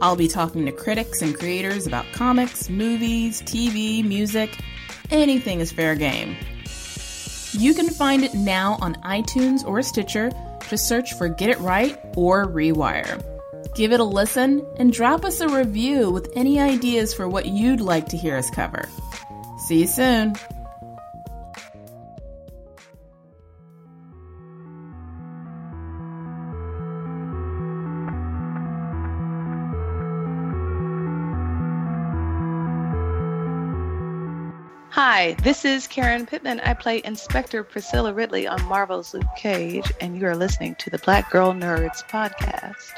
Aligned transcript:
I'll 0.00 0.16
be 0.16 0.28
talking 0.28 0.64
to 0.64 0.72
critics 0.72 1.20
and 1.20 1.38
creators 1.38 1.86
about 1.86 2.10
comics, 2.12 2.70
movies, 2.70 3.42
TV, 3.42 4.02
music. 4.02 4.56
Anything 5.10 5.60
is 5.60 5.72
fair 5.72 5.94
game. 5.94 6.36
You 7.52 7.74
can 7.74 7.90
find 7.90 8.24
it 8.24 8.32
now 8.32 8.78
on 8.80 8.94
iTunes 9.02 9.62
or 9.62 9.82
Stitcher. 9.82 10.30
Just 10.70 10.88
search 10.88 11.12
for 11.14 11.28
Get 11.28 11.50
It 11.50 11.60
Right 11.60 11.98
or 12.16 12.46
Rewire. 12.46 13.22
Give 13.74 13.92
it 13.92 14.00
a 14.00 14.04
listen 14.04 14.66
and 14.78 14.90
drop 14.90 15.26
us 15.26 15.42
a 15.42 15.48
review 15.48 16.10
with 16.10 16.32
any 16.34 16.58
ideas 16.58 17.12
for 17.12 17.28
what 17.28 17.44
you'd 17.44 17.82
like 17.82 18.08
to 18.08 18.16
hear 18.16 18.36
us 18.36 18.48
cover. 18.48 18.88
See 19.66 19.80
you 19.80 19.86
soon. 19.86 20.34
Hi, 35.00 35.36
this 35.44 35.64
is 35.64 35.86
Karen 35.86 36.26
Pittman. 36.26 36.58
I 36.58 36.74
play 36.74 37.00
Inspector 37.04 37.62
Priscilla 37.62 38.12
Ridley 38.12 38.48
on 38.48 38.60
Marvel's 38.64 39.14
Luke 39.14 39.22
Cage, 39.36 39.92
and 40.00 40.18
you 40.18 40.26
are 40.26 40.34
listening 40.34 40.74
to 40.80 40.90
the 40.90 40.98
Black 40.98 41.30
Girl 41.30 41.52
Nerds 41.52 42.04
podcast. 42.08 42.90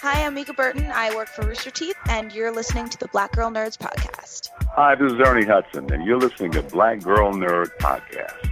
Hi, 0.00 0.24
I'm 0.24 0.32
Mica 0.32 0.54
Burton. 0.54 0.90
I 0.90 1.14
work 1.14 1.28
for 1.28 1.46
Rooster 1.46 1.70
Teeth, 1.70 1.98
and 2.08 2.32
you're 2.32 2.50
listening 2.50 2.88
to 2.88 2.98
the 2.98 3.08
Black 3.08 3.32
Girl 3.32 3.50
Nerds 3.50 3.76
podcast. 3.76 4.48
Hi, 4.68 4.94
this 4.94 5.12
is 5.12 5.20
Ernie 5.20 5.44
Hudson, 5.44 5.92
and 5.92 6.06
you're 6.06 6.18
listening 6.18 6.52
to 6.52 6.62
Black 6.62 7.02
Girl 7.02 7.34
Nerd 7.34 7.76
podcast. 7.78 8.50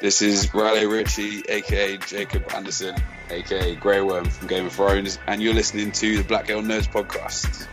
This 0.00 0.22
is 0.22 0.54
Raleigh 0.54 0.86
Ritchie, 0.86 1.42
aka 1.48 1.96
Jacob 1.96 2.44
Anderson, 2.54 2.94
aka 3.30 3.74
Grey 3.74 4.02
Worm 4.02 4.26
from 4.26 4.46
Game 4.46 4.66
of 4.66 4.72
Thrones, 4.72 5.18
and 5.26 5.42
you're 5.42 5.52
listening 5.52 5.90
to 5.90 6.18
the 6.18 6.22
Black 6.22 6.46
Girl 6.46 6.62
Nerds 6.62 6.88
podcast. 6.88 7.66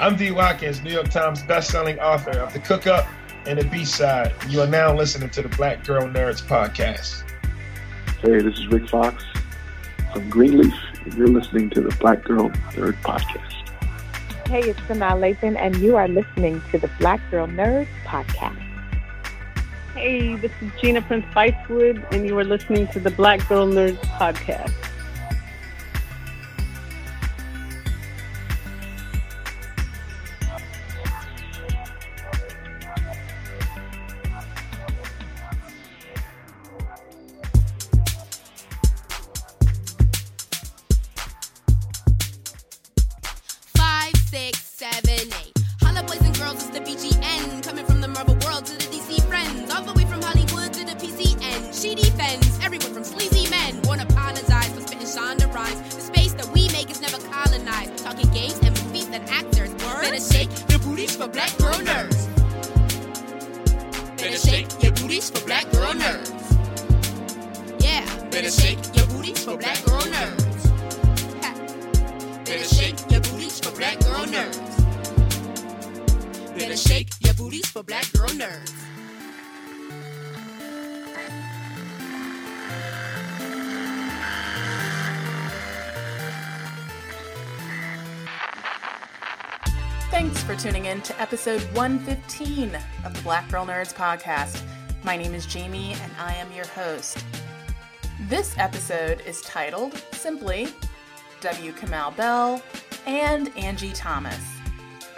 I'm 0.00 0.16
D. 0.16 0.30
Watkins, 0.30 0.80
New 0.80 0.90
York 0.90 1.10
Times 1.10 1.42
bestselling 1.42 1.98
author 1.98 2.38
of 2.38 2.54
The 2.54 2.60
Cook 2.60 2.86
Up 2.86 3.06
and 3.46 3.58
the 3.58 3.64
Beast 3.64 3.94
Side. 3.94 4.32
You 4.48 4.62
are 4.62 4.66
now 4.66 4.94
listening 4.94 5.30
to 5.30 5.42
the 5.42 5.48
Black 5.50 5.84
Girl 5.84 6.02
Nerds 6.02 6.42
podcast. 6.42 7.22
Hey, 8.20 8.40
this 8.40 8.58
is 8.58 8.66
Rick 8.68 8.88
Fox 8.88 9.22
from 10.12 10.30
Greenleaf, 10.30 10.74
and 11.04 11.14
you're 11.14 11.28
listening 11.28 11.68
to 11.70 11.82
the 11.82 11.94
Black 11.96 12.24
Girl 12.24 12.48
Nerd 12.72 12.94
podcast. 13.02 13.50
Hey, 14.48 14.60
it's 14.60 14.80
Sanaa 14.80 15.18
Lathan, 15.18 15.56
and 15.56 15.76
you 15.76 15.96
are 15.96 16.08
listening 16.08 16.62
to 16.70 16.78
the 16.78 16.88
Black 16.98 17.20
Girl 17.30 17.46
Nerds 17.46 17.88
podcast. 18.04 18.60
Hey, 19.94 20.36
this 20.36 20.52
is 20.60 20.70
Gina 20.80 21.02
Prince 21.02 21.26
Bythewood, 21.34 22.04
and 22.12 22.26
you 22.26 22.38
are 22.38 22.44
listening 22.44 22.88
to 22.88 23.00
the 23.00 23.10
Black 23.10 23.46
Girl 23.48 23.66
Nerds 23.66 23.98
podcast. 24.18 24.72
Actors. 59.22 59.72
Better 59.74 60.20
shake 60.20 60.50
your 60.70 60.78
booties 60.80 61.16
for 61.16 61.28
black 61.28 61.56
girl 61.58 61.74
nerds. 61.74 62.28
Better 64.16 64.36
shake 64.36 64.66
your 64.82 64.92
booties 64.92 65.30
for 65.30 65.44
black 65.46 65.70
girl 65.72 65.92
nerds. 65.92 66.30
Yeah, 67.80 68.04
better 68.30 68.50
shake 68.50 68.78
your 68.96 69.06
booties 69.08 69.44
for 69.44 69.56
black 69.56 69.84
girl 69.84 70.00
nerds. 70.00 70.44
Better 72.44 72.64
shake 72.64 72.98
your 73.10 73.20
booties 73.20 73.60
for 73.60 73.70
black 73.76 73.98
girl 74.00 74.26
nerds. 74.26 74.58
Better 76.58 76.76
shake 76.76 77.10
your 77.20 77.34
booties 77.34 77.66
for 77.66 77.82
black 77.82 78.10
girl 78.12 78.28
nerds. 78.28 78.83
Thanks 90.34 90.62
for 90.62 90.68
tuning 90.68 90.86
in 90.86 91.00
to 91.02 91.20
episode 91.22 91.62
115 91.74 92.76
of 93.04 93.14
the 93.14 93.22
Black 93.22 93.48
Girl 93.48 93.64
Nerds 93.64 93.94
podcast. 93.94 94.62
My 95.04 95.16
name 95.16 95.32
is 95.32 95.46
Jamie 95.46 95.92
and 96.02 96.10
I 96.18 96.34
am 96.34 96.50
your 96.50 96.66
host. 96.66 97.24
This 98.22 98.52
episode 98.58 99.20
is 99.20 99.40
titled 99.42 99.94
simply 100.10 100.74
W. 101.40 101.72
Kamau 101.72 102.16
Bell 102.16 102.60
and 103.06 103.56
Angie 103.56 103.92
Thomas. 103.92 104.40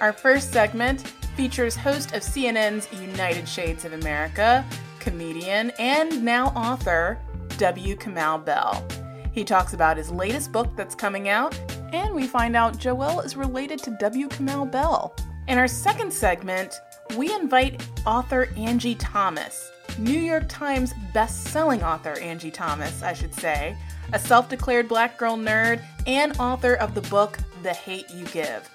Our 0.00 0.12
first 0.12 0.52
segment 0.52 1.08
features 1.34 1.76
host 1.76 2.12
of 2.12 2.20
CNN's 2.20 2.86
United 3.00 3.48
Shades 3.48 3.86
of 3.86 3.94
America, 3.94 4.66
comedian, 5.00 5.72
and 5.78 6.22
now 6.22 6.48
author 6.48 7.18
W. 7.56 7.96
Kamau 7.96 8.44
Bell. 8.44 8.86
He 9.32 9.44
talks 9.44 9.72
about 9.72 9.96
his 9.96 10.10
latest 10.10 10.52
book 10.52 10.68
that's 10.76 10.94
coming 10.94 11.30
out, 11.30 11.58
and 11.92 12.14
we 12.14 12.26
find 12.26 12.56
out 12.56 12.78
Joelle 12.78 13.24
is 13.24 13.36
related 13.36 13.78
to 13.84 13.90
W. 13.92 14.28
Kamau 14.28 14.70
Bell. 14.70 15.14
In 15.48 15.58
our 15.58 15.68
second 15.68 16.12
segment, 16.12 16.80
we 17.16 17.32
invite 17.34 17.86
author 18.06 18.48
Angie 18.56 18.96
Thomas, 18.96 19.70
New 19.98 20.18
York 20.18 20.44
Times 20.48 20.92
best-selling 21.14 21.82
author 21.82 22.18
Angie 22.20 22.50
Thomas, 22.50 23.02
I 23.02 23.12
should 23.12 23.34
say, 23.34 23.76
a 24.12 24.18
self-declared 24.18 24.88
black 24.88 25.16
girl 25.16 25.36
nerd 25.36 25.82
and 26.06 26.38
author 26.38 26.74
of 26.74 26.94
the 26.94 27.02
book 27.02 27.38
The 27.62 27.72
Hate 27.72 28.10
You 28.10 28.24
Give. 28.26 28.68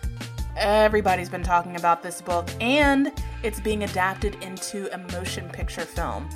Everybody's 0.57 1.29
been 1.29 1.43
talking 1.43 1.75
about 1.75 2.03
this 2.03 2.21
book, 2.21 2.47
and 2.59 3.11
it's 3.43 3.59
being 3.59 3.83
adapted 3.83 4.35
into 4.43 4.93
a 4.93 4.97
motion 5.13 5.49
picture 5.49 5.81
film. 5.81 6.29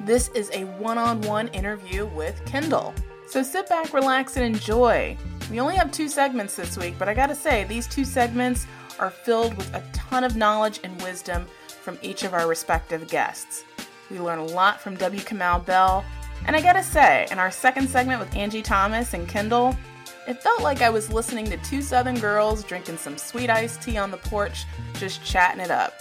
This 0.00 0.28
is 0.28 0.50
a 0.52 0.64
one 0.64 0.96
on 0.96 1.20
one 1.22 1.48
interview 1.48 2.06
with 2.06 2.42
Kendall. 2.46 2.94
So 3.26 3.42
sit 3.42 3.68
back, 3.68 3.92
relax, 3.92 4.36
and 4.36 4.44
enjoy. 4.46 5.16
We 5.50 5.60
only 5.60 5.76
have 5.76 5.90
two 5.90 6.08
segments 6.08 6.56
this 6.56 6.76
week, 6.76 6.94
but 6.98 7.08
I 7.08 7.14
gotta 7.14 7.34
say, 7.34 7.64
these 7.64 7.86
two 7.86 8.04
segments 8.04 8.66
are 8.98 9.10
filled 9.10 9.56
with 9.56 9.74
a 9.74 9.82
ton 9.92 10.22
of 10.22 10.36
knowledge 10.36 10.80
and 10.84 11.00
wisdom 11.02 11.46
from 11.68 11.98
each 12.02 12.22
of 12.22 12.34
our 12.34 12.46
respective 12.46 13.08
guests. 13.08 13.64
We 14.10 14.20
learn 14.20 14.38
a 14.38 14.44
lot 14.44 14.80
from 14.80 14.96
W. 14.96 15.20
Kamau 15.20 15.64
Bell, 15.64 16.04
and 16.46 16.54
I 16.54 16.60
gotta 16.60 16.82
say, 16.82 17.26
in 17.30 17.38
our 17.38 17.50
second 17.50 17.88
segment 17.88 18.20
with 18.20 18.36
Angie 18.36 18.62
Thomas 18.62 19.14
and 19.14 19.26
Kendall, 19.26 19.74
it 20.26 20.42
felt 20.42 20.60
like 20.60 20.82
I 20.82 20.90
was 20.90 21.10
listening 21.10 21.46
to 21.46 21.56
two 21.58 21.80
Southern 21.80 22.18
girls 22.18 22.62
drinking 22.62 22.98
some 22.98 23.16
sweet 23.16 23.48
iced 23.48 23.80
tea 23.80 23.96
on 23.96 24.10
the 24.10 24.18
porch, 24.18 24.66
just 24.94 25.24
chatting 25.24 25.62
it 25.62 25.70
up. 25.70 25.94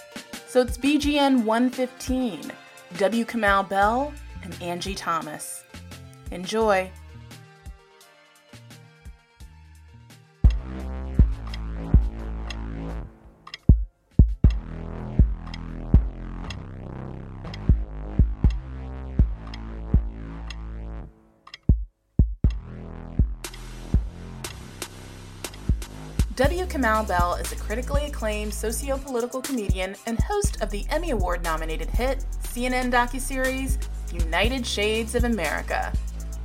So 0.48 0.60
it's 0.60 0.78
BGN 0.78 1.46
115, 1.46 2.52
W. 2.98 3.26
Kamau 3.26 3.70
Bell 3.70 4.14
and 4.44 4.62
Angie 4.62 4.96
Thomas. 4.96 5.64
Enjoy. 6.32 6.92
W. 26.38 26.68
Kamau 26.68 27.08
Bell 27.08 27.34
is 27.34 27.52
a 27.52 27.56
critically 27.56 28.06
acclaimed 28.06 28.54
socio-political 28.54 29.42
comedian 29.42 29.96
and 30.06 30.20
host 30.20 30.62
of 30.62 30.70
the 30.70 30.86
Emmy 30.92 31.10
Award 31.10 31.44
nominated 31.44 31.90
hit 31.90 32.24
CNN 32.44 32.92
docuseries 32.92 33.84
United 34.14 34.64
Shades 34.64 35.16
of 35.16 35.24
America. 35.24 35.92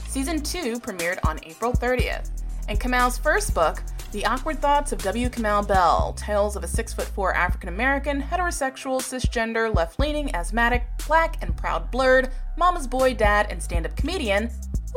Season 0.09 0.43
2 0.43 0.81
premiered 0.81 1.19
on 1.27 1.39
April 1.45 1.75
30th, 1.75 2.31
and 2.71 2.81
Kamau's 2.81 3.19
first 3.19 3.53
book, 3.53 3.83
The 4.13 4.25
Awkward 4.25 4.63
Thoughts 4.63 4.93
of 4.93 5.03
W. 5.03 5.29
Kamau 5.29 5.69
Bell, 5.69 6.15
Tales 6.17 6.57
of 6.57 6.65
a 6.65 6.67
6'4 6.67 7.35
African 7.35 7.69
American, 7.69 8.23
heterosexual, 8.23 8.99
cisgender, 9.03 9.75
left 9.75 10.01
leaning, 10.01 10.35
asthmatic, 10.35 10.85
black 11.07 11.37
and 11.43 11.55
proud 11.55 11.93
blerd, 11.93 12.33
mama's 12.57 12.87
boy, 12.87 13.13
dad, 13.13 13.49
and 13.51 13.63
stand 13.63 13.85
up 13.85 13.95
comedian, 13.95 14.51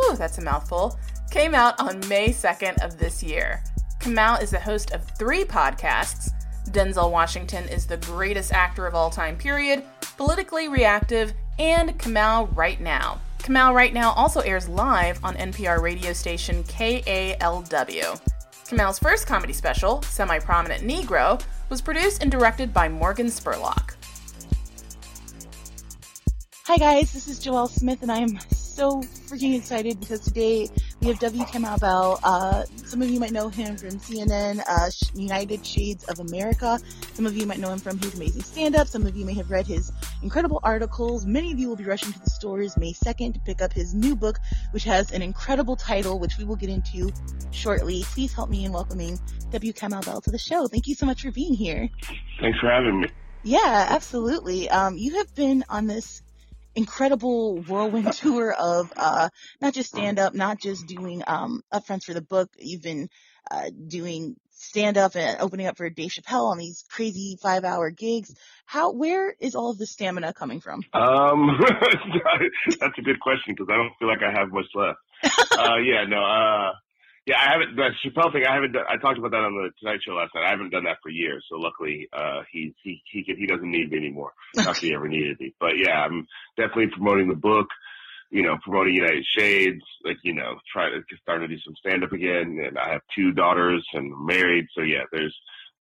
ooh, 0.05 0.15
that's 0.15 0.37
a 0.37 0.41
mouthful, 0.41 0.97
came 1.31 1.53
out 1.53 1.77
on 1.81 1.99
May 2.07 2.29
2nd 2.29 2.81
of 2.81 2.97
this 2.97 3.21
year. 3.21 3.61
Kamau 4.05 4.39
is 4.39 4.51
the 4.51 4.59
host 4.59 4.91
of 4.91 5.03
three 5.17 5.43
podcasts. 5.43 6.29
Denzel 6.69 7.09
Washington 7.09 7.67
is 7.69 7.87
the 7.87 7.97
greatest 7.97 8.53
actor 8.53 8.85
of 8.85 8.93
all 8.93 9.09
time, 9.09 9.35
period, 9.35 9.81
politically 10.15 10.67
reactive, 10.67 11.33
and 11.57 11.97
Kamau 11.97 12.55
Right 12.55 12.79
Now. 12.79 13.19
Kamau 13.39 13.73
Right 13.73 13.95
Now 13.95 14.11
also 14.11 14.41
airs 14.41 14.69
live 14.69 15.19
on 15.25 15.33
NPR 15.37 15.81
radio 15.81 16.13
station 16.13 16.63
KALW. 16.65 18.21
Kamau's 18.67 18.99
first 18.99 19.25
comedy 19.25 19.53
special, 19.53 20.03
Semi 20.03 20.37
Prominent 20.37 20.83
Negro, 20.83 21.43
was 21.69 21.81
produced 21.81 22.21
and 22.21 22.31
directed 22.31 22.71
by 22.71 22.87
Morgan 22.87 23.25
Spurlock. 23.25 23.95
Hi 26.65 26.77
guys, 26.77 27.11
this 27.11 27.27
is 27.27 27.43
Joelle 27.43 27.69
Smith 27.69 28.03
and 28.03 28.11
I 28.11 28.19
am 28.19 28.37
so 28.51 29.01
freaking 29.01 29.57
excited 29.57 29.99
because 29.99 30.19
today 30.19 30.69
we 31.05 31.11
have 31.11 31.19
W. 31.19 31.43
Kamau 31.43 31.79
Bell. 31.79 32.19
Uh, 32.23 32.63
some 32.83 32.99
of 32.99 33.09
you 33.11 33.19
might 33.19 33.31
know 33.31 33.47
him 33.47 33.77
from 33.77 33.91
CNN, 33.91 34.59
uh, 34.67 34.89
United 35.13 35.63
Shades 35.63 36.03
of 36.05 36.19
America. 36.19 36.79
Some 37.13 37.27
of 37.27 37.37
you 37.37 37.45
might 37.45 37.59
know 37.59 37.71
him 37.71 37.77
from 37.77 37.99
his 37.99 38.15
amazing 38.15 38.41
stand-up. 38.41 38.87
Some 38.87 39.05
of 39.05 39.15
you 39.15 39.23
may 39.23 39.35
have 39.35 39.51
read 39.51 39.67
his 39.67 39.91
incredible 40.23 40.59
articles. 40.63 41.23
Many 41.27 41.51
of 41.51 41.59
you 41.59 41.69
will 41.69 41.75
be 41.75 41.83
rushing 41.83 42.11
to 42.11 42.19
the 42.19 42.29
stores 42.31 42.75
May 42.75 42.91
2nd 42.91 43.35
to 43.35 43.39
pick 43.41 43.61
up 43.61 43.71
his 43.71 43.93
new 43.93 44.15
book, 44.15 44.39
which 44.71 44.83
has 44.85 45.11
an 45.11 45.21
incredible 45.21 45.75
title, 45.75 46.17
which 46.17 46.39
we 46.39 46.43
will 46.43 46.55
get 46.55 46.69
into 46.69 47.13
shortly. 47.51 48.01
Please 48.05 48.33
help 48.33 48.49
me 48.49 48.65
in 48.65 48.71
welcoming 48.71 49.19
W. 49.51 49.73
Kamau 49.73 50.03
Bell 50.03 50.21
to 50.21 50.31
the 50.31 50.39
show. 50.39 50.65
Thank 50.65 50.87
you 50.87 50.95
so 50.95 51.05
much 51.05 51.21
for 51.21 51.29
being 51.29 51.53
here. 51.53 51.87
Thanks 52.41 52.57
for 52.59 52.67
having 52.67 53.01
me. 53.01 53.09
Yeah, 53.43 53.85
absolutely. 53.89 54.71
Um, 54.71 54.97
you 54.97 55.17
have 55.17 55.35
been 55.35 55.65
on 55.69 55.85
this 55.85 56.23
incredible 56.75 57.57
whirlwind 57.61 58.13
tour 58.13 58.51
of 58.51 58.91
uh, 58.95 59.29
not 59.61 59.73
just 59.73 59.89
stand 59.89 60.19
up, 60.19 60.33
not 60.33 60.59
just 60.59 60.85
doing 60.87 61.23
um, 61.25 61.61
upfronts 61.73 62.03
for 62.03 62.13
the 62.13 62.21
book. 62.21 62.49
You've 62.57 62.83
been 62.83 63.09
uh, 63.49 63.69
doing 63.87 64.35
stand 64.51 64.97
up 64.97 65.15
and 65.15 65.39
opening 65.41 65.67
up 65.67 65.77
for 65.77 65.89
Dave 65.89 66.11
Chappelle 66.11 66.51
on 66.51 66.57
these 66.57 66.83
crazy 66.89 67.37
five 67.41 67.63
hour 67.63 67.89
gigs. 67.89 68.33
How 68.65 68.91
where 68.91 69.35
is 69.39 69.55
all 69.55 69.71
of 69.71 69.77
the 69.77 69.85
stamina 69.85 70.33
coming 70.33 70.61
from? 70.61 70.81
Um, 70.93 71.59
that's 72.79 72.97
a 72.97 73.01
good 73.01 73.19
question 73.19 73.55
because 73.55 73.67
I 73.69 73.75
don't 73.75 73.93
feel 73.99 74.07
like 74.07 74.23
I 74.23 74.31
have 74.39 74.51
much 74.51 74.65
left. 74.73 74.99
uh, 75.57 75.77
yeah, 75.77 76.05
no, 76.07 76.23
uh, 76.23 76.71
yeah, 77.25 77.37
I 77.39 77.51
haven't. 77.53 77.75
The 77.75 77.89
Chappelle 78.03 78.31
thing, 78.31 78.43
I 78.47 78.53
haven't. 78.53 78.73
Done, 78.73 78.85
I 78.87 78.97
talked 78.97 79.17
about 79.17 79.31
that 79.31 79.41
on 79.41 79.53
the 79.53 79.71
Tonight 79.79 80.01
Show 80.05 80.13
last 80.13 80.35
night. 80.35 80.45
I 80.45 80.51
haven't 80.51 80.69
done 80.69 80.83
that 80.83 80.97
for 81.01 81.09
years. 81.09 81.43
So 81.49 81.57
luckily, 81.57 82.07
uh, 82.13 82.41
he 82.51 82.75
he 82.83 83.01
he 83.11 83.23
he 83.25 83.47
doesn't 83.47 83.69
need 83.69 83.89
me 83.89 83.97
anymore. 83.97 84.33
Not 84.55 84.75
that 84.75 84.77
he 84.77 84.93
ever 84.93 85.07
needed 85.07 85.39
me. 85.39 85.55
But 85.59 85.71
yeah, 85.77 86.01
I'm 86.03 86.27
definitely 86.55 86.87
promoting 86.87 87.27
the 87.27 87.35
book. 87.35 87.67
You 88.29 88.43
know, 88.43 88.57
promoting 88.63 88.93
United 88.93 89.25
Shades. 89.35 89.81
Like 90.03 90.17
you 90.23 90.35
know, 90.35 90.59
trying 90.71 90.91
to 90.93 91.17
start 91.17 91.41
to 91.41 91.47
do 91.47 91.57
some 91.65 91.75
stand 91.79 92.03
up 92.03 92.11
again. 92.11 92.61
And 92.63 92.77
I 92.77 92.91
have 92.91 93.01
two 93.15 93.31
daughters 93.31 93.83
and 93.93 94.13
married. 94.25 94.67
So 94.75 94.81
yeah, 94.81 95.03
there's. 95.11 95.35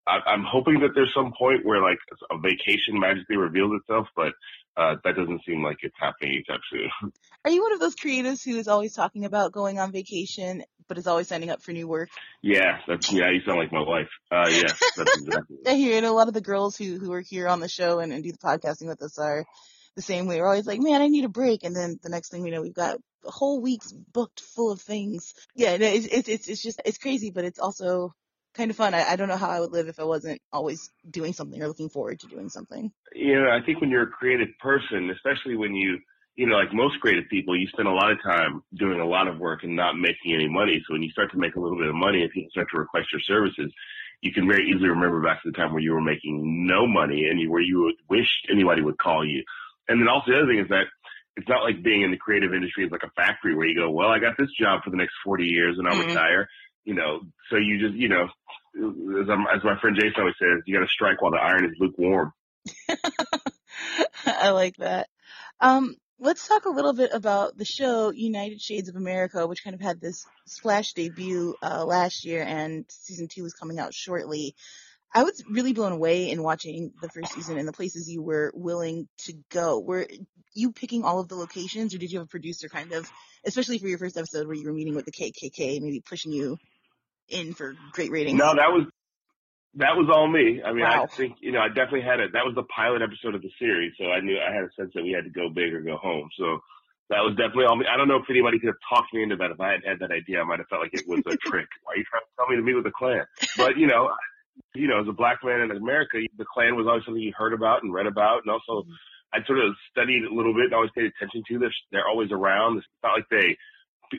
I, 0.07 0.21
I'm 0.27 0.45
hoping 0.45 0.81
that 0.81 0.91
there's 0.95 1.13
some 1.15 1.33
point 1.39 1.65
where 1.65 1.83
like 1.83 1.99
a 2.31 2.39
vacation 2.39 2.99
magically 2.99 3.37
reveals 3.37 3.73
itself, 3.81 4.07
but 4.17 4.33
uh, 4.77 4.97
that 5.05 5.17
doesn't 5.17 5.45
seem 5.45 5.63
like 5.63 5.79
it's 5.83 5.95
happening 5.99 6.33
anytime 6.33 6.61
soon. 6.71 7.13
Are 7.45 7.51
you 7.51 7.63
one 7.63 7.73
of 7.73 7.81
those 7.81 7.95
creatives 7.95 8.45
who 8.45 8.57
is 8.57 8.69
always 8.69 8.95
talking 8.95 9.25
about 9.25 9.53
going 9.53 9.79
on 9.79 9.93
vacation, 9.93 10.65
but 10.89 10.99
is 10.99 11.07
always 11.07 11.29
signing 11.29 11.51
up 11.51 11.63
for 11.63 11.73
new 11.73 11.87
work? 11.87 12.09
Yeah, 12.43 12.79
that's 12.87 13.13
yeah. 13.13 13.31
You 13.31 13.41
sound 13.47 13.59
like 13.59 13.73
my 13.73 13.83
wife. 13.83 14.09
Uh, 14.31 14.49
yeah, 14.51 14.73
that's 14.97 15.17
exactly. 15.23 15.59
I 15.67 15.75
hear 15.75 15.97
it. 15.97 16.05
A 16.05 16.13
lot 16.13 16.29
of 16.29 16.35
the 16.35 16.41
girls 16.41 16.77
who 16.77 16.99
who 16.99 17.13
are 17.13 17.21
here 17.21 17.49
on 17.49 17.61
the 17.61 17.69
show 17.69 18.01
and, 18.01 18.13
and 18.13 18.25
do 18.25 18.33
the 18.33 18.39
podcasting 18.39 18.87
with 18.87 19.03
us 19.03 19.19
are 19.19 19.45
the 19.97 20.03
same 20.03 20.27
way. 20.27 20.41
We're 20.41 20.47
always 20.47 20.67
like, 20.67 20.81
man, 20.81 21.03
I 21.03 21.09
need 21.09 21.25
a 21.25 21.29
break, 21.29 21.65
and 21.65 21.75
then 21.75 21.99
the 22.03 22.09
next 22.09 22.31
thing 22.31 22.43
we 22.43 22.51
know, 22.51 22.63
we've 22.63 22.75
got 22.75 22.99
a 23.27 23.31
whole 23.31 23.61
week's 23.61 23.93
booked 23.93 24.41
full 24.41 24.73
of 24.73 24.81
things. 24.81 25.35
Yeah, 25.55 25.77
no, 25.77 25.87
it's 25.87 26.07
it's, 26.07 26.49
it's 26.49 26.63
just 26.63 26.81
it's 26.85 26.99
crazy, 26.99 27.31
but 27.31 27.45
it's 27.45 27.59
also 27.59 28.15
kind 28.55 28.71
of 28.71 28.77
fun. 28.77 28.95
I, 28.95 29.13
I 29.13 29.17
don't 29.17 29.29
know 29.29 29.37
how 29.37 29.51
I 29.51 29.61
would 29.61 29.73
live 29.73 29.89
if 29.89 29.99
I 30.01 30.05
wasn't 30.05 30.41
always 30.53 30.91
doing 31.11 31.33
something 31.33 31.61
or 31.63 31.69
looking 31.69 31.89
forward 31.89 32.21
to 32.21 32.29
doing 32.29 32.49
something. 32.49 32.93
You 33.15 33.35
know, 33.43 33.51
I 33.51 33.65
think 33.65 33.81
when 33.81 33.91
you're 33.91 34.03
a 34.05 34.11
creative 34.11 34.49
person, 34.61 35.11
especially 35.11 35.57
when 35.57 35.75
you, 35.75 35.99
you 36.37 36.47
know, 36.47 36.57
like 36.57 36.73
most 36.73 37.01
creative 37.01 37.25
people, 37.31 37.57
you 37.59 37.69
spend 37.69 37.89
a 37.89 37.93
lot 37.93 38.11
of 38.11 38.19
time 38.23 38.63
doing 38.77 39.01
a 39.01 39.07
lot 39.07 39.29
of 39.29 39.39
work 39.39 39.63
and 39.63 39.77
not 39.77 39.97
making 39.97 40.35
any 40.35 40.49
money. 40.49 40.83
So 40.87 40.95
when 40.95 41.03
you 41.03 41.11
start 41.11 41.31
to 41.33 41.39
make 41.39 41.55
a 41.55 41.61
little 41.61 41.79
bit 41.79 41.89
of 41.89 41.95
money 41.95 42.23
and 42.23 42.31
people 42.31 42.51
start 42.51 42.69
to 42.73 42.79
request 42.79 43.09
your 43.13 43.21
services, 43.21 43.73
you 44.23 44.33
can 44.33 44.49
very 44.49 44.69
easily 44.69 44.89
remember 44.89 45.21
back 45.23 45.43
to 45.43 45.51
the 45.51 45.57
time 45.57 45.73
where 45.73 45.83
you 45.83 45.93
were 45.93 46.01
making 46.01 46.67
no 46.67 46.87
money 46.87 47.27
and 47.31 47.41
you, 47.41 47.51
where 47.51 47.63
you 47.63 47.85
would 47.85 47.95
wish 48.09 48.29
anybody 48.51 48.83
would 48.83 48.99
call 48.99 49.25
you. 49.25 49.45
And 49.89 50.01
then 50.01 50.09
also 50.09 50.33
the 50.33 50.39
other 50.39 50.47
thing 50.49 50.61
is 50.61 50.69
that 50.71 50.87
it's 51.37 51.49
not 51.49 51.63
like 51.63 51.83
being 51.83 52.03
in 52.03 52.11
the 52.11 52.17
creative 52.17 52.55
industry 52.55 52.85
is 52.85 52.93
like 52.93 53.03
a 53.05 53.11
factory 53.21 53.55
where 53.55 53.67
you 53.67 53.77
go, 53.77 53.91
well, 53.91 54.09
I 54.09 54.19
got 54.19 54.35
this 54.39 54.51
job 54.59 54.83
for 54.83 54.91
the 54.91 54.97
next 54.97 55.15
40 55.25 55.45
years 55.45 55.77
and 55.79 55.87
I'll 55.87 55.95
Mm-hmm. 55.95 56.17
retire. 56.17 56.49
You 56.85 56.95
know, 56.95 57.21
so 57.51 57.57
you 57.57 57.79
just, 57.81 57.95
you 57.95 58.09
know, 58.09 58.29
as, 58.77 59.29
as 59.57 59.65
my 59.65 59.79
friend 59.81 59.97
Jason 59.97 60.21
always 60.21 60.35
says, 60.39 60.63
you 60.67 60.75
got 60.77 60.83
to 60.85 60.89
strike 60.89 61.23
while 61.23 61.33
the 61.33 61.39
iron 61.39 61.65
is 61.65 61.77
lukewarm. 61.79 62.33
I 64.27 64.51
like 64.51 64.77
that. 64.77 65.09
Um, 65.61 65.97
let's 66.19 66.47
talk 66.49 66.65
a 66.65 66.71
little 66.71 66.93
bit 66.93 67.11
about 67.13 67.57
the 67.57 67.65
show 67.65 68.11
United 68.11 68.61
Shades 68.61 68.89
of 68.89 68.97
America, 68.97 69.47
which 69.47 69.65
kind 69.65 69.75
of 69.75 69.81
had 69.81 70.01
this 70.01 70.27
splash 70.47 70.93
debut 70.95 71.55
uh, 71.63 71.85
last 71.85 72.25
year, 72.25 72.43
and 72.43 72.85
season 72.89 73.29
two 73.29 73.45
is 73.45 73.55
coming 73.55 73.79
out 73.79 73.95
shortly. 73.95 74.55
I 75.15 75.23
was 75.23 75.45
really 75.49 75.73
blown 75.73 75.93
away 75.93 76.31
in 76.31 76.43
watching 76.43 76.93
the 77.01 77.09
first 77.09 77.33
season 77.35 77.57
and 77.57 77.69
the 77.69 77.73
places 77.73 78.11
you 78.11 78.21
were 78.21 78.51
willing 78.53 79.09
to 79.27 79.35
go. 79.49 79.79
Were 79.79 80.09
you 80.55 80.73
picking 80.73 81.05
all 81.05 81.21
of 81.21 81.29
the 81.29 81.37
locations, 81.37 81.95
or 81.95 81.99
did 81.99 82.11
you 82.11 82.19
have 82.19 82.27
a 82.27 82.31
producer 82.31 82.69
kind 82.69 82.93
of, 82.93 83.09
especially 83.45 83.79
for 83.79 83.87
your 83.87 83.99
first 83.99 84.17
episode 84.17 84.47
where 84.47 84.57
you 84.57 84.67
were 84.67 84.73
meeting 84.73 84.95
with 84.95 85.05
the 85.05 85.13
KKK, 85.13 85.81
maybe 85.81 86.01
pushing 86.01 86.33
you 86.33 86.59
in 87.29 87.55
for 87.55 87.75
great 87.93 88.11
ratings? 88.11 88.39
No, 88.39 88.55
that 88.55 88.71
was 88.71 88.87
that 89.77 89.97
was 89.97 90.09
all 90.13 90.29
me. 90.29 90.63
I 90.63 90.73
mean, 90.73 90.85
Wow. 90.85 91.05
I 91.05 91.07
think 91.07 91.37
you 91.41 91.53
know, 91.53 91.61
I 91.61 91.69
definitely 91.69 92.03
had 92.03 92.21
it. 92.21 92.33
That 92.33 92.45
was 92.45 92.55
the 92.55 92.63
pilot 92.65 93.03
episode 93.03 93.35
of 93.35 93.43
the 93.43 93.51
series, 93.59 93.93
so 93.99 94.07
I 94.11 94.21
knew 94.21 94.39
I 94.39 94.55
had 94.55 94.65
a 94.65 94.73
sense 94.79 94.93
that 94.95 95.03
we 95.03 95.13
had 95.13 95.25
to 95.25 95.31
go 95.31 95.49
big 95.51 95.75
or 95.75 95.81
go 95.83 95.97
home. 95.97 96.29
So 96.39 96.61
that 97.11 97.21
was 97.21 97.37
definitely 97.37 97.67
all 97.67 97.77
me. 97.77 97.87
I 97.91 97.97
don't 97.97 98.09
know 98.09 98.17
if 98.17 98.31
anybody 98.31 98.59
could 98.59 98.73
have 98.73 98.83
talked 98.89 99.13
me 99.13 99.23
into 99.23 99.37
that. 99.37 99.51
If 99.51 99.61
I 99.61 99.73
had 99.77 99.85
had 99.85 99.99
that 100.01 100.13
idea, 100.15 100.41
I 100.41 100.45
might 100.45 100.59
have 100.59 100.69
felt 100.69 100.83
like 100.83 100.95
it 100.95 101.05
was 101.07 101.21
a 101.27 101.37
trick. 101.49 101.69
Why 101.83 101.95
are 101.95 101.99
you 101.99 102.07
trying 102.09 102.25
to 102.25 102.33
tell 102.39 102.49
me 102.49 102.57
to 102.57 102.63
meet 102.63 102.79
with 102.79 102.89
the 102.89 102.95
Klan? 102.95 103.27
But 103.59 103.77
you 103.77 103.87
know, 103.87 104.09
you 104.75 104.89
know, 104.89 105.01
as 105.03 105.09
a 105.09 105.13
black 105.13 105.43
man 105.45 105.61
in 105.61 105.71
America, 105.75 106.23
the 106.39 106.47
Klan 106.47 106.77
was 106.77 106.87
always 106.87 107.05
something 107.05 107.23
you 107.23 107.35
heard 107.37 107.53
about 107.53 107.83
and 107.83 107.93
read 107.93 108.07
about, 108.07 108.47
and 108.47 108.51
also 108.51 108.87
mm-hmm. 108.87 108.95
I 109.35 109.45
sort 109.45 109.59
of 109.59 109.75
studied 109.91 110.25
a 110.25 110.33
little 110.33 110.55
bit 110.55 110.71
and 110.71 110.75
always 110.75 110.95
paid 110.95 111.11
attention 111.11 111.43
to. 111.49 111.59
They're 111.59 111.75
they're 111.91 112.09
always 112.09 112.31
around. 112.31 112.79
It's 112.79 112.87
not 113.03 113.19
like 113.19 113.29
they. 113.31 113.59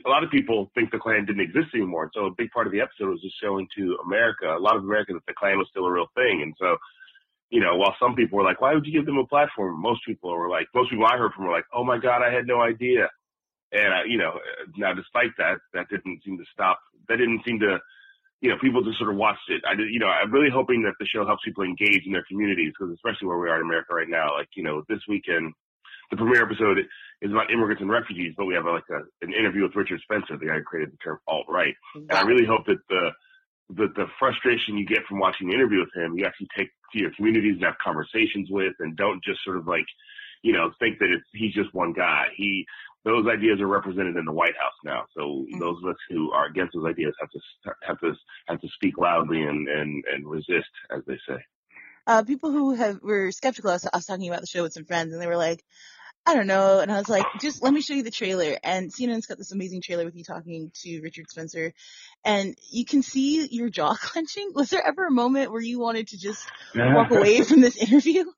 A 0.04 0.08
lot 0.08 0.24
of 0.24 0.30
people 0.30 0.70
think 0.74 0.90
the 0.90 0.98
Klan 0.98 1.24
didn't 1.24 1.40
exist 1.40 1.74
anymore. 1.74 2.10
So 2.14 2.26
a 2.26 2.30
big 2.36 2.50
part 2.50 2.66
of 2.66 2.72
the 2.72 2.80
episode 2.80 3.08
was 3.08 3.20
just 3.20 3.40
showing 3.40 3.66
to 3.76 3.98
America, 4.04 4.46
a 4.46 4.58
lot 4.58 4.76
of 4.76 4.84
Americans, 4.84 5.18
that 5.18 5.26
the 5.26 5.34
Klan 5.38 5.58
was 5.58 5.68
still 5.70 5.86
a 5.86 5.92
real 5.92 6.10
thing. 6.14 6.42
And 6.42 6.54
so, 6.58 6.76
you 7.50 7.60
know, 7.60 7.76
while 7.76 7.94
some 8.00 8.14
people 8.14 8.38
were 8.38 8.44
like, 8.44 8.60
"Why 8.60 8.74
would 8.74 8.86
you 8.86 8.92
give 8.92 9.06
them 9.06 9.18
a 9.18 9.26
platform?" 9.26 9.80
Most 9.80 10.04
people 10.04 10.36
were 10.36 10.50
like, 10.50 10.66
most 10.74 10.90
people 10.90 11.06
I 11.06 11.16
heard 11.16 11.32
from 11.32 11.46
were 11.46 11.52
like, 11.52 11.66
"Oh 11.72 11.84
my 11.84 11.98
God, 11.98 12.22
I 12.22 12.32
had 12.32 12.46
no 12.46 12.60
idea." 12.60 13.08
And 13.72 13.94
I, 13.94 14.04
you 14.04 14.18
know, 14.18 14.40
now 14.76 14.94
despite 14.94 15.36
that, 15.38 15.58
that 15.74 15.88
didn't 15.88 16.22
seem 16.24 16.38
to 16.38 16.44
stop. 16.52 16.80
That 17.08 17.16
didn't 17.16 17.44
seem 17.44 17.60
to 17.60 17.78
you 18.40 18.50
know, 18.50 18.56
people 18.60 18.84
just 18.84 18.98
sort 18.98 19.10
of 19.10 19.16
watched 19.16 19.48
it. 19.48 19.62
I 19.66 19.74
did, 19.74 19.88
you 19.90 19.98
know, 19.98 20.08
I'm 20.08 20.30
really 20.30 20.50
hoping 20.52 20.82
that 20.82 20.94
the 21.00 21.06
show 21.06 21.26
helps 21.26 21.44
people 21.44 21.64
engage 21.64 22.04
in 22.04 22.12
their 22.12 22.24
communities 22.28 22.72
because 22.78 22.92
especially 22.92 23.28
where 23.28 23.38
we 23.38 23.48
are 23.48 23.56
in 23.56 23.66
America 23.66 23.94
right 23.94 24.08
now, 24.08 24.34
like, 24.36 24.48
you 24.54 24.62
know, 24.62 24.84
this 24.88 25.00
weekend, 25.08 25.54
the 26.10 26.16
premiere 26.16 26.44
episode 26.44 26.78
is 27.22 27.30
about 27.30 27.50
immigrants 27.50 27.80
and 27.80 27.90
refugees, 27.90 28.34
but 28.36 28.46
we 28.46 28.54
have 28.54 28.64
like 28.64 28.88
a, 28.90 29.00
an 29.24 29.32
interview 29.32 29.62
with 29.62 29.74
Richard 29.74 30.00
Spencer, 30.02 30.36
the 30.36 30.46
guy 30.46 30.56
who 30.58 30.62
created 30.62 30.92
the 30.92 30.98
term 30.98 31.18
alt-right. 31.26 31.74
And 31.94 32.12
I 32.12 32.22
really 32.22 32.46
hope 32.46 32.66
that 32.66 32.78
the, 32.88 33.10
the, 33.70 33.86
the 33.96 34.06
frustration 34.18 34.76
you 34.78 34.86
get 34.86 35.04
from 35.08 35.18
watching 35.18 35.48
the 35.48 35.54
interview 35.54 35.80
with 35.80 35.94
him, 35.94 36.16
you 36.16 36.24
actually 36.26 36.48
take 36.56 36.68
to 36.92 37.00
your 37.00 37.10
communities 37.16 37.54
and 37.56 37.64
have 37.64 37.78
conversations 37.82 38.48
with 38.50 38.74
and 38.80 38.96
don't 38.96 39.24
just 39.24 39.42
sort 39.44 39.56
of 39.56 39.66
like, 39.66 39.86
you 40.42 40.52
know, 40.52 40.70
think 40.78 40.98
that 41.00 41.10
it's, 41.10 41.24
he's 41.32 41.54
just 41.54 41.74
one 41.74 41.92
guy. 41.92 42.26
He, 42.36 42.64
those 43.04 43.26
ideas 43.26 43.60
are 43.60 43.66
represented 43.66 44.16
in 44.16 44.24
the 44.24 44.32
White 44.32 44.56
House 44.60 44.74
now. 44.84 45.04
So 45.16 45.46
those 45.58 45.78
of 45.82 45.90
us 45.90 45.96
who 46.10 46.32
are 46.32 46.46
against 46.46 46.74
those 46.74 46.86
ideas 46.86 47.14
have 47.20 47.30
to 47.30 47.40
have 47.86 48.00
to 48.00 48.12
have 48.48 48.60
to 48.60 48.68
speak 48.74 48.98
loudly 48.98 49.42
and 49.42 49.68
and 49.68 50.04
and 50.12 50.26
resist, 50.28 50.70
as 50.90 51.02
they 51.06 51.18
say. 51.28 51.38
uh, 52.06 52.22
people 52.22 52.52
who 52.52 52.74
have 52.74 53.00
were 53.02 53.30
skeptical. 53.32 53.70
I 53.70 53.74
was, 53.74 53.86
I 53.92 53.96
was 53.96 54.06
talking 54.06 54.28
about 54.28 54.40
the 54.40 54.46
show 54.46 54.62
with 54.62 54.72
some 54.72 54.84
friends, 54.84 55.12
and 55.12 55.20
they 55.20 55.26
were 55.26 55.36
like, 55.36 55.64
I 56.26 56.34
don't 56.34 56.48
know. 56.48 56.80
And 56.80 56.90
I 56.90 56.96
was 56.96 57.08
like, 57.08 57.24
just 57.40 57.62
let 57.62 57.72
me 57.72 57.80
show 57.80 57.94
you 57.94 58.02
the 58.02 58.10
trailer. 58.10 58.56
And 58.64 58.92
CNN's 58.92 59.26
got 59.26 59.38
this 59.38 59.52
amazing 59.52 59.80
trailer 59.80 60.04
with 60.04 60.16
you 60.16 60.24
talking 60.24 60.72
to 60.82 61.00
Richard 61.00 61.30
Spencer. 61.30 61.72
And 62.24 62.56
you 62.70 62.84
can 62.84 63.02
see 63.02 63.46
your 63.46 63.68
jaw 63.68 63.94
clenching. 64.00 64.50
Was 64.52 64.70
there 64.70 64.84
ever 64.84 65.06
a 65.06 65.10
moment 65.10 65.52
where 65.52 65.62
you 65.62 65.78
wanted 65.78 66.08
to 66.08 66.18
just 66.18 66.44
walk 66.74 67.12
away 67.12 67.42
from 67.42 67.60
this 67.60 67.76
interview? 67.76 68.24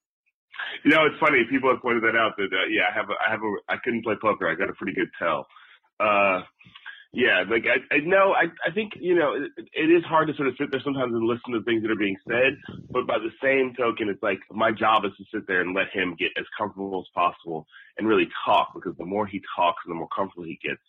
You 0.85 0.90
know, 0.90 1.07
it's 1.07 1.18
funny. 1.21 1.38
People 1.49 1.71
have 1.71 1.80
pointed 1.80 2.02
that 2.02 2.18
out. 2.18 2.37
That 2.37 2.50
uh, 2.52 2.66
yeah, 2.68 2.90
I 2.90 2.95
have 2.95 3.09
a, 3.09 3.14
I 3.14 3.30
have 3.30 3.40
a, 3.40 3.73
I 3.73 3.76
couldn't 3.83 4.02
play 4.02 4.14
poker. 4.21 4.50
I 4.50 4.54
got 4.54 4.68
a 4.68 4.73
pretty 4.73 4.92
good 4.92 5.09
tell. 5.18 5.47
Uh, 6.00 6.42
yeah, 7.12 7.44
like 7.48 7.64
I, 7.64 7.94
I 7.94 7.98
no, 8.04 8.32
I, 8.32 8.52
I 8.66 8.70
think 8.72 8.92
you 9.00 9.14
know 9.14 9.32
it, 9.32 9.68
it 9.72 9.90
is 9.90 10.04
hard 10.04 10.28
to 10.28 10.34
sort 10.34 10.48
of 10.48 10.54
sit 10.60 10.70
there 10.70 10.80
sometimes 10.84 11.14
and 11.14 11.24
listen 11.24 11.52
to 11.52 11.62
things 11.62 11.82
that 11.82 11.90
are 11.90 11.96
being 11.96 12.16
said, 12.28 12.58
but 12.90 13.06
by 13.06 13.16
the 13.18 13.32
same 13.42 13.72
token, 13.74 14.10
it's 14.10 14.22
like 14.22 14.38
my 14.50 14.70
job 14.72 15.04
is 15.06 15.12
to 15.16 15.24
sit 15.32 15.46
there 15.46 15.62
and 15.62 15.74
let 15.74 15.88
him 15.92 16.16
get 16.18 16.28
as 16.38 16.44
comfortable 16.56 17.00
as 17.00 17.08
possible 17.14 17.66
and 17.96 18.06
really 18.06 18.28
talk 18.44 18.68
because 18.74 18.94
the 18.98 19.06
more 19.06 19.26
he 19.26 19.40
talks 19.56 19.82
and 19.86 19.92
the 19.92 19.98
more 19.98 20.08
comfortable 20.14 20.44
he 20.44 20.58
gets, 20.62 20.82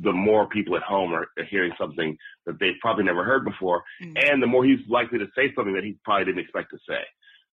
the 0.00 0.12
more 0.12 0.48
people 0.48 0.74
at 0.74 0.82
home 0.82 1.12
are, 1.12 1.28
are 1.38 1.44
hearing 1.48 1.72
something 1.78 2.16
that 2.44 2.58
they've 2.58 2.80
probably 2.80 3.04
never 3.04 3.22
heard 3.22 3.44
before, 3.44 3.82
mm-hmm. 4.02 4.14
and 4.16 4.42
the 4.42 4.48
more 4.48 4.64
he's 4.64 4.80
likely 4.88 5.18
to 5.18 5.26
say 5.36 5.52
something 5.54 5.74
that 5.74 5.84
he 5.84 5.96
probably 6.04 6.24
didn't 6.24 6.40
expect 6.40 6.70
to 6.70 6.78
say. 6.88 7.02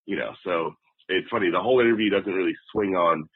You 0.08 0.18
know, 0.18 0.32
so 0.44 0.74
it's 1.10 1.30
funny. 1.30 1.52
The 1.52 1.62
whole 1.62 1.80
interview 1.80 2.10
doesn't 2.10 2.34
really 2.34 2.56
swing 2.72 2.96
on, 2.96 3.30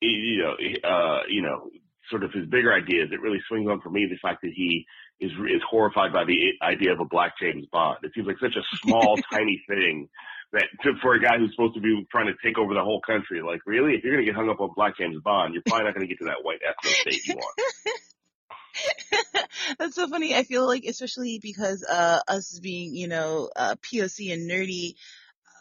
you 0.00 0.42
know, 0.42 0.54
uh, 0.88 1.22
you 1.28 1.42
know, 1.42 1.68
sort 2.10 2.24
of 2.24 2.32
his 2.32 2.46
bigger 2.46 2.72
ideas. 2.72 3.10
It 3.12 3.20
really 3.20 3.40
swings 3.48 3.68
on 3.68 3.80
for 3.80 3.90
me 3.90 4.06
the 4.08 4.16
fact 4.16 4.42
that 4.42 4.52
he 4.54 4.86
is 5.20 5.30
is 5.32 5.62
horrified 5.68 6.12
by 6.12 6.24
the 6.24 6.52
idea 6.62 6.92
of 6.92 7.00
a 7.00 7.04
black 7.04 7.34
James 7.40 7.66
Bond. 7.70 7.98
It 8.02 8.12
seems 8.14 8.26
like 8.26 8.38
such 8.40 8.56
a 8.56 8.62
small, 8.82 9.18
tiny 9.32 9.62
thing 9.68 10.08
that 10.52 10.64
to, 10.82 10.92
for 11.02 11.14
a 11.14 11.20
guy 11.20 11.38
who's 11.38 11.52
supposed 11.52 11.74
to 11.74 11.80
be 11.80 12.06
trying 12.10 12.26
to 12.26 12.34
take 12.42 12.58
over 12.58 12.74
the 12.74 12.82
whole 12.82 13.00
country. 13.00 13.42
Like, 13.42 13.60
really, 13.66 13.94
if 13.94 14.04
you're 14.04 14.14
going 14.14 14.24
to 14.24 14.30
get 14.30 14.36
hung 14.36 14.50
up 14.50 14.60
on 14.60 14.70
black 14.74 14.96
James 14.96 15.20
Bond, 15.22 15.54
you're 15.54 15.62
probably 15.66 15.86
not 15.86 15.94
going 15.94 16.06
to 16.06 16.12
get 16.12 16.18
to 16.18 16.26
that 16.26 16.42
white 16.42 16.60
ethno 16.60 16.88
state 16.88 17.26
you 17.26 17.34
want. 17.34 17.58
That's 19.78 19.94
so 19.94 20.08
funny. 20.08 20.34
I 20.34 20.44
feel 20.44 20.66
like, 20.66 20.84
especially 20.84 21.38
because 21.40 21.84
uh, 21.84 22.20
us 22.28 22.58
being, 22.60 22.94
you 22.94 23.08
know, 23.08 23.48
uh, 23.54 23.76
POC 23.76 24.32
and 24.32 24.50
nerdy, 24.50 24.94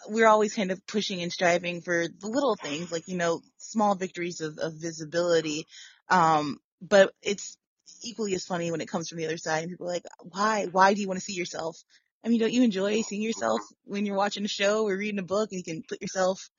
we're 0.09 0.27
always 0.27 0.53
kind 0.53 0.71
of 0.71 0.85
pushing 0.87 1.21
and 1.21 1.31
striving 1.31 1.81
for 1.81 2.07
the 2.07 2.27
little 2.27 2.55
things, 2.55 2.91
like 2.91 3.07
you 3.07 3.17
know, 3.17 3.41
small 3.57 3.95
victories 3.95 4.41
of, 4.41 4.57
of 4.57 4.73
visibility. 4.73 5.65
Um, 6.09 6.59
but 6.81 7.13
it's 7.21 7.57
equally 8.03 8.35
as 8.35 8.45
funny 8.45 8.71
when 8.71 8.81
it 8.81 8.87
comes 8.87 9.09
from 9.09 9.17
the 9.17 9.25
other 9.25 9.37
side 9.37 9.63
and 9.63 9.71
people 9.71 9.87
are 9.87 9.93
like, 9.93 10.05
why? 10.21 10.67
Why 10.71 10.93
do 10.93 11.01
you 11.01 11.07
want 11.07 11.19
to 11.19 11.25
see 11.25 11.33
yourself? 11.33 11.81
I 12.23 12.29
mean, 12.29 12.39
don't 12.39 12.53
you 12.53 12.63
enjoy 12.63 13.01
seeing 13.01 13.21
yourself 13.21 13.61
when 13.83 14.05
you're 14.05 14.17
watching 14.17 14.45
a 14.45 14.49
show 14.49 14.87
or 14.87 14.97
reading 14.97 15.19
a 15.19 15.23
book 15.23 15.51
and 15.51 15.57
you 15.57 15.63
can 15.63 15.83
put 15.83 16.01
yourself 16.01 16.49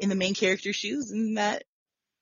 in 0.00 0.08
the 0.08 0.14
main 0.14 0.34
character's 0.34 0.76
shoes? 0.76 1.10
and 1.10 1.38
that 1.38 1.64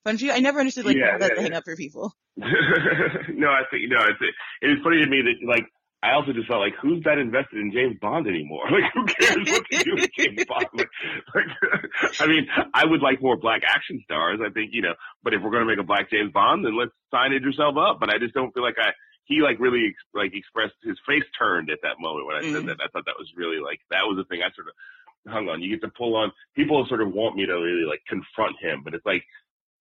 fun 0.05 0.19
for 0.19 0.25
you? 0.25 0.33
I 0.33 0.41
never 0.41 0.61
understood 0.61 0.87
like 0.87 0.97
yeah, 0.97 1.19
that's 1.19 1.35
yeah, 1.37 1.43
hang 1.43 1.55
up 1.55 1.65
for 1.65 1.77
people. 1.77 2.15
no, 2.37 2.47
I 2.47 3.63
think 3.71 3.89
no, 3.89 3.99
it's 4.01 4.21
it 4.63 4.71
is 4.71 4.79
funny 4.83 5.05
to 5.05 5.11
me 5.11 5.23
that 5.23 5.47
like 5.47 5.65
I 6.03 6.13
also 6.13 6.33
just 6.33 6.47
felt 6.47 6.61
like, 6.61 6.75
who's 6.81 7.03
that 7.05 7.19
invested 7.19 7.59
in 7.59 7.73
James 7.73 7.97
Bond 8.01 8.27
anymore? 8.27 8.69
Like, 8.71 8.93
who 8.93 9.07
cares 9.07 9.51
what 9.51 9.65
they 9.71 9.83
do 9.83 9.95
with 9.95 10.11
James 10.17 10.45
Bond? 10.49 10.69
Like, 10.75 10.89
like, 11.35 12.21
I 12.21 12.27
mean, 12.27 12.47
I 12.75 12.85
would 12.85 13.01
like 13.01 13.23
more 13.23 13.37
black 13.37 13.63
action 13.67 14.01
stars. 14.05 14.41
I 14.45 14.51
think, 14.51 14.71
you 14.73 14.83
know, 14.83 14.95
but 15.25 15.35
if 15.35 15.43
we're 15.43 15.51
going 15.51 15.65
to 15.65 15.69
make 15.69 15.81
a 15.81 15.87
black 15.87 16.11
James 16.11 16.33
Bond, 16.33 16.65
then 16.65 16.79
let's 16.79 16.93
sign 17.11 17.33
Idris 17.33 17.59
Elba 17.59 17.81
up. 17.81 18.01
But 18.01 18.11
I 18.11 18.19
just 18.19 18.35
don't 18.35 18.53
feel 18.53 18.63
like 18.63 18.79
I, 18.79 18.91
he 19.25 19.41
like 19.41 19.59
really 19.59 19.95
like 20.15 20.35
expressed 20.35 20.77
his 20.85 20.99
face 21.07 21.25
turned 21.39 21.71
at 21.71 21.79
that 21.83 21.99
moment 21.99 22.27
when 22.27 22.37
I 22.37 22.43
said 22.43 22.63
mm. 22.63 22.67
that. 22.67 22.79
I 22.85 22.89
thought 22.93 23.07
that 23.07 23.19
was 23.19 23.33
really 23.35 23.59
like, 23.59 23.81
that 23.91 24.05
was 24.05 24.19
the 24.19 24.25
thing 24.25 24.43
I 24.45 24.53
sort 24.55 24.69
of 24.69 25.33
hung 25.33 25.49
on. 25.49 25.63
You 25.63 25.71
get 25.71 25.81
to 25.83 25.93
pull 25.97 26.15
on, 26.17 26.31
people 26.55 26.85
sort 26.89 27.03
of 27.03 27.13
want 27.13 27.37
me 27.37 27.47
to 27.47 27.55
really 27.55 27.89
like 27.89 28.03
confront 28.07 28.57
him, 28.61 28.83
but 28.85 28.95
it's 28.95 29.07
like, 29.07 29.25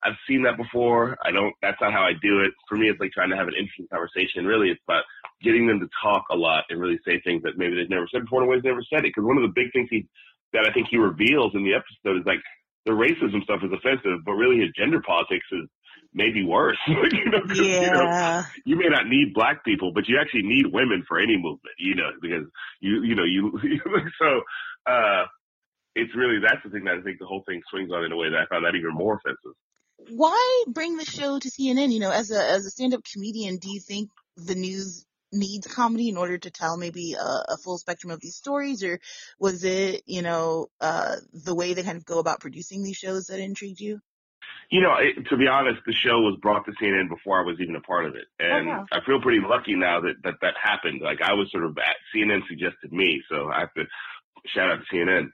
I've 0.05 0.17
seen 0.29 0.43
that 0.43 0.55
before. 0.55 1.17
I 1.25 1.31
don't, 1.31 1.53
that's 1.61 1.81
not 1.81 1.91
how 1.91 2.03
I 2.03 2.13
do 2.21 2.41
it. 2.41 2.53
For 2.69 2.77
me, 2.77 2.89
it's 2.89 2.99
like 2.99 3.11
trying 3.11 3.31
to 3.31 3.35
have 3.35 3.47
an 3.47 3.57
interesting 3.57 3.87
conversation. 3.89 4.45
Really, 4.45 4.69
it's 4.69 4.81
about 4.87 5.03
getting 5.41 5.65
them 5.65 5.79
to 5.79 5.89
talk 6.01 6.25
a 6.29 6.35
lot 6.35 6.65
and 6.69 6.79
really 6.79 6.99
say 7.05 7.19
things 7.21 7.41
that 7.43 7.57
maybe 7.57 7.75
they've 7.75 7.89
never 7.89 8.07
said 8.11 8.21
before 8.21 8.43
in 8.43 8.49
ways 8.49 8.61
they 8.61 8.69
never 8.69 8.85
said 8.85 8.99
it. 8.99 9.09
Because 9.15 9.25
one 9.25 9.37
of 9.37 9.43
the 9.43 9.55
big 9.55 9.73
things 9.73 9.89
he, 9.89 10.05
that 10.53 10.69
I 10.69 10.73
think 10.73 10.87
he 10.89 10.97
reveals 10.97 11.55
in 11.55 11.65
the 11.65 11.73
episode 11.73 12.21
is 12.21 12.25
like 12.25 12.39
the 12.85 12.93
racism 12.93 13.41
stuff 13.43 13.65
is 13.65 13.73
offensive, 13.73 14.21
but 14.23 14.37
really 14.37 14.61
his 14.61 14.69
gender 14.77 15.01
politics 15.01 15.45
is 15.51 15.65
maybe 16.13 16.45
worse. 16.45 16.77
you 16.87 17.25
know, 17.25 17.41
yeah. 17.53 17.81
You, 17.81 17.91
know, 17.91 18.43
you 18.65 18.75
may 18.77 18.89
not 18.89 19.09
need 19.09 19.33
black 19.33 19.65
people, 19.65 19.91
but 19.91 20.07
you 20.07 20.21
actually 20.21 20.43
need 20.43 20.69
women 20.69 21.03
for 21.07 21.17
any 21.17 21.35
movement, 21.35 21.75
you 21.79 21.95
know, 21.95 22.13
because 22.21 22.45
you, 22.79 23.01
you 23.01 23.15
know, 23.15 23.25
you, 23.25 23.57
so, 24.21 24.41
uh, 24.85 25.25
it's 25.95 26.13
really, 26.15 26.39
that's 26.43 26.61
the 26.63 26.69
thing 26.69 26.83
that 26.83 26.99
I 26.99 27.01
think 27.01 27.19
the 27.19 27.25
whole 27.25 27.43
thing 27.47 27.61
swings 27.71 27.89
on 27.89 28.03
in 28.03 28.11
a 28.11 28.17
way 28.17 28.29
that 28.29 28.37
I 28.37 28.45
found 28.53 28.65
that 28.65 28.75
even 28.75 28.93
more 28.93 29.15
offensive 29.15 29.55
why 30.09 30.63
bring 30.67 30.97
the 30.97 31.05
show 31.05 31.39
to 31.39 31.49
CNN? 31.49 31.91
You 31.91 31.99
know, 31.99 32.11
as 32.11 32.31
a 32.31 32.51
as 32.51 32.65
a 32.65 32.69
stand 32.69 32.93
up 32.93 33.01
comedian, 33.11 33.57
do 33.57 33.69
you 33.69 33.79
think 33.79 34.09
the 34.37 34.55
news 34.55 35.05
needs 35.31 35.67
comedy 35.67 36.09
in 36.09 36.17
order 36.17 36.37
to 36.37 36.51
tell 36.51 36.77
maybe 36.77 37.13
a, 37.13 37.53
a, 37.53 37.57
full 37.57 37.77
spectrum 37.77 38.11
of 38.11 38.21
these 38.21 38.35
stories, 38.35 38.83
or 38.83 38.99
was 39.39 39.63
it 39.63 40.03
you 40.05 40.21
know 40.21 40.67
uh, 40.81 41.15
the 41.33 41.55
way 41.55 41.73
they 41.73 41.83
kind 41.83 41.97
of 41.97 42.05
go 42.05 42.19
about 42.19 42.39
producing 42.39 42.83
these 42.83 42.97
shows 42.97 43.25
that 43.27 43.39
intrigued 43.39 43.79
you? 43.79 43.99
You 44.69 44.81
know, 44.81 44.95
it, 44.97 45.27
to 45.29 45.37
be 45.37 45.47
honest, 45.47 45.81
the 45.85 45.93
show 45.93 46.19
was 46.21 46.37
brought 46.41 46.65
to 46.65 46.71
CNN 46.81 47.09
before 47.09 47.39
I 47.39 47.45
was 47.45 47.57
even 47.59 47.75
a 47.75 47.81
part 47.81 48.05
of 48.05 48.15
it, 48.15 48.25
oh, 48.41 48.45
and 48.45 48.67
oh, 48.67 48.71
wow. 48.71 48.85
I 48.91 48.99
feel 49.05 49.21
pretty 49.21 49.41
lucky 49.45 49.75
now 49.75 50.01
that, 50.01 50.15
that 50.23 50.35
that 50.41 50.53
happened. 50.61 51.01
Like 51.01 51.21
I 51.21 51.33
was 51.33 51.51
sort 51.51 51.65
of 51.65 51.77
at 51.77 51.95
CNN 52.15 52.47
suggested 52.47 52.91
me, 52.91 53.21
so 53.29 53.49
I 53.49 53.61
have 53.61 53.73
to 53.75 53.83
shout 54.47 54.71
out 54.71 54.79
to 54.79 54.95
CNN 54.95 55.29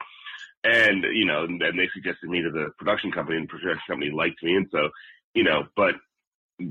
and 0.63 1.03
you 1.13 1.25
know, 1.25 1.43
and 1.45 1.61
they 1.61 1.89
suggested 1.93 2.29
me 2.29 2.41
to 2.41 2.51
the 2.51 2.69
production 2.77 3.11
company, 3.11 3.37
and 3.37 3.47
the 3.47 3.51
production 3.51 3.81
company 3.87 4.11
liked 4.11 4.43
me, 4.43 4.55
and 4.55 4.67
so 4.71 4.89
you 5.33 5.43
know, 5.43 5.63
but 5.75 5.95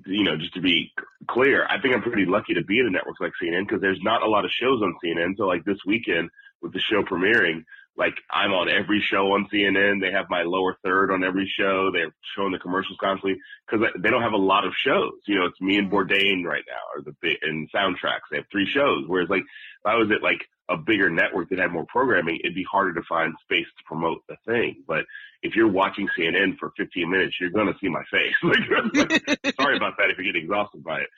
you 0.07 0.25
know, 0.25 0.37
just 0.37 0.55
to 0.55 0.61
be 0.61 0.93
clear, 1.29 1.67
I 1.69 1.81
think 1.81 1.95
I'm 1.95 2.03
pretty 2.03 2.27
lucky 2.27 2.55
to 2.55 2.65
be 2.65 2.79
in 2.79 2.87
a 2.87 2.91
network 2.91 3.17
like 3.21 3.33
CNN 3.43 3.67
because 3.67 3.81
there's 3.81 4.01
not 4.03 4.23
a 4.23 4.29
lot 4.29 4.45
of 4.45 4.51
shows 4.51 4.83
on 4.83 4.95
CNN. 5.05 5.37
So 5.37 5.45
like 5.45 5.65
this 5.65 5.79
weekend 5.87 6.31
with 6.63 6.73
the 6.73 6.81
show 6.81 7.03
premiering, 7.03 7.65
like 7.97 8.15
I'm 8.31 8.53
on 8.53 8.69
every 8.69 9.01
show 9.01 9.33
on 9.33 9.49
CNN. 9.53 10.01
They 10.01 10.13
have 10.13 10.27
my 10.31 10.43
lower 10.43 10.77
third 10.85 11.11
on 11.11 11.25
every 11.25 11.51
show. 11.59 11.91
They're 11.93 12.15
showing 12.37 12.53
the 12.53 12.59
commercials 12.59 12.99
constantly 13.01 13.41
because 13.69 13.89
they 13.99 14.11
don't 14.11 14.23
have 14.23 14.33
a 14.33 14.39
lot 14.39 14.65
of 14.65 14.73
shows. 14.75 15.13
You 15.27 15.39
know, 15.39 15.47
it's 15.47 15.61
me 15.61 15.77
and 15.77 15.91
mm-hmm. 15.91 15.97
Bourdain 15.97 16.45
right 16.45 16.65
now, 16.67 16.81
or 16.95 17.03
the 17.03 17.37
and 17.43 17.71
soundtracks. 17.73 18.31
They 18.31 18.39
have 18.39 18.47
three 18.51 18.67
shows. 18.67 19.05
Whereas 19.07 19.29
like 19.29 19.43
if 19.43 19.87
I 19.87 19.97
was 19.97 20.11
at 20.13 20.23
like 20.23 20.47
a 20.71 20.77
bigger 20.77 21.11
network 21.11 21.51
that 21.51 21.59
had 21.59 21.73
more 21.73 21.87
programming, 21.87 22.39
it'd 22.43 22.55
be 22.55 22.67
harder 22.71 22.95
to 22.95 23.03
find 23.09 23.35
space 23.43 23.67
to 23.77 23.85
promote 23.85 24.23
the 24.29 24.37
thing. 24.47 24.83
But 24.87 25.05
if 25.43 25.57
you're 25.57 25.71
watching 25.71 26.09
CNN 26.17 26.59
for 26.59 26.73
15 26.77 27.11
minutes, 27.11 27.37
you're 27.41 27.51
going 27.51 27.67
to 27.67 27.79
see 27.81 27.89
my 27.89 28.05
face. 28.11 28.35
like, 28.43 29.55
sorry 29.61 29.77
about 29.77 29.97
that 29.99 30.11
if 30.11 30.19
you 30.19 30.25
get 30.25 30.37
exhausted 30.37 30.85
by 30.85 31.01
it. 31.01 31.09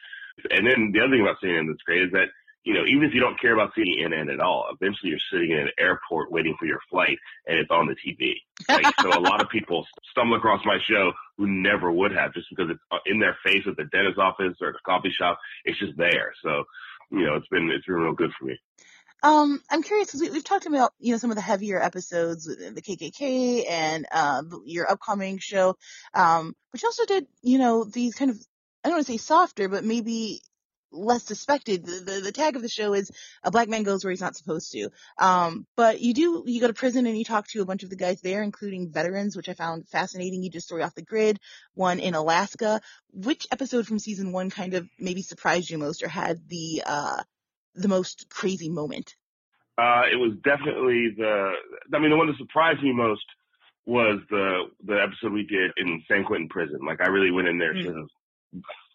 And 0.50 0.66
then 0.66 0.92
the 0.92 1.00
other 1.00 1.10
thing 1.10 1.20
about 1.20 1.36
CNN 1.44 1.68
that's 1.68 1.82
great 1.82 2.02
is 2.02 2.12
that, 2.12 2.28
you 2.64 2.74
know, 2.74 2.84
even 2.86 3.02
if 3.02 3.12
you 3.12 3.20
don't 3.20 3.38
care 3.40 3.52
about 3.52 3.74
CNN 3.74 4.32
at 4.32 4.40
all, 4.40 4.68
eventually 4.72 5.10
you're 5.10 5.18
sitting 5.30 5.50
in 5.50 5.58
an 5.58 5.70
airport 5.78 6.30
waiting 6.30 6.54
for 6.58 6.66
your 6.66 6.78
flight 6.88 7.18
and 7.46 7.58
it's 7.58 7.70
on 7.70 7.86
the 7.86 7.96
TV. 7.96 8.34
Like, 8.68 8.86
so 9.00 9.10
a 9.10 9.20
lot 9.20 9.42
of 9.42 9.50
people 9.50 9.84
stumble 10.10 10.36
across 10.36 10.64
my 10.64 10.78
show 10.88 11.12
who 11.36 11.48
never 11.48 11.90
would 11.90 12.12
have 12.12 12.32
just 12.32 12.48
because 12.50 12.70
it's 12.70 12.80
uh, 12.92 12.98
in 13.04 13.18
their 13.18 13.36
face 13.44 13.64
at 13.66 13.76
the 13.76 13.84
dentist 13.84 14.18
office 14.18 14.56
or 14.60 14.72
the 14.72 14.78
coffee 14.86 15.10
shop. 15.10 15.38
It's 15.64 15.78
just 15.78 15.96
there. 15.96 16.32
So, 16.42 16.64
you 17.10 17.26
know, 17.26 17.34
it's 17.34 17.48
been, 17.48 17.68
it's 17.70 17.84
been 17.84 17.96
real 17.96 18.14
good 18.14 18.32
for 18.38 18.46
me. 18.46 18.58
Um, 19.22 19.60
I'm 19.70 19.82
curious 19.82 20.08
because 20.08 20.20
we, 20.20 20.34
have 20.34 20.44
talked 20.44 20.66
about 20.66 20.92
you 20.98 21.12
know 21.12 21.18
some 21.18 21.30
of 21.30 21.36
the 21.36 21.42
heavier 21.42 21.80
episodes 21.80 22.46
with 22.46 22.74
the 22.74 22.82
KKK 22.82 23.70
and 23.70 24.06
uh, 24.10 24.42
your 24.64 24.90
upcoming 24.90 25.38
show, 25.38 25.76
um, 26.12 26.56
but 26.72 26.82
you 26.82 26.88
also 26.88 27.06
did 27.06 27.26
you 27.40 27.58
know 27.58 27.84
these 27.84 28.14
kind 28.14 28.30
of 28.30 28.38
I 28.84 28.88
don't 28.88 28.96
want 28.96 29.06
to 29.06 29.12
say 29.12 29.18
softer, 29.18 29.68
but 29.68 29.84
maybe 29.84 30.40
less 30.90 31.24
suspected. 31.24 31.86
The, 31.86 32.00
the, 32.00 32.20
the 32.20 32.32
tag 32.32 32.56
of 32.56 32.62
the 32.62 32.68
show 32.68 32.94
is 32.94 33.10
a 33.42 33.50
black 33.50 33.68
man 33.68 33.82
goes 33.82 34.04
where 34.04 34.10
he's 34.10 34.20
not 34.20 34.36
supposed 34.36 34.72
to. 34.72 34.90
Um, 35.18 35.66
but 35.76 36.00
you 36.00 36.14
do 36.14 36.42
you 36.46 36.60
go 36.60 36.66
to 36.66 36.74
prison 36.74 37.06
and 37.06 37.16
you 37.16 37.24
talk 37.24 37.46
to 37.48 37.62
a 37.62 37.64
bunch 37.64 37.82
of 37.82 37.90
the 37.90 37.96
guys 37.96 38.20
there, 38.22 38.42
including 38.42 38.90
veterans, 38.90 39.36
which 39.36 39.48
I 39.48 39.54
found 39.54 39.88
fascinating. 39.88 40.42
You 40.42 40.50
did 40.50 40.62
story 40.62 40.82
off 40.82 40.94
the 40.94 41.02
grid, 41.02 41.38
one 41.74 42.00
in 42.00 42.14
Alaska. 42.14 42.80
Which 43.12 43.46
episode 43.52 43.86
from 43.86 43.98
season 43.98 44.32
one 44.32 44.50
kind 44.50 44.74
of 44.74 44.88
maybe 44.98 45.22
surprised 45.22 45.70
you 45.70 45.78
most 45.78 46.02
or 46.02 46.08
had 46.08 46.48
the 46.48 46.82
uh 46.84 47.22
the 47.74 47.88
most 47.88 48.28
crazy 48.30 48.68
moment? 48.68 49.14
Uh, 49.78 50.02
it 50.10 50.16
was 50.16 50.32
definitely 50.44 51.14
the. 51.16 51.52
I 51.94 51.98
mean, 51.98 52.10
the 52.10 52.16
one 52.16 52.26
that 52.26 52.36
surprised 52.36 52.82
me 52.82 52.92
most 52.92 53.24
was 53.86 54.20
the 54.30 54.64
the 54.84 55.00
episode 55.02 55.32
we 55.32 55.46
did 55.46 55.70
in 55.76 56.02
San 56.08 56.24
Quentin 56.24 56.48
prison. 56.48 56.80
Like, 56.86 57.00
I 57.00 57.08
really 57.08 57.30
went 57.30 57.48
in 57.48 57.58
there 57.58 57.74
mm. 57.74 57.84
to, 57.84 58.06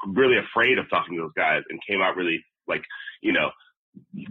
really 0.05 0.37
afraid 0.37 0.77
of 0.77 0.89
talking 0.89 1.15
to 1.15 1.23
those 1.23 1.33
guys, 1.35 1.63
and 1.69 1.79
came 1.87 2.01
out 2.01 2.15
really 2.15 2.43
like, 2.67 2.83
you 3.21 3.33
know, 3.33 3.49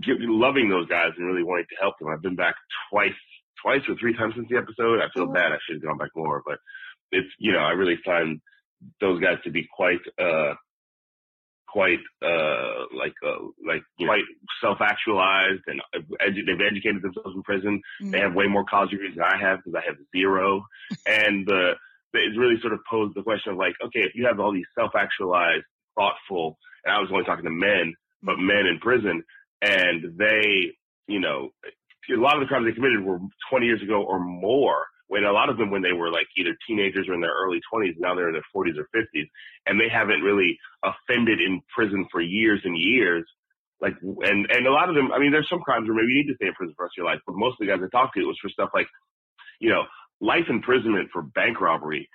loving 0.07 0.69
those 0.69 0.87
guys 0.87 1.11
and 1.17 1.27
really 1.27 1.43
wanting 1.43 1.67
to 1.71 1.77
help 1.81 1.99
them. 1.99 2.09
I've 2.09 2.23
been 2.23 2.37
back 2.37 2.55
twice, 2.91 3.11
twice 3.61 3.83
or 3.89 3.97
three 3.97 4.17
times 4.17 4.35
since 4.37 4.49
the 4.49 4.57
episode. 4.57 5.01
I 5.01 5.09
feel 5.13 5.29
oh. 5.29 5.33
bad. 5.33 5.53
I 5.53 5.59
should 5.67 5.77
have 5.77 5.85
gone 5.85 5.99
back 5.99 6.11
more, 6.15 6.43
but 6.47 6.59
it's 7.11 7.29
you 7.39 7.53
know, 7.53 7.59
I 7.59 7.73
really 7.73 7.99
find 8.05 8.41
those 9.01 9.21
guys 9.21 9.39
to 9.45 9.51
be 9.51 9.67
quite 9.75 10.01
uh 10.21 10.55
quite 11.77 12.01
uh, 12.25 12.89
like 12.97 13.13
uh, 13.23 13.45
like 13.69 13.83
quite 14.01 14.25
self-actualized 14.63 15.61
and 15.67 15.79
edu- 16.25 16.47
they've 16.47 16.67
educated 16.67 17.03
themselves 17.03 17.37
in 17.37 17.43
prison. 17.43 17.83
Mm-hmm. 18.01 18.13
They 18.13 18.21
have 18.21 18.35
way 18.35 18.47
more 18.47 18.65
college 18.65 18.93
degrees 18.93 19.15
than 19.15 19.25
I 19.25 19.37
have 19.39 19.59
because 19.59 19.77
I 19.77 19.85
have 19.85 19.97
zero. 20.17 20.65
and 21.07 21.47
the 21.47 21.73
is 22.15 22.39
really 22.39 22.59
sort 22.63 22.73
of 22.73 22.81
posed 22.89 23.15
the 23.15 23.23
question 23.23 23.53
of 23.53 23.59
like, 23.59 23.75
okay, 23.85 24.01
if 24.01 24.15
you 24.15 24.25
have 24.25 24.41
all 24.41 24.51
these 24.51 24.65
self-actualized, 24.75 25.67
thoughtful, 25.95 26.57
and 26.83 26.95
I 26.95 26.99
was 26.99 27.11
only 27.13 27.25
talking 27.25 27.45
to 27.45 27.51
men, 27.51 27.93
but 28.23 28.39
men 28.39 28.65
in 28.65 28.79
prison, 28.81 29.23
and 29.61 30.17
they, 30.17 30.73
you 31.09 31.21
know, 31.21 31.51
a 32.09 32.19
lot 32.19 32.37
of 32.37 32.41
the 32.41 32.47
crimes 32.47 32.65
they 32.65 32.73
committed 32.73 33.05
were 33.05 33.19
20 33.51 33.67
years 33.67 33.83
ago 33.83 34.03
or 34.03 34.19
more. 34.19 34.87
When 35.09 35.25
a 35.25 35.33
lot 35.33 35.49
of 35.49 35.57
them, 35.57 35.71
when 35.71 35.83
they 35.83 35.93
were 35.93 36.11
like 36.11 36.27
either 36.37 36.57
teenagers 36.67 37.07
or 37.09 37.15
in 37.15 37.21
their 37.21 37.35
early 37.35 37.61
20s, 37.73 37.95
now 37.99 38.15
they're 38.15 38.29
in 38.29 38.35
their 38.35 38.51
40s 38.55 38.77
or 38.77 38.89
50s, 38.95 39.29
and 39.67 39.79
they 39.81 39.89
haven't 39.89 40.23
really 40.23 40.59
offended 40.83 41.41
in 41.41 41.63
prison 41.75 42.07
for 42.11 42.21
years 42.21 42.61
and 42.65 42.77
years. 42.77 43.25
Like, 43.81 43.95
and 44.03 44.51
and 44.51 44.67
a 44.67 44.73
lot 44.73 44.89
of 44.89 44.95
them, 44.95 45.13
I 45.13 45.19
mean, 45.19 45.31
there's 45.33 45.49
some 45.49 45.61
crimes 45.61 45.87
where 45.87 45.97
maybe 45.97 46.13
you 46.13 46.25
need 46.25 46.33
to 46.33 46.37
stay 46.37 46.49
in 46.49 46.55
prison 46.55 46.75
for 46.77 46.85
the 46.85 46.87
rest 46.87 46.99
of 46.99 47.03
your 47.05 47.07
life, 47.07 47.21
but 47.27 47.37
most 47.37 47.61
of 47.61 47.67
the 47.67 47.71
guys 47.71 47.85
I 47.85 47.89
talked 47.93 48.15
to, 48.17 48.23
it 48.23 48.27
was 48.27 48.39
for 48.41 48.49
stuff 48.49 48.71
like, 48.75 48.89
you 49.61 49.71
know, 49.71 49.85
life 50.21 50.49
imprisonment 50.49 51.11
for 51.13 51.23
bank 51.23 51.61
robbery 51.61 52.09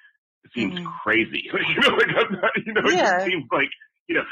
seems 0.55 0.73
mm-hmm. 0.73 0.89
crazy. 1.03 1.43
you 1.53 1.79
know, 1.81 1.95
like 1.95 2.09
I'm 2.17 2.31
not, 2.33 2.51
you 2.65 2.73
know, 2.73 2.81
it 2.89 2.97
Yeah. 2.97 3.13
just 3.13 3.25
seems 3.27 3.45
like 3.51 3.69
you 4.07 4.15
know, 4.19 4.25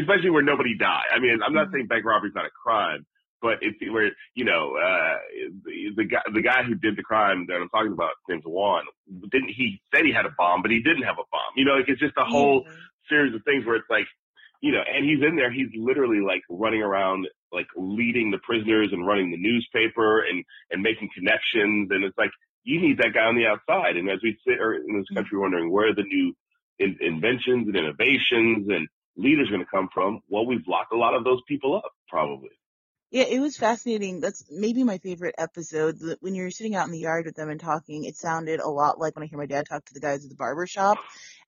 especially 0.00 0.30
where 0.30 0.42
nobody 0.42 0.76
died. 0.76 1.06
I 1.14 1.20
mean, 1.20 1.38
I'm 1.46 1.54
not 1.54 1.66
mm-hmm. 1.66 1.74
saying 1.74 1.86
bank 1.86 2.04
robbery's 2.04 2.34
not 2.34 2.46
a 2.46 2.50
crime, 2.50 3.06
but 3.42 3.58
it's 3.60 3.76
where 3.92 4.10
you 4.34 4.44
know 4.44 4.76
uh, 4.76 5.18
the, 5.64 5.90
the 5.96 6.04
guy 6.04 6.22
the 6.32 6.42
guy 6.42 6.62
who 6.62 6.74
did 6.76 6.96
the 6.96 7.02
crime 7.02 7.44
that 7.48 7.56
I'm 7.56 7.68
talking 7.68 7.92
about, 7.92 8.12
his 8.26 8.34
name's 8.34 8.44
Juan. 8.46 8.84
Didn't 9.30 9.50
he 9.50 9.82
said 9.92 10.06
he 10.06 10.12
had 10.12 10.24
a 10.24 10.34
bomb, 10.38 10.62
but 10.62 10.70
he 10.70 10.80
didn't 10.80 11.02
have 11.02 11.18
a 11.18 11.28
bomb. 11.30 11.52
You 11.56 11.64
know, 11.64 11.74
like 11.74 11.88
it's 11.88 12.00
just 12.00 12.14
a 12.16 12.24
whole 12.24 12.62
mm-hmm. 12.62 12.72
series 13.08 13.34
of 13.34 13.42
things 13.44 13.66
where 13.66 13.76
it's 13.76 13.90
like, 13.90 14.06
you 14.60 14.72
know, 14.72 14.82
and 14.86 15.04
he's 15.04 15.22
in 15.26 15.36
there. 15.36 15.52
He's 15.52 15.68
literally 15.74 16.20
like 16.20 16.42
running 16.48 16.82
around, 16.82 17.26
like 17.52 17.66
leading 17.76 18.30
the 18.30 18.38
prisoners 18.38 18.90
and 18.92 19.06
running 19.06 19.30
the 19.30 19.36
newspaper 19.36 20.22
and 20.22 20.44
and 20.70 20.82
making 20.82 21.10
connections. 21.14 21.90
And 21.90 22.04
it's 22.04 22.16
like 22.16 22.30
you 22.64 22.80
need 22.80 22.98
that 22.98 23.12
guy 23.12 23.26
on 23.26 23.36
the 23.36 23.46
outside. 23.46 23.96
And 23.96 24.08
as 24.08 24.20
we 24.22 24.38
sit 24.46 24.60
or 24.60 24.74
in 24.74 24.96
this 24.96 25.08
country 25.12 25.34
mm-hmm. 25.34 25.42
wondering 25.42 25.72
where 25.72 25.90
are 25.90 25.94
the 25.94 26.04
new 26.04 26.32
in, 26.78 26.96
inventions 27.00 27.66
and 27.66 27.76
innovations 27.76 28.68
and 28.70 28.88
leaders 29.16 29.48
going 29.48 29.60
to 29.60 29.70
come 29.70 29.88
from, 29.92 30.20
well, 30.28 30.46
we've 30.46 30.66
locked 30.66 30.92
a 30.92 30.96
lot 30.96 31.14
of 31.14 31.24
those 31.24 31.40
people 31.46 31.76
up, 31.76 31.92
probably. 32.08 32.50
Yeah, 33.12 33.24
it 33.24 33.40
was 33.40 33.58
fascinating. 33.58 34.20
That's 34.20 34.42
maybe 34.50 34.84
my 34.84 34.96
favorite 34.96 35.34
episode. 35.36 35.98
When 36.20 36.34
you're 36.34 36.50
sitting 36.50 36.74
out 36.74 36.86
in 36.86 36.92
the 36.92 36.98
yard 36.98 37.26
with 37.26 37.34
them 37.36 37.50
and 37.50 37.60
talking, 37.60 38.04
it 38.04 38.16
sounded 38.16 38.58
a 38.58 38.70
lot 38.70 38.98
like 38.98 39.14
when 39.14 39.22
I 39.22 39.26
hear 39.26 39.38
my 39.38 39.44
dad 39.44 39.66
talk 39.68 39.84
to 39.84 39.92
the 39.92 40.00
guys 40.00 40.24
at 40.24 40.30
the 40.30 40.34
barber 40.34 40.66
shop. 40.66 40.96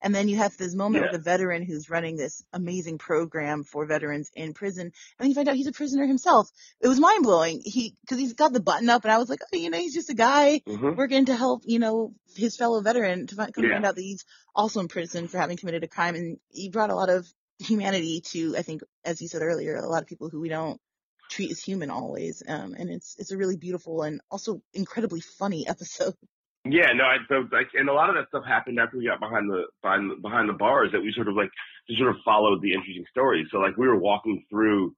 And 0.02 0.14
then 0.14 0.28
you 0.28 0.36
have 0.36 0.54
this 0.58 0.74
moment 0.74 1.04
Yeah. 1.04 1.10
with 1.12 1.20
a 1.22 1.24
veteran 1.24 1.62
who's 1.64 1.88
running 1.88 2.16
this 2.16 2.44
amazing 2.52 2.98
program 2.98 3.64
for 3.64 3.86
veterans 3.86 4.30
in 4.34 4.52
prison. 4.52 4.82
And 4.88 4.92
then 5.18 5.28
you 5.30 5.34
find 5.34 5.48
out 5.48 5.56
he's 5.56 5.66
a 5.66 5.72
prisoner 5.72 6.06
himself. 6.06 6.50
It 6.82 6.88
was 6.88 7.00
mind 7.00 7.22
blowing. 7.22 7.62
He, 7.64 7.96
cause 8.10 8.18
he's 8.18 8.34
got 8.34 8.52
the 8.52 8.60
button 8.60 8.90
up 8.90 9.04
and 9.04 9.10
I 9.12 9.16
was 9.16 9.30
like, 9.30 9.40
oh, 9.50 9.56
you 9.56 9.70
know, 9.70 9.78
he's 9.78 9.94
just 9.94 10.10
a 10.10 10.14
guy 10.14 10.60
Mhm. 10.68 10.96
working 10.98 11.24
to 11.24 11.34
help, 11.34 11.62
you 11.64 11.78
know, 11.78 12.12
his 12.36 12.58
fellow 12.58 12.82
veteran 12.82 13.26
to 13.28 13.36
find, 13.36 13.54
come 13.54 13.64
Yeah. 13.64 13.70
find 13.76 13.86
out 13.86 13.94
that 13.94 14.02
he's 14.02 14.26
also 14.54 14.80
in 14.80 14.88
prison 14.88 15.28
for 15.28 15.38
having 15.38 15.56
committed 15.56 15.82
a 15.82 15.88
crime. 15.88 16.14
And 16.14 16.36
he 16.50 16.68
brought 16.68 16.90
a 16.90 16.94
lot 16.94 17.08
of 17.08 17.26
humanity 17.58 18.20
to, 18.32 18.54
I 18.54 18.60
think, 18.60 18.82
as 19.02 19.22
you 19.22 19.28
said 19.28 19.40
earlier, 19.40 19.76
a 19.76 19.88
lot 19.88 20.02
of 20.02 20.08
people 20.08 20.28
who 20.28 20.40
we 20.42 20.50
don't 20.50 20.78
treat 21.30 21.50
as 21.50 21.60
human 21.62 21.90
always. 21.90 22.42
Um, 22.46 22.74
and 22.78 22.90
it's 22.90 23.16
it's 23.18 23.30
a 23.32 23.36
really 23.36 23.56
beautiful 23.56 24.02
and 24.02 24.20
also 24.30 24.62
incredibly 24.72 25.20
funny 25.20 25.66
episode. 25.68 26.14
Yeah, 26.66 26.92
no, 26.94 27.04
I 27.04 27.18
so 27.28 27.46
like, 27.52 27.68
and 27.74 27.90
a 27.90 27.92
lot 27.92 28.08
of 28.08 28.16
that 28.16 28.28
stuff 28.28 28.44
happened 28.46 28.78
after 28.80 28.96
we 28.96 29.06
got 29.06 29.20
behind 29.20 29.50
the 29.50 29.64
behind 29.82 30.10
the- 30.10 30.16
behind 30.16 30.48
the 30.48 30.54
bars 30.54 30.90
that 30.92 31.00
we 31.00 31.12
sort 31.14 31.28
of 31.28 31.34
like 31.36 31.50
just 31.88 31.98
sort 31.98 32.10
of 32.10 32.16
followed 32.24 32.62
the 32.62 32.72
interesting 32.72 33.04
stories. 33.10 33.46
So 33.50 33.58
like 33.58 33.76
we 33.76 33.86
were 33.86 33.98
walking 33.98 34.44
through 34.48 34.94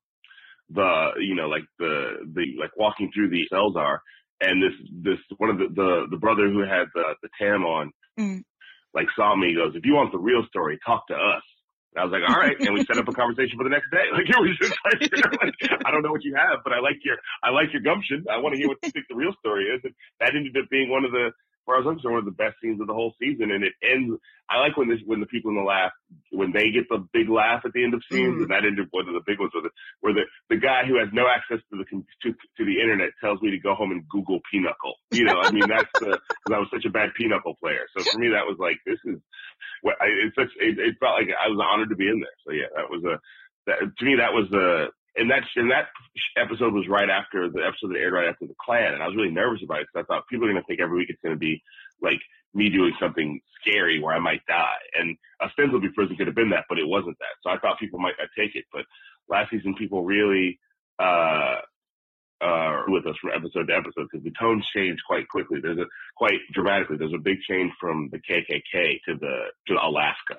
the 0.70 1.10
you 1.18 1.34
know 1.34 1.48
like 1.48 1.64
the 1.78 2.18
the 2.34 2.44
like 2.60 2.70
walking 2.76 3.10
through 3.12 3.30
the 3.30 3.46
cells 3.50 3.74
are, 3.76 4.00
and 4.40 4.62
this 4.62 4.72
this 5.02 5.18
one 5.38 5.50
of 5.50 5.58
the 5.58 5.68
the, 5.74 6.06
the 6.10 6.16
brother 6.16 6.48
who 6.48 6.60
had 6.60 6.86
the 6.94 7.14
the 7.22 7.28
tam 7.40 7.64
on 7.64 7.90
Mm. 8.18 8.44
like 8.94 9.08
saw 9.14 9.36
me 9.36 9.54
goes 9.54 9.74
if 9.74 9.84
you 9.84 9.92
want 9.92 10.10
the 10.10 10.18
real 10.18 10.42
story 10.48 10.78
talk 10.86 11.06
to 11.08 11.14
us. 11.14 11.42
And 11.96 12.04
I 12.04 12.04
was 12.04 12.12
like, 12.12 12.28
all 12.28 12.36
right, 12.36 12.52
and 12.60 12.76
we 12.76 12.84
set 12.84 13.00
up 13.00 13.08
a 13.08 13.16
conversation 13.16 13.56
for 13.56 13.64
the 13.64 13.72
next 13.72 13.88
day. 13.88 14.04
Like 14.12 14.28
it 14.28 14.36
was 14.36 14.52
just 14.60 14.76
like, 14.84 15.00
like 15.40 15.80
I 15.84 15.90
don't 15.90 16.02
know 16.04 16.12
what 16.12 16.24
you 16.24 16.36
have, 16.36 16.60
but 16.60 16.72
I 16.72 16.80
like 16.80 17.00
your 17.04 17.16
I 17.42 17.48
like 17.50 17.72
your 17.72 17.80
gumption. 17.80 18.24
I 18.28 18.36
want 18.36 18.52
to 18.54 18.60
hear 18.60 18.68
what 18.68 18.76
you 18.84 18.90
think 18.92 19.08
the 19.08 19.16
real 19.16 19.32
story 19.40 19.64
is. 19.64 19.80
And 19.84 19.94
that 20.20 20.36
ended 20.36 20.56
up 20.56 20.68
being 20.68 20.90
one 20.92 21.04
of 21.04 21.12
the 21.12 21.32
where 21.66 21.76
I 21.76 21.82
was 21.82 21.98
concerned, 21.98 22.14
one 22.14 22.24
of 22.24 22.30
the 22.30 22.38
best 22.38 22.56
scenes 22.62 22.80
of 22.80 22.86
the 22.86 22.94
whole 22.94 23.12
season. 23.20 23.50
And 23.50 23.62
it 23.62 23.74
ends. 23.82 24.14
I 24.48 24.62
like 24.62 24.78
when 24.78 24.88
this 24.88 25.02
when 25.04 25.20
the 25.20 25.26
people 25.26 25.50
in 25.50 25.58
the 25.58 25.66
laugh 25.66 25.92
when 26.30 26.54
they 26.54 26.70
get 26.70 26.86
the 26.88 27.02
big 27.12 27.28
laugh 27.28 27.66
at 27.66 27.74
the 27.74 27.82
end 27.82 27.94
of 27.94 28.02
scenes, 28.10 28.38
mm-hmm. 28.38 28.46
and 28.46 28.50
that 28.54 28.64
ended 28.64 28.86
one 28.94 29.10
of 29.10 29.14
the 29.14 29.26
big 29.26 29.42
ones 29.42 29.50
where 29.52 29.66
the 29.66 29.74
where 30.00 30.14
the 30.14 30.24
the 30.48 30.56
guy 30.56 30.86
who 30.86 30.98
has 31.02 31.10
no 31.12 31.26
access 31.26 31.58
to 31.68 31.76
the 31.76 31.84
to, 32.22 32.30
to 32.30 32.62
the 32.62 32.78
internet 32.80 33.10
tells 33.20 33.42
me 33.42 33.50
to 33.50 33.58
go 33.58 33.74
home 33.74 33.90
and 33.90 34.08
Google 34.08 34.38
pinochle. 34.50 34.94
You 35.10 35.26
know, 35.26 35.42
I 35.42 35.50
mean 35.50 35.66
that's 35.66 35.90
the 35.98 36.14
because 36.46 36.54
I 36.54 36.62
was 36.62 36.70
such 36.72 36.86
a 36.86 36.94
bad 36.94 37.10
pinochle 37.18 37.58
player. 37.58 37.84
So 37.98 38.06
for 38.06 38.18
me, 38.18 38.30
that 38.30 38.46
was 38.46 38.56
like 38.62 38.78
this 38.86 39.02
is 39.04 39.18
what 39.82 39.98
I, 40.00 40.06
it's 40.24 40.38
such. 40.38 40.54
It, 40.62 40.78
it 40.78 40.94
felt 41.02 41.18
like 41.18 41.34
I 41.34 41.50
was 41.50 41.58
honored 41.58 41.90
to 41.90 41.98
be 41.98 42.06
in 42.06 42.22
there. 42.22 42.38
So 42.46 42.54
yeah, 42.54 42.70
that 42.78 42.86
was 42.86 43.02
a 43.02 43.18
that 43.66 43.82
to 43.82 44.04
me 44.04 44.16
that 44.16 44.32
was 44.32 44.46
the 44.50 44.94
and 45.16 45.30
that 45.30 45.42
and 45.56 45.70
that 45.70 45.88
episode 46.36 46.74
was 46.74 46.86
right 46.88 47.08
after 47.08 47.48
the 47.48 47.64
episode 47.64 47.94
that 47.94 48.00
aired 48.00 48.12
right 48.12 48.28
after 48.28 48.46
the 48.46 48.54
Klan, 48.60 48.94
and 48.94 49.02
I 49.02 49.06
was 49.06 49.16
really 49.16 49.32
nervous 49.32 49.62
about 49.64 49.80
it 49.80 49.88
because 49.92 50.04
I 50.04 50.06
thought 50.06 50.28
people 50.28 50.46
are 50.46 50.52
going 50.52 50.62
to 50.62 50.66
think 50.66 50.80
every 50.80 50.98
week 50.98 51.10
it's 51.10 51.22
going 51.22 51.34
to 51.34 51.40
be 51.40 51.62
like 52.02 52.20
me 52.54 52.68
doing 52.68 52.92
something 53.00 53.40
scary 53.60 54.00
where 54.00 54.14
I 54.14 54.18
might 54.18 54.44
die, 54.46 54.82
and 54.94 55.16
ostensibly 55.40 55.88
prison 55.94 56.16
could 56.16 56.26
have 56.26 56.36
been 56.36 56.50
that, 56.50 56.64
but 56.68 56.78
it 56.78 56.86
wasn't 56.86 57.18
that. 57.18 57.36
So 57.42 57.50
I 57.50 57.58
thought 57.58 57.80
people 57.80 57.98
might 57.98 58.18
not 58.18 58.28
take 58.36 58.54
it, 58.54 58.64
but 58.72 58.84
last 59.28 59.50
season 59.50 59.74
people 59.74 60.04
really 60.04 60.58
uh 60.98 61.60
uh 62.40 62.82
with 62.88 63.06
us 63.06 63.16
from 63.20 63.32
episode 63.34 63.66
to 63.66 63.74
episode 63.74 64.08
because 64.10 64.24
the 64.24 64.32
tone 64.38 64.62
changed 64.74 65.02
quite 65.06 65.28
quickly. 65.28 65.60
There's 65.60 65.78
a 65.78 65.88
quite 66.16 66.40
dramatically. 66.52 66.96
There's 66.98 67.16
a 67.16 67.22
big 67.22 67.38
change 67.48 67.72
from 67.80 68.10
the 68.12 68.18
KKK 68.18 69.00
to 69.08 69.16
the 69.16 69.48
to 69.68 69.74
Alaska. 69.74 70.36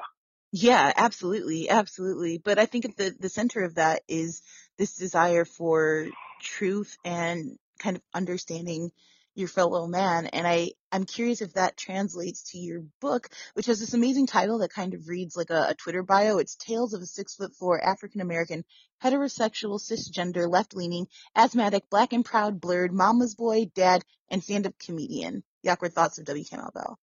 Yeah, 0.52 0.94
absolutely, 0.96 1.70
absolutely. 1.70 2.38
But 2.38 2.58
I 2.58 2.66
think 2.66 2.86
at 2.86 2.96
the 2.96 3.14
the 3.20 3.30
center 3.30 3.64
of 3.64 3.76
that 3.76 4.02
is 4.08 4.42
this 4.78 4.96
desire 4.96 5.46
for 5.46 6.08
truth 6.42 6.98
and 7.04 7.58
kind 7.80 7.96
of 7.96 8.02
understanding 8.14 8.92
your 9.38 9.48
fellow 9.48 9.86
man. 9.88 10.26
And 10.28 10.48
I 10.48 10.72
I'm 10.92 11.06
curious 11.06 11.42
if 11.42 11.54
that 11.54 11.78
translates 11.78 12.52
to 12.52 12.58
your 12.58 12.84
book, 13.02 13.30
which 13.54 13.68
has 13.68 13.80
this 13.80 13.94
amazing 13.94 14.26
title 14.26 14.60
that 14.60 14.74
kind 14.74 14.94
of 14.94 15.08
reads 15.08 15.36
like 15.38 15.52
a, 15.52 15.68
a 15.70 15.76
Twitter 15.76 16.02
bio. 16.02 16.40
It's 16.40 16.56
Tales 16.56 16.94
of 16.94 17.02
a 17.02 17.06
Six 17.06 17.36
Foot 17.36 17.54
Four 17.54 17.84
African 17.84 18.22
American 18.22 18.66
Heterosexual 19.04 19.80
Cisgender 19.80 20.50
Left 20.50 20.76
Leaning 20.76 21.08
Asthmatic 21.36 21.90
Black 21.90 22.14
and 22.14 22.26
Proud 22.26 22.60
Blerd 22.60 22.92
Mama's 22.92 23.36
Boy 23.36 23.66
Dad 23.76 24.04
and 24.30 24.44
Stand 24.44 24.66
Up 24.66 24.74
Comedian. 24.80 25.44
The 25.64 25.70
awkward 25.70 25.94
thoughts 25.94 26.18
of 26.18 26.26
W. 26.26 26.44
Kamau 26.44 26.74
Bell. 26.74 26.98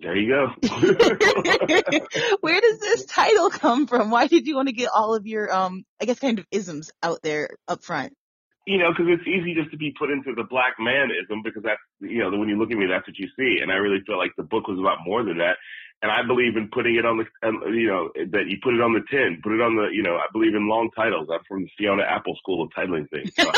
There 0.00 0.16
you 0.16 0.28
go. 0.28 0.46
Where 2.40 2.60
does 2.60 2.80
this 2.80 3.04
title 3.04 3.50
come 3.50 3.86
from? 3.86 4.10
Why 4.10 4.26
did 4.28 4.46
you 4.46 4.56
want 4.56 4.68
to 4.68 4.74
get 4.74 4.88
all 4.94 5.14
of 5.14 5.26
your, 5.26 5.52
um, 5.52 5.84
I 6.00 6.06
guess, 6.06 6.18
kind 6.18 6.38
of 6.38 6.46
isms 6.50 6.90
out 7.02 7.20
there 7.22 7.50
up 7.68 7.84
front? 7.84 8.14
you 8.66 8.78
know, 8.78 8.92
because 8.92 9.06
it's 9.08 9.26
easy 9.26 9.54
just 9.54 9.70
to 9.70 9.76
be 9.76 9.92
put 9.98 10.10
into 10.10 10.34
the 10.34 10.44
black 10.44 10.78
manism 10.78 11.42
because 11.42 11.62
that's, 11.64 11.80
you 12.00 12.18
know, 12.18 12.30
when 12.38 12.48
you 12.48 12.58
look 12.58 12.70
at 12.70 12.76
me, 12.76 12.86
that's 12.86 13.06
what 13.06 13.18
you 13.18 13.26
see. 13.36 13.58
And 13.62 13.72
I 13.72 13.76
really 13.76 13.98
feel 14.06 14.18
like 14.18 14.30
the 14.36 14.44
book 14.44 14.68
was 14.68 14.78
about 14.78 14.98
more 15.04 15.24
than 15.24 15.38
that. 15.38 15.56
And 16.02 16.10
I 16.10 16.22
believe 16.26 16.56
in 16.56 16.70
putting 16.72 16.96
it 16.96 17.04
on 17.04 17.18
the, 17.18 17.26
you 17.74 17.88
know, 17.88 18.08
that 18.30 18.46
you 18.46 18.56
put 18.62 18.74
it 18.74 18.80
on 18.80 18.94
the 18.94 19.04
tin, 19.10 19.40
put 19.42 19.52
it 19.52 19.60
on 19.60 19.76
the, 19.76 19.88
you 19.92 20.02
know, 20.02 20.16
I 20.16 20.30
believe 20.32 20.54
in 20.54 20.68
long 20.68 20.88
titles. 20.94 21.28
I'm 21.32 21.44
from 21.48 21.64
the 21.64 21.70
Fiona 21.76 22.04
Apple 22.04 22.36
School 22.36 22.62
of 22.62 22.70
titling 22.70 23.08
things. 23.10 23.32
So 23.34 23.50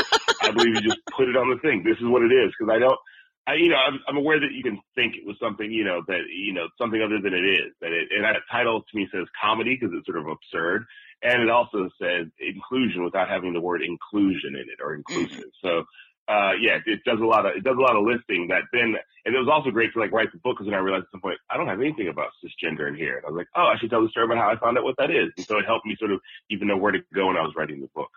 I 0.42 0.50
believe 0.50 0.74
you 0.74 0.80
just 0.80 1.04
put 1.14 1.28
it 1.28 1.36
on 1.36 1.50
the 1.50 1.60
thing. 1.60 1.84
This 1.84 1.98
is 1.98 2.08
what 2.08 2.22
it 2.22 2.32
is. 2.32 2.50
Because 2.56 2.72
I 2.72 2.78
don't, 2.78 2.98
I, 3.46 3.54
you 3.54 3.68
know, 3.68 3.76
I'm, 3.76 3.98
I'm 4.06 4.16
aware 4.16 4.38
that 4.38 4.52
you 4.52 4.62
can 4.62 4.80
think 4.94 5.16
it 5.16 5.26
was 5.26 5.36
something, 5.40 5.70
you 5.70 5.84
know, 5.84 6.02
that, 6.06 6.20
you 6.30 6.52
know, 6.52 6.68
something 6.78 7.02
other 7.02 7.20
than 7.20 7.34
it 7.34 7.44
is. 7.44 7.74
That 7.80 7.90
it, 7.90 8.08
and 8.14 8.24
that 8.24 8.36
title 8.50 8.82
to 8.82 8.96
me 8.96 9.08
says 9.12 9.26
comedy 9.42 9.76
because 9.78 9.94
it's 9.96 10.06
sort 10.06 10.18
of 10.18 10.28
absurd. 10.28 10.84
And 11.22 11.42
it 11.42 11.50
also 11.50 11.88
says 12.00 12.26
inclusion 12.38 13.04
without 13.04 13.28
having 13.28 13.52
the 13.52 13.60
word 13.60 13.82
inclusion 13.82 14.54
in 14.54 14.66
it 14.70 14.78
or 14.82 14.94
inclusive. 14.94 15.50
So, 15.60 15.84
uh, 16.28 16.52
yeah, 16.60 16.78
it 16.86 17.00
does 17.04 17.18
a 17.20 17.24
lot 17.24 17.46
of, 17.46 17.56
it 17.56 17.64
does 17.64 17.76
a 17.76 17.80
lot 17.80 17.96
of 17.96 18.04
listing 18.04 18.46
that 18.48 18.62
then, 18.72 18.94
and 19.26 19.34
it 19.34 19.38
was 19.38 19.50
also 19.50 19.70
great 19.70 19.92
to 19.94 19.98
like 19.98 20.12
write 20.12 20.30
the 20.32 20.38
book 20.38 20.56
because 20.56 20.66
then 20.70 20.74
I 20.74 20.82
realized 20.82 21.06
at 21.06 21.12
some 21.12 21.20
point, 21.20 21.38
I 21.50 21.56
don't 21.56 21.66
have 21.66 21.80
anything 21.80 22.08
about 22.08 22.30
cisgender 22.42 22.86
in 22.86 22.94
here. 22.94 23.16
And 23.16 23.26
I 23.26 23.30
was 23.30 23.38
like, 23.38 23.48
oh, 23.56 23.66
I 23.66 23.76
should 23.78 23.90
tell 23.90 24.02
the 24.02 24.08
story 24.08 24.26
about 24.26 24.38
how 24.38 24.50
I 24.50 24.58
found 24.58 24.78
out 24.78 24.84
what 24.84 24.96
that 24.98 25.10
is. 25.10 25.30
And 25.36 25.46
so 25.46 25.58
it 25.58 25.66
helped 25.66 25.86
me 25.86 25.96
sort 25.98 26.12
of 26.12 26.20
even 26.50 26.68
know 26.68 26.76
where 26.76 26.92
to 26.92 27.02
go 27.12 27.26
when 27.26 27.36
I 27.36 27.42
was 27.42 27.54
writing 27.56 27.80
the 27.80 27.90
book. 27.94 28.10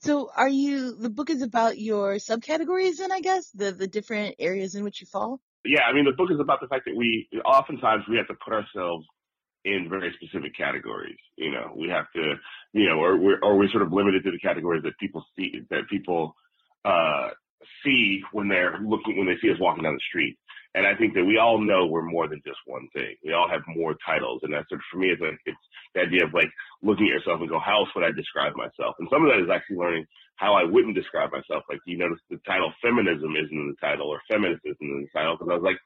So 0.00 0.30
are 0.34 0.48
you, 0.48 0.96
the 0.96 1.10
book 1.10 1.30
is 1.30 1.42
about 1.42 1.78
your 1.78 2.16
subcategories 2.16 2.98
then, 2.98 3.12
I 3.12 3.20
guess, 3.20 3.50
the, 3.50 3.72
the 3.72 3.86
different 3.88 4.36
areas 4.38 4.74
in 4.74 4.84
which 4.84 5.00
you 5.00 5.06
fall? 5.06 5.40
yeah, 5.64 5.82
I 5.82 5.92
mean, 5.92 6.04
the 6.04 6.12
book 6.12 6.30
is 6.30 6.40
about 6.40 6.60
the 6.60 6.68
fact 6.68 6.84
that 6.86 6.96
we 6.96 7.28
oftentimes 7.44 8.04
we 8.08 8.16
have 8.16 8.28
to 8.28 8.34
put 8.42 8.54
ourselves 8.54 9.06
in 9.64 9.88
very 9.90 10.14
specific 10.20 10.56
categories. 10.56 11.18
You 11.36 11.50
know, 11.50 11.72
we 11.76 11.88
have 11.88 12.06
to, 12.14 12.34
you 12.72 12.88
know, 12.88 12.98
or 12.98 13.18
we're 13.18 13.38
or 13.42 13.58
we're 13.58 13.70
sort 13.70 13.82
of 13.82 13.92
limited 13.92 14.24
to 14.24 14.30
the 14.30 14.38
categories 14.38 14.82
that 14.84 14.98
people 14.98 15.24
see 15.36 15.60
that 15.70 15.88
people 15.90 16.34
uh, 16.84 17.28
see 17.84 18.20
when 18.32 18.48
they're 18.48 18.78
looking 18.82 19.18
when 19.18 19.26
they 19.26 19.36
see 19.42 19.50
us 19.50 19.60
walking 19.60 19.82
down 19.82 19.94
the 19.94 20.08
street. 20.08 20.38
And 20.74 20.86
I 20.86 20.94
think 20.94 21.14
that 21.14 21.24
we 21.24 21.38
all 21.38 21.58
know 21.58 21.86
we're 21.86 22.04
more 22.04 22.28
than 22.28 22.42
just 22.46 22.60
one 22.66 22.88
thing. 22.92 23.16
We 23.24 23.32
all 23.32 23.48
have 23.48 23.62
more 23.66 23.96
titles, 24.04 24.40
and 24.44 24.52
that's 24.52 24.68
sort 24.68 24.80
of 24.80 24.88
for 24.92 24.98
me. 24.98 25.08
It's 25.08 25.20
like 25.20 25.40
it's 25.46 25.64
the 25.94 26.02
idea 26.02 26.24
of 26.24 26.34
like 26.34 26.50
looking 26.82 27.08
at 27.08 27.18
yourself 27.18 27.40
and 27.40 27.48
go, 27.48 27.58
how 27.58 27.80
else 27.80 27.88
would 27.96 28.04
I 28.04 28.12
describe 28.12 28.52
myself? 28.54 28.94
And 29.00 29.08
some 29.10 29.24
of 29.24 29.32
that 29.32 29.40
is 29.40 29.50
actually 29.50 29.80
learning 29.80 30.04
how 30.36 30.54
I 30.54 30.64
wouldn't 30.64 30.94
describe 30.94 31.32
myself. 31.32 31.64
Like 31.68 31.80
do 31.84 31.92
you 31.92 31.98
notice 31.98 32.20
the 32.30 32.38
title 32.46 32.72
feminism 32.82 33.34
isn't 33.34 33.50
in 33.50 33.74
the 33.74 33.80
title 33.80 34.08
or 34.08 34.20
feminist 34.30 34.62
isn't 34.64 34.80
in 34.80 35.08
the 35.08 35.12
title 35.18 35.36
because 35.36 35.50
I 35.50 35.56
was 35.56 35.66
like, 35.66 35.80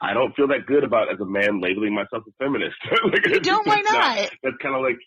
I 0.00 0.14
don't 0.14 0.34
feel 0.36 0.48
that 0.48 0.66
good 0.66 0.84
about 0.84 1.12
as 1.12 1.20
a 1.20 1.26
man 1.26 1.60
labeling 1.60 1.94
myself 1.94 2.24
a 2.28 2.32
feminist. 2.38 2.76
like, 3.12 3.26
You 3.26 3.40
don't? 3.40 3.66
Why 3.66 3.82
that's 3.82 3.92
not? 3.92 4.30
That's 4.42 4.56
kind 4.62 4.74
of 4.76 4.82
like 4.82 4.98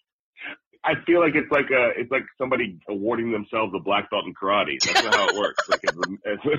I 0.84 0.96
feel 1.06 1.22
like 1.22 1.36
it's 1.36 1.52
like 1.52 1.72
a 1.72 1.92
it's 1.96 2.12
like 2.12 2.26
somebody 2.38 2.78
awarding 2.90 3.32
themselves 3.32 3.74
a 3.76 3.80
black 3.80 4.10
belt 4.10 4.26
in 4.26 4.34
karate. 4.34 4.84
That's 4.84 5.04
not 5.04 5.16
how 5.16 5.28
it 5.30 5.36
works. 5.36 5.70
Like 5.70 5.80
as 5.88 5.96
a, 5.96 6.30
as 6.30 6.40
a, 6.44 6.54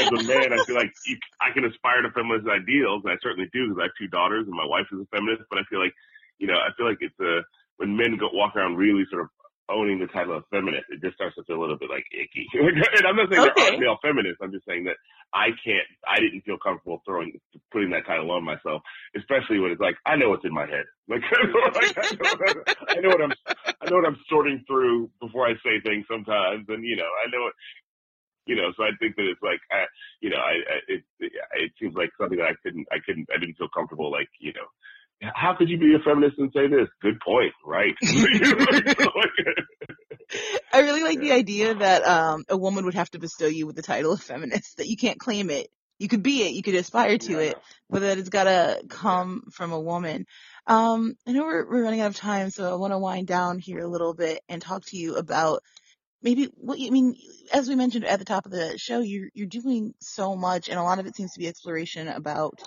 as 0.00 0.08
a 0.08 0.22
man, 0.28 0.52
I 0.52 0.62
feel 0.64 0.76
like 0.76 0.92
you, 1.06 1.16
I 1.40 1.50
can 1.50 1.64
aspire 1.64 2.02
to 2.02 2.10
feminist 2.10 2.46
ideals, 2.48 3.02
and 3.04 3.12
I 3.12 3.16
certainly 3.22 3.48
do 3.52 3.68
because 3.68 3.80
I 3.80 3.84
have 3.84 3.96
two 3.98 4.08
daughters 4.08 4.46
and 4.46 4.54
my 4.54 4.66
wife 4.66 4.86
is 4.92 5.00
a 5.00 5.06
feminist. 5.06 5.42
But 5.48 5.58
I 5.58 5.62
feel 5.70 5.80
like 5.80 5.94
you 6.38 6.48
know 6.48 6.54
I 6.54 6.68
feel 6.76 6.86
like 6.86 6.98
it's 7.00 7.18
a 7.20 7.40
when 7.78 7.96
men 7.96 8.18
go 8.20 8.28
walk 8.32 8.56
around 8.56 8.76
really 8.76 9.04
sort 9.10 9.22
of 9.22 9.28
owning 9.70 9.98
the 10.00 10.08
title 10.08 10.36
of 10.36 10.44
feminist, 10.50 10.86
it 10.90 11.00
just 11.02 11.16
starts 11.16 11.36
to 11.36 11.44
feel 11.44 11.58
a 11.58 11.62
little 11.62 11.78
bit 11.78 11.90
like 11.90 12.04
icky. 12.12 12.46
and 12.54 13.06
I'm 13.06 13.16
not 13.16 13.30
saying 13.30 13.42
there 13.42 13.56
Okay. 13.56 13.62
aren't 13.62 13.78
male 13.78 13.98
feminists. 14.02 14.38
I'm 14.42 14.52
just 14.52 14.66
saying 14.66 14.84
that 14.84 14.96
I 15.34 15.50
can't. 15.64 15.86
I 16.08 16.20
didn't 16.20 16.42
feel 16.42 16.58
comfortable 16.58 17.02
throwing 17.06 17.38
putting 17.72 17.90
that 17.90 18.06
title 18.06 18.30
on 18.32 18.44
myself, 18.44 18.82
especially 19.16 19.60
when 19.60 19.70
it's 19.72 19.80
like 19.80 19.96
I 20.06 20.16
know 20.16 20.30
what's 20.30 20.44
in 20.44 20.54
my 20.54 20.66
head. 20.66 20.84
Like, 21.08 21.22
like 21.74 21.96
I, 21.98 22.10
know, 22.18 22.62
I 22.90 23.00
know 23.00 23.08
what 23.10 23.22
I'm. 23.22 23.34
I 23.80 23.90
know 23.90 23.96
what 23.96 24.06
I'm 24.06 24.18
sorting 24.28 24.64
through 24.66 25.10
before 25.20 25.46
I 25.48 25.54
say 25.64 25.80
things 25.84 26.06
sometimes, 26.10 26.66
and 26.68 26.84
you 26.84 26.96
know 26.96 27.08
I 27.24 27.30
know 27.30 27.46
it. 27.48 27.54
You 28.46 28.56
know, 28.56 28.72
so 28.76 28.82
I 28.84 28.90
think 28.98 29.14
that 29.16 29.30
it's 29.30 29.42
like, 29.42 29.60
I, 29.70 29.84
you 30.20 30.30
know, 30.30 30.38
I, 30.38 30.54
I 30.66 30.76
it, 30.88 31.04
it 31.20 31.72
seems 31.80 31.94
like 31.94 32.10
something 32.18 32.38
that 32.38 32.48
I 32.48 32.56
couldn't, 32.64 32.88
I 32.90 32.98
couldn't, 33.06 33.28
I 33.32 33.38
didn't 33.38 33.54
feel 33.56 33.68
comfortable. 33.70 34.10
Like, 34.10 34.28
you 34.40 34.52
know, 34.52 34.66
how 35.34 35.54
could 35.54 35.68
you 35.68 35.78
be 35.78 35.94
a 35.94 35.98
feminist 35.98 36.38
and 36.38 36.50
say 36.54 36.66
this? 36.66 36.88
Good 37.02 37.20
point, 37.20 37.52
right? 37.64 37.94
I 40.72 40.80
really 40.80 41.02
like 41.02 41.20
the 41.20 41.32
idea 41.32 41.74
that 41.74 42.06
um, 42.06 42.44
a 42.48 42.56
woman 42.56 42.84
would 42.84 42.94
have 42.94 43.10
to 43.10 43.18
bestow 43.18 43.46
you 43.46 43.66
with 43.66 43.76
the 43.76 43.82
title 43.82 44.12
of 44.12 44.22
feminist, 44.22 44.78
that 44.78 44.88
you 44.88 44.96
can't 44.96 45.18
claim 45.18 45.50
it. 45.50 45.68
You 45.98 46.08
could 46.08 46.22
be 46.22 46.44
it, 46.44 46.52
you 46.52 46.62
could 46.62 46.76
aspire 46.76 47.18
to 47.18 47.38
it, 47.40 47.58
but 47.90 48.00
that 48.00 48.16
it's 48.16 48.30
gotta 48.30 48.82
come 48.88 49.42
from 49.52 49.72
a 49.72 49.80
woman. 49.80 50.24
Um, 50.66 51.16
I 51.26 51.32
know 51.32 51.44
we're, 51.44 51.68
we're 51.68 51.82
running 51.82 52.00
out 52.00 52.10
of 52.10 52.16
time, 52.16 52.48
so 52.48 52.72
I 52.72 52.76
want 52.76 52.94
to 52.94 52.98
wind 52.98 53.26
down 53.26 53.58
here 53.58 53.80
a 53.80 53.88
little 53.88 54.14
bit 54.14 54.40
and 54.48 54.62
talk 54.62 54.86
to 54.86 54.96
you 54.96 55.16
about 55.16 55.62
maybe 56.22 56.48
what 56.56 56.78
you 56.78 56.86
I 56.86 56.90
mean. 56.90 57.16
As 57.52 57.68
we 57.68 57.74
mentioned 57.74 58.06
at 58.06 58.18
the 58.18 58.24
top 58.24 58.46
of 58.46 58.52
the 58.52 58.78
show, 58.78 59.00
you're 59.00 59.28
you're 59.34 59.46
doing 59.46 59.92
so 60.00 60.36
much, 60.36 60.70
and 60.70 60.78
a 60.78 60.82
lot 60.82 61.00
of 61.00 61.06
it 61.06 61.16
seems 61.16 61.32
to 61.32 61.38
be 61.38 61.48
exploration 61.48 62.08
about 62.08 62.62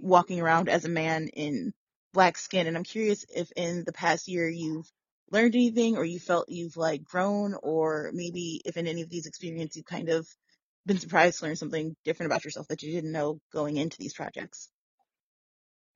walking 0.00 0.40
around 0.40 0.68
as 0.68 0.84
a 0.84 0.88
man 0.88 1.28
in 1.34 1.72
black 2.12 2.38
skin. 2.38 2.66
And 2.66 2.76
I'm 2.76 2.84
curious 2.84 3.24
if 3.34 3.50
in 3.56 3.84
the 3.84 3.92
past 3.92 4.28
year 4.28 4.48
you've 4.48 4.90
learned 5.30 5.54
anything, 5.54 5.96
or 5.96 6.04
you 6.04 6.18
felt 6.18 6.48
you've 6.48 6.76
like 6.76 7.04
grown, 7.04 7.54
or 7.62 8.10
maybe 8.14 8.62
if 8.64 8.76
in 8.76 8.86
any 8.86 9.02
of 9.02 9.10
these 9.10 9.26
experiences 9.26 9.76
you've 9.76 9.86
kind 9.86 10.08
of 10.08 10.26
been 10.86 10.98
surprised 10.98 11.38
to 11.40 11.46
learn 11.46 11.56
something 11.56 11.94
different 12.04 12.32
about 12.32 12.44
yourself 12.44 12.66
that 12.68 12.82
you 12.82 12.92
didn't 12.92 13.12
know 13.12 13.40
going 13.52 13.76
into 13.76 13.98
these 13.98 14.14
projects. 14.14 14.70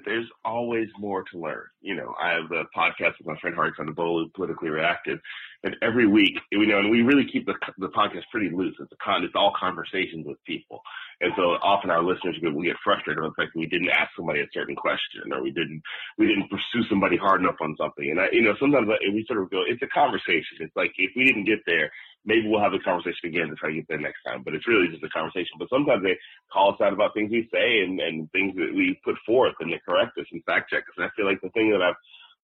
there's 0.04 0.28
always 0.44 0.88
more 0.98 1.22
to 1.32 1.38
learn. 1.38 1.64
You 1.80 1.94
know, 1.94 2.14
I 2.20 2.30
have 2.32 2.50
a 2.50 2.64
podcast 2.76 3.18
with 3.18 3.26
my 3.26 3.38
friend 3.40 3.56
Hari 3.56 3.72
Kondabolu, 3.72 4.32
Politically 4.34 4.70
Reactive, 4.70 5.20
and 5.64 5.76
every 5.82 6.06
week, 6.06 6.38
you 6.50 6.66
know, 6.66 6.78
and 6.78 6.90
we 6.90 7.02
really 7.02 7.26
keep 7.30 7.46
the 7.46 7.54
the 7.78 7.88
podcast 7.88 8.24
pretty 8.30 8.50
loose. 8.54 8.76
It's 8.80 8.92
a 8.92 8.96
con, 8.96 9.24
it's 9.24 9.34
all 9.34 9.52
conversations 9.58 10.26
with 10.26 10.42
people, 10.44 10.82
and 11.20 11.32
so 11.36 11.54
often 11.62 11.90
our 11.90 12.02
listeners 12.02 12.36
we 12.42 12.66
get 12.66 12.76
frustrated 12.82 13.22
with 13.22 13.32
the 13.32 13.42
fact 13.42 13.54
that 13.54 13.60
we 13.60 13.66
didn't 13.66 13.90
ask 13.90 14.10
somebody 14.16 14.40
a 14.40 14.46
certain 14.52 14.74
question 14.74 15.32
or 15.32 15.42
we 15.42 15.50
didn't 15.50 15.82
we 16.18 16.26
didn't 16.26 16.50
pursue 16.50 16.82
somebody 16.88 17.16
hard 17.16 17.40
enough 17.40 17.60
on 17.60 17.76
something. 17.78 18.10
And 18.10 18.20
I, 18.20 18.28
you 18.32 18.42
know, 18.42 18.54
sometimes 18.58 18.88
I, 18.90 18.98
we 19.14 19.24
sort 19.26 19.42
of 19.42 19.50
go, 19.50 19.62
it's 19.66 19.82
a 19.82 19.86
conversation. 19.86 20.58
It's 20.60 20.76
like 20.76 20.92
if 20.98 21.12
we 21.16 21.24
didn't 21.24 21.44
get 21.44 21.60
there, 21.66 21.90
maybe 22.24 22.48
we'll 22.48 22.62
have 22.62 22.72
the 22.72 22.82
conversation 22.82 23.30
again 23.30 23.48
to 23.48 23.54
try 23.54 23.70
to 23.70 23.76
get 23.76 23.88
there 23.88 24.00
next 24.00 24.22
time. 24.26 24.42
But 24.44 24.54
it's 24.54 24.66
really 24.66 24.88
just 24.88 25.04
a 25.04 25.08
conversation. 25.10 25.58
But 25.58 25.70
sometimes 25.70 26.02
they 26.02 26.18
call 26.52 26.74
us 26.74 26.80
out 26.82 26.92
about 26.92 27.14
things 27.14 27.30
we 27.30 27.48
say 27.52 27.82
and, 27.82 28.00
and 28.00 28.30
things 28.32 28.54
that 28.56 28.74
we 28.74 28.98
put 29.04 29.16
forth 29.26 29.54
and 29.60 29.72
they 29.72 29.80
correct 29.86 30.18
us 30.18 30.26
and 30.32 30.42
fact 30.44 30.70
check 30.70 30.84
us. 30.90 30.94
And 30.98 31.06
I 31.06 31.10
feel 31.14 31.26
like 31.26 31.40
the 31.40 31.54
thing 31.54 31.70
that 31.70 31.82
I've 31.82 31.98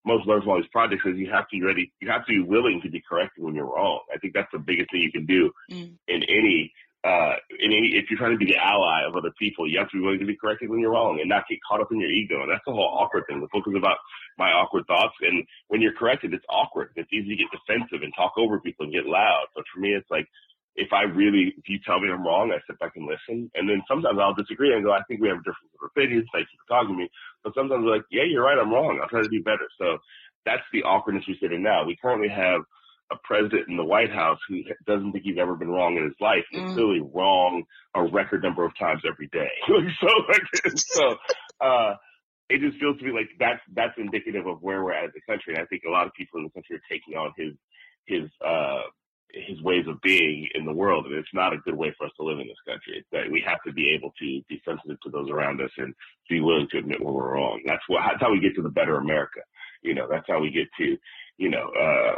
most 0.04 0.26
learned 0.26 0.42
from 0.42 0.52
all 0.52 0.60
these 0.60 0.70
projects 0.70 1.04
is 1.06 1.16
you 1.16 1.30
have 1.30 1.48
to 1.48 1.58
be 1.58 1.62
ready, 1.62 1.92
you 2.00 2.10
have 2.10 2.24
to 2.26 2.32
be 2.32 2.40
willing 2.40 2.80
to 2.82 2.90
be 2.90 3.02
corrected 3.08 3.44
when 3.44 3.54
you're 3.54 3.66
wrong. 3.66 4.00
I 4.14 4.18
think 4.18 4.34
that's 4.34 4.50
the 4.52 4.58
biggest 4.58 4.90
thing 4.90 5.02
you 5.02 5.12
can 5.12 5.26
do 5.26 5.50
in 5.68 6.22
any 6.28 6.72
uh, 7.04 7.34
in 7.60 7.70
any, 7.70 7.94
if 7.94 8.10
you're 8.10 8.18
trying 8.18 8.32
to 8.32 8.38
be 8.38 8.50
the 8.50 8.58
ally 8.58 9.06
of 9.06 9.14
other 9.14 9.30
people, 9.38 9.70
you 9.70 9.78
have 9.78 9.88
to 9.90 9.96
be 9.96 10.02
willing 10.02 10.18
to 10.18 10.26
be 10.26 10.36
corrected 10.36 10.68
when 10.68 10.80
you're 10.80 10.90
wrong 10.90 11.18
and 11.20 11.28
not 11.28 11.44
get 11.48 11.58
caught 11.62 11.80
up 11.80 11.92
in 11.92 12.00
your 12.00 12.10
ego. 12.10 12.42
And 12.42 12.50
that's 12.50 12.64
the 12.66 12.72
whole 12.72 12.90
awkward 12.98 13.24
thing. 13.28 13.40
The 13.40 13.46
book 13.52 13.64
is 13.68 13.76
about 13.76 13.98
my 14.36 14.50
awkward 14.50 14.84
thoughts. 14.86 15.14
And 15.22 15.46
when 15.68 15.80
you're 15.80 15.94
corrected, 15.94 16.34
it's 16.34 16.44
awkward. 16.50 16.90
It's 16.96 17.12
easy 17.12 17.36
to 17.36 17.36
get 17.36 17.54
defensive 17.54 18.02
and 18.02 18.12
talk 18.16 18.32
over 18.36 18.58
people 18.58 18.84
and 18.84 18.92
get 18.92 19.06
loud. 19.06 19.46
But 19.54 19.64
for 19.72 19.80
me, 19.80 19.94
it's 19.94 20.10
like, 20.10 20.26
if 20.76 20.92
I 20.92 21.02
really, 21.02 21.54
if 21.56 21.68
you 21.68 21.78
tell 21.84 22.00
me 22.00 22.08
I'm 22.10 22.24
wrong, 22.24 22.52
I 22.52 22.58
sit 22.66 22.78
back 22.78 22.92
and 22.96 23.06
listen. 23.06 23.50
And 23.54 23.68
then 23.68 23.82
sometimes 23.88 24.18
I'll 24.20 24.34
disagree 24.34 24.72
and 24.72 24.84
go, 24.84 24.92
I 24.92 25.02
think 25.08 25.20
we 25.20 25.28
have 25.28 25.38
a 25.38 25.46
difference 25.46 25.74
of 25.74 25.90
opinions. 25.90 26.28
Thank 26.32 26.48
you 26.52 26.58
for 26.62 26.74
talking 26.74 26.94
to 26.94 26.98
me. 27.02 27.10
But 27.42 27.54
sometimes 27.54 27.82
I'm 27.82 27.86
like, 27.86 28.04
yeah, 28.10 28.22
you're 28.28 28.44
right. 28.44 28.58
I'm 28.58 28.72
wrong. 28.72 29.00
I'll 29.02 29.08
try 29.08 29.22
to 29.22 29.28
do 29.28 29.42
better. 29.42 29.66
So 29.78 29.98
that's 30.46 30.62
the 30.72 30.82
awkwardness 30.84 31.24
we 31.26 31.36
sit 31.40 31.52
in 31.52 31.62
now. 31.62 31.84
We 31.84 31.96
currently 32.00 32.28
have 32.28 32.62
a 33.10 33.16
president 33.24 33.68
in 33.68 33.76
the 33.76 33.84
White 33.84 34.12
House 34.12 34.38
who 34.48 34.60
doesn't 34.86 35.12
think 35.12 35.24
he's 35.24 35.38
ever 35.40 35.56
been 35.56 35.70
wrong 35.70 35.96
in 35.96 36.04
his 36.04 36.14
life 36.20 36.44
and 36.52 36.62
Mm. 36.62 36.74
clearly 36.74 37.00
wrong 37.00 37.64
a 37.94 38.04
record 38.04 38.42
number 38.42 38.64
of 38.64 38.76
times 38.78 39.02
every 39.04 39.28
day. 39.28 39.50
so, 39.66 40.08
like, 40.28 40.76
so, 40.76 41.16
uh, 41.60 41.94
it 42.50 42.60
just 42.60 42.78
feels 42.78 42.98
to 42.98 43.04
me 43.04 43.12
like 43.12 43.28
that's, 43.38 43.60
that's 43.74 43.96
indicative 43.98 44.46
of 44.46 44.62
where 44.62 44.84
we're 44.84 44.92
at 44.92 45.04
as 45.04 45.10
a 45.16 45.30
country. 45.30 45.54
And 45.54 45.62
I 45.62 45.66
think 45.66 45.82
a 45.86 45.90
lot 45.90 46.06
of 46.06 46.12
people 46.14 46.38
in 46.38 46.44
the 46.44 46.50
country 46.50 46.76
are 46.76 46.82
taking 46.88 47.14
on 47.14 47.32
his, 47.36 47.54
his, 48.06 48.30
uh, 48.44 48.82
his 49.32 49.60
ways 49.62 49.84
of 49.88 50.00
being 50.00 50.48
in 50.54 50.64
the 50.64 50.72
world, 50.72 51.06
and 51.06 51.14
it's 51.14 51.34
not 51.34 51.52
a 51.52 51.58
good 51.58 51.76
way 51.76 51.94
for 51.98 52.06
us 52.06 52.12
to 52.16 52.24
live 52.24 52.38
in 52.38 52.48
this 52.48 52.64
country. 52.66 52.98
It's 52.98 53.08
that 53.12 53.30
we 53.30 53.42
have 53.46 53.62
to 53.66 53.72
be 53.72 53.90
able 53.90 54.12
to 54.18 54.42
be 54.48 54.62
sensitive 54.64 55.00
to 55.02 55.10
those 55.10 55.30
around 55.30 55.60
us 55.60 55.70
and 55.76 55.94
be 56.28 56.40
willing 56.40 56.68
to 56.72 56.78
admit 56.78 57.02
when 57.02 57.14
we're 57.14 57.34
wrong. 57.34 57.60
That's 57.66 57.82
what 57.88 58.02
that's 58.06 58.22
how 58.22 58.32
we 58.32 58.40
get 58.40 58.54
to 58.56 58.62
the 58.62 58.70
better 58.72 58.96
America. 58.96 59.40
You 59.82 59.94
know, 59.94 60.08
that's 60.10 60.26
how 60.28 60.40
we 60.40 60.50
get 60.50 60.68
to 60.78 60.96
you 61.38 61.50
know 61.50 61.70
uh, 61.76 62.14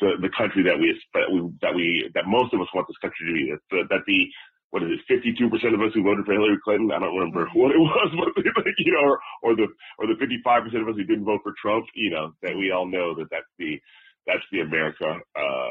the 0.00 0.16
the 0.22 0.30
country 0.36 0.62
that 0.64 0.78
we 0.78 0.96
that 1.14 1.28
we 1.30 1.50
that 1.62 1.74
we 1.74 2.10
that 2.14 2.26
most 2.26 2.54
of 2.54 2.60
us 2.60 2.68
want 2.74 2.88
this 2.88 2.98
country 3.02 3.26
to 3.26 3.34
be. 3.34 3.50
That 3.52 3.60
the, 3.70 3.80
that 3.90 4.04
the 4.06 4.26
what 4.70 4.82
is 4.82 4.90
it? 4.90 5.06
Fifty-two 5.06 5.50
percent 5.50 5.74
of 5.74 5.80
us 5.82 5.94
who 5.94 6.02
voted 6.02 6.26
for 6.26 6.32
Hillary 6.32 6.58
Clinton. 6.64 6.90
I 6.90 6.98
don't 6.98 7.14
remember 7.14 7.46
what 7.54 7.70
it 7.70 7.78
was, 7.82 8.10
but 8.34 8.64
you 8.78 8.92
know, 8.92 9.04
or, 9.06 9.20
or 9.42 9.54
the 9.54 9.68
or 9.98 10.08
the 10.08 10.18
fifty-five 10.18 10.64
percent 10.64 10.82
of 10.82 10.88
us 10.88 10.96
who 10.96 11.04
didn't 11.04 11.24
vote 11.24 11.40
for 11.44 11.54
Trump. 11.60 11.86
You 11.94 12.10
know, 12.10 12.32
that 12.42 12.56
we 12.56 12.72
all 12.72 12.86
know 12.86 13.14
that 13.14 13.30
that's 13.30 13.52
the 13.58 13.78
that's 14.26 14.44
the 14.52 14.60
America 14.60 15.04
uh, 15.36 15.68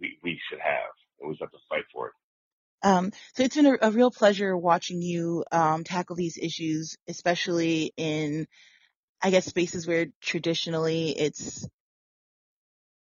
we 0.00 0.18
we 0.22 0.40
should 0.48 0.60
have, 0.60 0.92
and 1.20 1.30
we 1.30 1.36
have 1.40 1.50
to 1.50 1.58
fight 1.68 1.84
for 1.92 2.08
it. 2.08 2.12
Um, 2.82 3.12
so 3.34 3.42
it's 3.42 3.56
been 3.56 3.66
a, 3.66 3.76
a 3.80 3.90
real 3.90 4.10
pleasure 4.10 4.54
watching 4.56 5.00
you 5.00 5.44
um, 5.50 5.84
tackle 5.84 6.16
these 6.16 6.36
issues, 6.36 6.96
especially 7.08 7.92
in, 7.96 8.46
I 9.22 9.30
guess, 9.30 9.46
spaces 9.46 9.86
where 9.86 10.08
traditionally 10.20 11.10
it's 11.18 11.66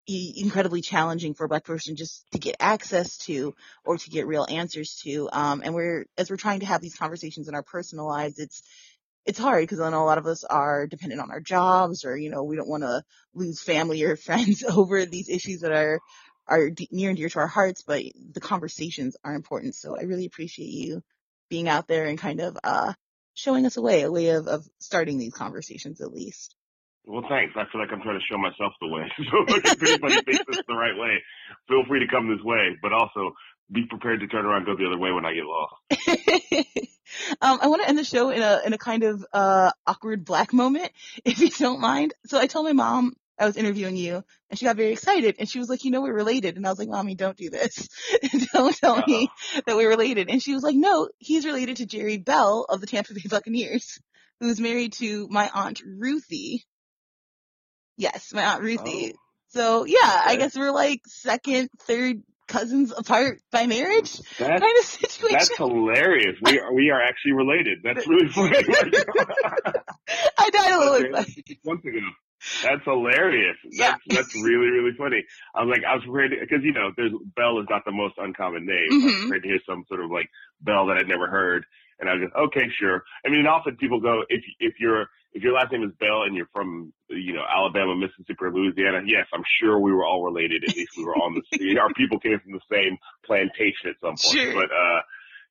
incredibly 0.06 0.82
challenging 0.82 1.32
for 1.32 1.44
a 1.44 1.48
black 1.48 1.64
person 1.64 1.96
just 1.96 2.26
to 2.32 2.38
get 2.38 2.56
access 2.60 3.16
to 3.16 3.54
or 3.84 3.96
to 3.96 4.10
get 4.10 4.26
real 4.26 4.46
answers 4.48 5.00
to. 5.04 5.28
Um, 5.32 5.62
and 5.64 5.74
we're 5.74 6.06
as 6.18 6.28
we're 6.28 6.36
trying 6.36 6.60
to 6.60 6.66
have 6.66 6.80
these 6.80 6.96
conversations 6.96 7.48
in 7.48 7.54
our 7.54 7.62
personal 7.62 8.06
lives, 8.06 8.38
it's 8.38 8.62
it's 9.24 9.38
hard 9.38 9.62
because 9.62 9.80
I 9.80 9.90
know 9.90 10.02
a 10.02 10.04
lot 10.04 10.18
of 10.18 10.26
us 10.26 10.44
are 10.44 10.86
dependent 10.86 11.20
on 11.20 11.30
our 11.30 11.40
jobs 11.40 12.04
or, 12.04 12.16
you 12.16 12.30
know, 12.30 12.42
we 12.42 12.56
don't 12.56 12.68
want 12.68 12.82
to 12.82 13.02
lose 13.34 13.62
family 13.62 14.02
or 14.02 14.16
friends 14.28 14.64
over 14.64 15.04
these 15.06 15.28
issues 15.28 15.60
that 15.60 15.72
are, 15.72 16.00
are 16.46 16.70
near 16.90 17.10
and 17.10 17.16
dear 17.16 17.28
to 17.28 17.38
our 17.38 17.46
hearts, 17.46 17.82
but 17.82 18.02
the 18.32 18.40
conversations 18.40 19.16
are 19.24 19.34
important. 19.34 19.74
So 19.74 19.96
I 19.96 20.02
really 20.02 20.26
appreciate 20.26 20.70
you 20.70 21.02
being 21.48 21.68
out 21.68 21.86
there 21.86 22.06
and 22.06 22.18
kind 22.18 22.40
of, 22.40 22.56
uh, 22.62 22.92
showing 23.34 23.64
us 23.64 23.76
a 23.76 23.82
way, 23.82 24.02
a 24.02 24.10
way 24.10 24.30
of, 24.30 24.46
of 24.46 24.66
starting 24.78 25.18
these 25.18 25.34
conversations 25.34 26.00
at 26.00 26.12
least. 26.12 26.54
Well, 27.04 27.24
thanks. 27.28 27.54
I 27.56 27.64
feel 27.70 27.80
like 27.80 27.90
I'm 27.92 28.02
trying 28.02 28.20
to 28.20 28.26
show 28.30 28.38
myself 28.38 28.72
the 28.80 28.88
way. 28.88 29.10
So 29.18 29.44
if 29.48 29.82
anybody 29.82 30.14
thinks 30.22 30.44
it's 30.48 30.68
the 30.68 30.74
right 30.74 30.96
way, 30.96 31.22
feel 31.68 31.84
free 31.88 32.00
to 32.00 32.06
come 32.06 32.28
this 32.28 32.44
way, 32.44 32.76
but 32.80 32.92
also 32.92 33.32
be 33.70 33.86
prepared 33.86 34.20
to 34.20 34.28
turn 34.28 34.44
around 34.44 34.66
and 34.66 34.66
go 34.66 34.76
the 34.76 34.86
other 34.86 34.98
way 34.98 35.10
when 35.10 35.24
I 35.24 35.34
get 35.34 35.44
lost. 35.44 36.88
Um, 37.40 37.58
I 37.60 37.68
want 37.68 37.82
to 37.82 37.88
end 37.88 37.98
the 37.98 38.04
show 38.04 38.30
in 38.30 38.42
a 38.42 38.60
in 38.64 38.72
a 38.72 38.78
kind 38.78 39.02
of 39.02 39.24
uh 39.32 39.70
awkward 39.86 40.24
black 40.24 40.52
moment, 40.52 40.90
if 41.24 41.38
you 41.38 41.50
don't 41.50 41.80
mind. 41.80 42.14
So 42.26 42.38
I 42.38 42.46
told 42.46 42.66
my 42.66 42.72
mom 42.72 43.14
I 43.38 43.46
was 43.46 43.56
interviewing 43.56 43.96
you, 43.96 44.22
and 44.50 44.58
she 44.58 44.66
got 44.66 44.76
very 44.76 44.92
excited, 44.92 45.36
and 45.38 45.48
she 45.48 45.58
was 45.58 45.68
like, 45.68 45.84
"You 45.84 45.90
know, 45.90 46.02
we're 46.02 46.14
related." 46.14 46.56
And 46.56 46.66
I 46.66 46.70
was 46.70 46.78
like, 46.78 46.88
"Mommy, 46.88 47.14
don't 47.14 47.36
do 47.36 47.50
this. 47.50 47.88
don't 48.52 48.76
tell 48.76 49.02
me 49.06 49.28
that 49.66 49.76
we're 49.76 49.88
related." 49.88 50.30
And 50.30 50.42
she 50.42 50.54
was 50.54 50.62
like, 50.62 50.76
"No, 50.76 51.08
he's 51.18 51.46
related 51.46 51.78
to 51.78 51.86
Jerry 51.86 52.18
Bell 52.18 52.66
of 52.68 52.80
the 52.80 52.86
Tampa 52.86 53.14
Bay 53.14 53.22
Buccaneers, 53.28 53.98
who's 54.40 54.60
married 54.60 54.92
to 54.94 55.28
my 55.30 55.50
aunt 55.54 55.80
Ruthie. 55.86 56.64
Yes, 57.96 58.32
my 58.32 58.44
aunt 58.44 58.62
Ruthie. 58.62 59.14
So 59.48 59.84
yeah, 59.84 60.22
I 60.24 60.36
guess 60.36 60.56
we're 60.56 60.72
like 60.72 61.00
second, 61.06 61.68
third 61.82 62.22
cousins 62.48 62.92
apart 62.96 63.40
by 63.50 63.66
marriage 63.66 64.20
That's, 64.38 64.60
kind 64.60 64.78
of 64.78 64.84
situation. 64.84 65.36
that's 65.38 65.56
hilarious. 65.56 66.36
We 66.42 66.58
are, 66.58 66.72
we 66.74 66.90
are 66.90 67.00
actually 67.02 67.32
related. 67.32 67.78
That's 67.84 68.06
really 68.06 68.28
funny. 68.34 68.56
I 70.38 70.50
died 70.50 70.72
a 70.72 70.78
little 70.78 70.94
Okay, 70.94 71.10
months 71.64 71.84
ago. 71.86 71.98
That's 72.62 72.84
hilarious. 72.84 73.56
That's, 73.78 74.00
that's 74.10 74.28
really, 74.34 74.66
really 74.70 74.92
funny. 74.98 75.24
I 75.54 75.62
was 75.64 75.70
like, 75.70 75.84
I 75.84 75.94
was 75.94 76.04
prepared 76.04 76.32
because, 76.40 76.64
you 76.64 76.72
know, 76.72 76.90
there's, 76.96 77.12
Bell 77.36 77.60
is 77.60 77.66
not 77.70 77.84
the 77.84 77.92
most 77.92 78.14
uncommon 78.18 78.66
name. 78.66 78.98
I 79.02 79.06
was 79.06 79.14
Mhm. 79.14 79.26
prepared 79.26 79.42
to 79.44 79.48
hear 79.48 79.60
some 79.66 79.84
sort 79.88 80.00
of 80.04 80.10
like 80.10 80.28
Bell 80.60 80.86
that 80.86 80.98
I'd 80.98 81.08
never 81.08 81.28
heard. 81.28 81.64
And 82.00 82.08
I 82.10 82.14
was 82.14 82.22
just, 82.24 82.34
okay, 82.34 82.68
sure. 82.78 83.04
I 83.24 83.30
mean, 83.30 83.46
often 83.46 83.76
people 83.76 84.00
go, 84.00 84.22
if, 84.28 84.42
if 84.60 84.74
you're, 84.80 85.06
if 85.32 85.42
your 85.42 85.54
last 85.54 85.72
name 85.72 85.82
is 85.82 85.92
Bell 85.98 86.22
and 86.24 86.36
you're 86.36 86.48
from, 86.52 86.92
you 87.08 87.32
know, 87.32 87.42
Alabama, 87.48 87.96
Mississippi, 87.96 88.36
or 88.40 88.52
Louisiana, 88.52 89.00
yes, 89.06 89.26
I'm 89.32 89.44
sure 89.60 89.78
we 89.78 89.92
were 89.92 90.04
all 90.04 90.22
related. 90.22 90.64
At 90.68 90.76
least 90.76 90.92
we 90.96 91.04
were 91.04 91.16
on 91.16 91.40
the, 91.50 91.78
our 91.80 91.92
people 91.94 92.18
came 92.20 92.38
from 92.40 92.52
the 92.52 92.60
same 92.70 92.98
plantation 93.24 93.88
at 93.88 93.96
some 94.00 94.16
point. 94.16 94.36
Sure. 94.36 94.52
But, 94.52 94.70
uh, 94.70 95.00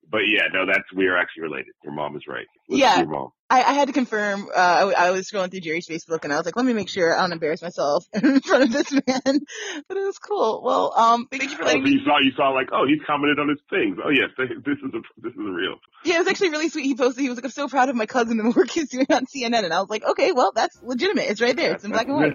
but 0.10 0.22
yeah, 0.28 0.48
no, 0.54 0.66
that's, 0.66 0.86
we 0.96 1.08
are 1.08 1.18
actually 1.18 1.44
related. 1.44 1.74
Your 1.84 1.94
mom 1.94 2.16
is 2.16 2.24
right. 2.28 2.46
Listen 2.70 2.82
Yeah. 2.82 3.00
Your 3.00 3.10
mom. 3.10 3.32
I, 3.52 3.64
I 3.64 3.74
had 3.74 3.88
to 3.90 3.94
confirm. 3.94 4.48
Uh, 4.56 4.60
I, 4.96 5.08
I 5.08 5.12
was 5.12 5.30
scrolling 5.30 5.52
through 5.52 5.60
Jerry's 5.60 5.86
Facebook 5.88 6.24
and 6.24 6.32
I 6.32 6.38
was 6.38 6.46
like, 6.46 6.56
let 6.56 6.66
me 6.66 6.72
make 6.74 6.88
sure 6.88 7.14
I 7.16 7.20
don't 7.22 7.34
embarrass 7.34 7.62
myself 7.62 8.06
in 8.14 8.40
front 8.40 8.64
of 8.64 8.72
this 8.72 8.92
man. 8.92 9.40
But 9.88 9.98
it 9.98 10.06
was 10.06 10.18
cool. 10.20 10.62
Well, 10.64 10.94
um, 10.96 11.28
thank 11.30 11.44
you 11.44 11.58
for 11.58 11.64
Oh, 11.64 11.66
letting 11.66 11.82
so 11.82 11.86
me. 11.86 11.92
you 11.92 12.00
saw, 12.06 12.20
you 12.20 12.32
saw 12.36 12.50
like, 12.50 12.70
oh, 12.72 12.86
he's 12.88 13.02
commented 13.06 13.40
on 13.40 13.50
his 13.50 13.60
things. 13.70 13.98
Oh 14.04 14.10
yes, 14.10 14.30
this 14.38 14.78
is 14.78 14.94
a, 14.94 15.02
this 15.22 15.34
is 15.34 15.40
a 15.40 15.52
real. 15.52 15.76
Yeah, 16.06 16.16
it 16.16 16.20
was 16.20 16.28
actually 16.30 16.50
really 16.50 16.70
sweet. 16.70 16.86
He 16.86 16.96
posted, 16.96 17.22
he 17.24 17.30
was 17.30 17.38
like, 17.38 17.46
I'm 17.46 17.52
so 17.52 17.68
proud 17.68 17.90
of 17.90 17.96
my 17.96 18.06
cousin 18.06 18.40
and 18.40 18.52
the 18.54 18.58
work 18.58 18.70
he's 18.72 18.90
doing 18.90 19.06
on 19.10 19.26
CNN. 19.26 19.64
And 19.66 19.74
I 19.74 19.80
was 19.82 19.90
like, 19.90 20.04
okay, 20.04 20.32
well, 20.32 20.52
that's 20.56 20.82
legitimate. 20.82 21.30
It's 21.30 21.42
right 21.42 21.56
there. 21.56 21.74
It's 21.74 21.84
in 21.84 21.92
black 21.92 22.08
and 22.08 22.16
white. 22.16 22.34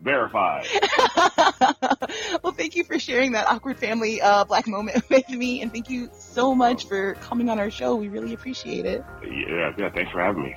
Verified. 0.00 0.66
well, 2.42 2.52
thank 2.52 2.76
you 2.76 2.84
for 2.84 2.98
sharing 2.98 3.32
that 3.32 3.46
awkward 3.48 3.78
family 3.78 4.20
uh, 4.20 4.44
black 4.44 4.66
moment 4.68 5.02
with 5.10 5.28
me, 5.30 5.62
and 5.62 5.72
thank 5.72 5.90
you 5.90 6.08
so 6.18 6.54
much 6.54 6.86
for 6.86 7.14
coming 7.14 7.48
on 7.50 7.58
our 7.58 7.70
show. 7.70 7.96
We 7.96 8.08
really 8.08 8.32
appreciate 8.34 8.86
it. 8.86 9.04
Yeah, 9.22 9.72
yeah. 9.76 9.90
Thanks 9.96 10.12
for 10.12 10.20
having 10.20 10.42
me. 10.42 10.54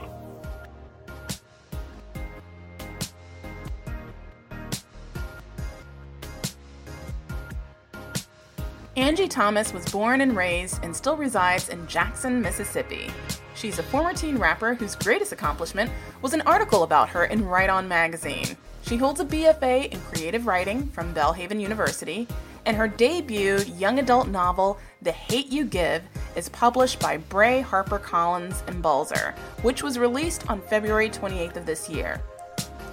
Angie 8.97 9.30
Thomas 9.30 9.71
was 9.71 9.89
born 9.89 10.19
and 10.19 10.36
raised 10.36 10.84
and 10.84 10.93
still 10.93 11.15
resides 11.15 11.69
in 11.69 11.88
Jackson, 11.88 12.41
Mississippi. 12.41 13.10
She's 13.56 13.80
a 13.80 13.84
former 13.84 14.13
teen 14.13 14.38
rapper 14.38 14.73
whose 14.73 14.93
greatest 14.95 15.32
accomplishment 15.32 15.89
was 16.21 16.34
an 16.34 16.41
article 16.41 16.84
about 16.84 17.08
her 17.08 17.23
in 17.23 17.45
Right 17.45 17.69
On 17.69 17.88
magazine. 17.88 18.58
She 18.82 18.97
holds 18.97 19.21
a 19.21 19.25
BFA 19.25 19.89
in 19.89 20.02
creative 20.02 20.47
writing 20.47 20.88
from 20.88 21.13
Belhaven 21.13 21.62
University, 21.62 22.28
and 22.65 22.76
her 22.76 22.88
debut 22.88 23.60
young 23.78 24.00
adult 24.00 24.28
novel, 24.28 24.78
The 25.02 25.12
Hate 25.12 25.52
You 25.52 25.65
Give, 25.65 26.04
is 26.36 26.50
published 26.50 27.00
by 27.00 27.17
Bray 27.17 27.62
HarperCollins 27.62 28.67
and 28.67 28.82
Balzer, 28.82 29.36
which 29.62 29.84
was 29.84 30.00
released 30.00 30.50
on 30.50 30.62
February 30.62 31.10
28th 31.10 31.58
of 31.58 31.65
this 31.65 31.89
year. 31.89 32.22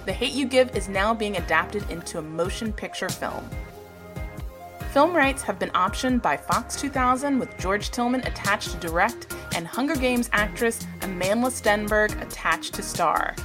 The 0.05 0.13
Hate 0.13 0.33
You 0.33 0.47
Give 0.47 0.75
is 0.75 0.87
now 0.87 1.13
being 1.13 1.37
adapted 1.37 1.89
into 1.89 2.19
a 2.19 2.21
motion 2.21 2.71
picture 2.71 3.09
film. 3.09 3.49
Film 4.93 5.13
rights 5.13 5.43
have 5.43 5.59
been 5.59 5.69
optioned 5.71 6.21
by 6.21 6.37
Fox 6.37 6.75
2000 6.79 7.37
with 7.37 7.55
George 7.57 7.91
Tillman 7.91 8.21
attached 8.21 8.71
to 8.71 8.77
direct 8.77 9.35
and 9.53 9.67
Hunger 9.67 9.95
Games 9.95 10.29
actress 10.31 10.87
Amandla 11.01 11.51
Stenberg 11.51 12.19
attached 12.21 12.73
to 12.75 12.81
star. 12.81 13.35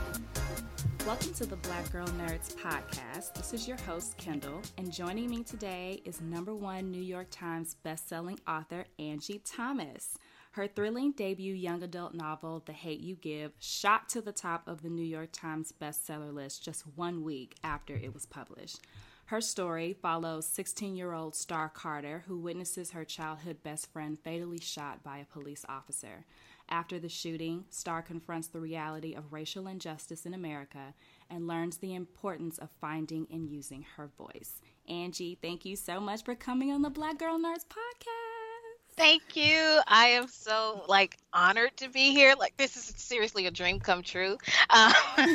Welcome 1.05 1.35
to 1.35 1.47
the 1.47 1.57
Black 1.57 1.91
Girl 1.91 2.07
Nerds 2.07 2.55
podcast. 2.55 3.35
This 3.35 3.53
is 3.53 3.67
your 3.67 3.77
host, 3.79 4.17
Kendall, 4.19 4.63
and 4.79 4.93
joining 4.93 5.29
me 5.29 5.43
today 5.43 6.01
is 6.05 6.21
number 6.21 6.55
one 6.55 6.93
New 6.93 7.03
York 7.03 7.27
Times 7.29 7.75
bestselling 7.85 8.39
author 8.47 8.85
Angie 9.01 9.43
Thomas. 9.45 10.17
Her 10.53 10.69
thrilling 10.69 11.11
debut 11.11 11.55
young 11.55 11.83
adult 11.83 12.15
novel, 12.15 12.63
The 12.65 12.73
Hate 12.73 13.01
You 13.01 13.17
Give, 13.17 13.51
shot 13.59 14.09
to 14.11 14.21
the 14.21 14.31
top 14.31 14.69
of 14.69 14.83
the 14.83 14.91
New 14.91 15.03
York 15.03 15.31
Times 15.33 15.73
bestseller 15.73 16.33
list 16.33 16.63
just 16.65 16.85
one 16.95 17.25
week 17.25 17.57
after 17.65 17.95
it 17.95 18.15
was 18.15 18.25
published. 18.25 18.79
Her 19.27 19.41
story 19.41 19.97
follows 20.01 20.47
16 20.47 20.95
year 20.95 21.13
old 21.13 21.35
Star 21.35 21.69
Carter, 21.69 22.23
who 22.29 22.39
witnesses 22.39 22.91
her 22.93 23.05
childhood 23.05 23.63
best 23.65 23.93
friend 23.93 24.19
fatally 24.23 24.61
shot 24.61 25.03
by 25.03 25.19
a 25.19 25.25
police 25.25 25.65
officer. 25.69 26.27
After 26.73 26.99
the 26.99 27.11
shooting, 27.11 27.67
Star 27.69 28.01
confronts 28.01 28.49
the 28.49 28.59
reality 28.59 29.13
of 29.13 29.35
racial 29.35 29.67
injustice 29.67 30.25
in 30.25 30.33
America 30.33 30.95
and 31.29 31.47
learns 31.47 31.77
the 31.77 31.95
importance 31.95 32.57
of 32.57 32.71
finding 32.81 33.27
and 33.31 33.47
using 33.47 33.85
her 33.97 34.09
voice. 34.17 34.63
Angie, 34.89 35.37
thank 35.43 35.67
you 35.67 35.77
so 35.77 36.01
much 36.01 36.25
for 36.25 36.35
coming 36.35 36.73
on 36.73 36.81
the 36.81 36.89
Black 36.89 37.19
Girl 37.19 37.39
Nerds 37.39 37.67
podcast. 37.67 38.97
Thank 38.97 39.37
you. 39.37 39.81
I 39.87 40.07
am 40.15 40.29
so 40.29 40.87
like 40.89 41.19
honored 41.35 41.77
to 41.77 41.91
be 41.91 42.13
here. 42.13 42.35
Like 42.39 42.57
this 42.57 42.75
is 42.75 42.95
seriously 42.97 43.45
a 43.45 43.51
dream 43.51 43.79
come 43.79 44.03
true. 44.03 44.39
Um, 44.71 44.95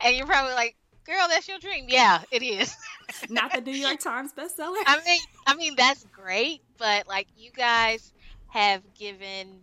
and 0.00 0.16
you're 0.16 0.26
probably 0.26 0.54
like, 0.54 0.76
"Girl, 1.04 1.26
that's 1.28 1.46
your 1.46 1.58
dream." 1.58 1.84
Yeah, 1.88 2.22
it 2.30 2.42
is. 2.42 2.74
Not 3.28 3.52
the 3.52 3.60
New 3.60 3.72
York 3.72 4.00
Times 4.00 4.32
bestseller. 4.32 4.80
I 4.86 4.98
mean, 5.04 5.20
I 5.46 5.56
mean 5.56 5.74
that's 5.76 6.04
great, 6.04 6.62
but 6.78 7.06
like 7.06 7.26
you 7.36 7.50
guys 7.50 8.14
have 8.48 8.82
given 8.94 9.60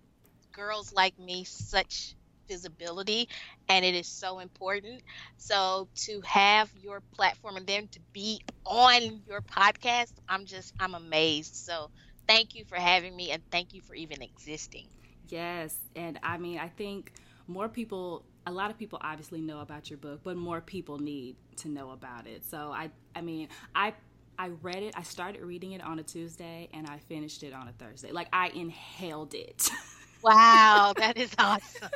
girls 0.52 0.94
like 0.94 1.18
me 1.20 1.44
such 1.44 2.16
visibility 2.48 3.30
and 3.70 3.86
it 3.86 3.96
is 3.96 4.08
so 4.08 4.40
important. 4.40 5.02
So 5.38 5.88
to 6.08 6.22
have 6.26 6.70
your 6.76 7.02
platform 7.14 7.56
and 7.56 7.66
then 7.66 7.88
to 7.90 8.00
be 8.12 8.42
on 8.66 9.22
your 9.28 9.42
podcast, 9.42 10.14
I'm 10.28 10.46
just 10.46 10.74
I'm 10.80 10.94
amazed. 10.94 11.56
So 11.56 11.90
thank 12.28 12.56
you 12.56 12.66
for 12.66 12.76
having 12.76 13.16
me 13.16 13.32
and 13.32 13.42
thank 13.52 13.74
you 13.74 13.82
for 13.82 13.96
even 13.96 14.22
existing. 14.22 14.88
Yes, 15.30 15.78
and 15.96 16.20
I 16.24 16.38
mean, 16.38 16.60
I 16.60 16.68
think 16.68 17.14
more 17.48 17.70
people, 17.70 18.26
a 18.46 18.52
lot 18.52 18.70
of 18.70 18.78
people 18.78 19.00
obviously 19.02 19.40
know 19.40 19.62
about 19.62 19.90
your 19.90 19.98
book, 19.98 20.20
but 20.24 20.36
more 20.36 20.60
people 20.60 21.00
need 21.00 21.38
to 21.58 21.70
know 21.70 21.92
about 21.92 22.28
it. 22.28 22.44
So 22.44 22.72
I, 22.74 22.90
I 23.16 23.22
mean, 23.22 23.48
I. 23.74 23.94
I 24.40 24.48
read 24.64 24.82
it. 24.82 24.96
I 24.98 25.04
started 25.04 25.44
reading 25.44 25.74
it 25.74 25.84
on 25.84 26.00
a 26.00 26.04
Tuesday 26.04 26.68
and 26.74 26.88
I 26.90 26.98
finished 26.98 27.44
it 27.44 27.54
on 27.54 27.68
a 27.68 27.74
Thursday. 27.74 28.12
Like 28.12 28.28
I 28.34 28.48
inhaled 28.48 29.36
it. 29.36 29.70
Wow, 30.24 30.94
that 30.98 31.18
is 31.18 31.32
awesome. 31.38 31.90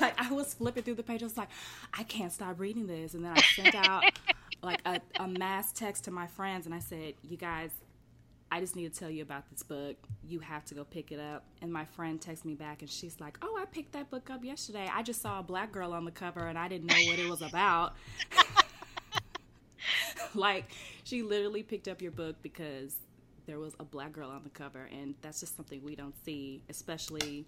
like 0.00 0.14
I 0.20 0.32
was 0.32 0.54
flipping 0.54 0.82
through 0.82 0.94
the 0.94 1.02
page. 1.02 1.22
I 1.22 1.26
was 1.26 1.36
like, 1.36 1.48
I 1.92 2.02
can't 2.04 2.32
stop 2.32 2.58
reading 2.60 2.86
this. 2.86 3.14
And 3.14 3.24
then 3.24 3.32
I 3.36 3.40
sent 3.40 3.74
out 3.74 4.04
like 4.62 4.80
a, 4.84 5.00
a 5.18 5.28
mass 5.28 5.72
text 5.72 6.04
to 6.04 6.10
my 6.10 6.26
friends 6.26 6.66
and 6.66 6.74
I 6.74 6.80
said, 6.80 7.14
You 7.22 7.36
guys, 7.36 7.70
I 8.52 8.60
just 8.60 8.76
need 8.76 8.92
to 8.92 8.98
tell 8.98 9.10
you 9.10 9.22
about 9.22 9.48
this 9.50 9.62
book. 9.62 9.96
You 10.26 10.40
have 10.40 10.64
to 10.66 10.74
go 10.74 10.84
pick 10.84 11.12
it 11.12 11.20
up. 11.20 11.44
And 11.62 11.72
my 11.72 11.84
friend 11.84 12.20
texts 12.20 12.44
me 12.44 12.54
back 12.54 12.82
and 12.82 12.90
she's 12.90 13.20
like, 13.20 13.38
Oh, 13.42 13.58
I 13.60 13.64
picked 13.66 13.92
that 13.92 14.10
book 14.10 14.30
up 14.30 14.44
yesterday. 14.44 14.88
I 14.92 15.02
just 15.02 15.22
saw 15.22 15.40
a 15.40 15.42
black 15.42 15.72
girl 15.72 15.92
on 15.92 16.04
the 16.04 16.10
cover 16.10 16.46
and 16.46 16.58
I 16.58 16.68
didn't 16.68 16.86
know 16.88 17.00
what 17.06 17.18
it 17.18 17.28
was 17.28 17.42
about. 17.42 17.94
like, 20.34 20.70
she 21.04 21.22
literally 21.22 21.62
picked 21.62 21.88
up 21.88 22.02
your 22.02 22.12
book 22.12 22.36
because 22.42 22.96
there 23.50 23.58
was 23.58 23.74
a 23.80 23.84
black 23.84 24.12
girl 24.12 24.30
on 24.30 24.44
the 24.44 24.50
cover. 24.50 24.88
And 24.92 25.16
that's 25.22 25.40
just 25.40 25.56
something 25.56 25.82
we 25.82 25.96
don't 25.96 26.14
see, 26.24 26.62
especially 26.68 27.46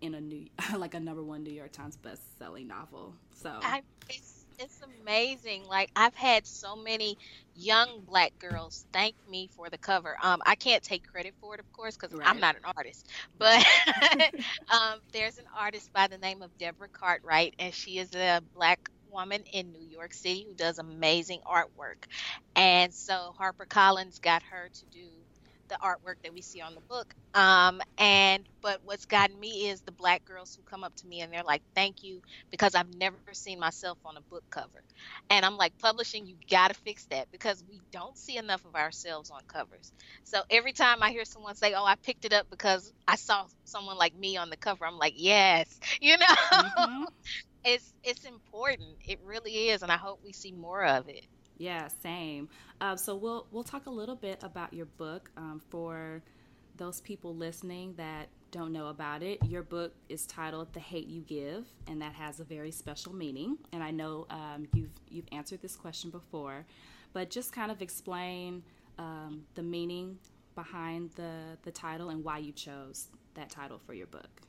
in 0.00 0.14
a 0.14 0.20
new, 0.20 0.46
like 0.76 0.94
a 0.94 1.00
number 1.00 1.22
one 1.22 1.42
New 1.42 1.52
York 1.52 1.72
Times 1.72 1.96
best 1.96 2.22
selling 2.38 2.68
novel. 2.68 3.14
So, 3.34 3.50
I, 3.62 3.82
it's 4.08 4.46
it's 4.58 4.80
amazing. 5.02 5.64
Like 5.68 5.90
I've 5.94 6.14
had 6.14 6.46
so 6.46 6.74
many 6.74 7.18
young 7.54 8.00
black 8.08 8.38
girls 8.38 8.86
thank 8.90 9.14
me 9.28 9.50
for 9.54 9.68
the 9.68 9.76
cover. 9.76 10.16
Um, 10.22 10.40
I 10.46 10.54
can't 10.54 10.82
take 10.82 11.06
credit 11.06 11.34
for 11.42 11.52
it, 11.52 11.60
of 11.60 11.70
course, 11.74 11.94
because 11.94 12.18
I'm 12.24 12.40
not 12.40 12.56
an 12.56 12.62
artist. 12.74 13.06
But 13.36 13.62
um, 14.70 15.00
there's 15.12 15.36
an 15.36 15.44
artist 15.54 15.92
by 15.92 16.06
the 16.06 16.16
name 16.16 16.40
of 16.40 16.56
Deborah 16.56 16.88
Cartwright, 16.88 17.56
and 17.58 17.74
she 17.74 17.98
is 17.98 18.14
a 18.14 18.40
black 18.54 18.90
woman 19.12 19.42
in 19.52 19.72
New 19.72 19.86
York 19.86 20.14
City 20.14 20.46
who 20.48 20.54
does 20.54 20.78
amazing 20.78 21.40
artwork. 21.46 22.04
And 22.54 22.94
so 22.94 23.34
HarperCollins 23.38 24.22
got 24.22 24.42
her 24.44 24.70
to 24.72 24.84
do 24.86 25.06
the 25.68 25.78
artwork 25.82 26.16
that 26.22 26.32
we 26.32 26.42
see 26.42 26.60
on 26.60 26.74
the 26.74 26.80
book. 26.82 27.12
Um, 27.34 27.80
and 27.98 28.46
but 28.62 28.80
what's 28.82 29.06
gotten 29.06 29.38
me 29.38 29.68
is 29.68 29.82
the 29.82 29.92
black 29.92 30.24
girls 30.24 30.54
who 30.54 30.62
come 30.62 30.84
up 30.84 30.94
to 30.96 31.06
me 31.06 31.20
and 31.20 31.32
they're 31.32 31.42
like, 31.44 31.62
"Thank 31.74 32.02
you," 32.02 32.20
because 32.50 32.74
I've 32.74 32.94
never 32.94 33.18
seen 33.32 33.58
myself 33.60 33.98
on 34.04 34.16
a 34.16 34.22
book 34.30 34.44
cover. 34.50 34.82
And 35.30 35.44
I'm 35.44 35.56
like, 35.56 35.72
publishing, 35.80 36.26
you 36.26 36.36
got 36.50 36.68
to 36.68 36.74
fix 36.74 37.06
that 37.10 37.28
because 37.30 37.62
we 37.68 37.82
don't 37.92 38.16
see 38.16 38.36
enough 38.36 38.64
of 38.64 38.74
ourselves 38.74 39.30
on 39.30 39.40
covers. 39.48 39.92
So 40.24 40.42
every 40.50 40.72
time 40.72 41.02
I 41.02 41.10
hear 41.10 41.24
someone 41.24 41.54
say, 41.54 41.74
"Oh, 41.74 41.84
I 41.84 41.96
picked 42.02 42.24
it 42.24 42.32
up 42.32 42.46
because 42.50 42.92
I 43.08 43.16
saw 43.16 43.46
someone 43.64 43.96
like 43.98 44.14
me 44.14 44.36
on 44.36 44.50
the 44.50 44.56
cover," 44.56 44.86
I'm 44.86 44.98
like, 44.98 45.14
"Yes," 45.16 45.78
you 46.00 46.16
know. 46.18 47.06
it's 47.64 47.94
it's 48.02 48.24
important. 48.24 48.98
It 49.06 49.20
really 49.22 49.68
is, 49.70 49.82
and 49.82 49.92
I 49.92 49.96
hope 49.96 50.20
we 50.24 50.32
see 50.32 50.52
more 50.52 50.84
of 50.84 51.08
it. 51.08 51.26
Yeah, 51.58 51.88
same. 52.02 52.48
Uh, 52.80 52.96
so 52.96 53.16
we'll 53.16 53.46
we'll 53.50 53.64
talk 53.64 53.86
a 53.86 53.90
little 53.90 54.16
bit 54.16 54.42
about 54.42 54.72
your 54.72 54.86
book 54.86 55.30
um, 55.36 55.60
for 55.70 56.22
those 56.76 57.00
people 57.00 57.34
listening 57.34 57.94
that 57.96 58.28
don't 58.50 58.72
know 58.72 58.88
about 58.88 59.22
it. 59.22 59.42
Your 59.44 59.62
book 59.62 59.92
is 60.08 60.26
titled 60.26 60.72
"The 60.72 60.80
Hate 60.80 61.08
You 61.08 61.22
Give," 61.22 61.66
and 61.86 62.00
that 62.02 62.14
has 62.14 62.40
a 62.40 62.44
very 62.44 62.70
special 62.70 63.14
meaning. 63.14 63.58
And 63.72 63.82
I 63.82 63.90
know 63.90 64.26
um, 64.30 64.68
you've 64.74 64.90
you've 65.08 65.26
answered 65.32 65.62
this 65.62 65.76
question 65.76 66.10
before, 66.10 66.66
but 67.12 67.30
just 67.30 67.52
kind 67.52 67.70
of 67.70 67.80
explain 67.80 68.62
um, 68.98 69.44
the 69.54 69.62
meaning 69.62 70.18
behind 70.54 71.10
the 71.16 71.56
the 71.62 71.70
title 71.70 72.10
and 72.10 72.22
why 72.22 72.38
you 72.38 72.52
chose 72.52 73.08
that 73.34 73.50
title 73.50 73.78
for 73.78 73.94
your 73.94 74.06
book. 74.06 74.42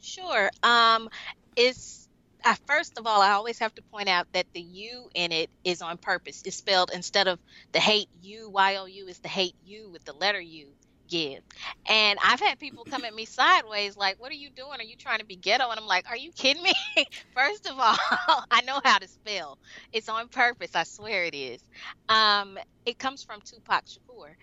Sure. 0.00 0.50
Um, 0.62 1.08
it's 1.56 2.08
uh, 2.44 2.56
first 2.66 2.98
of 2.98 3.06
all, 3.06 3.22
I 3.22 3.32
always 3.32 3.58
have 3.60 3.74
to 3.76 3.82
point 3.92 4.08
out 4.08 4.26
that 4.32 4.46
the 4.54 4.60
U 4.62 5.08
in 5.14 5.32
it 5.32 5.50
is 5.64 5.82
on 5.82 5.98
purpose. 5.98 6.42
It's 6.44 6.56
spelled 6.56 6.90
instead 6.94 7.28
of 7.28 7.40
the 7.72 7.80
hate 7.80 8.08
U 8.22 8.50
Y 8.50 8.76
O 8.76 8.86
U 8.86 9.06
is 9.08 9.20
the 9.20 9.28
hate 9.28 9.56
U 9.62 9.90
with 9.90 10.04
the 10.04 10.14
letter 10.14 10.40
U. 10.40 10.74
give. 11.08 11.40
And 11.88 12.18
I've 12.24 12.40
had 12.40 12.58
people 12.58 12.84
come 12.84 13.04
at 13.04 13.14
me 13.14 13.26
sideways, 13.26 13.96
like, 13.96 14.16
What 14.18 14.32
are 14.32 14.36
you 14.36 14.50
doing? 14.50 14.80
Are 14.80 14.84
you 14.84 14.96
trying 14.98 15.20
to 15.20 15.26
be 15.26 15.36
ghetto? 15.36 15.70
And 15.70 15.78
I'm 15.80 15.86
like, 15.86 16.08
Are 16.10 16.16
you 16.16 16.32
kidding 16.36 16.62
me? 16.62 16.72
First 17.36 17.66
of 17.66 17.78
all, 17.78 17.96
I 18.50 18.62
know 18.62 18.80
how 18.84 18.98
to 18.98 19.08
spell. 19.08 19.58
It's 19.92 20.08
on 20.08 20.28
purpose. 20.28 20.70
I 20.74 20.84
swear 20.84 21.24
it 21.24 21.34
is. 21.34 21.62
Um, 22.08 22.58
it 22.86 22.98
comes 22.98 23.22
from 23.22 23.40
Tupac 23.44 23.84
Shakur. 23.86 24.34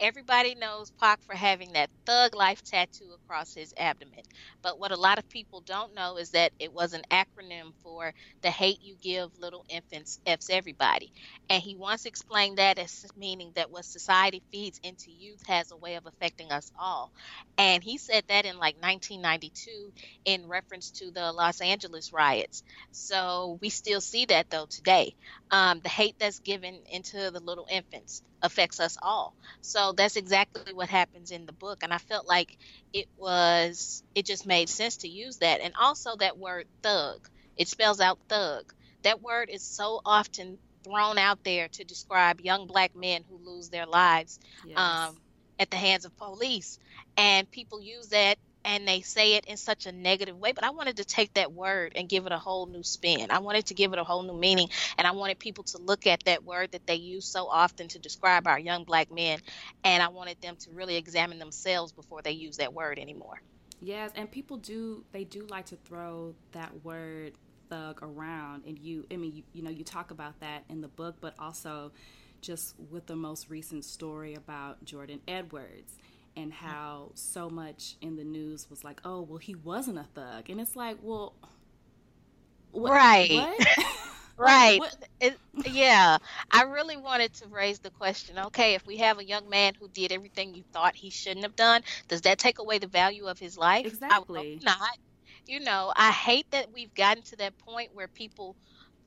Everybody 0.00 0.54
knows 0.54 0.90
Pac 1.00 1.20
for 1.24 1.34
having 1.34 1.72
that 1.74 1.90
thug 2.06 2.34
life 2.34 2.62
tattoo 2.62 3.12
across 3.14 3.54
his 3.54 3.72
abdomen. 3.78 4.22
But 4.62 4.78
what 4.78 4.92
a 4.92 4.96
lot 4.96 5.18
of 5.18 5.28
people 5.28 5.62
don't 5.62 5.94
know 5.94 6.16
is 6.18 6.30
that 6.30 6.52
it 6.58 6.72
was 6.72 6.94
an 6.94 7.02
acronym 7.12 7.72
for 7.82 8.12
the 8.42 8.50
hate 8.50 8.78
you 8.82 8.96
give 9.02 9.30
little 9.38 9.64
infants 9.68 10.20
F's 10.26 10.50
everybody. 10.50 11.12
And 11.48 11.62
he 11.62 11.76
once 11.76 12.06
explained 12.06 12.58
that 12.58 12.78
as 12.78 13.04
meaning 13.16 13.52
that 13.56 13.70
what 13.70 13.84
society 13.84 14.42
feeds 14.52 14.80
into 14.82 15.10
youth 15.12 15.42
has 15.46 15.70
a 15.70 15.76
way 15.76 15.94
of 15.96 16.06
affecting 16.10 16.52
us 16.52 16.70
all. 16.78 17.12
And 17.58 17.82
he 17.82 17.98
said 17.98 18.24
that 18.28 18.46
in 18.46 18.58
like 18.58 18.76
1992 18.80 19.92
in 20.24 20.46
reference 20.48 20.90
to 20.92 21.10
the 21.12 21.32
Los 21.32 21.60
Angeles 21.60 22.12
riots. 22.12 22.62
So 22.92 23.58
we 23.62 23.70
still 23.70 24.00
see 24.00 24.26
that 24.26 24.50
though 24.50 24.66
today. 24.70 25.14
Um, 25.50 25.80
the 25.82 25.88
hate 25.88 26.16
that's 26.18 26.40
given 26.40 26.82
into 26.90 27.30
the 27.30 27.40
little 27.40 27.66
infants 27.70 28.22
affects 28.42 28.80
us 28.80 28.96
all. 29.02 29.34
So 29.60 29.92
that's 29.96 30.16
exactly 30.16 30.72
what 30.74 30.88
happens 30.88 31.30
in 31.30 31.46
the 31.46 31.52
book. 31.52 31.78
And 31.82 31.92
I 31.92 31.98
felt 31.98 32.26
like 32.26 32.56
it 32.92 33.06
was, 33.16 34.02
it 34.14 34.26
just 34.26 34.46
made 34.46 34.68
sense 34.68 34.98
to 34.98 35.08
use 35.08 35.38
that. 35.38 35.60
And 35.60 35.74
also 35.80 36.16
that 36.16 36.38
word 36.38 36.66
thug, 36.82 37.26
it 37.56 37.68
spells 37.68 38.00
out 38.00 38.18
thug. 38.28 38.64
That 39.04 39.22
word 39.22 39.48
is 39.50 39.64
so 39.64 40.00
often 40.04 40.58
thrown 40.84 41.18
out 41.18 41.38
there 41.44 41.68
to 41.68 41.84
describe 41.84 42.40
young 42.40 42.66
black 42.66 42.92
men 42.94 43.24
who 43.28 43.38
lose 43.44 43.68
their 43.70 43.86
lives 43.86 44.38
Yes. 44.62 44.78
um, 44.78 45.20
at 45.60 45.70
the 45.70 45.76
hands 45.76 46.04
of 46.04 46.16
police. 46.16 46.80
And 47.16 47.48
people 47.48 47.80
use 47.80 48.08
that 48.08 48.38
and 48.64 48.86
they 48.86 49.00
say 49.02 49.34
it 49.34 49.46
in 49.46 49.56
such 49.56 49.86
a 49.86 49.92
negative 49.92 50.36
way. 50.36 50.52
But 50.52 50.64
I 50.64 50.70
wanted 50.70 50.96
to 50.96 51.04
take 51.04 51.34
that 51.34 51.52
word 51.52 51.92
and 51.94 52.08
give 52.08 52.26
it 52.26 52.32
a 52.32 52.38
whole 52.38 52.66
new 52.66 52.82
spin. 52.82 53.30
I 53.30 53.38
wanted 53.38 53.66
to 53.66 53.74
give 53.74 53.92
it 53.92 53.98
a 53.98 54.04
whole 54.04 54.22
new 54.22 54.34
meaning. 54.34 54.68
And 54.98 55.06
I 55.06 55.12
wanted 55.12 55.38
people 55.38 55.64
to 55.64 55.78
look 55.78 56.06
at 56.06 56.24
that 56.24 56.44
word 56.44 56.72
that 56.72 56.86
they 56.86 56.96
use 56.96 57.26
so 57.26 57.46
often 57.46 57.88
to 57.88 57.98
describe 57.98 58.46
our 58.46 58.58
young 58.58 58.84
black 58.84 59.12
men. 59.12 59.38
And 59.84 60.02
I 60.02 60.08
wanted 60.08 60.40
them 60.40 60.56
to 60.56 60.70
really 60.72 60.96
examine 60.96 61.38
themselves 61.38 61.92
before 61.92 62.22
they 62.22 62.32
use 62.32 62.56
that 62.56 62.72
word 62.72 62.98
anymore. 62.98 63.40
Yes, 63.82 64.10
and 64.14 64.30
people 64.30 64.58
do 64.58 65.04
they 65.12 65.24
do 65.24 65.46
like 65.48 65.66
to 65.66 65.76
throw 65.76 66.34
that 66.52 66.84
word 66.84 67.32
thug 67.70 68.00
around 68.02 68.64
and 68.66 68.78
you 68.78 69.06
I 69.12 69.16
mean 69.16 69.32
you, 69.36 69.42
you 69.52 69.62
know 69.62 69.70
you 69.70 69.84
talk 69.84 70.10
about 70.10 70.40
that 70.40 70.64
in 70.68 70.80
the 70.80 70.88
book 70.88 71.14
but 71.20 71.34
also 71.38 71.92
just 72.40 72.74
with 72.90 73.06
the 73.06 73.16
most 73.16 73.50
recent 73.50 73.84
story 73.84 74.34
about 74.34 74.84
Jordan 74.84 75.20
Edwards 75.28 75.94
and 76.36 76.52
mm-hmm. 76.52 76.66
how 76.66 77.10
so 77.14 77.50
much 77.50 77.96
in 78.00 78.16
the 78.16 78.24
news 78.24 78.68
was 78.70 78.84
like, 78.84 79.00
"Oh, 79.04 79.22
well 79.22 79.38
he 79.38 79.54
wasn't 79.54 79.98
a 79.98 80.04
thug." 80.14 80.50
And 80.50 80.60
it's 80.60 80.76
like, 80.76 80.98
"Well, 81.02 81.34
what- 82.72 82.92
right. 82.92 83.56
what? 84.36 84.46
Right. 84.46 84.80
It, 85.20 85.38
yeah. 85.70 86.18
I 86.50 86.62
really 86.62 86.96
wanted 86.96 87.34
to 87.34 87.48
raise 87.48 87.78
the 87.78 87.90
question 87.90 88.38
okay, 88.38 88.74
if 88.74 88.86
we 88.86 88.96
have 88.98 89.18
a 89.18 89.24
young 89.24 89.48
man 89.50 89.74
who 89.78 89.88
did 89.88 90.12
everything 90.12 90.54
you 90.54 90.64
thought 90.72 90.94
he 90.94 91.10
shouldn't 91.10 91.44
have 91.44 91.56
done, 91.56 91.82
does 92.08 92.22
that 92.22 92.38
take 92.38 92.58
away 92.58 92.78
the 92.78 92.86
value 92.86 93.26
of 93.26 93.38
his 93.38 93.58
life? 93.58 93.84
I 93.84 93.88
Exactly. 93.88 94.54
hope 94.54 94.64
not. 94.64 94.98
You 95.46 95.60
know, 95.60 95.92
I 95.96 96.10
hate 96.10 96.50
that 96.52 96.72
we've 96.72 96.94
gotten 96.94 97.22
to 97.24 97.36
that 97.36 97.58
point 97.58 97.90
where 97.94 98.08
people 98.08 98.56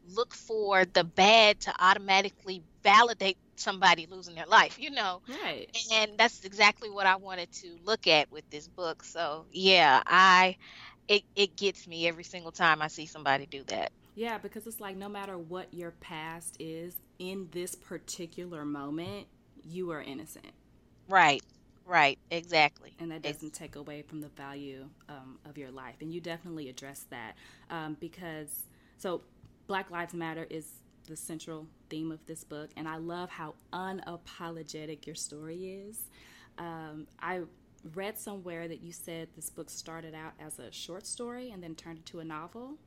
look 0.07 0.33
for 0.33 0.85
the 0.85 1.03
bad 1.03 1.59
to 1.61 1.73
automatically 1.79 2.63
validate 2.83 3.37
somebody 3.55 4.07
losing 4.09 4.35
their 4.35 4.45
life, 4.45 4.77
you 4.79 4.91
know. 4.91 5.21
Right. 5.27 5.67
And 5.93 6.11
that's 6.17 6.43
exactly 6.43 6.89
what 6.89 7.05
I 7.05 7.15
wanted 7.15 7.51
to 7.61 7.77
look 7.83 8.07
at 8.07 8.31
with 8.31 8.49
this 8.49 8.67
book. 8.67 9.03
So, 9.03 9.45
yeah, 9.51 10.01
I 10.05 10.57
it 11.07 11.23
it 11.35 11.55
gets 11.55 11.87
me 11.87 12.07
every 12.07 12.23
single 12.23 12.51
time 12.51 12.81
I 12.81 12.87
see 12.87 13.05
somebody 13.05 13.45
do 13.45 13.63
that. 13.67 13.91
Yeah, 14.15 14.37
because 14.37 14.67
it's 14.67 14.79
like 14.79 14.95
no 14.95 15.09
matter 15.09 15.37
what 15.37 15.73
your 15.73 15.91
past 15.91 16.57
is 16.59 16.95
in 17.19 17.47
this 17.51 17.75
particular 17.75 18.63
moment, 18.65 19.27
you 19.63 19.91
are 19.91 20.01
innocent. 20.01 20.51
Right. 21.07 21.41
Right. 21.85 22.17
Exactly. 22.31 22.93
and 22.99 23.11
that 23.11 23.21
doesn't 23.21 23.53
take 23.53 23.75
away 23.75 24.01
from 24.03 24.21
the 24.21 24.29
value 24.29 24.87
um, 25.09 25.37
of 25.45 25.57
your 25.57 25.69
life 25.69 25.95
and 25.99 26.13
you 26.13 26.21
definitely 26.21 26.69
address 26.69 27.05
that 27.09 27.35
um, 27.69 27.97
because 27.99 28.63
so 28.97 29.21
black 29.67 29.89
lives 29.91 30.13
matter 30.13 30.45
is 30.49 30.81
the 31.07 31.15
central 31.15 31.67
theme 31.89 32.11
of 32.11 32.25
this 32.27 32.43
book 32.43 32.71
and 32.77 32.87
i 32.87 32.95
love 32.97 33.29
how 33.29 33.55
unapologetic 33.73 35.05
your 35.05 35.15
story 35.15 35.83
is. 35.87 36.09
Um, 36.57 37.07
i 37.19 37.41
read 37.95 38.17
somewhere 38.17 38.67
that 38.67 38.81
you 38.81 38.91
said 38.93 39.29
this 39.35 39.49
book 39.49 39.69
started 39.69 40.13
out 40.15 40.33
as 40.39 40.59
a 40.59 40.71
short 40.71 41.05
story 41.05 41.51
and 41.51 41.61
then 41.63 41.75
turned 41.75 41.97
into 41.99 42.19
a 42.19 42.23
novel. 42.23 42.77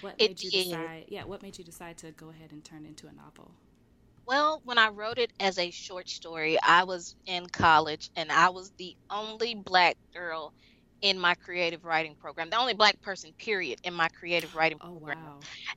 What 0.00 0.18
It 0.18 0.28
made 0.28 0.42
you 0.42 0.50
did. 0.50 0.64
decide 0.64 1.06
yeah 1.08 1.24
what 1.24 1.42
made 1.42 1.58
you 1.58 1.64
decide 1.64 1.98
to 1.98 2.12
go 2.12 2.30
ahead 2.30 2.52
and 2.52 2.64
turn 2.64 2.84
it 2.84 2.88
into 2.88 3.08
a 3.08 3.12
novel? 3.12 3.52
Well, 4.26 4.60
when 4.64 4.78
I 4.78 4.88
wrote 4.90 5.18
it 5.18 5.32
as 5.40 5.58
a 5.58 5.70
short 5.70 6.08
story, 6.08 6.58
I 6.62 6.84
was 6.84 7.16
in 7.26 7.48
college 7.48 8.10
and 8.16 8.30
I 8.30 8.50
was 8.50 8.70
the 8.72 8.96
only 9.10 9.54
black 9.54 9.96
girl 10.12 10.54
in 11.02 11.18
my 11.18 11.34
creative 11.34 11.84
writing 11.84 12.14
program, 12.16 12.50
the 12.50 12.56
only 12.58 12.74
black 12.74 13.00
person, 13.00 13.32
period, 13.38 13.78
in 13.84 13.94
my 13.94 14.08
creative 14.08 14.54
writing 14.54 14.78
program. 14.78 15.18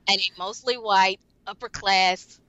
And 0.08 0.18
a 0.18 0.38
mostly 0.38 0.76
white, 0.76 1.20
upper 1.46 1.68
class, 1.68 2.40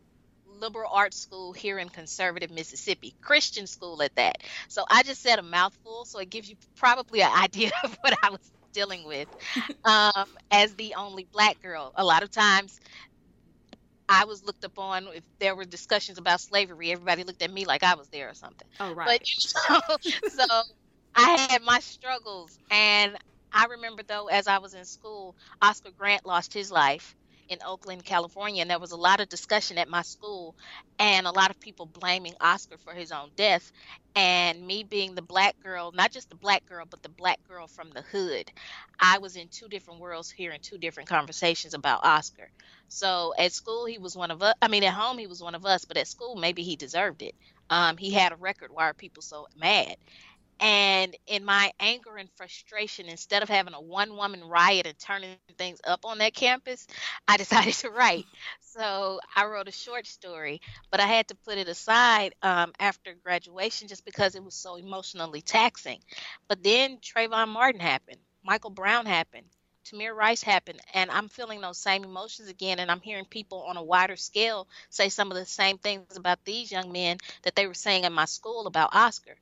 liberal 0.46 0.90
arts 0.92 1.18
school 1.18 1.54
here 1.54 1.78
in 1.80 1.90
conservative 1.90 2.52
Mississippi, 2.52 3.16
Christian 3.22 3.68
school 3.68 4.02
at 4.02 4.16
that. 4.16 4.38
So 4.68 4.86
I 4.90 5.04
just 5.04 5.22
said 5.22 5.40
a 5.40 5.44
mouthful, 5.44 6.06
so 6.06 6.20
it 6.20 6.30
gives 6.30 6.50
you 6.50 6.56
probably 6.76 7.22
an 7.22 7.32
idea 7.44 7.72
of 7.84 7.98
what 8.02 8.16
I 8.24 8.30
was 8.30 8.40
dealing 8.74 9.06
with 9.06 9.28
um, 9.86 10.28
as 10.52 10.76
the 10.76 10.96
only 10.96 11.28
black 11.32 11.62
girl. 11.62 11.92
A 11.96 12.04
lot 12.04 12.24
of 12.24 12.32
times 12.32 12.80
I 14.10 14.26
was 14.26 14.44
looked 14.44 14.64
upon 14.64 15.08
if 15.14 15.24
there 15.40 15.56
were 15.56 15.66
discussions 15.66 16.18
about 16.18 16.42
slavery, 16.42 16.92
everybody 16.92 17.24
looked 17.24 17.42
at 17.42 17.52
me 17.52 17.66
like 17.66 17.84
I 17.84 17.96
was 17.96 18.10
there 18.10 18.30
or 18.30 18.34
something. 18.34 18.68
oh 18.80 18.94
right 18.94 19.20
But 19.20 19.22
so, 19.38 19.80
so 20.28 20.46
I 21.16 21.48
had 21.50 21.62
my 21.62 21.80
struggles, 21.80 22.58
and 22.72 23.18
I 23.52 23.66
remember 23.66 24.04
though, 24.04 24.28
as 24.28 24.48
I 24.48 24.58
was 24.60 24.74
in 24.74 24.86
school, 24.86 25.36
Oscar 25.62 25.92
Grant 25.92 26.26
lost 26.26 26.54
his 26.54 26.72
life 26.72 27.16
in 27.50 27.60
Oakland, 27.66 28.04
California, 28.06 28.62
and 28.62 28.72
there 28.72 28.80
was 28.80 28.94
a 28.94 28.98
lot 28.98 29.20
of 29.20 29.30
discussion 29.30 29.78
at 29.78 29.88
my 29.90 30.02
school, 30.02 30.56
and 30.98 31.28
a 31.28 31.32
lot 31.32 31.52
of 31.52 31.60
people 31.60 31.86
blaming 31.86 32.34
Oscar 32.42 32.78
for 32.80 32.94
his 32.94 33.12
own 33.12 33.32
death, 33.36 33.72
and 34.16 34.66
me 34.66 34.84
being 34.84 35.14
the 35.14 35.22
black 35.22 35.60
girl, 35.62 35.92
not 35.94 36.12
just 36.12 36.30
the 36.30 36.36
black 36.36 36.66
girl, 36.66 36.86
but 36.90 37.02
the 37.04 37.10
black 37.10 37.40
girl 37.48 37.68
from 37.68 37.92
the 37.92 38.02
hood. 38.02 38.50
I 39.00 39.20
was 39.20 39.36
in 39.36 39.50
two 39.50 39.68
different 39.68 40.00
worlds 40.00 40.32
hearing 40.32 40.60
two 40.64 40.78
different 40.80 41.10
conversations 41.10 41.74
about 41.76 42.04
Oscar. 42.06 42.50
So 42.88 43.34
at 43.38 43.54
school, 43.54 43.86
he 43.86 44.00
was 44.00 44.16
one 44.16 44.32
of 44.32 44.42
us. 44.42 44.54
I 44.62 44.68
mean, 44.68 44.84
at 44.84 44.94
home, 44.94 45.18
he 45.20 45.28
was 45.28 45.44
one 45.44 45.56
of 45.56 45.66
us, 45.66 45.86
but 45.86 45.98
at 45.98 46.08
school, 46.08 46.36
maybe 46.38 46.64
he 46.64 46.76
deserved 46.76 47.22
it. 47.22 47.36
Um, 47.70 47.98
he 47.98 48.12
had 48.12 48.32
a 48.32 48.36
record. 48.38 48.72
Why 48.72 48.86
are 48.86 48.94
people 48.94 49.22
so 49.22 49.48
mad? 49.56 49.96
And 50.64 51.16
in 51.28 51.46
my 51.46 51.74
anger 51.80 52.18
and 52.18 52.30
frustration, 52.38 53.08
instead 53.10 53.44
of 53.44 53.50
having 53.50 53.76
a 53.76 53.82
one 53.82 54.16
woman 54.18 54.44
riot 54.46 54.88
and 54.88 54.98
turning 54.98 55.38
things 55.58 55.80
up 55.86 56.06
on 56.06 56.20
that 56.20 56.34
campus, 56.34 56.88
I 57.28 57.38
decided 57.38 57.74
to 57.76 57.92
write. 57.92 58.28
So 58.62 59.20
I 59.36 59.46
wrote 59.46 59.68
a 59.68 59.72
short 59.74 60.08
story, 60.08 60.62
but 60.92 61.02
I 61.02 61.08
had 61.08 61.28
to 61.30 61.36
put 61.36 61.58
it 61.60 61.68
aside 61.68 62.36
um, 62.42 62.74
after 62.80 63.14
graduation 63.14 63.90
just 63.90 64.06
because 64.06 64.36
it 64.36 64.44
was 64.44 64.56
so 64.56 64.78
emotionally 64.78 65.42
taxing. 65.42 66.00
But 66.48 66.64
then 66.64 67.00
Trayvon 67.00 67.50
Martin 67.50 67.82
happened, 67.82 68.20
Michael 68.44 68.72
Brown 68.72 69.06
happened. 69.06 69.48
Tamir 69.86 70.16
Rice 70.16 70.42
happened, 70.42 70.80
and 70.94 71.12
I'm 71.12 71.28
feeling 71.28 71.62
those 71.62 71.78
same 71.78 72.06
emotions 72.06 72.48
again. 72.48 72.80
And 72.80 72.90
I'm 72.90 73.02
hearing 73.02 73.26
people 73.26 73.64
on 73.64 73.78
a 73.78 73.84
wider 73.84 74.16
scale 74.16 74.70
say 74.90 75.10
some 75.10 75.32
of 75.32 75.38
the 75.38 75.46
same 75.46 75.78
things 75.78 76.16
about 76.16 76.46
these 76.46 76.72
young 76.72 76.94
men 76.94 77.18
that 77.44 77.56
they 77.56 77.68
were 77.68 77.74
saying 77.74 78.06
in 78.06 78.14
my 78.14 78.26
school 78.26 78.68
about 78.68 78.96
Oscar. 78.96 79.36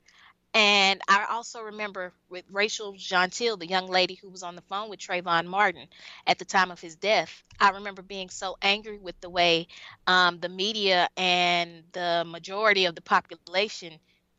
And 0.54 1.00
I 1.08 1.26
also 1.30 1.62
remember 1.62 2.14
with 2.30 2.44
Rachel 2.52 2.94
Jeantel, 2.94 3.58
the 3.58 3.68
young 3.68 3.88
lady 3.88 4.16
who 4.16 4.30
was 4.30 4.43
on 4.43 4.56
the 4.56 4.62
phone 4.64 4.89
with 4.89 4.99
Trayvon 4.99 5.45
Martin 5.47 5.88
at 6.28 6.39
the 6.39 6.45
time 6.45 6.72
of 6.72 6.82
his 6.82 6.97
death. 6.97 7.43
I 7.60 7.70
remember 7.70 8.02
being 8.02 8.30
so 8.30 8.58
angry 8.62 8.99
with 8.99 9.20
the 9.22 9.30
way 9.30 9.68
um, 10.08 10.39
the 10.39 10.49
media 10.49 11.08
and 11.16 11.84
the 11.93 12.24
majority 12.28 12.86
of 12.86 12.95
the 12.95 13.02
population 13.02 13.93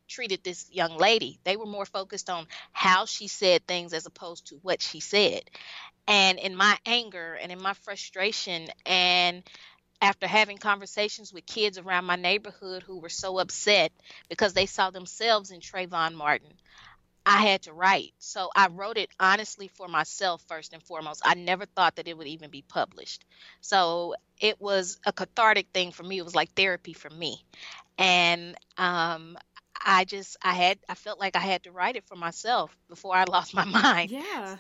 treated 0.07 0.45
this 0.45 0.69
young 0.71 0.99
lady. 0.99 1.41
They 1.45 1.57
were 1.57 1.65
more 1.65 1.87
focused 1.87 2.29
on 2.29 2.47
how 2.73 3.07
she 3.07 3.27
said 3.29 3.67
things 3.67 3.95
as 3.95 4.05
opposed 4.05 4.49
to 4.49 4.57
what 4.57 4.83
she 4.83 5.01
said. 5.01 5.43
And 6.09 6.39
in 6.39 6.57
my 6.57 6.79
anger 6.85 7.35
and 7.35 7.53
in 7.53 7.63
my 7.63 7.75
frustration, 7.75 8.69
and 8.85 9.43
after 10.03 10.29
having 10.29 10.59
conversations 10.59 11.33
with 11.33 11.47
kids 11.47 11.79
around 11.79 12.07
my 12.07 12.17
neighborhood 12.17 12.85
who 12.85 13.01
were 13.01 13.11
so 13.11 13.39
upset 13.39 13.93
because 14.29 14.55
they 14.55 14.67
saw 14.67 14.91
themselves 14.91 15.53
in 15.53 15.61
Trayvon 15.61 16.15
Martin, 16.15 16.53
I 17.27 17.39
had 17.43 17.63
to 17.63 17.73
write. 17.73 18.15
So 18.19 18.51
I 18.57 18.69
wrote 18.69 18.99
it 18.99 19.11
honestly 19.21 19.69
for 19.69 19.89
myself 19.89 20.43
first 20.49 20.73
and 20.75 20.83
foremost. 20.83 21.23
I 21.25 21.35
never 21.35 21.67
thought 21.67 21.97
that 21.97 22.09
it 22.09 22.19
would 22.19 22.29
even 22.29 22.51
be 22.51 22.63
published. 22.63 23.25
So 23.61 24.15
it 24.41 24.61
was 24.61 24.99
a 25.07 25.13
cathartic 25.13 25.69
thing 25.75 25.93
for 25.93 26.05
me. 26.05 26.19
It 26.19 26.25
was 26.25 26.35
like 26.37 26.53
therapy 26.55 26.95
for 26.95 27.11
me. 27.11 27.39
And 27.99 28.57
um, 28.79 29.39
I 29.85 30.05
just 30.05 30.37
I 30.43 30.55
had 30.55 30.79
I 30.89 30.95
felt 30.95 31.21
like 31.21 31.37
I 31.37 31.41
had 31.41 31.65
to 31.65 31.73
write 31.73 31.97
it 31.97 32.07
for 32.09 32.17
myself 32.17 32.77
before 32.89 33.15
I 33.17 33.25
lost 33.29 33.55
my 33.55 33.65
mind. 33.65 34.11
Yeah. 34.11 34.59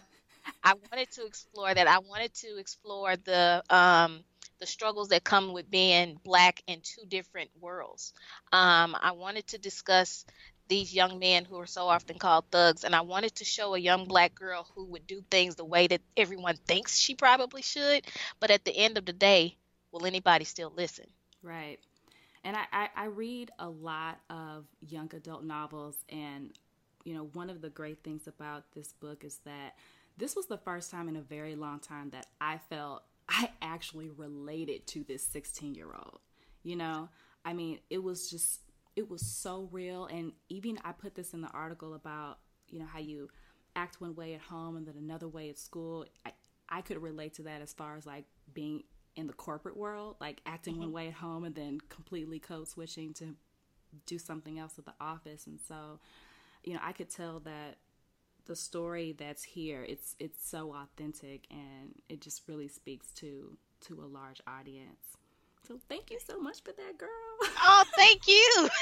I 0.62 0.74
wanted 0.74 1.10
to 1.12 1.26
explore 1.26 1.74
that. 1.74 1.86
I 1.88 1.98
wanted 2.00 2.34
to 2.34 2.58
explore 2.58 3.16
the 3.16 3.62
um 3.70 4.24
the 4.62 4.66
struggles 4.68 5.08
that 5.08 5.24
come 5.24 5.52
with 5.52 5.68
being 5.72 6.20
black 6.22 6.62
in 6.68 6.80
two 6.82 7.04
different 7.08 7.50
worlds. 7.60 8.12
Um, 8.52 8.96
I 9.02 9.10
wanted 9.10 9.48
to 9.48 9.58
discuss 9.58 10.24
these 10.68 10.94
young 10.94 11.18
men 11.18 11.44
who 11.44 11.58
are 11.58 11.66
so 11.66 11.88
often 11.88 12.16
called 12.16 12.44
thugs, 12.52 12.84
and 12.84 12.94
I 12.94 13.00
wanted 13.00 13.34
to 13.34 13.44
show 13.44 13.74
a 13.74 13.78
young 13.78 14.06
black 14.06 14.36
girl 14.36 14.68
who 14.72 14.84
would 14.84 15.04
do 15.04 15.20
things 15.32 15.56
the 15.56 15.64
way 15.64 15.88
that 15.88 16.00
everyone 16.16 16.54
thinks 16.68 16.96
she 16.96 17.16
probably 17.16 17.60
should, 17.60 18.06
but 18.38 18.52
at 18.52 18.64
the 18.64 18.70
end 18.76 18.98
of 18.98 19.04
the 19.04 19.12
day, 19.12 19.56
will 19.90 20.06
anybody 20.06 20.44
still 20.44 20.72
listen? 20.76 21.06
Right. 21.42 21.80
And 22.44 22.56
I, 22.56 22.66
I, 22.72 22.88
I 22.94 23.04
read 23.06 23.50
a 23.58 23.68
lot 23.68 24.20
of 24.30 24.66
young 24.80 25.10
adult 25.12 25.42
novels, 25.42 25.96
and 26.08 26.56
you 27.02 27.14
know, 27.14 27.30
one 27.32 27.50
of 27.50 27.62
the 27.62 27.68
great 27.68 28.04
things 28.04 28.28
about 28.28 28.62
this 28.76 28.92
book 28.92 29.24
is 29.24 29.40
that 29.44 29.74
this 30.16 30.36
was 30.36 30.46
the 30.46 30.58
first 30.58 30.92
time 30.92 31.08
in 31.08 31.16
a 31.16 31.20
very 31.20 31.56
long 31.56 31.80
time 31.80 32.10
that 32.10 32.26
I 32.40 32.58
felt 32.70 33.02
I 33.32 33.50
actually 33.62 34.10
related 34.10 34.86
to 34.88 35.04
this 35.04 35.26
16 35.26 35.74
year 35.74 35.88
old. 35.92 36.18
You 36.62 36.76
know, 36.76 37.08
I 37.44 37.54
mean, 37.54 37.80
it 37.90 38.02
was 38.02 38.30
just, 38.30 38.60
it 38.94 39.10
was 39.10 39.22
so 39.22 39.68
real. 39.72 40.06
And 40.06 40.32
even 40.48 40.78
I 40.84 40.92
put 40.92 41.14
this 41.14 41.32
in 41.32 41.40
the 41.40 41.48
article 41.48 41.94
about, 41.94 42.38
you 42.68 42.78
know, 42.78 42.86
how 42.86 43.00
you 43.00 43.30
act 43.74 44.00
one 44.00 44.14
way 44.14 44.34
at 44.34 44.42
home 44.42 44.76
and 44.76 44.86
then 44.86 44.94
another 44.96 45.28
way 45.28 45.48
at 45.48 45.58
school. 45.58 46.04
I, 46.26 46.32
I 46.68 46.82
could 46.82 47.02
relate 47.02 47.34
to 47.34 47.42
that 47.44 47.62
as 47.62 47.72
far 47.72 47.96
as 47.96 48.06
like 48.06 48.26
being 48.52 48.84
in 49.16 49.26
the 49.26 49.32
corporate 49.32 49.76
world, 49.76 50.16
like 50.20 50.40
acting 50.46 50.74
mm-hmm. 50.74 50.84
one 50.84 50.92
way 50.92 51.08
at 51.08 51.14
home 51.14 51.44
and 51.44 51.54
then 51.54 51.78
completely 51.88 52.38
code 52.38 52.68
switching 52.68 53.12
to 53.14 53.34
do 54.06 54.18
something 54.18 54.58
else 54.58 54.74
at 54.78 54.84
the 54.84 54.94
office. 55.00 55.46
And 55.46 55.58
so, 55.66 55.98
you 56.64 56.74
know, 56.74 56.80
I 56.82 56.92
could 56.92 57.10
tell 57.10 57.40
that 57.40 57.78
the 58.46 58.56
story 58.56 59.14
that's 59.16 59.42
here 59.42 59.84
it's 59.88 60.16
it's 60.18 60.46
so 60.48 60.74
authentic 60.74 61.46
and 61.50 61.94
it 62.08 62.20
just 62.20 62.42
really 62.48 62.68
speaks 62.68 63.10
to 63.12 63.56
to 63.80 64.00
a 64.02 64.06
large 64.06 64.40
audience. 64.46 65.16
So 65.66 65.78
thank 65.88 66.10
you 66.10 66.18
so 66.24 66.38
much 66.38 66.62
for 66.62 66.72
that 66.72 66.98
girl. 66.98 67.08
Oh 67.62 67.84
thank 67.96 68.26
you. 68.28 68.68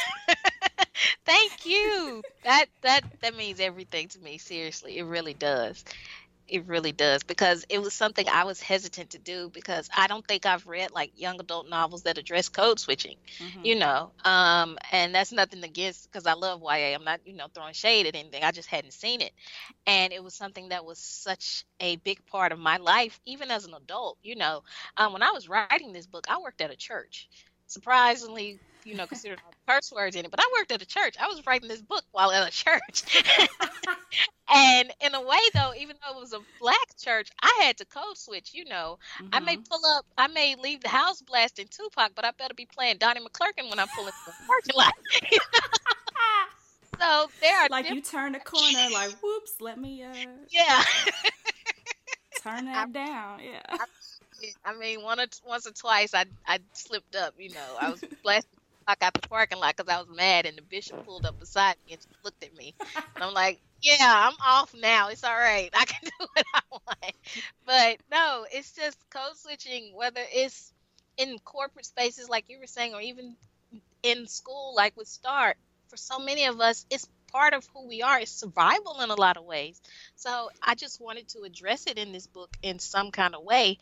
Thank 1.25 1.65
you. 1.65 2.23
That 2.45 2.67
that 2.83 3.03
that 3.21 3.37
means 3.37 3.61
everything 3.61 4.09
to 4.09 4.19
me. 4.19 4.39
Seriously 4.39 4.99
it 4.99 5.05
really 5.05 5.35
does 5.35 5.85
it 6.51 6.67
really 6.67 6.93
does 6.93 7.23
because 7.23 7.65
it 7.69 7.81
was 7.81 7.95
something 7.95 8.29
I 8.29 8.45
was 8.45 8.61
hesitant 8.61 9.11
to 9.11 9.19
do 9.19 9.51
because 9.55 9.89
I 9.97 10.09
don't 10.09 10.27
think 10.27 10.45
I've 10.45 10.67
read 10.67 10.91
like 10.91 11.13
young 11.15 11.41
adult 11.41 11.69
novels 11.69 12.03
that 12.03 12.19
address 12.19 12.49
code 12.49 12.81
switching, 12.81 13.17
mm-hmm. 13.39 13.65
you 13.65 13.77
know. 13.77 14.11
Um, 14.25 14.77
and 14.91 15.15
that's 15.15 15.33
nothing 15.33 15.63
against 15.63 16.11
because 16.11 16.27
I 16.27 16.35
love 16.35 16.61
YA. 16.63 16.95
I'm 16.95 17.05
not, 17.05 17.21
you 17.25 17.35
know, 17.35 17.47
throwing 17.55 17.73
shade 17.73 18.07
at 18.07 18.17
anything. 18.17 18.43
I 18.43 18.51
just 18.51 18.69
hadn't 18.69 18.93
seen 18.93 19.21
it, 19.21 19.33
and 19.87 20.13
it 20.13 20.23
was 20.23 20.35
something 20.35 20.71
that 20.71 20.85
was 20.85 20.99
such 20.99 21.65
a 21.79 21.97
big 21.97 22.27
part 22.27 22.53
of 22.53 22.59
my 22.59 22.79
life, 22.79 23.21
even 23.25 23.51
as 23.51 23.65
an 23.65 23.75
adult. 23.75 24.19
You 24.23 24.37
know, 24.37 24.65
um, 24.97 25.13
when 25.13 25.23
I 25.23 25.31
was 25.31 25.49
writing 25.49 25.93
this 25.93 26.07
book, 26.07 26.27
I 26.29 26.39
worked 26.41 26.61
at 26.61 26.71
a 26.71 26.77
church. 26.77 27.29
Surprisingly, 27.67 28.59
you 28.85 28.97
know, 28.97 29.07
considered 29.09 29.41
curse 29.69 29.93
words 29.93 30.17
in 30.17 30.25
it. 30.25 30.31
But 30.31 30.41
I 30.41 30.51
worked 30.59 30.73
at 30.73 30.83
a 30.83 30.87
church. 30.87 31.17
I 31.21 31.27
was 31.27 31.45
writing 31.47 31.69
this 31.69 31.83
book 31.83 32.05
while 32.13 32.31
at 32.31 32.47
a 32.47 32.51
church. 32.51 33.25
and 34.55 34.93
in 35.01 35.15
a 35.15 35.21
way, 35.21 35.39
though, 35.55 35.73
even 35.79 35.97
though 36.03 36.19
it 36.19 36.21
was 36.21 36.33
a 36.33 36.41
black 36.61 36.97
church, 36.99 37.31
I 37.43 37.61
had 37.63 37.77
to 37.79 37.85
code 37.85 38.17
switch. 38.17 38.53
You 38.55 38.65
know, 38.67 38.99
mm-hmm. 39.19 39.29
I 39.33 39.41
may 39.41 39.55
mm-hmm. 39.55 39.63
pull 39.71 39.81
up, 39.97 40.07
I 40.19 40.27
may 40.29 40.57
leave 40.57 40.81
the 40.81 40.89
house 40.89 41.23
blasting 41.23 41.69
Tupac, 41.71 42.13
but 42.15 42.25
I 42.25 42.33
better 42.39 42.55
be 42.55 42.67
playing 42.67 42.99
Donnie 42.99 43.21
McClurkin 43.21 43.69
when 43.69 43.79
I'm 43.79 43.89
pulling 43.97 44.13
the 44.27 44.33
parking 44.47 44.77
lot. 44.77 44.93
so 47.01 47.31
there 47.41 47.57
are 47.61 47.69
like 47.71 47.91
you 47.91 48.01
turn 48.01 48.33
the 48.33 48.41
corner, 48.41 48.89
like 48.93 49.11
whoops, 49.23 49.55
let 49.61 49.79
me 49.79 50.03
uh 50.03 50.15
yeah 50.51 50.83
turn 52.43 52.65
that 52.67 52.89
I, 52.89 52.91
down. 52.91 53.41
Yeah. 53.41 53.61
I, 53.69 53.85
I 54.65 54.77
mean, 54.77 55.03
one 55.03 55.21
or 55.21 55.27
once 55.47 55.67
or 55.67 55.73
twice, 55.73 56.15
I 56.15 56.25
I 56.47 56.59
slipped 56.73 57.15
up. 57.15 57.35
You 57.39 57.51
know, 57.51 57.77
I 57.81 57.91
was 57.91 58.03
blasting 58.23 58.60
I 58.91 58.97
got 58.99 59.15
the 59.15 59.29
parking 59.29 59.59
lot 59.59 59.77
because 59.77 59.93
I 59.93 59.99
was 60.01 60.09
mad, 60.17 60.47
and 60.47 60.59
the 60.59 60.63
bishop 60.63 61.05
pulled 61.05 61.27
up 61.27 61.39
beside 61.39 61.77
me 61.87 61.95
and 61.95 62.07
looked 62.25 62.43
at 62.45 62.57
me. 62.57 62.75
And 63.15 63.25
I'm 63.25 63.35
like, 63.35 63.61
"Yeah, 63.83 63.99
I'm 64.01 64.37
off 64.45 64.75
now. 64.75 65.09
It's 65.09 65.25
all 65.25 65.37
right. 65.37 65.71
I 65.75 65.85
can 65.85 66.11
do 66.19 66.27
what 66.35 66.47
I 66.55 66.61
want." 66.73 67.15
But 67.67 67.99
no, 68.11 68.47
it's 68.53 68.73
just 68.75 68.99
code 69.11 69.37
switching. 69.37 69.95
Whether 69.95 70.23
it's 70.33 70.73
in 71.17 71.39
corporate 71.45 71.87
spaces, 71.87 72.29
like 72.29 72.47
you 72.49 72.59
were 72.59 72.67
saying, 72.67 72.95
or 72.95 73.01
even 73.01 73.37
in 74.03 74.27
school, 74.27 74.75
like 74.77 74.97
with 74.97 75.09
Star, 75.09 75.55
for 75.89 75.97
so 75.97 76.19
many 76.19 76.47
of 76.47 76.61
us, 76.61 76.87
it's 76.91 77.09
part 77.33 77.55
of 77.55 77.67
who 77.73 77.87
we 77.89 78.03
are. 78.03 78.21
It's 78.21 78.33
survival 78.33 79.01
in 79.03 79.11
a 79.11 79.15
lot 79.15 79.37
of 79.37 79.45
ways. 79.45 79.81
So 80.17 80.51
I 80.63 80.75
just 80.75 81.01
wanted 81.01 81.29
to 81.31 81.43
address 81.43 81.87
it 81.87 81.99
in 81.99 82.13
this 82.13 82.27
book 82.27 82.51
in 82.63 82.79
some 82.79 83.11
kind 83.13 83.35
of 83.35 83.45
way 83.45 83.79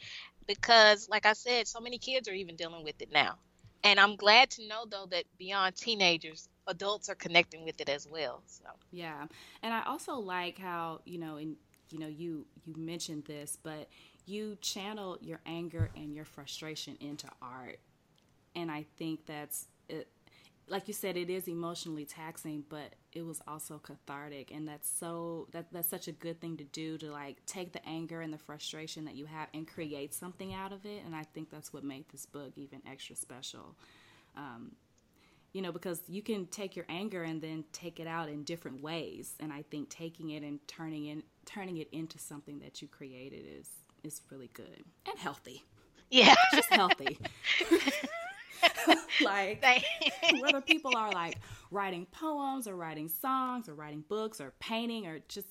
because, 0.46 1.08
like 1.08 1.26
I 1.26 1.34
said, 1.34 1.68
so 1.68 1.80
many 1.80 1.98
kids 1.98 2.28
are 2.28 2.34
even 2.34 2.56
dealing 2.56 2.84
with 2.84 3.00
it 3.00 3.12
now. 3.12 3.36
And 3.84 4.00
I'm 4.00 4.16
glad 4.16 4.50
to 4.52 4.66
know 4.66 4.84
though 4.90 5.06
that 5.10 5.24
beyond 5.38 5.76
teenagers, 5.76 6.48
adults 6.66 7.08
are 7.08 7.14
connecting 7.14 7.64
with 7.64 7.80
it 7.80 7.88
as 7.88 8.06
well. 8.10 8.42
So 8.46 8.64
yeah, 8.90 9.26
and 9.62 9.72
I 9.72 9.82
also 9.84 10.14
like 10.14 10.58
how 10.58 11.00
you 11.04 11.18
know, 11.18 11.36
in 11.36 11.56
you 11.90 11.98
know, 11.98 12.08
you 12.08 12.46
you 12.66 12.74
mentioned 12.76 13.24
this, 13.24 13.56
but 13.62 13.88
you 14.26 14.58
channel 14.60 15.16
your 15.20 15.40
anger 15.46 15.90
and 15.96 16.14
your 16.14 16.24
frustration 16.24 16.96
into 17.00 17.28
art, 17.40 17.78
and 18.54 18.70
I 18.70 18.86
think 18.98 19.26
that's 19.26 19.66
it, 19.88 20.08
like 20.70 20.88
you 20.88 20.94
said, 20.94 21.16
it 21.16 21.30
is 21.30 21.48
emotionally 21.48 22.04
taxing, 22.04 22.64
but 22.68 22.94
it 23.12 23.24
was 23.24 23.40
also 23.48 23.78
cathartic, 23.78 24.50
and 24.50 24.68
that's 24.68 24.88
so 24.88 25.48
that 25.52 25.66
that's 25.72 25.88
such 25.88 26.08
a 26.08 26.12
good 26.12 26.40
thing 26.40 26.56
to 26.58 26.64
do 26.64 26.98
to 26.98 27.10
like 27.10 27.44
take 27.46 27.72
the 27.72 27.86
anger 27.86 28.20
and 28.20 28.32
the 28.32 28.38
frustration 28.38 29.04
that 29.06 29.14
you 29.14 29.26
have 29.26 29.48
and 29.54 29.66
create 29.66 30.14
something 30.14 30.52
out 30.54 30.72
of 30.72 30.84
it. 30.84 31.02
And 31.04 31.14
I 31.14 31.24
think 31.24 31.50
that's 31.50 31.72
what 31.72 31.84
made 31.84 32.06
this 32.10 32.26
book 32.26 32.52
even 32.56 32.80
extra 32.90 33.16
special. 33.16 33.76
Um, 34.36 34.72
you 35.52 35.62
know, 35.62 35.72
because 35.72 36.02
you 36.08 36.22
can 36.22 36.46
take 36.46 36.76
your 36.76 36.84
anger 36.88 37.22
and 37.22 37.40
then 37.40 37.64
take 37.72 37.98
it 37.98 38.06
out 38.06 38.28
in 38.28 38.44
different 38.44 38.82
ways, 38.82 39.34
and 39.40 39.52
I 39.52 39.62
think 39.70 39.88
taking 39.88 40.30
it 40.30 40.42
and 40.42 40.60
turning 40.68 41.06
in 41.06 41.22
turning 41.46 41.78
it 41.78 41.88
into 41.92 42.18
something 42.18 42.58
that 42.60 42.82
you 42.82 42.88
created 42.88 43.44
is 43.46 43.68
is 44.04 44.20
really 44.30 44.50
good 44.52 44.84
and 45.06 45.18
healthy. 45.18 45.64
Yeah, 46.10 46.34
just 46.52 46.70
healthy. 46.70 47.18
like 49.20 49.64
whether 50.38 50.60
people 50.60 50.96
are 50.96 51.12
like 51.12 51.38
writing 51.70 52.06
poems 52.10 52.66
or 52.66 52.76
writing 52.76 53.08
songs 53.08 53.68
or 53.68 53.74
writing 53.74 54.04
books 54.08 54.40
or 54.40 54.52
painting 54.60 55.06
or 55.06 55.20
just 55.28 55.48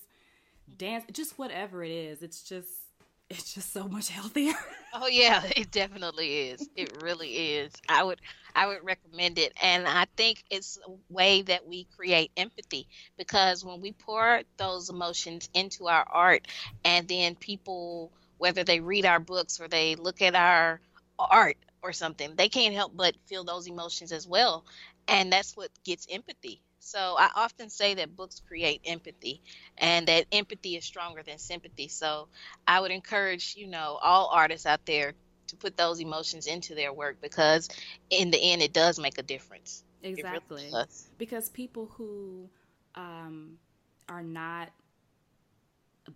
dance 0.78 1.06
just 1.12 1.38
whatever 1.40 1.84
it 1.84 1.92
is 1.92 2.22
it's 2.22 2.44
just 2.44 2.70
it's 3.30 3.54
just 3.54 3.74
so 3.74 3.88
much 3.90 4.10
healthier. 4.10 4.54
Oh 4.94 5.08
yeah 5.08 5.44
it 5.56 5.70
definitely 5.72 6.50
is. 6.50 6.70
It 6.76 7.04
really 7.04 7.56
is. 7.56 7.74
I 7.90 8.04
would 8.04 8.22
i 8.56 8.66
would 8.66 8.84
recommend 8.84 9.38
it. 9.38 9.54
And 9.62 9.88
i 9.88 10.06
think 10.16 10.44
it's 10.50 10.80
a 10.88 10.92
way 11.14 11.42
that 11.44 11.68
we 11.68 11.88
create 11.96 12.32
empathy 12.38 12.88
because 13.18 13.66
when 13.66 13.82
we 13.82 13.92
pour 13.92 14.42
those 14.58 14.90
emotions 14.90 15.50
into 15.54 15.88
our 15.88 16.06
art 16.10 16.48
and 16.86 17.08
then 17.08 17.36
people 17.36 18.12
whether 18.38 18.64
they 18.64 18.80
read 18.80 19.06
our 19.06 19.20
books 19.20 19.60
or 19.60 19.68
they 19.68 19.96
look 19.96 20.22
at 20.22 20.36
our 20.36 20.80
art 21.20 21.58
or 21.82 21.92
something, 21.94 22.36
they 22.36 22.50
can't 22.50 22.74
help 22.74 22.92
but 22.96 23.16
feel 23.28 23.44
those 23.44 23.68
emotions 23.68 24.12
as 24.12 24.28
well. 24.28 24.66
And 25.08 25.32
that's 25.32 25.56
what 25.56 25.70
gets 25.84 26.08
empathy. 26.10 26.62
So 26.80 27.16
I 27.18 27.30
often 27.36 27.70
say 27.70 27.96
that 27.96 28.16
books 28.16 28.42
create 28.48 28.82
empathy 28.86 29.42
and 29.78 30.08
that 30.08 30.26
empathy 30.32 30.76
is 30.76 30.86
stronger 30.86 31.24
than 31.24 31.38
sympathy. 31.38 31.88
So 31.88 32.28
I 32.68 32.80
would 32.80 32.92
encourage, 32.92 33.56
you 33.58 33.68
know, 33.68 33.98
all 34.02 34.30
artists 34.34 34.66
out 34.66 34.86
there 34.86 35.14
to 35.48 35.58
put 35.58 35.78
those 35.78 36.00
emotions 36.00 36.48
into 36.48 36.76
their 36.76 36.94
work 36.94 37.18
because 37.22 37.70
in 38.10 38.32
the 38.32 38.52
end 38.52 38.62
it 38.62 38.74
does 38.74 39.00
make 39.00 39.18
a 39.18 39.24
difference. 39.24 39.84
Exactly. 40.04 40.70
Really 40.72 40.86
because 41.18 41.50
people 41.50 41.88
who 41.98 42.50
um, 42.96 43.58
are 44.08 44.24
not 44.24 44.70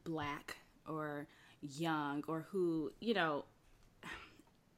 black 0.04 0.58
or 0.88 1.28
young 1.62 2.24
or 2.28 2.48
who, 2.52 2.92
you 3.00 3.14
know, 3.14 3.46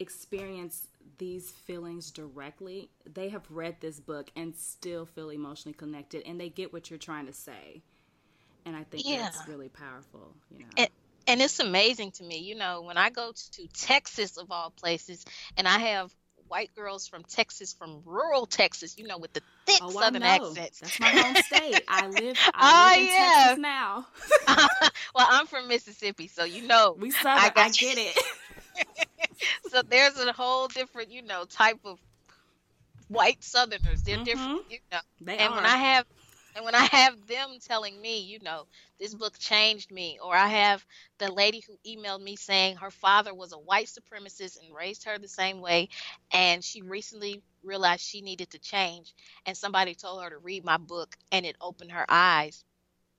experience 0.04 0.88
these 1.18 1.50
feelings 1.50 2.12
directly, 2.12 2.90
they 3.12 3.30
have 3.30 3.44
read 3.50 3.78
this 3.80 4.00
book 4.00 4.30
and 4.36 4.56
still 4.56 5.06
feel 5.06 5.30
emotionally 5.30 5.74
connected 5.74 6.24
and 6.28 6.40
they 6.40 6.50
get 6.50 6.72
what 6.72 6.90
you're 6.90 7.00
trying 7.00 7.26
to 7.26 7.34
say. 7.34 7.82
And 8.66 8.76
I 8.76 8.84
think 8.84 9.04
yeah. 9.06 9.24
that's 9.24 9.48
really 9.48 9.70
powerful, 9.70 10.36
you 10.52 10.60
know. 10.60 10.66
And, 10.78 10.90
and 11.28 11.42
it's 11.42 11.60
amazing 11.60 12.12
to 12.12 12.24
me, 12.24 12.40
you 12.40 12.56
know, 12.56 12.82
when 12.82 12.98
I 12.98 13.10
go 13.10 13.32
to 13.32 13.68
Texas 13.74 14.38
of 14.38 14.52
all 14.52 14.70
places 14.70 15.26
and 15.58 15.68
I 15.68 15.80
have 15.80 16.14
white 16.48 16.76
girls 16.76 17.08
from 17.08 17.24
Texas, 17.24 17.74
from 17.74 18.02
rural 18.06 18.46
Texas, 18.46 18.96
you 18.98 19.08
know, 19.08 19.18
with 19.18 19.34
the 19.34 19.42
thick 19.66 19.80
oh, 19.82 19.90
Southern 19.90 20.24
accents. 20.24 20.82
That's 20.82 21.00
my 21.00 21.08
home 21.08 21.36
state. 21.36 21.82
I 21.88 22.08
live, 22.08 22.38
I 22.54 22.96
live 22.96 23.00
oh, 23.00 23.00
in 23.00 23.08
yeah. 23.08 23.44
Texas 23.44 23.60
now. 23.60 24.08
well, 25.16 25.28
I'm 25.30 25.48
from 25.48 25.68
Mississippi, 25.68 26.28
so 26.28 26.44
you 26.44 26.68
know, 26.68 26.96
we 26.98 27.12
Southern. 27.12 27.40
I, 27.40 27.52
I 27.56 27.70
get 27.70 27.98
it. 27.98 28.18
so 29.70 29.82
there's 29.88 30.18
a 30.18 30.32
whole 30.34 30.68
different, 30.68 31.12
you 31.12 31.22
know, 31.24 31.46
type 31.46 31.80
of 31.86 32.00
white 33.08 33.44
Southerners. 33.44 34.04
They're 34.04 34.18
different, 34.18 34.58
you 34.70 34.78
know. 34.92 35.00
Mm-hmm. 35.20 35.26
They 35.26 35.38
and 35.38 35.56
when. 35.56 35.66
I 35.66 35.78
have 35.78 36.06
and 36.56 36.66
when 36.66 36.76
I 36.76 36.84
have 36.86 37.28
them 37.28 37.58
telling 37.62 38.00
me, 38.02 38.22
you 38.22 38.40
know, 38.42 38.68
this 39.00 39.14
book 39.14 39.38
changed 39.40 39.92
me, 39.92 40.20
or 40.24 40.36
I 40.36 40.48
have 40.48 40.86
the 41.20 41.32
lady 41.32 41.64
who 41.66 41.78
emailed 41.88 42.22
me 42.22 42.36
saying 42.36 42.78
her 42.78 42.92
father 42.92 43.34
was 43.34 43.54
a 43.54 43.58
white 43.58 43.88
supremacist 43.88 44.58
and 44.62 44.74
raised 44.74 45.04
her 45.06 45.18
the 45.18 45.28
same 45.28 45.62
way, 45.62 45.90
and 46.32 46.64
she 46.64 46.82
recently 46.82 47.42
realized 47.64 48.02
she 48.02 48.22
needed 48.22 48.52
to 48.52 48.60
change, 48.60 49.14
and 49.46 49.58
somebody 49.58 49.96
told 49.96 50.24
her 50.24 50.30
to 50.30 50.38
read 50.38 50.64
my 50.64 50.78
book, 50.78 51.16
and 51.32 51.46
it 51.46 51.56
opened 51.62 51.92
her 51.92 52.06
eyes. 52.10 52.64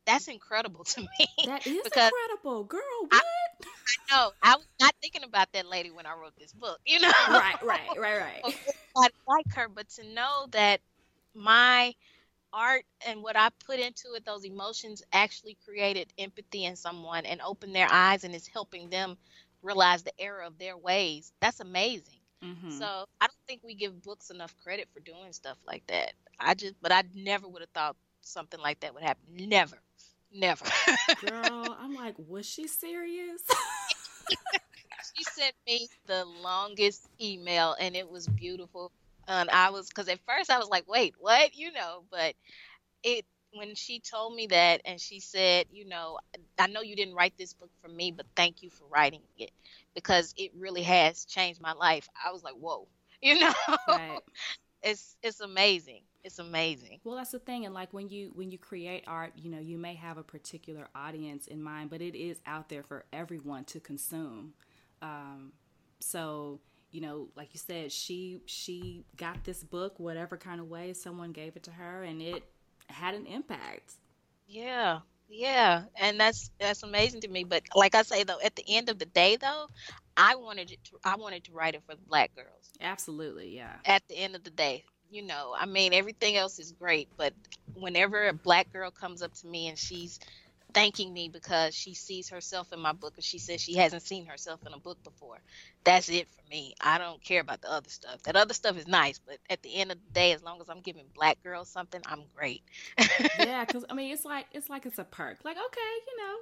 That's 0.06 0.28
incredible 0.28 0.84
to 0.84 1.00
me. 1.02 1.08
That 1.44 1.66
is 1.66 1.86
incredible, 1.94 2.64
girl. 2.64 2.80
What? 3.08 3.22
I 3.64 4.14
know 4.14 4.32
I 4.42 4.56
was 4.56 4.66
not 4.80 4.94
thinking 5.02 5.24
about 5.24 5.52
that 5.52 5.66
lady 5.66 5.90
when 5.90 6.06
I 6.06 6.14
wrote 6.14 6.34
this 6.38 6.52
book. 6.52 6.78
You 6.86 7.00
know, 7.00 7.10
right, 7.30 7.56
right, 7.62 7.90
right, 7.96 8.18
right. 8.18 8.44
I 8.96 9.08
like 9.26 9.46
her, 9.54 9.68
but 9.68 9.88
to 9.90 10.04
know 10.14 10.46
that 10.52 10.80
my 11.34 11.94
art 12.52 12.84
and 13.06 13.22
what 13.22 13.36
I 13.36 13.50
put 13.66 13.78
into 13.80 14.14
it, 14.16 14.24
those 14.24 14.44
emotions 14.44 15.02
actually 15.12 15.56
created 15.64 16.12
empathy 16.18 16.64
in 16.64 16.76
someone 16.76 17.26
and 17.26 17.40
opened 17.42 17.74
their 17.74 17.88
eyes 17.90 18.24
and 18.24 18.34
is 18.34 18.46
helping 18.46 18.90
them 18.90 19.16
realize 19.62 20.02
the 20.02 20.18
error 20.20 20.42
of 20.42 20.58
their 20.58 20.76
ways. 20.76 21.32
That's 21.40 21.60
amazing. 21.60 22.20
Mhm. 22.42 22.70
So 22.70 22.84
I 23.20 23.26
don't 23.26 23.46
think 23.46 23.62
we 23.64 23.74
give 23.74 24.02
books 24.02 24.30
enough 24.30 24.54
credit 24.62 24.88
for 24.92 25.00
doing 25.00 25.32
stuff 25.32 25.58
like 25.66 25.86
that. 25.88 26.12
I 26.38 26.54
just, 26.54 26.74
but 26.80 26.92
I 26.92 27.02
never 27.14 27.48
would 27.48 27.62
have 27.62 27.70
thought 27.70 27.96
something 28.22 28.60
like 28.60 28.80
that 28.80 28.94
would 28.94 29.02
happen. 29.02 29.24
Never, 29.28 29.78
never. 30.34 30.66
Girl, 31.16 31.76
I'm 31.80 31.94
like, 31.94 32.16
was 32.18 32.46
she 32.46 32.68
serious? 32.68 33.42
she 35.16 35.24
sent 35.24 35.54
me 35.66 35.88
the 36.06 36.24
longest 36.24 37.08
email 37.20 37.76
and 37.80 37.96
it 37.96 38.08
was 38.08 38.28
beautiful 38.28 38.92
and 39.28 39.50
i 39.50 39.70
was 39.70 39.88
because 39.88 40.08
at 40.08 40.20
first 40.26 40.50
i 40.50 40.58
was 40.58 40.68
like 40.68 40.84
wait 40.88 41.14
what 41.18 41.54
you 41.56 41.72
know 41.72 42.04
but 42.10 42.34
it 43.04 43.24
when 43.52 43.74
she 43.74 44.00
told 44.00 44.34
me 44.34 44.46
that 44.48 44.80
and 44.84 45.00
she 45.00 45.20
said 45.20 45.66
you 45.70 45.86
know 45.86 46.18
i 46.58 46.66
know 46.66 46.82
you 46.82 46.96
didn't 46.96 47.14
write 47.14 47.34
this 47.38 47.54
book 47.54 47.70
for 47.82 47.88
me 47.88 48.12
but 48.12 48.26
thank 48.36 48.62
you 48.62 48.70
for 48.70 48.86
writing 48.88 49.22
it 49.38 49.50
because 49.94 50.34
it 50.36 50.50
really 50.58 50.82
has 50.82 51.24
changed 51.24 51.60
my 51.60 51.72
life 51.72 52.08
i 52.24 52.32
was 52.32 52.42
like 52.42 52.54
whoa 52.54 52.88
you 53.22 53.38
know 53.38 53.52
Right. 53.86 54.22
It's 54.84 55.16
it's 55.22 55.40
amazing 55.40 56.02
it's 56.24 56.38
amazing 56.38 57.00
Well, 57.04 57.16
that's 57.16 57.32
the 57.32 57.38
thing, 57.38 57.66
and 57.66 57.74
like 57.74 57.92
when 57.92 58.08
you 58.08 58.32
when 58.34 58.50
you 58.50 58.58
create 58.58 59.04
art, 59.06 59.32
you 59.36 59.50
know, 59.50 59.58
you 59.58 59.78
may 59.78 59.94
have 59.94 60.16
a 60.18 60.22
particular 60.22 60.88
audience 60.94 61.46
in 61.46 61.62
mind, 61.62 61.90
but 61.90 62.00
it 62.00 62.16
is 62.16 62.40
out 62.46 62.68
there 62.70 62.82
for 62.82 63.04
everyone 63.12 63.64
to 63.66 63.80
consume. 63.80 64.54
Um, 65.02 65.52
so 66.00 66.60
you 66.92 67.00
know, 67.02 67.28
like 67.36 67.52
you 67.52 67.60
said, 67.60 67.92
she 67.92 68.40
she 68.46 69.04
got 69.16 69.44
this 69.44 69.62
book 69.64 69.98
whatever 69.98 70.36
kind 70.38 70.60
of 70.60 70.68
way 70.68 70.94
someone 70.94 71.32
gave 71.32 71.56
it 71.56 71.62
to 71.64 71.72
her, 71.72 72.04
and 72.04 72.22
it 72.22 72.44
had 72.88 73.14
an 73.14 73.26
impact. 73.26 73.94
Yeah, 74.46 75.00
yeah, 75.28 75.84
and 76.00 76.18
that's 76.18 76.50
that's 76.58 76.82
amazing 76.82 77.22
to 77.22 77.28
me. 77.28 77.44
But 77.44 77.62
like 77.74 77.94
I 77.94 78.02
say 78.02 78.24
though, 78.24 78.40
at 78.44 78.56
the 78.56 78.64
end 78.68 78.88
of 78.88 78.98
the 78.98 79.06
day 79.06 79.36
though, 79.36 79.66
I 80.16 80.36
wanted 80.36 80.70
it 80.70 80.78
to 80.84 80.98
I 81.04 81.16
wanted 81.16 81.44
to 81.44 81.52
write 81.52 81.74
it 81.74 81.82
for 81.86 81.94
the 81.94 82.02
black 82.08 82.34
girls. 82.34 82.72
Absolutely, 82.80 83.54
yeah. 83.56 83.74
At 83.84 84.02
the 84.08 84.16
end 84.16 84.36
of 84.36 84.44
the 84.44 84.50
day, 84.50 84.84
you 85.10 85.22
know, 85.22 85.54
I 85.58 85.66
mean 85.66 85.92
everything 85.92 86.36
else 86.36 86.58
is 86.58 86.72
great, 86.72 87.08
but 87.16 87.32
whenever 87.74 88.28
a 88.28 88.32
black 88.32 88.72
girl 88.72 88.90
comes 88.90 89.22
up 89.22 89.34
to 89.34 89.46
me 89.46 89.68
and 89.68 89.78
she's 89.78 90.20
thanking 90.74 91.12
me 91.12 91.28
because 91.28 91.74
she 91.74 91.94
sees 91.94 92.28
herself 92.28 92.72
in 92.72 92.80
my 92.80 92.92
book 92.92 93.14
and 93.16 93.24
she 93.24 93.38
says 93.38 93.60
she 93.60 93.76
hasn't 93.76 94.02
seen 94.02 94.26
herself 94.26 94.60
in 94.66 94.72
a 94.72 94.78
book 94.78 95.02
before, 95.04 95.38
that's 95.84 96.08
it 96.08 96.28
for 96.28 96.42
me. 96.50 96.74
I 96.80 96.98
don't 96.98 97.22
care 97.22 97.40
about 97.40 97.62
the 97.62 97.70
other 97.70 97.88
stuff. 97.88 98.22
That 98.24 98.36
other 98.36 98.52
stuff 98.52 98.76
is 98.76 98.86
nice, 98.86 99.18
but 99.18 99.38
at 99.48 99.62
the 99.62 99.74
end 99.76 99.92
of 99.92 99.98
the 100.04 100.12
day, 100.12 100.32
as 100.32 100.42
long 100.42 100.60
as 100.60 100.68
I'm 100.68 100.80
giving 100.80 101.04
black 101.14 101.42
girls 101.42 101.68
something, 101.68 102.02
I'm 102.06 102.24
great. 102.36 102.62
yeah, 103.38 103.64
because 103.64 103.84
I 103.88 103.94
mean, 103.94 104.12
it's 104.12 104.24
like 104.24 104.46
it's 104.52 104.68
like 104.68 104.84
it's 104.84 104.98
a 104.98 105.04
perk. 105.04 105.38
Like, 105.44 105.56
okay, 105.56 105.80
you 106.08 106.16
know, 106.18 106.36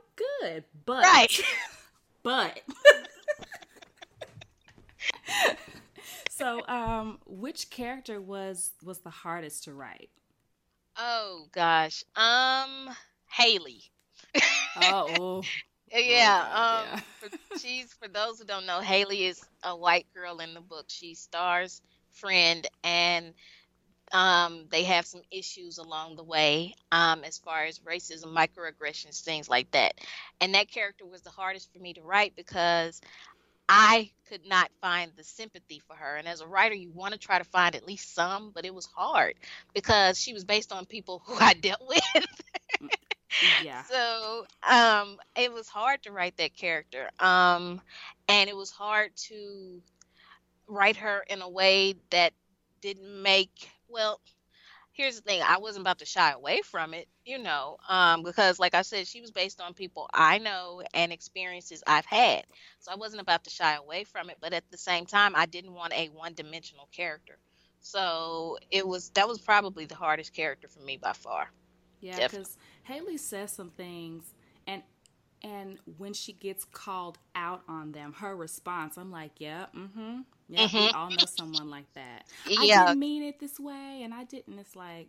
good, 0.51 0.65
but 0.87 1.05
Right. 1.05 1.41
but. 2.23 2.61
so, 6.31 6.67
um, 6.67 7.19
which 7.27 7.71
character 7.71 8.21
was 8.21 8.73
was 8.83 9.01
the 9.01 9.11
hardest 9.11 9.65
to 9.65 9.75
write? 9.75 10.11
Oh 10.97 11.49
gosh. 11.53 12.05
Um 12.17 12.91
Haley. 13.31 13.85
Oh, 14.35 14.43
oh. 14.77 15.51
Yeah, 15.93 16.85
um 16.91 16.97
for, 17.21 17.29
she's 17.53 17.93
for 17.95 18.09
those 18.09 18.39
who 18.39 18.45
don't 18.45 18.67
know, 18.67 18.81
Haley 18.81 19.25
is 19.27 19.43
a 19.63 19.77
white 19.77 20.07
girl 20.15 20.39
in 20.39 20.55
the 20.55 20.61
book. 20.61 20.87
She 20.89 21.15
Star's 21.15 21.81
friend 22.11 22.67
and 22.85 23.35
um 24.13 24.67
they 24.71 24.85
have 24.85 25.07
some 25.07 25.23
issues 25.31 25.79
along 25.79 26.17
the 26.17 26.25
way 26.25 26.75
um 26.93 27.25
as 27.25 27.39
far 27.39 27.65
as 27.65 27.81
racism, 27.81 28.35
microaggressions, 28.35 29.23
things 29.23 29.49
like 29.49 29.71
that. 29.73 29.95
And 30.41 30.55
that 30.55 30.71
character 30.71 31.07
was 31.07 31.23
the 31.23 31.31
hardest 31.31 31.73
for 31.73 31.79
me 31.79 31.95
to 31.95 32.03
write 32.03 32.35
because 32.37 33.01
I 33.69 34.11
could 34.29 34.47
not 34.47 34.71
find 34.81 35.13
the 35.17 35.25
sympathy 35.25 35.81
for 35.87 35.95
her. 35.97 36.17
And 36.17 36.29
as 36.29 36.41
a 36.41 36.47
writer, 36.47 36.75
you 36.75 36.91
want 36.91 37.13
to 37.15 37.19
try 37.19 37.39
to 37.39 37.45
find 37.45 37.75
at 37.75 37.87
least 37.87 38.15
some, 38.15 38.51
but 38.55 38.65
it 38.65 38.75
was 38.75 38.87
hard 38.87 39.35
because 39.75 40.21
she 40.21 40.33
was 40.35 40.45
based 40.45 40.73
on 40.73 40.87
people 40.87 41.23
who 41.27 41.35
I 41.39 41.55
dealt 41.55 41.83
with. 41.89 42.27
Yeah. 43.41 43.85
So 43.85 44.47
um, 44.69 45.19
it 45.37 45.53
was 45.53 45.69
hard 45.69 46.03
to 46.03 46.13
write 46.13 46.37
that 46.37 46.55
character. 46.55 47.09
Um, 47.19 47.81
and 48.29 48.49
it 48.49 48.57
was 48.57 48.71
hard 48.71 49.11
to 49.29 49.81
write 50.69 50.97
her 50.97 51.25
in 51.29 51.43
a 51.43 51.49
way 51.49 51.95
that 52.11 52.33
didn't 52.81 53.23
make, 53.23 53.71
well, 53.89 54.21
here's 54.93 55.17
the 55.17 55.23
thing 55.23 55.43
I 55.43 55.59
wasn't 55.59 55.83
about 55.83 55.99
to 55.99 56.07
shy 56.07 56.31
away 56.33 56.61
from 56.63 56.95
it, 56.95 57.09
you 57.25 57.39
know, 57.39 57.77
um, 57.89 58.23
because 58.23 58.59
like 58.59 58.75
I 58.75 58.83
said, 58.83 59.07
she 59.07 59.21
was 59.21 59.31
based 59.31 59.61
on 59.61 59.75
people 59.75 60.09
I 60.13 60.39
know 60.39 60.83
and 60.95 61.13
experiences 61.13 61.83
I've 61.87 62.07
had. 62.07 62.45
So 62.81 62.93
I 62.93 62.97
wasn't 62.97 63.23
about 63.23 63.45
to 63.45 63.51
shy 63.51 63.75
away 63.75 64.05
from 64.05 64.31
it, 64.31 64.39
but 64.41 64.53
at 64.53 64.65
the 64.71 64.79
same 64.79 65.07
time, 65.07 65.33
I 65.37 65.47
didn't 65.47 65.75
want 65.75 65.93
a 65.95 66.09
one 66.09 66.35
dimensional 66.35 66.89
character. 66.93 67.39
So 67.81 68.59
it 68.71 68.87
was 68.87 69.11
that 69.11 69.29
was 69.29 69.41
probably 69.41 69.87
the 69.87 69.95
hardest 69.95 70.33
character 70.35 70.69
for 70.69 70.81
me 70.81 70.99
by 71.01 71.13
far. 71.13 71.49
Yeah, 72.01 72.21
Definitely. 72.21 72.51
because 72.51 72.57
Haley 72.85 73.17
says 73.19 73.53
some 73.53 73.71
things, 73.71 74.35
and 74.67 74.83
and 75.43 75.79
when 75.99 76.15
she 76.15 76.33
gets 76.33 76.65
called 76.65 77.19
out 77.35 77.63
on 77.69 77.93
them, 77.93 78.15
her 78.15 78.37
response, 78.37 78.97
I'm 78.97 79.11
like, 79.11 79.33
yeah, 79.39 79.67
mm-hmm, 79.77 80.21
yeah, 80.49 80.69
we 80.75 80.89
Mhm. 80.89 80.93
all 80.93 81.11
know 81.11 81.25
someone 81.27 81.71
like 81.71 81.93
that. 81.95 82.25
I 82.57 82.67
Yeah. 82.67 82.69
didn't 82.69 82.99
mean 82.99 83.23
it 83.23 83.41
this 83.41 83.59
way, 83.61 84.03
and 84.03 84.15
I 84.15 84.25
didn't. 84.25 84.59
It's 84.59 84.77
like, 84.77 85.09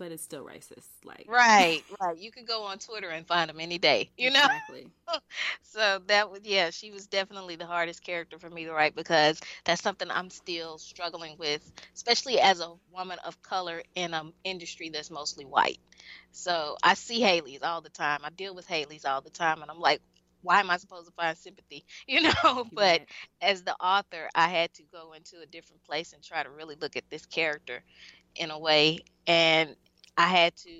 but 0.00 0.12
it's 0.12 0.22
still 0.22 0.44
racist. 0.44 0.88
Like, 1.04 1.28
Right, 1.28 1.84
right. 2.00 2.16
You 2.16 2.32
could 2.32 2.46
go 2.48 2.64
on 2.64 2.78
Twitter 2.78 3.10
and 3.10 3.26
find 3.26 3.50
them 3.50 3.60
any 3.60 3.78
day, 3.78 4.10
you 4.16 4.30
know? 4.30 4.46
Exactly. 4.46 4.86
so 5.62 6.00
that 6.06 6.30
was, 6.30 6.40
yeah, 6.44 6.70
she 6.70 6.90
was 6.90 7.06
definitely 7.06 7.56
the 7.56 7.66
hardest 7.66 8.02
character 8.02 8.38
for 8.38 8.48
me 8.48 8.64
to 8.64 8.72
write 8.72 8.96
because 8.96 9.38
that's 9.64 9.82
something 9.82 10.10
I'm 10.10 10.30
still 10.30 10.78
struggling 10.78 11.36
with, 11.38 11.70
especially 11.94 12.40
as 12.40 12.60
a 12.60 12.72
woman 12.90 13.18
of 13.24 13.40
color 13.42 13.82
in 13.94 14.14
an 14.14 14.32
industry 14.42 14.88
that's 14.88 15.10
mostly 15.10 15.44
white. 15.44 15.78
So 16.32 16.76
I 16.82 16.94
see 16.94 17.20
Haley's 17.20 17.62
all 17.62 17.82
the 17.82 17.90
time. 17.90 18.20
I 18.24 18.30
deal 18.30 18.54
with 18.54 18.66
Haley's 18.66 19.04
all 19.04 19.20
the 19.20 19.30
time, 19.30 19.60
and 19.62 19.70
I'm 19.70 19.80
like, 19.80 20.00
why 20.42 20.60
am 20.60 20.70
I 20.70 20.78
supposed 20.78 21.06
to 21.06 21.12
find 21.12 21.36
sympathy? 21.36 21.84
You 22.08 22.22
know, 22.22 22.64
but 22.72 23.02
as 23.42 23.62
the 23.62 23.74
author, 23.76 24.30
I 24.34 24.48
had 24.48 24.72
to 24.74 24.82
go 24.92 25.12
into 25.12 25.40
a 25.42 25.46
different 25.46 25.84
place 25.84 26.14
and 26.14 26.22
try 26.22 26.42
to 26.42 26.50
really 26.50 26.76
look 26.80 26.96
at 26.96 27.04
this 27.10 27.26
character 27.26 27.82
in 28.36 28.50
a 28.50 28.58
way. 28.58 29.00
And 29.26 29.76
I 30.20 30.26
had 30.26 30.54
to 30.56 30.70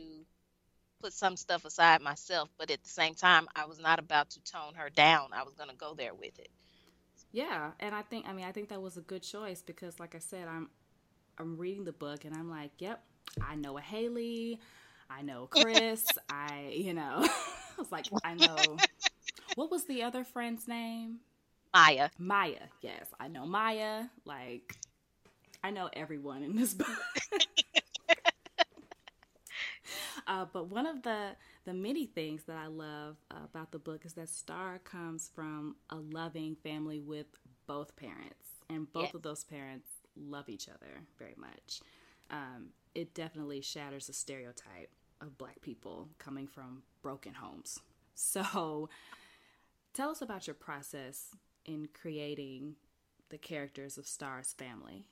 put 1.00 1.14
some 1.14 1.34
stuff 1.34 1.64
aside 1.64 2.02
myself, 2.02 2.50
but 2.58 2.70
at 2.70 2.82
the 2.82 2.90
same 2.90 3.14
time, 3.14 3.48
I 3.56 3.64
was 3.64 3.80
not 3.80 3.98
about 3.98 4.28
to 4.30 4.40
tone 4.44 4.74
her 4.74 4.90
down. 4.90 5.30
I 5.32 5.44
was 5.44 5.54
going 5.54 5.70
to 5.70 5.76
go 5.76 5.94
there 5.94 6.12
with 6.12 6.38
it. 6.38 6.50
Yeah, 7.32 7.70
and 7.80 7.94
I 7.94 8.02
think 8.02 8.26
I 8.28 8.32
mean 8.32 8.44
I 8.44 8.52
think 8.52 8.68
that 8.68 8.82
was 8.82 8.96
a 8.96 9.00
good 9.00 9.22
choice 9.22 9.62
because 9.62 9.98
like 9.98 10.14
I 10.14 10.18
said, 10.18 10.46
I'm 10.46 10.68
I'm 11.38 11.56
reading 11.56 11.84
the 11.84 11.92
book 11.92 12.24
and 12.26 12.34
I'm 12.34 12.50
like, 12.50 12.72
yep, 12.78 13.02
I 13.40 13.54
know 13.54 13.78
a 13.78 13.80
Haley, 13.80 14.60
I 15.08 15.22
know 15.22 15.46
Chris, 15.50 16.06
I 16.28 16.74
you 16.76 16.92
know, 16.92 17.20
I 17.24 17.30
was 17.78 17.90
like, 17.90 18.06
I 18.24 18.34
know. 18.34 18.76
What 19.54 19.70
was 19.70 19.84
the 19.84 20.02
other 20.02 20.24
friend's 20.24 20.68
name? 20.68 21.20
Maya. 21.72 22.10
Maya. 22.18 22.68
Yes, 22.82 23.06
I 23.18 23.28
know 23.28 23.46
Maya. 23.46 24.04
Like, 24.24 24.76
I 25.62 25.70
know 25.70 25.88
everyone 25.92 26.42
in 26.42 26.56
this 26.56 26.74
book. 26.74 26.88
Uh, 30.30 30.46
but 30.52 30.70
one 30.70 30.86
of 30.86 31.02
the 31.02 31.36
the 31.66 31.74
many 31.74 32.06
things 32.06 32.44
that 32.44 32.56
I 32.56 32.68
love 32.68 33.18
about 33.30 33.72
the 33.72 33.80
book 33.80 34.06
is 34.06 34.14
that 34.14 34.30
Star 34.30 34.78
comes 34.78 35.28
from 35.34 35.76
a 35.90 35.96
loving 35.96 36.56
family 36.56 37.00
with 37.00 37.26
both 37.66 37.96
parents, 37.96 38.46
and 38.70 38.92
both 38.92 39.04
Yes. 39.06 39.14
of 39.16 39.22
those 39.22 39.44
parents 39.44 39.88
love 40.16 40.48
each 40.48 40.68
other 40.68 41.02
very 41.18 41.34
much. 41.36 41.82
Um, 42.30 42.70
it 42.94 43.14
definitely 43.14 43.60
shatters 43.60 44.08
a 44.08 44.14
stereotype 44.14 44.90
of 45.20 45.36
Black 45.38 45.60
people 45.62 46.10
coming 46.18 46.48
from 46.48 46.84
broken 47.02 47.34
homes. 47.34 47.80
So, 48.22 48.90
tell 49.94 50.10
us 50.10 50.22
about 50.22 50.46
your 50.46 50.54
process 50.54 51.30
in 51.64 51.88
creating 51.94 52.76
the 53.30 53.38
characters 53.38 53.98
of 53.98 54.06
Star's 54.06 54.52
family. 54.52 55.08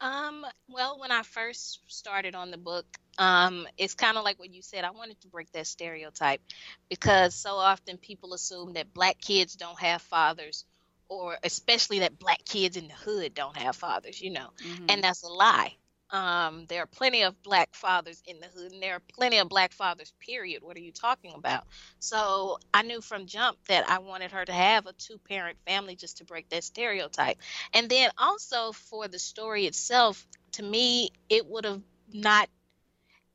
Um, 0.00 0.46
well, 0.68 0.98
when 0.98 1.10
I 1.12 1.22
first 1.22 1.80
started 1.88 2.34
on 2.34 2.50
the 2.50 2.58
book, 2.58 2.86
um, 3.18 3.66
it's 3.78 3.94
kind 3.94 4.16
of 4.16 4.24
like 4.24 4.38
what 4.38 4.50
you 4.52 4.62
said. 4.62 4.84
I 4.84 4.90
wanted 4.90 5.20
to 5.22 5.28
break 5.28 5.52
that 5.52 5.66
stereotype 5.66 6.40
because 6.88 7.34
so 7.34 7.56
often 7.56 7.98
people 7.98 8.34
assume 8.34 8.74
that 8.74 8.92
black 8.94 9.20
kids 9.20 9.54
don't 9.56 9.78
have 9.80 10.02
fathers, 10.02 10.64
or 11.08 11.38
especially 11.44 12.00
that 12.00 12.18
black 12.18 12.44
kids 12.44 12.76
in 12.76 12.88
the 12.88 12.94
hood 12.94 13.34
don't 13.34 13.56
have 13.56 13.76
fathers, 13.76 14.20
you 14.20 14.30
know, 14.30 14.50
Mm-hmm. 14.64 14.88
and 14.88 15.02
that's 15.04 15.22
a 15.22 15.28
lie. 15.28 15.74
Um, 16.12 16.66
there 16.68 16.82
are 16.82 16.86
plenty 16.86 17.22
of 17.22 17.40
black 17.42 17.74
fathers 17.74 18.20
in 18.26 18.40
the 18.40 18.46
hood, 18.46 18.72
and 18.72 18.82
there 18.82 18.94
are 18.94 19.02
plenty 19.14 19.38
of 19.38 19.48
black 19.48 19.72
fathers, 19.72 20.12
period. 20.20 20.62
What 20.62 20.76
are 20.76 20.80
you 20.80 20.92
talking 20.92 21.34
about? 21.34 21.64
So 22.00 22.58
I 22.74 22.82
knew 22.82 23.00
from 23.00 23.26
jump 23.26 23.58
that 23.68 23.88
I 23.88 24.00
wanted 24.00 24.32
her 24.32 24.44
to 24.44 24.52
have 24.52 24.86
a 24.86 24.92
two 24.92 25.18
parent 25.18 25.58
family 25.66 25.94
just 25.94 26.18
to 26.18 26.24
break 26.24 26.48
that 26.48 26.64
stereotype. 26.64 27.38
And 27.72 27.88
then 27.88 28.10
also 28.18 28.72
for 28.72 29.06
the 29.06 29.20
story 29.20 29.66
itself, 29.66 30.26
to 30.52 30.62
me, 30.64 31.10
it 31.28 31.46
would 31.46 31.64
have 31.64 31.82
not, 32.12 32.48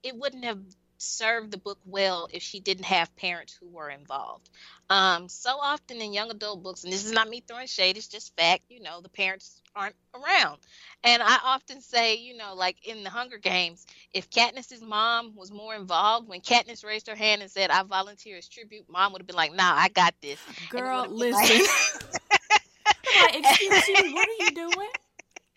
it 0.04 0.16
wouldn't 0.16 0.44
have 0.44 0.60
served 0.98 1.52
the 1.52 1.58
book 1.58 1.80
well 1.86 2.28
if 2.34 2.42
she 2.44 2.60
didn't 2.60 2.86
have 2.86 3.16
parents 3.16 3.58
who 3.60 3.68
were 3.70 3.90
involved. 3.90 4.50
Um, 4.90 5.28
so 5.30 5.52
often 5.62 6.00
in 6.02 6.14
young 6.14 6.30
adult 6.32 6.62
books, 6.64 6.84
and 6.84 6.94
this 6.94 7.06
is 7.06 7.12
not 7.12 7.30
me 7.30 7.44
throwing 7.48 7.68
shade, 7.68 7.98
it's 7.98 8.08
just 8.08 8.36
fact, 8.36 8.64
you 8.70 8.82
know, 8.82 9.02
the 9.02 9.10
parents 9.10 9.62
aren't 9.76 9.96
around. 10.14 10.58
And 11.04 11.22
I 11.22 11.38
often 11.44 11.82
say, 11.82 12.16
you 12.16 12.38
know, 12.38 12.54
like 12.56 12.78
in 12.88 13.04
the 13.04 13.10
Hunger 13.10 13.38
Games, 13.38 13.86
if 14.14 14.30
Katniss's 14.30 14.82
mom 14.82 15.34
was 15.36 15.52
more 15.52 15.76
involved, 15.76 16.28
when 16.30 16.42
Katniss 16.42 16.86
raised 16.86 17.08
her 17.10 17.16
hand 17.16 17.42
and 17.42 17.52
said, 17.52 17.70
I 17.72 17.84
volunteer 17.84 18.38
as 18.38 18.48
tribute, 18.48 18.86
mom 18.88 19.12
would 19.14 19.22
have 19.22 19.28
been 19.28 19.36
like, 19.36 19.54
nah, 19.54 19.74
I 19.76 19.90
got 19.90 20.14
this. 20.22 20.40
Girl, 20.70 21.08
would 21.10 21.10
have 21.10 21.20
been 21.20 21.32
like- 21.32 21.50
listen. 21.50 22.08
like, 23.22 23.36
excuse 23.40 23.88
you, 23.88 24.14
what 24.14 24.28
are 24.28 24.44
you 24.46 24.52
doing? 24.52 24.90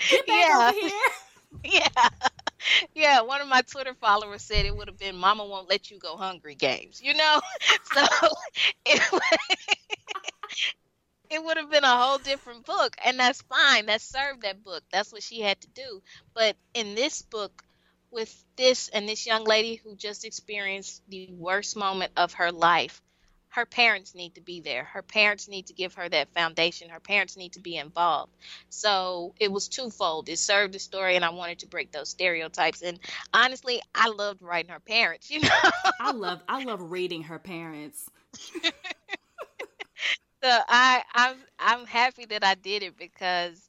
Get 0.09 0.27
back 0.27 0.49
Yeah. 0.49 0.69
over 0.71 0.81
here. 0.81 1.01
yeah. 1.65 2.09
Yeah, 2.95 3.23
one 3.23 3.41
of 3.41 3.49
my 3.49 3.63
Twitter 3.63 3.95
followers 3.95 4.43
said 4.43 4.67
it 4.67 4.77
would 4.77 4.89
have 4.89 4.99
been 4.99 5.17
Mama 5.17 5.45
won't 5.47 5.69
let 5.69 5.91
you 5.91 5.99
go 5.99 6.17
hungry 6.17 6.55
games, 6.55 7.01
you 7.03 7.15
know? 7.15 7.41
So 7.95 8.05
it, 8.87 9.01
it 11.31 11.43
would 11.45 11.57
have 11.63 11.71
been 11.71 11.85
a 11.85 11.97
whole 11.97 12.19
different 12.19 12.65
book, 12.67 12.97
and 13.05 13.19
that's 13.19 13.43
fine. 13.43 13.87
That 13.87 14.01
served 14.01 14.43
that 14.43 14.63
book. 14.63 14.83
That's 14.93 15.13
what 15.13 15.23
she 15.23 15.41
had 15.41 15.61
to 15.63 15.69
do. 15.69 16.03
But 16.35 16.57
in 16.75 16.95
this 16.95 17.23
book, 17.23 17.63
with 18.11 18.33
this 18.57 18.89
and 18.89 19.09
this 19.09 19.27
young 19.27 19.45
lady 19.45 19.77
who 19.77 19.95
just 19.97 20.25
experienced 20.25 21.03
the 21.09 21.29
worst 21.33 21.77
moment 21.77 22.13
of 22.17 22.35
her 22.35 22.53
life, 22.53 23.03
her 23.51 23.65
parents 23.67 24.15
need 24.15 24.35
to 24.35 24.41
be 24.41 24.61
there. 24.61 24.85
Her 24.85 25.03
parents 25.03 25.49
need 25.49 25.67
to 25.67 25.73
give 25.73 25.95
her 25.95 26.09
that 26.09 26.33
foundation. 26.33 26.91
Her 26.91 27.01
parents 27.01 27.37
need 27.37 27.53
to 27.53 27.61
be 27.61 27.77
involved. 27.77 28.33
So 28.69 29.35
it 29.41 29.51
was 29.51 29.69
twofold. 29.69 30.29
It 30.29 30.39
served 30.39 30.75
the 30.75 30.79
story, 30.79 31.17
and 31.17 31.25
I 31.25 31.31
wanted 31.31 31.61
to 31.61 31.67
break 31.67 31.91
those 31.91 32.11
stereotypes. 32.11 32.83
And 32.83 32.99
honestly, 33.33 33.81
I 33.95 34.09
loved 34.09 34.43
writing 34.43 34.71
her 34.71 34.81
parents. 34.81 35.31
You 35.31 35.41
know, 35.41 35.49
I 36.01 36.13
love 36.13 36.43
I 36.49 36.63
love 36.63 36.91
reading 36.91 37.23
her 37.25 37.39
parents. 37.39 38.09
so 38.53 38.71
I 40.43 41.03
I'm 41.15 41.37
I'm 41.59 41.87
happy 41.87 42.27
that 42.27 42.45
I 42.45 42.55
did 42.55 42.83
it 42.83 42.97
because 42.99 43.69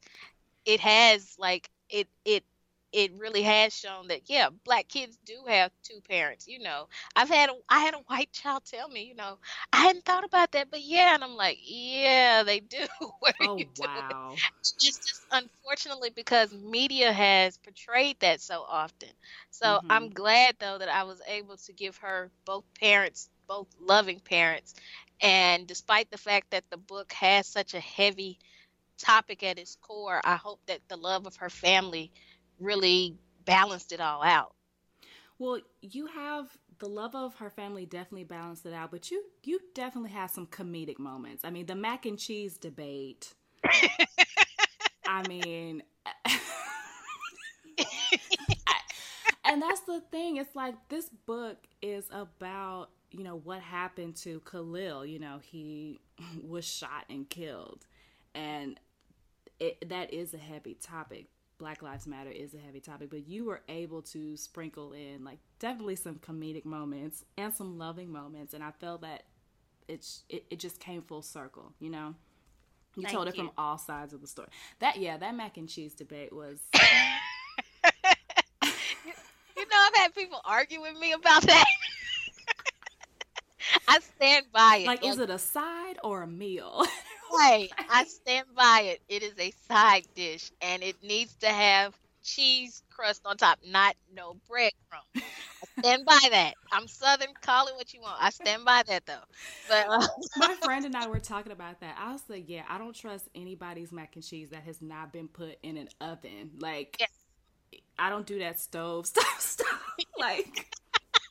it 0.66 0.80
has 0.82 1.36
like 1.40 1.70
it 1.90 2.08
it 2.26 2.44
it 2.92 3.12
really 3.18 3.42
has 3.44 3.74
shown 3.76 4.08
that 4.08 4.22
yeah 4.28 4.50
black 4.66 4.88
kids 4.88 5.18
do 5.26 5.34
have 5.48 5.72
two 5.84 6.00
parents 6.08 6.48
you 6.48 6.60
know. 6.60 6.88
I've 7.16 7.30
had 7.30 7.50
a 7.50 7.54
i 7.70 7.80
had 7.80 7.94
a 7.94 7.98
white 8.08 8.32
child 8.32 8.64
tell 8.66 8.88
me 8.88 9.04
you 9.06 9.16
know 9.16 9.38
i 9.74 9.78
hadn't 9.78 10.06
thought 10.06 10.24
about 10.26 10.52
that 10.52 10.70
but 10.72 10.82
yeah 10.82 11.14
and 11.16 11.24
i'm 11.24 11.36
like 11.36 11.58
yeah 11.64 12.44
they 12.44 12.60
do. 12.60 12.78
What 13.20 13.36
are 13.40 13.48
Oh 13.48 13.58
you 13.58 13.66
wow. 13.78 14.42
it's 14.60 14.72
just, 14.74 15.08
just 15.08 15.26
unfortunately 15.32 16.10
because 16.16 16.54
media 16.54 17.12
has 17.12 17.58
portrayed 17.58 18.18
that 18.20 18.42
so 18.42 18.64
often. 18.68 19.10
So 19.50 19.80
i'm 19.90 20.10
mm-hmm. 20.10 20.12
glad 20.12 20.56
though 20.60 20.78
that 20.78 20.90
i 20.90 21.04
was 21.04 21.22
able 21.28 21.58
to 21.58 21.74
give 21.74 21.98
her 21.98 22.32
both 22.46 22.64
parents 22.80 23.30
both 23.48 23.68
loving 23.80 24.20
parents 24.20 24.74
and 25.22 25.68
despite 25.68 26.10
the 26.12 26.18
fact 26.18 26.52
that 26.52 26.64
the 26.70 26.78
book 26.78 27.12
has 27.14 27.48
such 27.48 27.74
a 27.74 27.80
heavy 27.80 28.38
topic 28.98 29.44
at 29.44 29.58
its 29.60 29.76
core 29.82 30.20
i 30.24 30.36
hope 30.36 30.60
that 30.68 30.80
the 30.90 30.98
love 30.98 31.26
of 31.26 31.36
her 31.38 31.50
family 31.50 32.12
really 32.60 33.18
balanced 33.46 33.92
it 33.92 34.00
all 34.02 34.24
out 34.24 34.54
Well, 35.38 35.60
you 35.82 36.08
have 36.08 36.58
the 36.80 36.88
love 36.88 37.16
of 37.16 37.36
her 37.36 37.50
family 37.50 37.86
definitely 37.86 38.24
balanced 38.26 38.66
it 38.66 38.74
out, 38.74 38.92
but 38.92 39.12
you 39.12 39.24
you 39.44 39.60
definitely 39.74 40.12
have 40.12 40.32
some 40.32 40.48
comedic 40.48 41.00
moments. 41.00 41.44
I 41.46 41.50
mean, 41.50 41.66
the 41.66 41.76
mac 41.76 42.06
and 42.06 42.18
cheese 42.20 42.58
debate. 42.58 43.34
I 45.08 45.28
mean, 45.28 45.84
and 49.46 49.62
that's 49.62 49.82
the 49.82 50.02
thing. 50.12 50.38
It's 50.38 50.56
like 50.56 50.76
this 50.90 51.10
book 51.26 51.58
is 51.82 52.06
about 52.12 52.90
you 53.12 53.24
know 53.24 53.38
what 53.44 53.62
happened 53.62 54.16
to 54.18 54.40
Khalil. 54.42 55.06
You 55.06 55.20
know, 55.20 55.40
he 55.42 56.00
was 56.48 56.66
shot 56.66 57.06
and 57.10 57.30
killed, 57.30 57.86
and 58.36 58.80
it, 59.60 59.90
that 59.90 60.14
is 60.14 60.34
a 60.34 60.38
heavy 60.38 60.76
topic. 60.76 61.28
Black 61.60 61.84
Lives 61.84 62.08
Matter 62.08 62.32
is 62.32 62.54
a 62.54 62.58
heavy 62.58 62.80
topic, 62.80 63.10
but 63.10 63.28
you 63.28 63.46
were 63.46 63.62
able 63.68 64.02
to 64.04 64.36
sprinkle 64.38 64.94
in 64.94 65.24
like 65.24 65.38
definitely 65.60 65.98
some 65.98 66.16
comedic 66.16 66.66
moments 66.66 67.26
and 67.38 67.54
some 67.54 67.78
loving 67.78 68.12
moments, 68.12 68.54
and 68.54 68.64
I 68.64 68.72
felt 68.72 69.02
that 69.02 69.26
it's 69.88 70.24
it, 70.30 70.46
it 70.50 70.60
just 70.60 70.80
came 70.80 71.02
full 71.02 71.22
circle. 71.22 71.74
You 71.80 71.92
know, 71.92 72.16
you 72.96 73.04
Thank 73.04 73.14
told 73.14 73.28
it 73.28 73.36
from 73.36 73.52
all 73.58 73.78
sides 73.78 74.14
of 74.14 74.22
the 74.22 74.28
story. 74.28 74.48
That 74.80 74.98
yeah, 74.98 75.18
that 75.18 75.36
mac 75.36 75.58
and 75.58 75.70
cheese 75.70 75.94
debate 75.94 76.34
was 76.34 76.60
you 79.60 79.66
know 79.66 79.78
i've 79.78 79.96
had 79.96 80.16
people 80.16 80.40
argue 80.46 80.82
with 80.82 80.98
me 81.00 81.12
about 81.14 81.42
that 81.44 81.66
i 83.88 84.00
stand 84.00 84.46
by 84.52 84.78
it 84.84 84.88
like, 84.88 85.06
is 85.06 85.20
it 85.20 85.30
a 85.30 85.40
side 85.40 85.98
or 86.04 86.22
a 86.24 86.28
meal? 86.28 86.86
Right. 87.32 87.70
I 87.90 88.04
stand 88.06 88.48
by 88.56 88.82
it. 88.86 89.02
It 89.08 89.24
is 89.24 89.34
a 89.40 89.54
side 89.68 90.08
dish 90.16 90.52
and 90.62 90.84
it 90.84 90.96
needs 91.04 91.36
to 91.38 91.48
have 91.48 91.98
cheese 92.24 92.84
crust 92.90 93.22
on 93.26 93.38
top, 93.38 93.60
not 93.66 93.96
no 94.14 94.36
breadcrumb. 94.50 95.06
I 95.16 95.82
stand 95.82 96.06
by 96.06 96.20
that. 96.32 96.54
I'm 96.72 96.88
Southern. 96.88 97.30
Call 97.42 97.68
it 97.68 97.76
what 97.76 97.94
you 97.94 98.02
want. 98.02 98.22
I 98.22 98.30
stand 98.30 98.66
by 98.66 98.84
that 98.88 99.06
though. 99.06 99.24
But 99.68 99.88
uh, 99.90 100.08
My 100.38 100.56
friend 100.56 100.86
and 100.86 100.96
I 100.96 101.08
were 101.08 101.20
talking 101.20 101.52
about 101.52 101.80
that. 101.82 101.96
I 102.00 102.12
was 102.12 102.22
like, 102.28 102.46
yeah, 102.48 102.64
I 102.68 102.78
don't 102.78 102.96
trust 102.96 103.28
anybody's 103.36 103.92
mac 103.92 104.16
and 104.16 104.24
cheese 104.24 104.50
that 104.50 104.64
has 104.64 104.82
not 104.82 105.14
been 105.14 105.28
put 105.28 105.58
in 105.64 105.78
an 105.78 105.90
oven. 106.02 106.52
Like, 106.60 106.98
I 107.98 108.10
don't 108.10 108.26
do 108.26 108.40
that 108.40 108.60
stove 108.60 109.06
stuff. 109.08 109.40
stuff. 109.40 109.96
Like, 110.18 110.76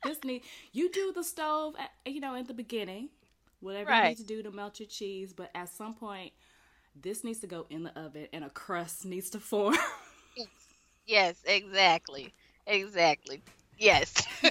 this 0.05 0.23
need 0.25 0.43
you 0.73 0.91
do 0.91 1.13
the 1.13 1.25
stove, 1.25 1.75
at, 1.79 1.91
you 2.07 2.21
know, 2.21 2.35
in 2.35 2.47
the 2.47 2.55
beginning, 2.55 3.11
whatever 3.61 3.93
you 3.93 4.03
need 4.03 4.17
to 4.19 4.25
do 4.25 4.43
to 4.43 4.51
melt 4.51 4.81
your 4.81 4.89
cheese. 4.89 5.33
But 5.33 5.51
at 5.55 5.69
some 5.69 5.95
point, 5.95 6.33
this 6.95 7.25
needs 7.25 7.41
to 7.41 7.47
go 7.47 7.67
in 7.71 7.85
the 7.85 7.99
oven, 7.99 8.27
and 8.33 8.45
a 8.45 8.51
crust 8.51 9.05
needs 9.05 9.31
to 9.31 9.41
form. 9.41 9.77
yes, 11.07 11.37
exactly. 11.47 12.35
Exactly. 12.67 13.43
Yes. 13.79 14.15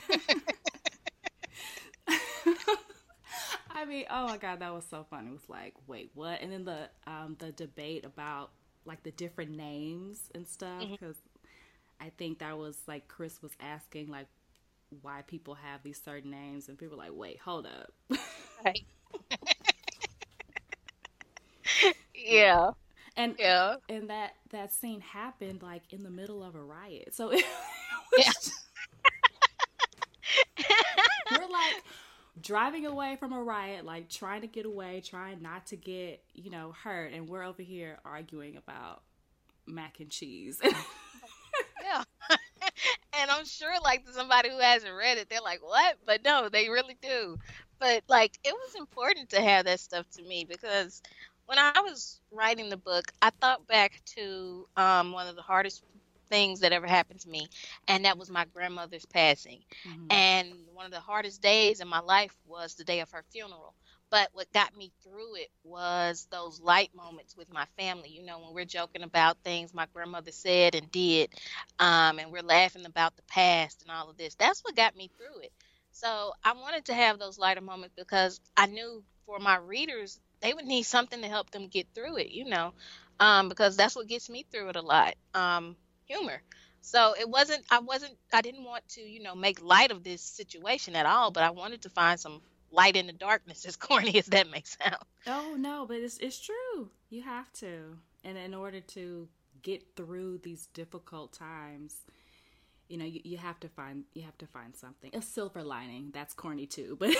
I 3.69 3.85
mean, 3.85 4.05
oh 4.09 4.27
my 4.27 4.37
god, 4.37 4.59
that 4.59 4.73
was 4.73 4.85
so 4.89 5.05
funny. 5.09 5.29
It 5.29 5.33
was 5.33 5.49
like, 5.49 5.73
wait, 5.87 6.11
what? 6.13 6.41
And 6.41 6.51
then 6.51 6.65
the 6.65 6.89
um 7.07 7.35
the 7.39 7.51
debate 7.51 8.05
about 8.05 8.51
like 8.85 9.03
the 9.03 9.11
different 9.11 9.51
names 9.51 10.29
and 10.33 10.47
stuff 10.47 10.89
because 10.99 11.17
I 11.99 12.11
think 12.17 12.39
that 12.39 12.57
was 12.57 12.77
like 12.87 13.07
Chris 13.07 13.41
was 13.41 13.51
asking 13.59 14.09
like 14.09 14.27
why 15.01 15.23
people 15.27 15.55
have 15.55 15.83
these 15.83 16.01
certain 16.03 16.31
names 16.31 16.69
and 16.69 16.77
people 16.77 16.97
were 16.97 17.03
like, 17.03 17.13
wait, 17.13 17.39
hold 17.39 17.67
up. 17.67 17.91
Right. 18.65 18.85
yeah. 22.15 22.71
And 23.15 23.35
yeah. 23.39 23.75
and 23.89 24.09
that 24.09 24.33
that 24.51 24.71
scene 24.73 25.01
happened 25.01 25.63
like 25.63 25.83
in 25.91 26.03
the 26.03 26.09
middle 26.09 26.43
of 26.43 26.55
a 26.55 26.61
riot. 26.63 27.13
So 27.15 27.29
it 27.31 27.43
Yeah. 28.17 28.31
we're 31.31 31.47
like 31.47 31.83
driving 32.41 32.85
away 32.85 33.15
from 33.19 33.33
a 33.33 33.41
riot, 33.41 33.85
like 33.85 34.09
trying 34.09 34.41
to 34.41 34.47
get 34.47 34.65
away, 34.65 35.01
trying 35.05 35.41
not 35.41 35.67
to 35.67 35.75
get, 35.75 36.21
you 36.33 36.49
know, 36.49 36.73
hurt, 36.83 37.11
and 37.13 37.27
we're 37.27 37.43
over 37.43 37.61
here 37.61 37.97
arguing 38.05 38.57
about 38.57 39.01
mac 39.67 39.99
and 39.99 40.09
cheese. 40.09 40.61
Yeah. 41.83 42.03
and 43.19 43.31
I'm 43.31 43.45
sure 43.45 43.73
like 43.83 44.05
to 44.05 44.13
somebody 44.13 44.49
who 44.49 44.59
hasn't 44.59 44.93
read 44.95 45.17
it, 45.17 45.29
they're 45.29 45.41
like, 45.41 45.61
What? 45.63 45.97
But 46.05 46.23
no, 46.23 46.49
they 46.49 46.69
really 46.69 46.97
do. 47.01 47.37
But 47.79 48.03
like 48.07 48.37
it 48.43 48.53
was 48.53 48.75
important 48.75 49.29
to 49.31 49.41
have 49.41 49.65
that 49.65 49.79
stuff 49.79 50.07
to 50.11 50.23
me 50.23 50.45
because 50.47 51.01
when 51.47 51.59
I 51.59 51.71
was 51.71 52.11
writing 52.31 52.69
the 52.69 52.77
book, 52.77 52.97
I 53.21 53.29
thought 53.29 53.67
back 53.67 54.01
to 54.15 54.67
um, 54.75 55.11
one 55.11 55.27
of 55.27 55.35
the 55.35 55.41
hardest 55.41 55.83
things 56.29 56.59
that 56.61 56.71
ever 56.71 56.87
happened 56.87 57.19
to 57.21 57.29
me, 57.29 57.47
and 57.87 58.05
that 58.05 58.17
was 58.17 58.29
my 58.29 58.45
grandmother's 58.45 59.05
passing. 59.05 59.61
And 60.09 60.49
one 60.73 60.85
of 60.85 60.91
the 60.91 60.99
hardest 60.99 61.41
days 61.41 61.79
in 61.81 61.87
my 61.87 61.99
life 61.99 62.35
was 62.45 62.75
the 62.75 62.83
day 62.83 62.99
of 63.01 63.11
her 63.11 63.23
funeral. 63.31 63.75
But 64.09 64.29
what 64.33 64.51
got 64.53 64.75
me 64.75 64.91
through 65.03 65.35
it 65.35 65.49
was 65.63 66.27
those 66.31 66.59
light 66.61 66.91
moments 66.95 67.35
with 67.35 67.51
my 67.51 67.65
family. 67.77 68.09
You 68.09 68.23
know, 68.23 68.39
when 68.39 68.53
we're 68.53 68.65
joking 68.65 69.03
about 69.03 69.37
things 69.43 69.73
my 69.73 69.87
grandmother 69.93 70.31
said 70.31 70.75
and 70.75 70.91
did, 70.91 71.33
um, 71.79 72.19
and 72.19 72.31
we're 72.31 72.41
laughing 72.43 72.85
about 72.85 73.15
the 73.15 73.23
past 73.23 73.81
and 73.83 73.91
all 73.91 74.09
of 74.09 74.17
this. 74.17 74.35
That's 74.35 74.61
what 74.61 74.75
got 74.75 74.95
me 74.95 75.09
through 75.17 75.41
it. 75.41 75.51
So 75.97 76.33
I 76.43 76.53
wanted 76.53 76.85
to 76.85 76.93
have 76.93 77.17
those 77.17 77.39
lighter 77.39 77.61
moments 77.61 77.95
because 77.97 78.39
I 78.55 78.67
knew 78.67 79.03
for 79.25 79.39
my 79.39 79.57
readers, 79.57 80.19
they 80.41 80.53
would 80.53 80.65
need 80.65 80.83
something 80.83 81.19
to 81.23 81.27
help 81.27 81.49
them 81.49 81.69
get 81.69 81.87
through 81.95 82.17
it, 82.17 82.29
you 82.29 82.45
know, 82.45 82.73
um, 83.19 83.49
because 83.49 83.75
that's 83.75 83.95
what 83.95 84.05
gets 84.05 84.29
me 84.29 84.45
through 84.51 84.69
it 84.69 84.75
a 84.75 84.81
lot 84.81 85.15
um, 85.33 85.75
humor. 86.05 86.39
So 86.81 87.15
it 87.19 87.27
wasn't, 87.27 87.65
I 87.71 87.79
wasn't, 87.79 88.15
I 88.31 88.41
didn't 88.41 88.63
want 88.63 88.87
to, 88.89 89.01
you 89.01 89.23
know, 89.23 89.33
make 89.33 89.59
light 89.59 89.89
of 89.89 90.03
this 90.03 90.21
situation 90.21 90.95
at 90.95 91.07
all, 91.07 91.31
but 91.31 91.41
I 91.41 91.49
wanted 91.49 91.81
to 91.81 91.89
find 91.89 92.19
some 92.19 92.41
light 92.71 92.95
in 92.95 93.07
the 93.07 93.13
darkness, 93.13 93.65
as 93.67 93.75
corny 93.75 94.19
as 94.19 94.27
that 94.27 94.51
may 94.51 94.61
sound. 94.63 95.03
Oh, 95.25 95.55
no, 95.57 95.87
but 95.87 95.97
it's, 95.97 96.19
it's 96.19 96.39
true. 96.39 96.91
You 97.09 97.23
have 97.23 97.51
to. 97.53 97.97
And 98.23 98.37
in 98.37 98.53
order 98.53 98.81
to 98.81 99.27
get 99.63 99.95
through 99.95 100.37
these 100.43 100.67
difficult 100.67 101.33
times, 101.33 102.03
you 102.89 102.97
know, 102.97 103.05
you, 103.05 103.21
you 103.23 103.37
have 103.37 103.59
to 103.61 103.69
find 103.69 104.03
you 104.13 104.23
have 104.23 104.37
to 104.39 104.47
find 104.47 104.75
something. 104.75 105.11
A 105.13 105.21
silver 105.21 105.63
lining. 105.63 106.11
That's 106.13 106.33
corny 106.33 106.65
too, 106.65 106.97
but 106.99 107.09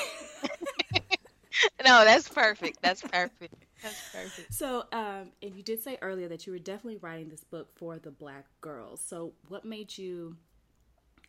no, 1.86 2.04
that's 2.06 2.28
perfect. 2.30 2.82
That's 2.82 3.02
perfect. 3.02 3.54
That's 3.82 4.10
perfect. 4.12 4.54
So, 4.54 4.86
um, 4.92 5.32
and 5.42 5.56
you 5.56 5.64
did 5.64 5.82
say 5.84 5.98
earlier 6.02 6.28
that 6.30 6.48
you 6.48 6.54
were 6.54 6.60
definitely 6.60 6.98
writing 6.98 7.30
this 7.30 7.44
book 7.44 7.70
for 7.76 8.00
the 8.00 8.12
black 8.12 8.46
girls. 8.62 9.02
So, 9.06 9.34
what 9.48 9.66
made 9.66 9.98
you 9.98 10.38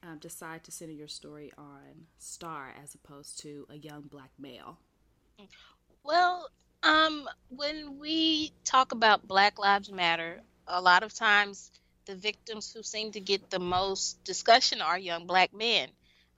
um, 0.03 0.19
decide 0.19 0.65
to 0.65 0.71
center 0.71 0.93
your 0.93 1.09
story 1.09 1.53
on 1.59 2.07
Star 2.19 2.73
as 2.83 2.95
opposed 2.95 3.41
to 3.41 3.67
a 3.71 3.77
young 3.77 4.03
black 4.03 4.31
male? 4.39 4.79
Well, 6.05 6.49
um, 6.83 7.29
when 7.49 7.99
we 7.99 8.53
talk 8.65 8.93
about 8.93 9.27
Black 9.27 9.59
Lives 9.59 9.91
Matter, 9.91 10.41
a 10.67 10.81
lot 10.81 11.03
of 11.03 11.13
times 11.15 11.71
the 12.09 12.17
victims 12.17 12.73
who 12.73 12.83
seem 12.83 13.13
to 13.13 13.21
get 13.21 13.51
the 13.51 13.59
most 13.59 14.25
discussion 14.25 14.81
are 14.81 14.99
young 14.99 15.27
black 15.27 15.53
men, 15.53 15.89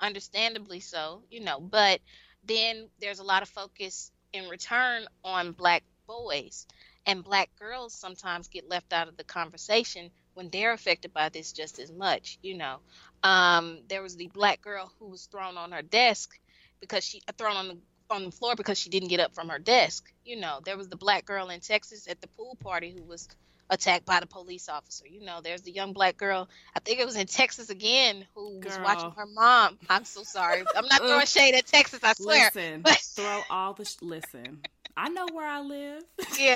understandably 0.01 0.81
so, 0.81 1.23
you 1.31 1.41
know, 1.41 1.61
but 1.61 2.01
then 2.45 2.89
there's 3.01 3.21
a 3.21 3.25
lot 3.25 3.43
of 3.43 3.49
focus 3.49 4.11
in 4.33 4.49
return 4.49 5.07
on 5.25 5.53
black 5.53 5.85
boys 6.09 6.67
and 7.07 7.23
black 7.23 7.51
girls 7.57 7.95
sometimes 7.95 8.49
get 8.49 8.69
left 8.69 8.93
out 8.93 9.07
of 9.07 9.17
the 9.17 9.23
conversation 9.25 10.11
when 10.35 10.49
they're 10.51 10.73
affected 10.73 11.13
by 11.13 11.29
this 11.29 11.53
just 11.53 11.79
as 11.79 11.93
much 11.93 12.39
you 12.43 12.57
know. 12.57 12.79
Um, 13.23 13.79
there 13.89 14.03
was 14.03 14.17
the 14.17 14.27
black 14.29 14.61
girl 14.61 14.93
who 14.99 15.09
was 15.09 15.27
thrown 15.27 15.57
on 15.57 15.71
her 15.73 15.83
desk 15.83 16.37
because 16.81 17.05
she 17.05 17.23
uh, 17.29 17.33
thrown 17.39 17.57
on 17.57 17.69
the 17.69 17.79
on 18.11 18.25
the 18.25 18.31
floor 18.33 18.57
because 18.57 18.79
she 18.79 18.91
didn't 18.91 19.09
get 19.09 19.21
up 19.21 19.35
from 19.35 19.49
her 19.49 19.59
desk 19.61 20.13
you 20.25 20.37
know. 20.37 20.61
There 20.65 20.77
was 20.77 20.89
the 20.89 20.97
black 20.97 21.27
girl 21.27 21.49
in 21.49 21.61
texas 21.61 22.09
at 22.09 22.21
the 22.21 22.29
pool 22.29 22.57
party 22.61 22.93
who 22.97 23.05
was 23.05 23.29
attacked 23.71 24.05
by 24.05 24.21
the 24.21 24.27
police 24.27 24.69
officer. 24.69 25.07
You 25.07 25.25
know, 25.25 25.41
there's 25.41 25.63
the 25.63 25.71
young 25.71 25.93
black 25.93 26.17
girl. 26.17 26.49
I 26.77 26.81
think 26.81 27.01
it 27.01 27.07
was 27.07 27.17
in 27.17 27.27
Texas 27.27 27.71
again 27.71 28.27
who 28.35 28.61
was 28.63 28.79
watching 28.83 29.13
her 29.13 29.27
mom. 29.27 29.79
I'm 29.89 30.05
so 30.05 30.23
sorry. 30.25 30.63
I'm 30.77 30.87
not 30.87 30.99
throwing 30.99 31.27
shade 31.27 31.55
at 31.55 31.67
Texas. 31.67 32.01
I 32.03 32.13
swear. 32.15 32.51
Listen, 32.55 32.83
throw 33.15 33.41
all 33.49 33.73
the 33.73 33.85
sh- 33.85 33.97
listen. 34.03 34.61
I 34.97 35.09
know 35.09 35.27
where 35.33 35.47
I 35.47 35.61
live. 35.61 36.03
yeah, 36.39 36.55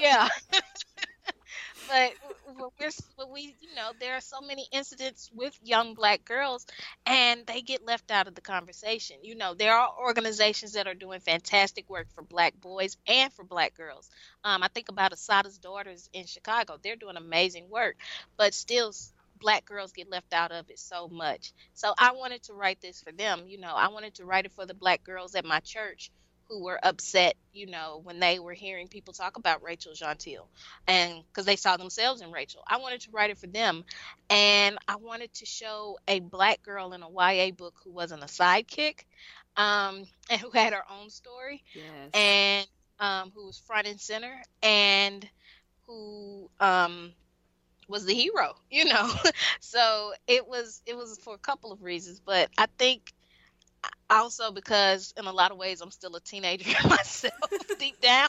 yeah. 0.00 0.28
but 1.86 2.12
we're, 2.46 2.90
we, 3.32 3.56
you 3.60 3.74
know, 3.74 3.92
there 3.98 4.14
are 4.14 4.20
so 4.20 4.40
many 4.40 4.66
incidents 4.72 5.30
with 5.34 5.54
young 5.62 5.94
black 5.94 6.24
girls, 6.24 6.66
and 7.06 7.46
they 7.46 7.62
get 7.62 7.84
left 7.84 8.10
out 8.10 8.28
of 8.28 8.34
the 8.34 8.40
conversation. 8.40 9.16
You 9.22 9.34
know, 9.34 9.54
there 9.54 9.74
are 9.76 9.90
organizations 9.98 10.72
that 10.72 10.86
are 10.86 10.94
doing 10.94 11.20
fantastic 11.20 11.88
work 11.88 12.08
for 12.14 12.22
black 12.22 12.54
boys 12.60 12.96
and 13.06 13.32
for 13.32 13.44
black 13.44 13.74
girls. 13.74 14.08
Um, 14.44 14.62
I 14.62 14.68
think 14.68 14.88
about 14.88 15.12
Assata's 15.12 15.58
Daughters 15.58 16.08
in 16.12 16.26
Chicago; 16.26 16.78
they're 16.82 16.96
doing 16.96 17.16
amazing 17.16 17.68
work, 17.70 17.96
but 18.36 18.54
still 18.54 18.92
black 19.40 19.64
girls 19.64 19.92
get 19.92 20.10
left 20.10 20.32
out 20.32 20.52
of 20.52 20.70
it 20.70 20.78
so 20.78 21.08
much. 21.08 21.52
So 21.74 21.92
I 21.98 22.12
wanted 22.12 22.42
to 22.44 22.54
write 22.54 22.80
this 22.80 23.00
for 23.00 23.12
them. 23.12 23.44
You 23.46 23.58
know, 23.58 23.74
I 23.74 23.88
wanted 23.88 24.14
to 24.16 24.24
write 24.24 24.46
it 24.46 24.52
for 24.52 24.66
the 24.66 24.74
black 24.74 25.02
girls 25.04 25.34
at 25.34 25.44
my 25.44 25.60
church 25.60 26.10
who 26.54 26.62
were 26.62 26.78
upset, 26.84 27.34
you 27.52 27.66
know, 27.66 28.00
when 28.04 28.20
they 28.20 28.38
were 28.38 28.52
hearing 28.52 28.86
people 28.86 29.12
talk 29.12 29.36
about 29.36 29.64
Rachel 29.64 29.92
Jeantel, 29.92 30.46
and 30.86 31.24
because 31.26 31.46
they 31.46 31.56
saw 31.56 31.76
themselves 31.76 32.20
in 32.20 32.30
Rachel. 32.30 32.62
I 32.68 32.76
wanted 32.76 33.00
to 33.02 33.10
write 33.10 33.30
it 33.30 33.38
for 33.38 33.48
them, 33.48 33.84
and 34.30 34.78
I 34.86 34.96
wanted 34.96 35.34
to 35.34 35.46
show 35.46 35.98
a 36.06 36.20
black 36.20 36.62
girl 36.62 36.92
in 36.92 37.02
a 37.02 37.08
YA 37.08 37.50
book 37.50 37.74
who 37.82 37.90
wasn't 37.90 38.22
a 38.22 38.26
sidekick, 38.26 39.00
um, 39.56 40.04
and 40.30 40.40
who 40.40 40.50
had 40.50 40.72
her 40.72 40.84
own 40.88 41.10
story, 41.10 41.64
yes. 41.74 42.10
and 42.14 42.68
um, 43.00 43.32
who 43.34 43.46
was 43.46 43.58
front 43.58 43.88
and 43.88 44.00
center, 44.00 44.40
and 44.62 45.28
who 45.88 46.48
um, 46.60 47.12
was 47.88 48.06
the 48.06 48.14
hero, 48.14 48.54
you 48.70 48.84
know. 48.84 49.12
so 49.60 50.12
it 50.28 50.46
was 50.46 50.82
it 50.86 50.96
was 50.96 51.18
for 51.18 51.34
a 51.34 51.38
couple 51.38 51.72
of 51.72 51.82
reasons, 51.82 52.20
but 52.24 52.48
I 52.56 52.66
think 52.78 53.12
also 54.10 54.52
because 54.52 55.12
in 55.16 55.26
a 55.26 55.32
lot 55.32 55.50
of 55.50 55.58
ways 55.58 55.80
I'm 55.80 55.90
still 55.90 56.14
a 56.16 56.20
teenager 56.20 56.70
myself 56.88 57.34
deep 57.78 58.00
down. 58.00 58.28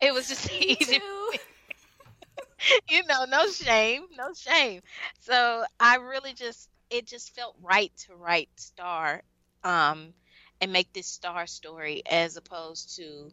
It 0.00 0.12
was 0.12 0.28
just 0.28 0.50
easy. 0.52 1.00
you 2.90 3.02
know, 3.08 3.24
no 3.24 3.48
shame, 3.48 4.04
no 4.16 4.32
shame. 4.34 4.80
So 5.20 5.64
I 5.78 5.96
really 5.96 6.32
just 6.32 6.68
it 6.90 7.06
just 7.06 7.34
felt 7.34 7.56
right 7.62 7.92
to 8.06 8.14
write 8.14 8.48
Star 8.56 9.22
um 9.62 10.12
and 10.60 10.72
make 10.72 10.92
this 10.92 11.06
Star 11.06 11.46
story 11.46 12.02
as 12.10 12.36
opposed 12.36 12.96
to 12.96 13.32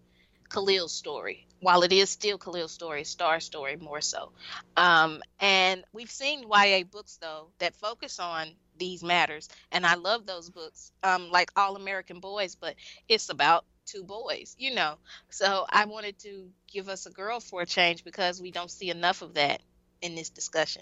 Khalil's 0.51 0.91
story. 0.91 1.47
While 1.61 1.83
it 1.83 1.93
is 1.93 2.09
still 2.09 2.37
Khalil's 2.37 2.71
story, 2.71 3.03
Star 3.05 3.39
story 3.39 3.77
more 3.77 4.01
so. 4.01 4.31
Um, 4.75 5.21
and 5.39 5.83
we've 5.93 6.11
seen 6.11 6.43
YA 6.51 6.83
books 6.83 7.17
though 7.21 7.47
that 7.59 7.75
focus 7.75 8.19
on 8.19 8.49
these 8.81 9.03
matters 9.03 9.47
and 9.71 9.85
i 9.85 9.93
love 9.93 10.25
those 10.25 10.49
books 10.49 10.91
um 11.03 11.29
like 11.29 11.51
all 11.55 11.75
american 11.75 12.19
boys 12.19 12.55
but 12.55 12.73
it's 13.07 13.29
about 13.29 13.63
two 13.85 14.03
boys 14.03 14.55
you 14.57 14.73
know? 14.73 14.95
So 15.29 15.67
i 15.69 15.85
wanted 15.85 16.17
to 16.19 16.49
give 16.67 16.89
us 16.89 17.05
a 17.05 17.11
girl 17.11 17.39
for 17.39 17.61
a 17.61 17.65
change 17.67 18.03
because 18.03 18.41
we 18.41 18.49
don't 18.49 18.71
see 18.71 18.89
enough 18.89 19.21
of 19.21 19.35
that 19.35 19.61
in 20.01 20.15
this 20.15 20.31
discussion. 20.31 20.81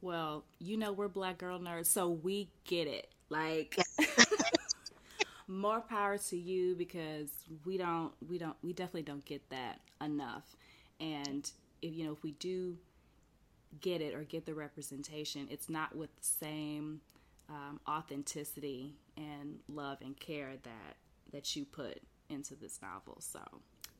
Well 0.00 0.44
you 0.58 0.78
know 0.78 0.92
we're 0.92 1.08
black 1.08 1.36
girl 1.36 1.58
nerds 1.58 1.86
so 1.86 2.08
we 2.08 2.48
get 2.64 2.86
it. 2.86 3.08
Like 3.28 3.76
more 5.46 5.82
power 5.82 6.16
to 6.16 6.36
you 6.38 6.74
because 6.74 7.28
we 7.66 7.76
don't 7.76 8.12
we 8.26 8.38
don't 8.38 8.56
we 8.62 8.72
definitely 8.72 9.02
don't 9.02 9.24
get 9.26 9.42
that 9.50 9.80
enough. 10.02 10.56
And 11.00 11.50
if 11.82 11.94
you 11.94 12.04
know 12.04 12.12
if 12.12 12.22
we 12.22 12.32
do 12.32 12.78
get 13.80 14.00
it 14.00 14.14
or 14.14 14.24
get 14.24 14.46
the 14.46 14.54
representation, 14.54 15.48
it's 15.50 15.68
not 15.68 15.94
with 15.94 16.10
the 16.16 16.24
same 16.24 17.00
um, 17.50 17.80
authenticity 17.88 18.94
and 19.16 19.58
love 19.68 19.98
and 20.00 20.18
care 20.18 20.52
that 20.62 20.96
that 21.32 21.54
you 21.54 21.64
put 21.64 22.00
into 22.28 22.54
this 22.54 22.80
novel. 22.82 23.18
So, 23.20 23.40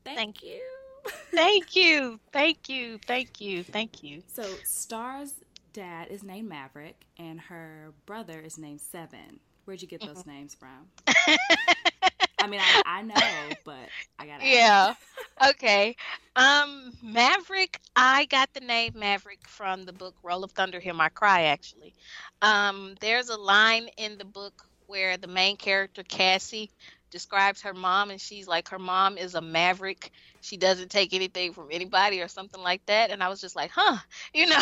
thank, 0.03 0.17
thank 0.17 0.43
you. 0.43 0.61
thank 1.31 1.75
you. 1.75 2.19
Thank 2.31 2.69
you. 2.69 2.99
Thank 3.05 3.41
you. 3.41 3.63
Thank 3.63 4.03
you. 4.03 4.23
So, 4.27 4.43
Star's 4.63 5.33
dad 5.73 6.07
is 6.09 6.23
named 6.23 6.49
Maverick 6.49 7.05
and 7.17 7.39
her 7.39 7.93
brother 8.05 8.39
is 8.39 8.57
named 8.57 8.81
Seven. 8.81 9.39
Where'd 9.65 9.81
you 9.81 9.87
get 9.87 10.01
those 10.01 10.19
mm-hmm. 10.19 10.31
names 10.31 10.55
from? 10.55 10.87
I 12.41 12.47
mean, 12.47 12.59
I, 12.59 12.81
I 12.85 13.01
know, 13.03 13.57
but 13.63 13.89
I 14.17 14.25
gotta. 14.25 14.45
Yeah. 14.45 14.93
okay. 15.49 15.95
Um, 16.35 16.91
Maverick. 17.03 17.79
I 17.95 18.25
got 18.25 18.49
the 18.53 18.61
name 18.61 18.93
Maverick 18.95 19.47
from 19.47 19.83
the 19.83 19.93
book 19.93 20.15
Roll 20.23 20.43
of 20.43 20.51
Thunder. 20.51 20.79
Hear 20.79 20.93
My 20.93 21.09
Cry. 21.09 21.43
Actually, 21.43 21.93
um, 22.41 22.95
there's 22.99 23.29
a 23.29 23.37
line 23.37 23.89
in 23.97 24.17
the 24.17 24.25
book 24.25 24.65
where 24.87 25.17
the 25.17 25.27
main 25.27 25.55
character 25.55 26.03
Cassie 26.03 26.71
describes 27.11 27.61
her 27.61 27.73
mom, 27.73 28.09
and 28.09 28.19
she's 28.19 28.47
like, 28.47 28.69
her 28.69 28.79
mom 28.79 29.17
is 29.17 29.35
a 29.35 29.41
maverick. 29.41 30.11
She 30.41 30.57
doesn't 30.57 30.89
take 30.89 31.13
anything 31.13 31.53
from 31.53 31.67
anybody 31.71 32.21
or 32.21 32.27
something 32.27 32.61
like 32.61 32.85
that. 32.87 33.11
And 33.11 33.21
I 33.21 33.29
was 33.29 33.39
just 33.39 33.55
like, 33.55 33.71
huh, 33.71 33.97
you 34.33 34.47
know, 34.47 34.57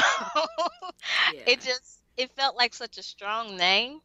yeah. 1.34 1.44
it 1.48 1.62
just 1.62 2.02
it 2.18 2.30
felt 2.36 2.58
like 2.58 2.74
such 2.74 2.98
a 2.98 3.04
strong 3.04 3.56
name 3.56 4.02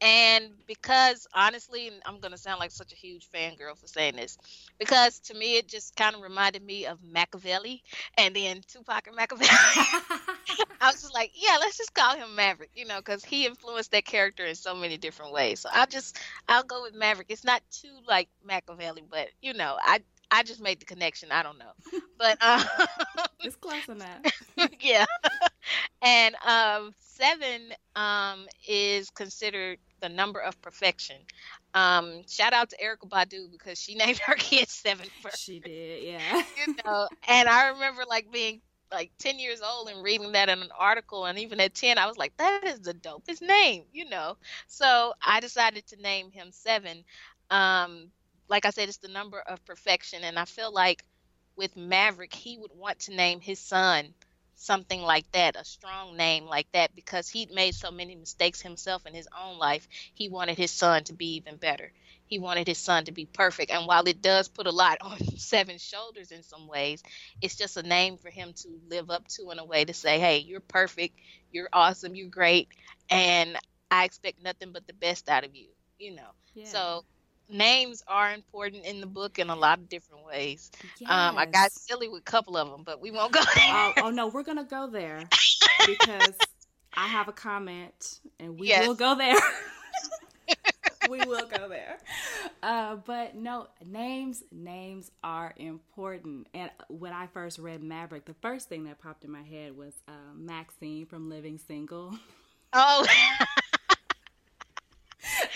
and 0.00 0.50
because 0.66 1.26
honestly, 1.34 1.90
I'm 2.06 2.20
going 2.20 2.32
to 2.32 2.38
sound 2.38 2.60
like 2.60 2.70
such 2.70 2.92
a 2.92 2.96
huge 2.96 3.28
fangirl 3.30 3.76
for 3.78 3.86
saying 3.86 4.16
this, 4.16 4.38
because 4.78 5.20
to 5.20 5.34
me, 5.34 5.56
it 5.56 5.68
just 5.68 5.96
kind 5.96 6.14
of 6.14 6.22
reminded 6.22 6.62
me 6.62 6.86
of 6.86 6.98
Machiavelli 7.02 7.82
and 8.16 8.34
then 8.34 8.60
Tupac 8.66 9.06
and 9.06 9.16
Machiavelli. 9.16 9.48
I 10.80 10.90
was 10.92 11.00
just 11.00 11.14
like, 11.14 11.32
yeah, 11.34 11.56
let's 11.60 11.76
just 11.76 11.94
call 11.94 12.16
him 12.16 12.34
Maverick, 12.36 12.70
you 12.74 12.84
know, 12.86 12.98
because 12.98 13.24
he 13.24 13.46
influenced 13.46 13.90
that 13.92 14.04
character 14.04 14.44
in 14.44 14.54
so 14.54 14.74
many 14.74 14.96
different 14.96 15.32
ways. 15.32 15.60
So 15.60 15.68
I 15.72 15.86
just, 15.86 16.18
I'll 16.48 16.62
go 16.64 16.82
with 16.82 16.94
Maverick. 16.94 17.26
It's 17.30 17.44
not 17.44 17.62
too 17.70 17.98
like 18.06 18.28
Machiavelli, 18.44 19.02
but 19.10 19.28
you 19.42 19.54
know, 19.54 19.76
I, 19.80 20.00
I 20.30 20.42
just 20.42 20.60
made 20.60 20.80
the 20.80 20.86
connection. 20.86 21.30
I 21.32 21.42
don't 21.42 21.58
know, 21.58 21.72
but 22.18 22.38
uh, 22.40 22.62
it's 23.42 23.56
close 23.56 23.88
enough. 23.88 24.20
yeah, 24.80 25.06
and 26.02 26.34
um, 26.46 26.92
seven 26.98 27.72
um, 27.96 28.46
is 28.66 29.10
considered 29.10 29.78
the 30.00 30.08
number 30.08 30.40
of 30.40 30.60
perfection. 30.62 31.16
Um, 31.74 32.22
shout 32.28 32.52
out 32.52 32.70
to 32.70 32.76
Erykah 32.76 33.08
Badu 33.08 33.50
because 33.50 33.78
she 33.80 33.94
named 33.96 34.18
her 34.18 34.34
kid 34.34 34.68
seven 34.68 35.06
first. 35.22 35.42
She 35.42 35.60
did, 35.60 36.04
yeah. 36.04 36.42
you 36.66 36.74
know, 36.84 37.08
and 37.26 37.48
I 37.48 37.68
remember 37.68 38.02
like 38.08 38.30
being 38.32 38.60
like 38.90 39.10
10 39.18 39.38
years 39.38 39.60
old 39.60 39.88
and 39.88 40.02
reading 40.02 40.32
that 40.32 40.48
in 40.48 40.60
an 40.62 40.70
article 40.76 41.26
and 41.26 41.38
even 41.38 41.60
at 41.60 41.74
10 41.74 41.98
i 41.98 42.06
was 42.06 42.16
like 42.16 42.34
that 42.38 42.64
is 42.64 42.80
the 42.80 42.94
dopest 42.94 43.42
name 43.42 43.84
you 43.92 44.08
know 44.08 44.34
so 44.66 45.12
i 45.20 45.40
decided 45.40 45.86
to 45.86 46.00
name 46.00 46.30
him 46.30 46.48
seven 46.50 47.04
um 47.50 48.10
like 48.48 48.64
i 48.64 48.70
said 48.70 48.88
it's 48.88 48.98
the 48.98 49.08
number 49.08 49.40
of 49.40 49.62
perfection 49.66 50.24
and 50.24 50.38
i 50.38 50.44
feel 50.46 50.72
like 50.72 51.04
with 51.54 51.76
maverick 51.76 52.32
he 52.32 52.56
would 52.56 52.72
want 52.74 52.98
to 52.98 53.14
name 53.14 53.40
his 53.40 53.58
son 53.58 54.06
something 54.58 55.02
like 55.02 55.30
that 55.32 55.56
a 55.56 55.64
strong 55.64 56.16
name 56.16 56.44
like 56.46 56.70
that 56.72 56.94
because 56.94 57.28
he'd 57.28 57.50
made 57.50 57.74
so 57.74 57.90
many 57.90 58.16
mistakes 58.16 58.60
himself 58.62 59.06
in 59.06 59.14
his 59.14 59.28
own 59.38 59.58
life 59.58 59.88
he 60.14 60.28
wanted 60.28 60.58
his 60.58 60.70
son 60.72 61.04
to 61.04 61.14
be 61.14 61.36
even 61.36 61.56
better 61.56 61.92
he 62.26 62.38
wanted 62.38 62.68
his 62.68 62.78
son 62.78 63.04
to 63.06 63.12
be 63.12 63.26
perfect. 63.26 63.70
And 63.70 63.86
while 63.86 64.06
it 64.06 64.22
does 64.22 64.48
put 64.48 64.66
a 64.66 64.70
lot 64.72 64.98
on 65.02 65.18
Seven's 65.38 65.82
shoulders 65.82 66.30
in 66.30 66.42
some 66.42 66.68
ways, 66.68 67.02
it's 67.40 67.56
just 67.56 67.76
a 67.76 67.82
name 67.82 68.18
for 68.18 68.30
him 68.30 68.52
to 68.54 68.68
live 68.90 69.10
up 69.10 69.26
to 69.28 69.50
in 69.50 69.58
a 69.58 69.64
way 69.64 69.84
to 69.84 69.94
say, 69.94 70.18
hey, 70.18 70.38
you're 70.38 70.60
perfect, 70.60 71.18
you're 71.50 71.68
awesome, 71.72 72.14
you're 72.14 72.28
great, 72.28 72.68
and 73.10 73.56
I 73.90 74.04
expect 74.04 74.42
nothing 74.42 74.72
but 74.72 74.86
the 74.86 74.94
best 74.94 75.28
out 75.28 75.44
of 75.44 75.54
you, 75.54 75.68
you 75.98 76.14
know. 76.14 76.30
Yeah. 76.54 76.64
So 76.64 77.04
names 77.48 78.02
are 78.06 78.32
important 78.32 78.84
in 78.84 79.00
the 79.00 79.06
book 79.06 79.38
in 79.38 79.50
a 79.50 79.56
lot 79.56 79.78
of 79.78 79.88
different 79.88 80.24
ways. 80.24 80.70
Yes. 80.98 81.10
Um, 81.10 81.38
I 81.38 81.46
got 81.46 81.72
silly 81.72 82.08
with 82.08 82.20
a 82.20 82.24
couple 82.24 82.56
of 82.56 82.70
them, 82.70 82.82
but 82.84 83.00
we 83.00 83.10
won't 83.10 83.32
go 83.32 83.40
there. 83.54 83.72
Oh, 83.74 83.92
oh 84.04 84.10
no, 84.10 84.28
we're 84.28 84.42
gonna 84.42 84.64
go 84.64 84.86
there 84.86 85.24
because 85.86 86.34
I 86.94 87.06
have 87.06 87.28
a 87.28 87.32
comment, 87.32 88.20
and 88.38 88.58
we 88.58 88.68
yes. 88.68 88.86
will 88.86 88.94
go 88.94 89.14
there. 89.14 89.36
we 91.10 91.18
will 91.26 91.46
go 91.46 91.68
there. 91.68 91.98
Uh, 92.62 92.96
but 92.96 93.34
no, 93.34 93.68
names 93.84 94.42
names 94.52 95.10
are 95.22 95.54
important. 95.56 96.46
And 96.54 96.70
when 96.88 97.12
I 97.12 97.26
first 97.28 97.58
read 97.58 97.82
Maverick, 97.82 98.24
the 98.24 98.34
first 98.34 98.68
thing 98.68 98.84
that 98.84 98.98
popped 98.98 99.24
in 99.24 99.30
my 99.30 99.42
head 99.42 99.76
was 99.76 99.94
uh, 100.06 100.12
Maxine 100.34 101.06
from 101.06 101.28
Living 101.28 101.58
Single. 101.58 102.14
Oh. 102.72 103.06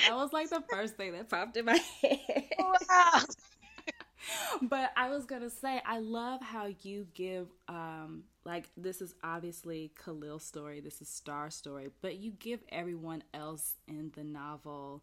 That 0.07 0.15
was 0.17 0.33
like 0.33 0.51
the 0.51 0.63
first 0.71 0.97
thing 0.97 1.13
that 1.13 1.29
popped 1.29 1.57
in 1.57 1.67
my 1.67 1.79
head. 2.03 2.45
Wow. 2.59 3.21
but 4.63 4.93
I 4.97 5.09
was 5.09 5.25
gonna 5.25 5.51
say, 5.51 5.81
I 5.85 5.99
love 5.99 6.41
how 6.41 6.69
you 6.83 7.07
give, 7.15 7.49
um, 7.69 8.25
like 8.45 8.69
this 8.77 9.01
is 9.01 9.15
obviously 9.23 9.93
Khalil's 10.03 10.45
story, 10.45 10.81
this 10.81 11.01
is 11.01 11.09
Star's 11.09 11.55
story, 11.55 11.89
but 12.01 12.17
you 12.17 12.33
give 12.33 12.61
everyone 12.71 13.23
else 13.35 13.75
in 13.89 14.13
the 14.15 14.25
novel 14.25 15.03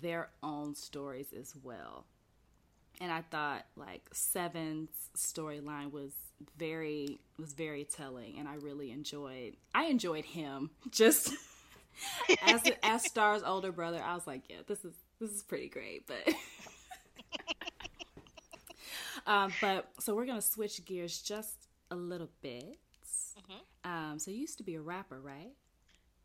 their 0.00 0.30
own 0.42 0.74
stories 0.74 1.32
as 1.38 1.54
well. 1.62 2.06
And 3.00 3.10
I 3.10 3.22
thought 3.22 3.64
like 3.76 4.08
Seven's 4.12 4.90
storyline 5.16 5.90
was 5.90 6.12
very 6.56 7.20
was 7.38 7.52
very 7.52 7.84
telling 7.84 8.38
and 8.38 8.48
I 8.48 8.54
really 8.54 8.90
enjoyed 8.90 9.56
I 9.74 9.84
enjoyed 9.86 10.24
him 10.24 10.70
just 10.90 11.34
as 12.46 12.62
as 12.82 13.04
Star's 13.04 13.42
older 13.42 13.72
brother. 13.72 14.00
I 14.02 14.14
was 14.14 14.26
like, 14.26 14.42
yeah, 14.48 14.56
this 14.66 14.84
is 14.84 14.94
this 15.20 15.30
is 15.30 15.42
pretty 15.42 15.68
great, 15.68 16.06
but 16.06 16.34
um, 19.26 19.52
but 19.60 19.90
so 19.98 20.14
we're 20.14 20.26
gonna 20.26 20.42
switch 20.42 20.84
gears 20.84 21.20
just 21.20 21.68
a 21.90 21.96
little 21.96 22.30
bit. 22.42 22.78
Mm-hmm. 23.38 23.90
Um, 23.90 24.18
so 24.18 24.30
you 24.30 24.38
used 24.38 24.58
to 24.58 24.64
be 24.64 24.74
a 24.74 24.80
rapper, 24.80 25.20
right? 25.20 25.52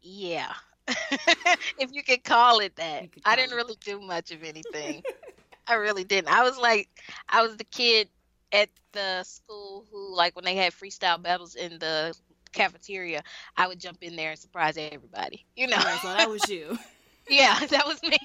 Yeah. 0.01 0.53
if 0.87 1.91
you 1.91 2.03
could 2.03 2.23
call 2.23 2.59
it 2.59 2.75
that. 2.75 3.11
Call 3.11 3.21
I 3.25 3.35
didn't 3.35 3.55
really 3.55 3.75
do 3.83 3.99
much 3.99 4.31
of 4.31 4.43
anything. 4.43 5.03
I 5.67 5.75
really 5.75 6.03
didn't. 6.03 6.31
I 6.31 6.43
was 6.43 6.57
like, 6.57 6.89
I 7.27 7.41
was 7.41 7.57
the 7.57 7.63
kid 7.63 8.07
at 8.51 8.69
the 8.91 9.23
school 9.23 9.85
who, 9.91 10.15
like, 10.15 10.35
when 10.35 10.45
they 10.45 10.55
had 10.55 10.73
freestyle 10.73 11.21
battles 11.21 11.55
in 11.55 11.79
the 11.79 12.15
cafeteria, 12.55 13.21
I 13.55 13.67
would 13.67 13.79
jump 13.79 14.01
in 14.01 14.15
there 14.15 14.31
and 14.31 14.39
surprise 14.39 14.77
everybody. 14.77 15.45
You 15.55 15.67
know, 15.67 15.77
so 15.77 16.07
that 16.07 16.29
was 16.29 16.47
you. 16.49 16.77
yeah, 17.29 17.59
that 17.65 17.85
was 17.85 18.01
me. 18.03 18.17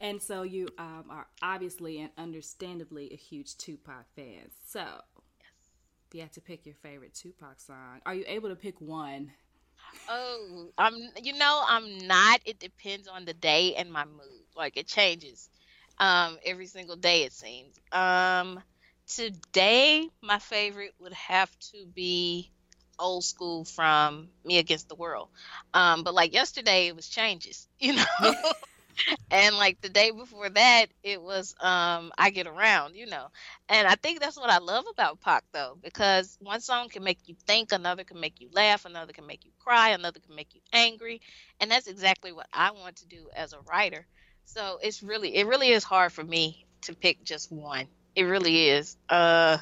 and 0.00 0.22
so 0.22 0.42
you 0.42 0.68
um, 0.78 1.04
are 1.10 1.26
obviously 1.42 2.00
and 2.00 2.10
understandably 2.18 3.12
a 3.12 3.16
huge 3.16 3.56
Tupac 3.56 4.06
fan. 4.14 4.50
So, 4.66 4.80
yes. 4.80 5.50
if 6.08 6.14
you 6.14 6.20
had 6.20 6.32
to 6.34 6.40
pick 6.40 6.66
your 6.66 6.76
favorite 6.76 7.14
Tupac 7.14 7.58
song, 7.60 8.00
are 8.04 8.14
you 8.14 8.24
able 8.26 8.48
to 8.50 8.56
pick 8.56 8.80
one? 8.80 9.32
Oh, 10.08 10.68
I'm. 10.78 10.94
You 11.22 11.32
know, 11.34 11.62
I'm 11.66 11.98
not. 12.06 12.40
It 12.44 12.58
depends 12.58 13.08
on 13.08 13.24
the 13.24 13.34
day 13.34 13.74
and 13.74 13.90
my 13.90 14.04
mood. 14.04 14.44
Like 14.56 14.76
it 14.76 14.86
changes, 14.86 15.50
um, 15.98 16.38
every 16.44 16.66
single 16.66 16.96
day 16.96 17.22
it 17.22 17.32
seems. 17.32 17.78
Um, 17.92 18.60
today 19.06 20.08
my 20.22 20.38
favorite 20.38 20.94
would 21.00 21.12
have 21.14 21.50
to 21.72 21.86
be 21.94 22.50
old 22.98 23.24
school 23.24 23.64
from 23.64 24.28
Me 24.44 24.58
Against 24.58 24.88
the 24.88 24.94
World. 24.94 25.28
Um, 25.74 26.02
but 26.02 26.14
like 26.14 26.32
yesterday 26.32 26.88
it 26.88 26.96
was 26.96 27.08
changes. 27.08 27.68
You 27.78 27.94
know 27.94 28.52
and 29.30 29.56
like 29.56 29.80
the 29.80 29.88
day 29.88 30.10
before 30.10 30.48
that 30.50 30.86
it 31.02 31.20
was 31.20 31.54
um 31.60 32.12
i 32.18 32.30
get 32.30 32.46
around 32.46 32.94
you 32.94 33.06
know 33.06 33.26
and 33.68 33.86
i 33.86 33.94
think 33.94 34.20
that's 34.20 34.36
what 34.36 34.50
i 34.50 34.58
love 34.58 34.84
about 34.90 35.20
Pac 35.20 35.44
though 35.52 35.78
because 35.82 36.36
one 36.40 36.60
song 36.60 36.88
can 36.88 37.04
make 37.04 37.18
you 37.26 37.34
think 37.46 37.72
another 37.72 38.04
can 38.04 38.20
make 38.20 38.40
you 38.40 38.48
laugh 38.52 38.84
another 38.84 39.12
can 39.12 39.26
make 39.26 39.44
you 39.44 39.50
cry 39.58 39.90
another 39.90 40.20
can 40.20 40.34
make 40.34 40.54
you 40.54 40.60
angry 40.72 41.20
and 41.60 41.70
that's 41.70 41.86
exactly 41.86 42.32
what 42.32 42.46
i 42.52 42.70
want 42.70 42.96
to 42.96 43.06
do 43.06 43.28
as 43.34 43.52
a 43.52 43.60
writer 43.70 44.06
so 44.44 44.78
it's 44.82 45.02
really 45.02 45.36
it 45.36 45.46
really 45.46 45.68
is 45.68 45.84
hard 45.84 46.12
for 46.12 46.24
me 46.24 46.66
to 46.82 46.94
pick 46.94 47.22
just 47.24 47.50
one 47.52 47.86
it 48.16 48.24
really 48.24 48.68
is 48.68 48.96
uh 49.08 49.58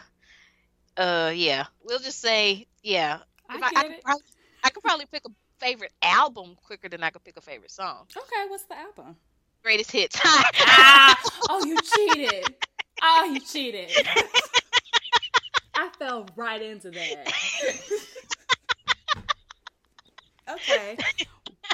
uh 0.96 1.32
yeah 1.34 1.66
we'll 1.84 1.98
just 1.98 2.20
say 2.20 2.66
yeah 2.82 3.18
I, 3.50 3.56
I, 3.56 3.58
I, 3.58 3.82
could 3.82 4.02
probably, 4.02 4.24
I 4.62 4.70
could 4.70 4.82
probably 4.82 5.06
pick 5.06 5.22
a 5.26 5.30
favorite 5.58 5.92
album 6.02 6.56
quicker 6.64 6.88
than 6.88 7.02
I 7.02 7.10
could 7.10 7.24
pick 7.24 7.36
a 7.36 7.40
favorite 7.40 7.70
song. 7.70 8.06
Okay, 8.16 8.48
what's 8.48 8.64
the 8.64 8.78
album? 8.78 9.16
Greatest 9.62 9.90
Hits. 9.92 10.18
ah, 10.24 11.16
oh, 11.50 11.64
you 11.64 11.76
cheated. 11.80 12.54
Oh, 13.02 13.30
you 13.32 13.40
cheated. 13.40 13.90
I 15.74 15.88
fell 15.98 16.26
right 16.36 16.62
into 16.62 16.90
that. 16.90 17.32
okay. 20.50 20.96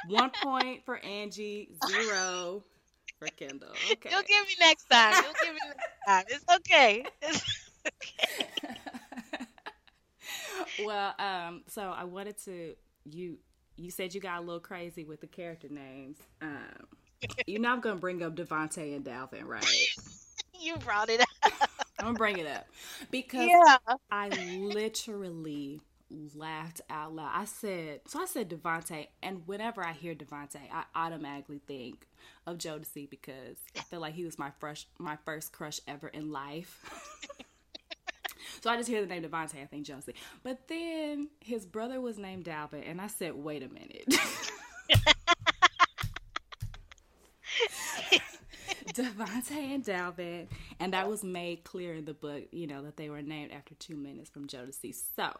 One 0.08 0.30
point 0.42 0.84
for 0.84 0.98
Angie, 1.04 1.70
zero 1.88 2.64
for 3.20 3.28
Kendall. 3.28 3.68
Okay. 3.92 4.10
You'll 4.10 4.22
give 4.22 4.46
me 4.46 4.54
next 4.58 4.86
time. 4.86 5.14
You'll 5.22 5.34
give 5.44 5.54
me 5.54 5.60
next 5.66 5.84
time. 6.06 6.24
It's 6.28 6.44
okay. 6.56 7.04
It's 7.22 7.68
okay. 7.86 9.46
well, 10.84 11.14
um, 11.18 11.62
so 11.68 11.82
I 11.82 12.04
wanted 12.04 12.36
to 12.44 12.74
you 13.04 13.38
you 13.76 13.90
said 13.90 14.14
you 14.14 14.20
got 14.20 14.38
a 14.38 14.40
little 14.40 14.60
crazy 14.60 15.04
with 15.04 15.20
the 15.20 15.26
character 15.26 15.68
names. 15.68 16.18
Um, 16.42 16.86
you 17.46 17.58
know 17.58 17.70
I'm 17.70 17.80
gonna 17.80 18.00
bring 18.00 18.22
up 18.22 18.34
Devontae 18.34 18.96
and 18.96 19.04
Dalvin, 19.04 19.44
right? 19.44 19.64
you 20.58 20.76
brought 20.78 21.08
it 21.08 21.20
up. 21.20 21.28
I'm 21.98 22.06
gonna 22.06 22.18
bring 22.18 22.38
it 22.38 22.46
up 22.46 22.66
because 23.10 23.48
yeah. 23.48 23.76
I 24.10 24.28
literally 24.28 25.80
laughed 26.34 26.80
out 26.90 27.14
loud. 27.14 27.30
I 27.34 27.44
said, 27.44 28.00
so 28.06 28.20
I 28.20 28.26
said 28.26 28.50
Devontae, 28.50 29.08
and 29.22 29.42
whenever 29.46 29.84
I 29.84 29.92
hear 29.92 30.14
Devontae, 30.14 30.70
I 30.72 30.84
automatically 30.94 31.60
think 31.66 32.06
of 32.46 32.58
Jodeci 32.58 33.08
because 33.08 33.58
I 33.76 33.80
feel 33.80 34.00
like 34.00 34.14
he 34.14 34.24
was 34.24 34.38
my 34.38 34.50
first 34.58 34.86
my 34.98 35.16
first 35.24 35.52
crush 35.52 35.80
ever 35.86 36.08
in 36.08 36.30
life. 36.30 36.84
So 38.60 38.68
I 38.68 38.76
just 38.76 38.88
hear 38.88 39.00
the 39.00 39.06
name 39.06 39.22
Devontae, 39.22 39.62
I 39.62 39.66
think 39.66 39.86
Jodeci. 39.86 40.14
But 40.42 40.68
then 40.68 41.28
his 41.40 41.64
brother 41.64 42.00
was 42.00 42.18
named 42.18 42.44
Dalvin, 42.44 42.88
and 42.88 43.00
I 43.00 43.06
said, 43.06 43.34
wait 43.34 43.62
a 43.62 43.68
minute. 43.68 44.04
Devontae 48.92 49.74
and 49.74 49.84
Dalvin, 49.84 50.46
and 50.78 50.92
that 50.92 51.08
was 51.08 51.22
made 51.24 51.64
clear 51.64 51.94
in 51.94 52.04
the 52.04 52.14
book, 52.14 52.44
you 52.50 52.66
know, 52.66 52.82
that 52.82 52.96
they 52.96 53.08
were 53.08 53.22
named 53.22 53.52
after 53.52 53.74
two 53.76 53.96
minutes 53.96 54.28
from 54.28 54.46
Jodeci. 54.46 54.94
So, 55.16 55.30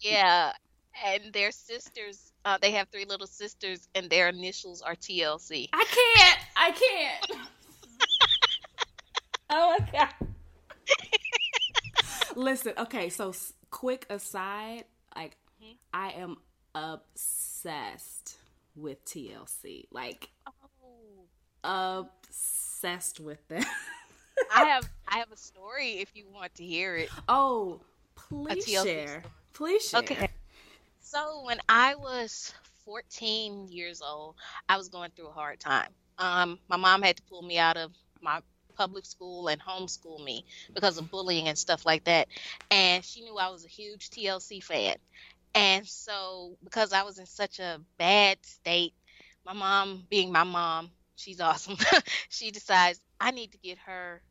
yeah, 0.00 0.52
and 1.04 1.32
their 1.32 1.50
sisters, 1.52 2.32
uh, 2.44 2.58
they 2.60 2.72
have 2.72 2.88
three 2.88 3.04
little 3.04 3.26
sisters, 3.26 3.88
and 3.94 4.10
their 4.10 4.28
initials 4.28 4.82
are 4.82 4.94
TLC. 4.94 5.68
I 5.72 5.84
can't, 5.84 6.38
I 6.56 6.70
can't. 6.70 7.30
oh 9.50 9.76
my 9.78 9.90
god. 9.92 10.14
Listen, 12.36 12.72
okay, 12.78 13.08
so 13.08 13.32
quick 13.70 14.06
aside, 14.10 14.84
like 15.14 15.36
mm-hmm. 15.62 15.72
I 15.92 16.10
am 16.12 16.36
obsessed 16.74 18.36
with 18.76 19.04
TLC. 19.04 19.84
Like 19.90 20.28
oh. 21.64 22.08
obsessed 22.28 23.20
with 23.20 23.46
them. 23.48 23.64
I 24.54 24.64
have 24.64 24.88
I 25.06 25.18
have 25.18 25.32
a 25.32 25.36
story 25.36 25.98
if 25.98 26.14
you 26.14 26.26
want 26.32 26.54
to 26.56 26.64
hear 26.64 26.96
it. 26.96 27.10
Oh, 27.28 27.80
please 28.14 28.66
share. 28.66 29.20
Story. 29.20 29.22
Please 29.58 29.88
share. 29.88 29.98
Okay. 29.98 30.28
So 31.00 31.42
when 31.44 31.58
I 31.68 31.96
was 31.96 32.54
14 32.84 33.66
years 33.66 34.00
old, 34.00 34.36
I 34.68 34.76
was 34.76 34.88
going 34.88 35.10
through 35.16 35.30
a 35.30 35.32
hard 35.32 35.58
time. 35.58 35.88
Um, 36.16 36.60
my 36.68 36.76
mom 36.76 37.02
had 37.02 37.16
to 37.16 37.22
pull 37.24 37.42
me 37.42 37.58
out 37.58 37.76
of 37.76 37.90
my 38.22 38.40
public 38.76 39.04
school 39.04 39.48
and 39.48 39.60
homeschool 39.60 40.24
me 40.24 40.44
because 40.72 40.96
of 40.96 41.10
bullying 41.10 41.48
and 41.48 41.58
stuff 41.58 41.84
like 41.84 42.04
that. 42.04 42.28
And 42.70 43.04
she 43.04 43.22
knew 43.22 43.36
I 43.36 43.50
was 43.50 43.64
a 43.64 43.68
huge 43.68 44.10
TLC 44.10 44.62
fan. 44.62 44.94
And 45.56 45.84
so, 45.84 46.56
because 46.62 46.92
I 46.92 47.02
was 47.02 47.18
in 47.18 47.26
such 47.26 47.58
a 47.58 47.80
bad 47.98 48.38
state, 48.42 48.94
my 49.44 49.54
mom, 49.54 50.06
being 50.08 50.30
my 50.30 50.44
mom, 50.44 50.92
she's 51.16 51.40
awesome, 51.40 51.78
she 52.28 52.52
decides 52.52 53.00
I 53.20 53.32
need 53.32 53.50
to 53.50 53.58
get 53.58 53.78
her 53.78 54.22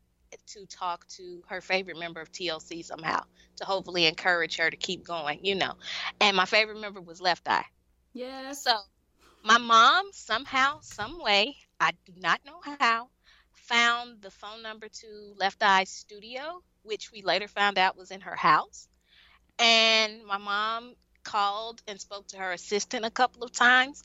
to 0.48 0.66
talk 0.66 1.06
to 1.08 1.42
her 1.48 1.60
favorite 1.60 1.98
member 1.98 2.20
of 2.20 2.30
TLC 2.32 2.84
somehow 2.84 3.22
to 3.56 3.64
hopefully 3.64 4.06
encourage 4.06 4.56
her 4.56 4.70
to 4.70 4.76
keep 4.76 5.04
going, 5.04 5.44
you 5.44 5.54
know. 5.54 5.74
And 6.20 6.36
my 6.36 6.44
favorite 6.44 6.80
member 6.80 7.00
was 7.00 7.20
Left 7.20 7.48
Eye. 7.48 7.64
Yeah. 8.12 8.52
So 8.52 8.72
my 9.44 9.58
mom 9.58 10.06
somehow, 10.12 10.78
some 10.80 11.22
way, 11.22 11.56
I 11.80 11.92
do 12.06 12.12
not 12.16 12.40
know 12.44 12.60
how, 12.78 13.08
found 13.54 14.22
the 14.22 14.30
phone 14.30 14.62
number 14.62 14.88
to 14.88 15.34
Left 15.36 15.62
Eye 15.62 15.84
Studio, 15.84 16.62
which 16.82 17.12
we 17.12 17.22
later 17.22 17.48
found 17.48 17.78
out 17.78 17.96
was 17.96 18.10
in 18.10 18.20
her 18.22 18.36
house. 18.36 18.88
And 19.58 20.24
my 20.24 20.38
mom 20.38 20.94
called 21.24 21.82
and 21.86 22.00
spoke 22.00 22.28
to 22.28 22.38
her 22.38 22.52
assistant 22.52 23.04
a 23.04 23.10
couple 23.10 23.42
of 23.42 23.52
times 23.52 24.02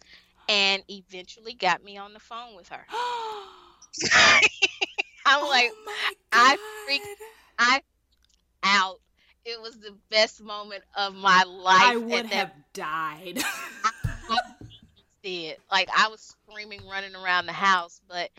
and 0.49 0.83
eventually 0.89 1.53
got 1.53 1.83
me 1.83 1.97
on 1.97 2.13
the 2.13 2.19
phone 2.19 2.55
with 2.55 2.69
her. 2.69 2.85
I'm 5.25 5.43
oh 5.43 5.49
like, 5.49 5.71
I 6.31 6.57
freaked, 6.85 7.07
I 7.59 7.81
out. 8.63 8.99
It 9.45 9.61
was 9.61 9.77
the 9.79 9.95
best 10.09 10.41
moment 10.41 10.83
of 10.95 11.15
my 11.15 11.43
life. 11.43 11.81
I 11.81 11.97
would 11.97 12.25
have 12.27 12.51
died. 12.73 13.41
I 13.83 14.39
did. 15.23 15.57
Like 15.71 15.89
I 15.97 16.07
was 16.07 16.35
screaming, 16.47 16.81
running 16.89 17.15
around 17.15 17.45
the 17.45 17.53
house, 17.53 17.99
but 18.07 18.29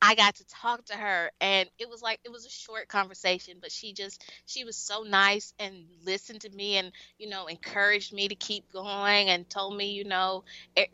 I 0.00 0.14
got 0.14 0.36
to 0.36 0.46
talk 0.46 0.84
to 0.86 0.94
her 0.94 1.30
and 1.40 1.68
it 1.78 1.88
was 1.88 2.02
like 2.02 2.20
it 2.24 2.30
was 2.30 2.46
a 2.46 2.50
short 2.50 2.88
conversation, 2.88 3.58
but 3.60 3.72
she 3.72 3.92
just 3.92 4.22
she 4.46 4.64
was 4.64 4.76
so 4.76 5.02
nice 5.02 5.52
and 5.58 5.86
listened 6.04 6.42
to 6.42 6.50
me 6.50 6.76
and 6.76 6.92
you 7.18 7.28
know 7.28 7.46
encouraged 7.46 8.12
me 8.12 8.28
to 8.28 8.36
keep 8.36 8.70
going 8.72 9.28
and 9.28 9.48
told 9.50 9.76
me, 9.76 9.90
you 9.92 10.04
know, 10.04 10.44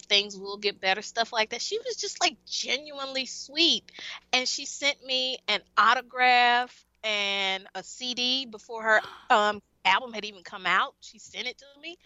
things 0.08 0.38
will 0.38 0.56
get 0.56 0.80
better 0.80 1.02
stuff 1.02 1.32
like 1.32 1.50
that. 1.50 1.60
She 1.62 1.78
was 1.78 1.96
just 1.96 2.20
like 2.20 2.36
genuinely 2.46 3.26
sweet 3.26 3.90
and 4.32 4.48
she 4.48 4.64
sent 4.66 5.02
me 5.04 5.38
an 5.48 5.60
autograph 5.76 6.84
and 7.02 7.66
a 7.74 7.82
CD 7.82 8.46
before 8.46 8.82
her 8.82 9.02
um 9.30 9.60
album 9.84 10.12
had 10.14 10.24
even 10.24 10.42
come 10.42 10.66
out. 10.66 10.94
She 11.00 11.18
sent 11.18 11.46
it 11.46 11.58
to 11.58 11.66
me. 11.80 11.96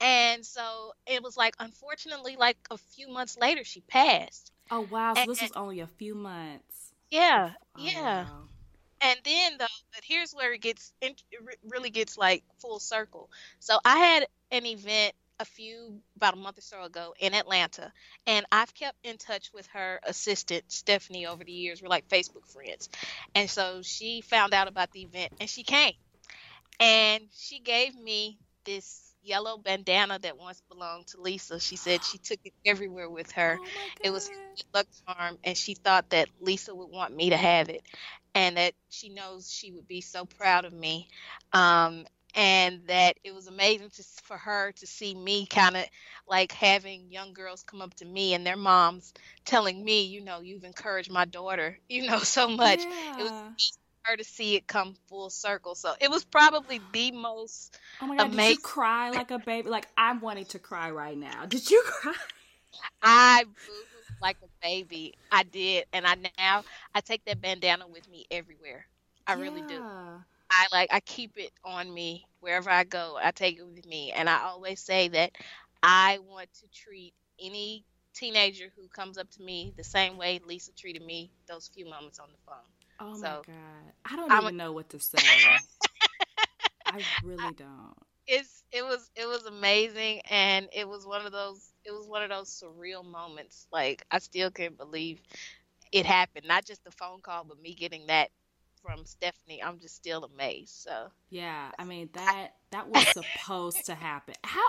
And 0.00 0.44
so 0.46 0.92
it 1.06 1.22
was 1.22 1.36
like 1.36 1.54
unfortunately 1.60 2.36
like 2.36 2.58
a 2.70 2.78
few 2.78 3.08
months 3.08 3.36
later 3.38 3.64
she 3.64 3.82
passed. 3.82 4.52
Oh 4.70 4.80
wow! 4.90 5.14
So 5.14 5.20
And- 5.22 5.30
this 5.30 5.42
was 5.42 5.52
only 5.52 5.80
a 5.80 5.86
few 5.86 6.14
months. 6.14 6.92
Yeah, 7.10 7.52
Oh, 7.76 7.80
yeah. 7.82 8.24
wow. 8.24 8.42
And 9.00 9.20
then 9.24 9.58
though, 9.58 9.66
but 9.94 10.02
here's 10.02 10.32
where 10.32 10.52
it 10.54 10.60
gets 10.60 10.92
it 11.00 11.22
really 11.68 11.90
gets 11.90 12.16
like 12.18 12.42
full 12.58 12.80
circle. 12.80 13.30
So 13.60 13.78
I 13.84 13.96
had 13.98 14.26
an 14.50 14.66
event 14.66 15.14
a 15.38 15.44
few 15.44 16.00
about 16.16 16.32
a 16.32 16.36
month 16.38 16.56
or 16.58 16.62
so 16.62 16.82
ago 16.82 17.14
in 17.20 17.34
Atlanta, 17.34 17.92
and 18.26 18.44
I've 18.50 18.72
kept 18.74 18.96
in 19.04 19.18
touch 19.18 19.52
with 19.52 19.66
her 19.68 20.00
assistant 20.02 20.64
Stephanie 20.68 21.26
over 21.26 21.44
the 21.44 21.52
years. 21.52 21.82
We're 21.82 21.88
like 21.88 22.08
Facebook 22.08 22.46
friends, 22.50 22.88
and 23.34 23.48
so 23.48 23.82
she 23.82 24.22
found 24.22 24.54
out 24.54 24.66
about 24.66 24.92
the 24.92 25.02
event 25.02 25.32
and 25.38 25.48
she 25.48 25.62
came, 25.62 25.92
and 26.80 27.22
she 27.34 27.58
gave 27.60 27.94
me 27.94 28.38
this 28.64 29.05
yellow 29.26 29.58
bandana 29.58 30.18
that 30.20 30.38
once 30.38 30.62
belonged 30.68 31.06
to 31.08 31.20
Lisa. 31.20 31.60
She 31.60 31.76
said 31.76 32.04
she 32.04 32.18
took 32.18 32.40
it 32.44 32.54
everywhere 32.66 33.10
with 33.10 33.32
her. 33.32 33.60
it 34.00 34.10
was 34.10 34.28
her 34.28 34.78
luck 34.80 34.86
charm, 35.06 35.38
and 35.44 35.56
she 35.56 35.74
thought 35.74 36.10
that 36.10 36.28
Lisa 36.40 36.74
would 36.74 36.90
want 36.90 37.14
me 37.14 37.30
to 37.30 37.36
have 37.36 37.68
it, 37.68 37.82
and 38.34 38.56
that 38.56 38.74
she 38.88 39.08
knows 39.10 39.50
she 39.52 39.72
would 39.72 39.86
be 39.88 40.00
so 40.00 40.24
proud 40.24 40.64
of 40.64 40.72
me. 40.72 41.08
Um, 41.52 42.04
and 42.34 42.86
that 42.88 43.16
it 43.24 43.34
was 43.34 43.46
amazing 43.46 43.90
to, 43.90 44.02
for 44.24 44.36
her 44.36 44.72
to 44.72 44.86
see 44.86 45.14
me 45.14 45.46
kind 45.46 45.76
of 45.76 45.84
like 46.28 46.52
having 46.52 47.10
young 47.10 47.32
girls 47.32 47.62
come 47.62 47.80
up 47.82 47.94
to 47.94 48.04
me 48.04 48.34
and 48.34 48.46
their 48.46 48.56
moms 48.56 49.12
telling 49.44 49.84
me, 49.84 50.04
you 50.04 50.20
know, 50.22 50.40
you've 50.40 50.64
encouraged 50.64 51.10
my 51.10 51.24
daughter, 51.24 51.78
you 51.88 52.06
know, 52.06 52.18
so 52.18 52.48
much. 52.48 52.86
It 53.16 53.22
was 53.22 53.32
Yeah. 53.32 53.52
amazing 53.58 53.76
for 53.84 53.85
her 54.06 54.16
to 54.16 54.24
see 54.24 54.56
it 54.56 54.66
come 54.66 54.94
full 55.08 55.30
circle. 55.30 55.74
So 55.74 55.94
it 56.00 56.10
was 56.10 56.24
probably 56.24 56.80
the 56.92 57.12
most 57.12 57.78
Oh 58.00 58.06
my 58.06 58.16
god! 58.16 58.30
Did 58.30 58.50
you 58.50 58.58
cry 58.58 59.10
like 59.10 59.30
a 59.30 59.38
baby? 59.38 59.68
Like 59.68 59.88
I'm 59.96 60.20
wanting 60.20 60.46
to 60.46 60.58
cry 60.58 60.90
right 60.90 61.16
now. 61.16 61.46
Did 61.46 61.70
you 61.70 61.82
cry? 61.84 62.14
I 63.02 63.44
booed 63.44 63.86
like 64.20 64.36
a 64.42 64.48
baby. 64.62 65.14
I 65.30 65.42
did, 65.42 65.86
and 65.92 66.06
I 66.06 66.16
now 66.38 66.64
I 66.94 67.00
take 67.00 67.24
that 67.24 67.40
bandana 67.40 67.86
with 67.86 68.08
me 68.10 68.26
everywhere. 68.30 68.86
I 69.26 69.34
really 69.34 69.62
do. 69.62 69.82
I 70.50 70.66
like 70.72 70.88
I 70.92 71.00
keep 71.00 71.32
it 71.36 71.52
on 71.64 71.92
me 71.92 72.26
wherever 72.40 72.70
I 72.70 72.84
go. 72.84 73.18
I 73.20 73.30
take 73.32 73.58
it 73.58 73.66
with 73.66 73.86
me, 73.86 74.12
and 74.12 74.28
I 74.28 74.42
always 74.44 74.80
say 74.80 75.08
that 75.08 75.32
I 75.82 76.18
want 76.28 76.48
to 76.60 76.68
treat 76.68 77.12
any 77.40 77.84
teenager 78.14 78.66
who 78.76 78.88
comes 78.88 79.18
up 79.18 79.30
to 79.30 79.42
me 79.42 79.74
the 79.76 79.84
same 79.84 80.16
way 80.16 80.40
Lisa 80.46 80.72
treated 80.72 81.02
me 81.04 81.30
those 81.46 81.68
few 81.68 81.84
moments 81.84 82.18
on 82.18 82.28
the 82.30 82.38
phone. 82.46 82.56
Oh 83.00 83.16
my 83.18 83.28
god! 83.46 83.92
I 84.04 84.16
don't 84.16 84.30
I'm 84.30 84.44
a- 84.44 84.46
even 84.46 84.56
know 84.56 84.72
what 84.72 84.90
to 84.90 85.00
say. 85.00 85.18
I 86.86 87.02
really 87.22 87.52
don't. 87.52 87.94
It's 88.26 88.64
it 88.72 88.82
was 88.82 89.10
it 89.14 89.26
was 89.26 89.44
amazing, 89.46 90.20
and 90.30 90.68
it 90.72 90.88
was 90.88 91.06
one 91.06 91.24
of 91.26 91.32
those 91.32 91.70
it 91.84 91.92
was 91.92 92.06
one 92.08 92.22
of 92.22 92.30
those 92.30 92.50
surreal 92.50 93.04
moments. 93.04 93.66
Like 93.72 94.04
I 94.10 94.18
still 94.18 94.50
can't 94.50 94.76
believe 94.76 95.20
it 95.92 96.06
happened. 96.06 96.46
Not 96.48 96.64
just 96.64 96.82
the 96.84 96.90
phone 96.90 97.20
call, 97.20 97.44
but 97.44 97.60
me 97.60 97.74
getting 97.74 98.06
that 98.08 98.30
from 98.82 99.04
Stephanie. 99.04 99.62
I'm 99.62 99.78
just 99.78 99.96
still 99.96 100.24
amazed. 100.24 100.74
So 100.74 101.08
Yeah, 101.30 101.70
I 101.78 101.84
mean 101.84 102.08
that 102.14 102.54
that 102.72 102.88
was 102.88 103.06
supposed 103.08 103.86
to 103.86 103.94
happen. 103.94 104.34
How 104.44 104.66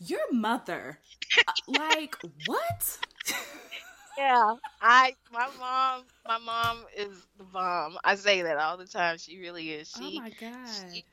your 0.00 0.32
mother? 0.32 0.98
uh, 1.46 1.52
like 1.68 2.16
what? 2.46 2.98
Yeah, 4.18 4.54
I 4.80 5.14
my 5.32 5.48
mom 5.58 6.04
my 6.26 6.38
mom 6.38 6.84
is 6.96 7.26
the 7.38 7.44
bomb. 7.44 7.98
I 8.04 8.14
say 8.16 8.42
that 8.42 8.58
all 8.58 8.76
the 8.76 8.86
time. 8.86 9.18
She 9.18 9.38
really 9.38 9.70
is. 9.70 9.92
Oh, 9.96 10.00
she 10.00 10.16
oh 10.16 10.20
my 10.20 10.30
god! 10.30 10.90
she 10.92 11.04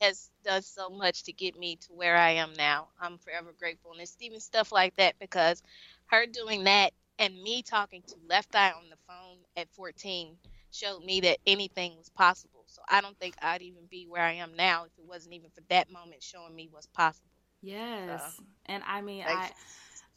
has 0.00 0.30
done 0.44 0.62
so 0.62 0.88
much 0.90 1.24
to 1.24 1.32
get 1.32 1.58
me 1.58 1.76
to 1.76 1.92
where 1.92 2.16
I 2.16 2.30
am 2.32 2.52
now. 2.56 2.88
I'm 3.00 3.18
forever 3.18 3.52
grateful. 3.58 3.92
And 3.92 4.00
it's 4.00 4.16
even 4.20 4.40
stuff 4.40 4.72
like 4.72 4.94
that 4.96 5.18
because 5.18 5.62
her 6.06 6.26
doing 6.26 6.64
that 6.64 6.92
and 7.18 7.42
me 7.42 7.62
talking 7.62 8.02
to 8.08 8.14
Left 8.28 8.54
Eye 8.54 8.72
on 8.72 8.90
the 8.90 8.96
phone 9.08 9.38
at 9.56 9.68
14 9.70 10.36
showed 10.70 11.04
me 11.04 11.20
that 11.22 11.38
anything 11.46 11.96
was 11.96 12.10
possible. 12.10 12.64
So 12.66 12.82
I 12.88 13.00
don't 13.00 13.18
think 13.18 13.34
I'd 13.42 13.62
even 13.62 13.86
be 13.90 14.06
where 14.06 14.22
I 14.22 14.32
am 14.34 14.54
now 14.56 14.84
if 14.84 14.92
it 14.98 15.06
wasn't 15.06 15.34
even 15.34 15.50
for 15.50 15.62
that 15.68 15.90
moment 15.90 16.22
showing 16.22 16.54
me 16.54 16.68
what's 16.70 16.86
possible. 16.86 17.30
Yes, 17.62 18.40
and 18.66 18.82
I 18.86 19.00
mean 19.00 19.24
I. 19.26 19.50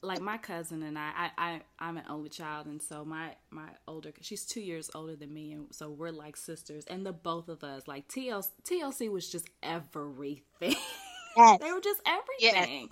like 0.02 0.22
my 0.22 0.38
cousin 0.38 0.84
and 0.84 0.98
I, 0.98 1.12
I, 1.16 1.32
I 1.38 1.62
I'm 1.80 1.98
an 1.98 2.06
only 2.10 2.30
child, 2.30 2.68
and 2.68 2.82
so 2.82 3.06
my 3.06 3.36
my 3.52 3.70
older 3.88 4.12
she's 4.22 4.46
two 4.46 4.62
years 4.62 4.90
older 4.96 5.16
than 5.16 5.34
me, 5.34 5.54
and 5.54 5.68
so 5.74 5.90
we're 5.90 6.12
like 6.12 6.38
sisters. 6.38 6.86
And 6.88 7.06
the 7.06 7.14
both 7.14 7.50
of 7.50 7.64
us 7.64 7.88
like 7.88 8.08
TLC, 8.08 8.50
TLC 8.64 9.10
was 9.10 9.30
just 9.30 9.50
everything. 9.64 10.76
Yes. 11.36 11.60
they 11.62 11.72
were 11.72 11.82
just 11.82 12.02
everything. 12.06 12.90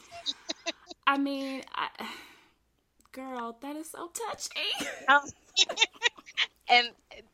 I 1.08 1.18
mean, 1.18 1.64
I, 1.74 1.90
girl, 3.12 3.58
that 3.62 3.76
is 3.76 3.92
so 3.92 4.10
touching. 4.14 4.64
Um, 5.08 5.22
and 6.70 6.88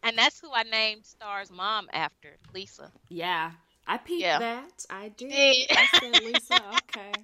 and 0.03 0.17
that's 0.17 0.39
who 0.39 0.49
I 0.53 0.63
named 0.63 1.05
Star's 1.05 1.51
mom 1.51 1.87
after, 1.93 2.37
Lisa. 2.53 2.91
Yeah, 3.09 3.51
I 3.87 3.97
peeped 3.97 4.21
Yeah. 4.21 4.39
that. 4.39 4.85
I 4.89 5.09
did. 5.09 5.29
did. 5.29 5.67
I 5.75 5.85
said, 5.85 6.19
Lisa, 6.23 6.55
okay. 6.77 7.23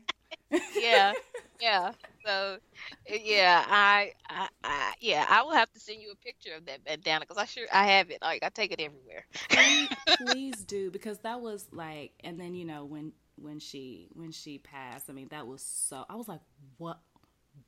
Yeah, 0.75 1.13
yeah. 1.59 1.91
So, 2.25 2.57
eh, 3.07 3.19
yeah, 3.23 3.63
I, 3.67 4.13
I, 4.29 4.47
I, 4.63 4.93
yeah, 4.99 5.25
I 5.29 5.43
will 5.43 5.53
have 5.53 5.71
to 5.73 5.79
send 5.79 6.01
you 6.01 6.11
a 6.11 6.15
picture 6.15 6.53
of 6.55 6.65
that 6.65 6.83
bandana 6.83 7.21
because 7.21 7.37
I 7.37 7.45
sure 7.45 7.67
I 7.71 7.85
have 7.87 8.09
it. 8.11 8.19
Like 8.21 8.43
I 8.43 8.49
take 8.49 8.71
it 8.71 8.79
everywhere. 8.81 9.25
please, 9.49 9.89
please 10.17 10.63
do 10.63 10.91
because 10.91 11.19
that 11.19 11.41
was 11.41 11.67
like 11.71 12.11
and 12.23 12.39
then 12.39 12.53
you 12.55 12.65
know 12.65 12.85
when 12.85 13.11
when 13.35 13.59
she 13.59 14.07
when 14.13 14.31
she 14.31 14.59
passed 14.59 15.09
i 15.09 15.13
mean 15.13 15.27
that 15.29 15.47
was 15.47 15.63
so 15.63 16.05
i 16.09 16.15
was 16.15 16.27
like 16.27 16.41
what 16.77 16.99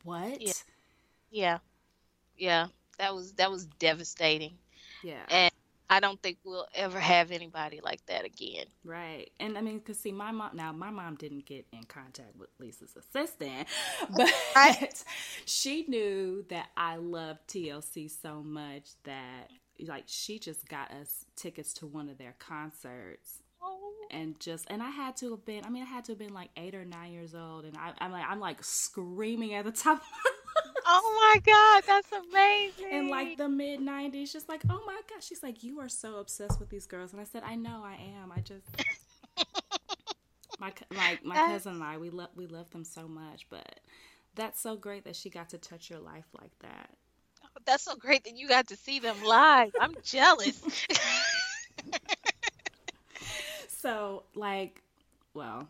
what 0.03 0.39
Yeah. 0.39 0.53
Yeah, 1.31 1.57
yeah. 2.37 2.67
That 2.99 3.13
was 3.15 3.33
that 3.33 3.49
was 3.51 3.65
devastating, 3.65 4.57
yeah 5.03 5.23
and 5.29 5.51
I 5.93 5.99
don't 5.99 6.21
think 6.21 6.39
we'll 6.43 6.67
ever 6.73 6.99
have 6.99 7.31
anybody 7.31 7.79
like 7.83 8.05
that 8.07 8.25
again. 8.25 8.65
right. 8.83 9.29
And 9.39 9.57
i 9.57 9.61
mean 9.61 9.79
because 9.79 9.99
see 9.99 10.11
my 10.11 10.31
mom 10.31 10.51
now 10.55 10.71
my 10.71 10.89
mom 10.89 11.15
didn't 11.15 11.45
get 11.45 11.65
in 11.71 11.83
contact 11.83 12.35
with 12.37 12.49
lisa's 12.59 12.95
assistant 12.97 13.67
but 14.15 15.03
she 15.45 15.85
knew 15.87 16.45
that 16.49 16.67
i 16.75 16.95
loved 16.95 17.39
tlc 17.47 18.09
so 18.21 18.41
much 18.41 18.89
that 19.03 19.49
like 19.87 20.03
she 20.07 20.39
just 20.39 20.67
got 20.67 20.91
us 20.91 21.25
tickets 21.35 21.73
to 21.73 21.87
one 21.87 22.09
of 22.09 22.17
their 22.17 22.35
concerts 22.39 23.39
oh. 23.61 23.91
and 24.11 24.39
just 24.39 24.65
and 24.69 24.81
I 24.81 24.89
had 24.89 25.17
to 25.17 25.31
have 25.31 25.45
been 25.45 25.65
I 25.65 25.69
mean 25.69 25.83
I 25.83 25.87
had 25.87 26.05
to 26.05 26.11
have 26.13 26.19
been 26.19 26.33
like 26.33 26.49
eight 26.57 26.75
or 26.75 26.85
nine 26.85 27.11
years 27.11 27.33
old 27.35 27.65
and 27.65 27.75
I, 27.77 27.93
I'm 27.99 28.11
like 28.11 28.25
I'm 28.27 28.39
like 28.39 28.63
screaming 28.63 29.53
at 29.55 29.65
the 29.65 29.71
top 29.71 30.01
Oh 30.85 31.33
my 31.35 31.39
god, 31.41 31.83
that's 31.85 32.11
amazing. 32.11 32.91
in 32.91 33.09
like 33.09 33.37
the 33.37 33.49
mid 33.49 33.79
'90s, 33.79 34.31
just 34.31 34.49
like, 34.49 34.61
oh 34.69 34.81
my 34.85 34.99
god, 35.09 35.21
She's 35.21 35.43
like, 35.43 35.63
you 35.63 35.79
are 35.79 35.89
so 35.89 36.17
obsessed 36.17 36.59
with 36.59 36.69
these 36.69 36.85
girls, 36.85 37.11
and 37.11 37.21
I 37.21 37.25
said, 37.25 37.43
I 37.43 37.55
know, 37.55 37.83
I 37.83 37.97
am. 38.21 38.31
I 38.31 38.39
just 38.39 38.65
my 40.59 40.73
like 40.91 41.23
my 41.25 41.35
cousin 41.35 41.75
and 41.75 41.83
I, 41.83 41.97
we 41.97 42.09
love 42.09 42.29
we 42.35 42.47
love 42.47 42.69
them 42.71 42.83
so 42.83 43.07
much, 43.07 43.47
but 43.49 43.79
that's 44.35 44.61
so 44.61 44.75
great 44.75 45.05
that 45.05 45.15
she 45.15 45.29
got 45.29 45.49
to 45.49 45.57
touch 45.57 45.89
your 45.89 45.99
life 45.99 46.25
like 46.39 46.57
that. 46.59 46.89
Oh, 47.43 47.59
that's 47.65 47.83
so 47.83 47.95
great 47.95 48.23
that 48.23 48.37
you 48.37 48.47
got 48.47 48.67
to 48.67 48.75
see 48.75 48.99
them 48.99 49.23
live. 49.23 49.73
I'm 49.79 49.95
jealous. 50.03 50.61
So, 53.83 54.23
like, 54.33 54.81
well, 55.33 55.67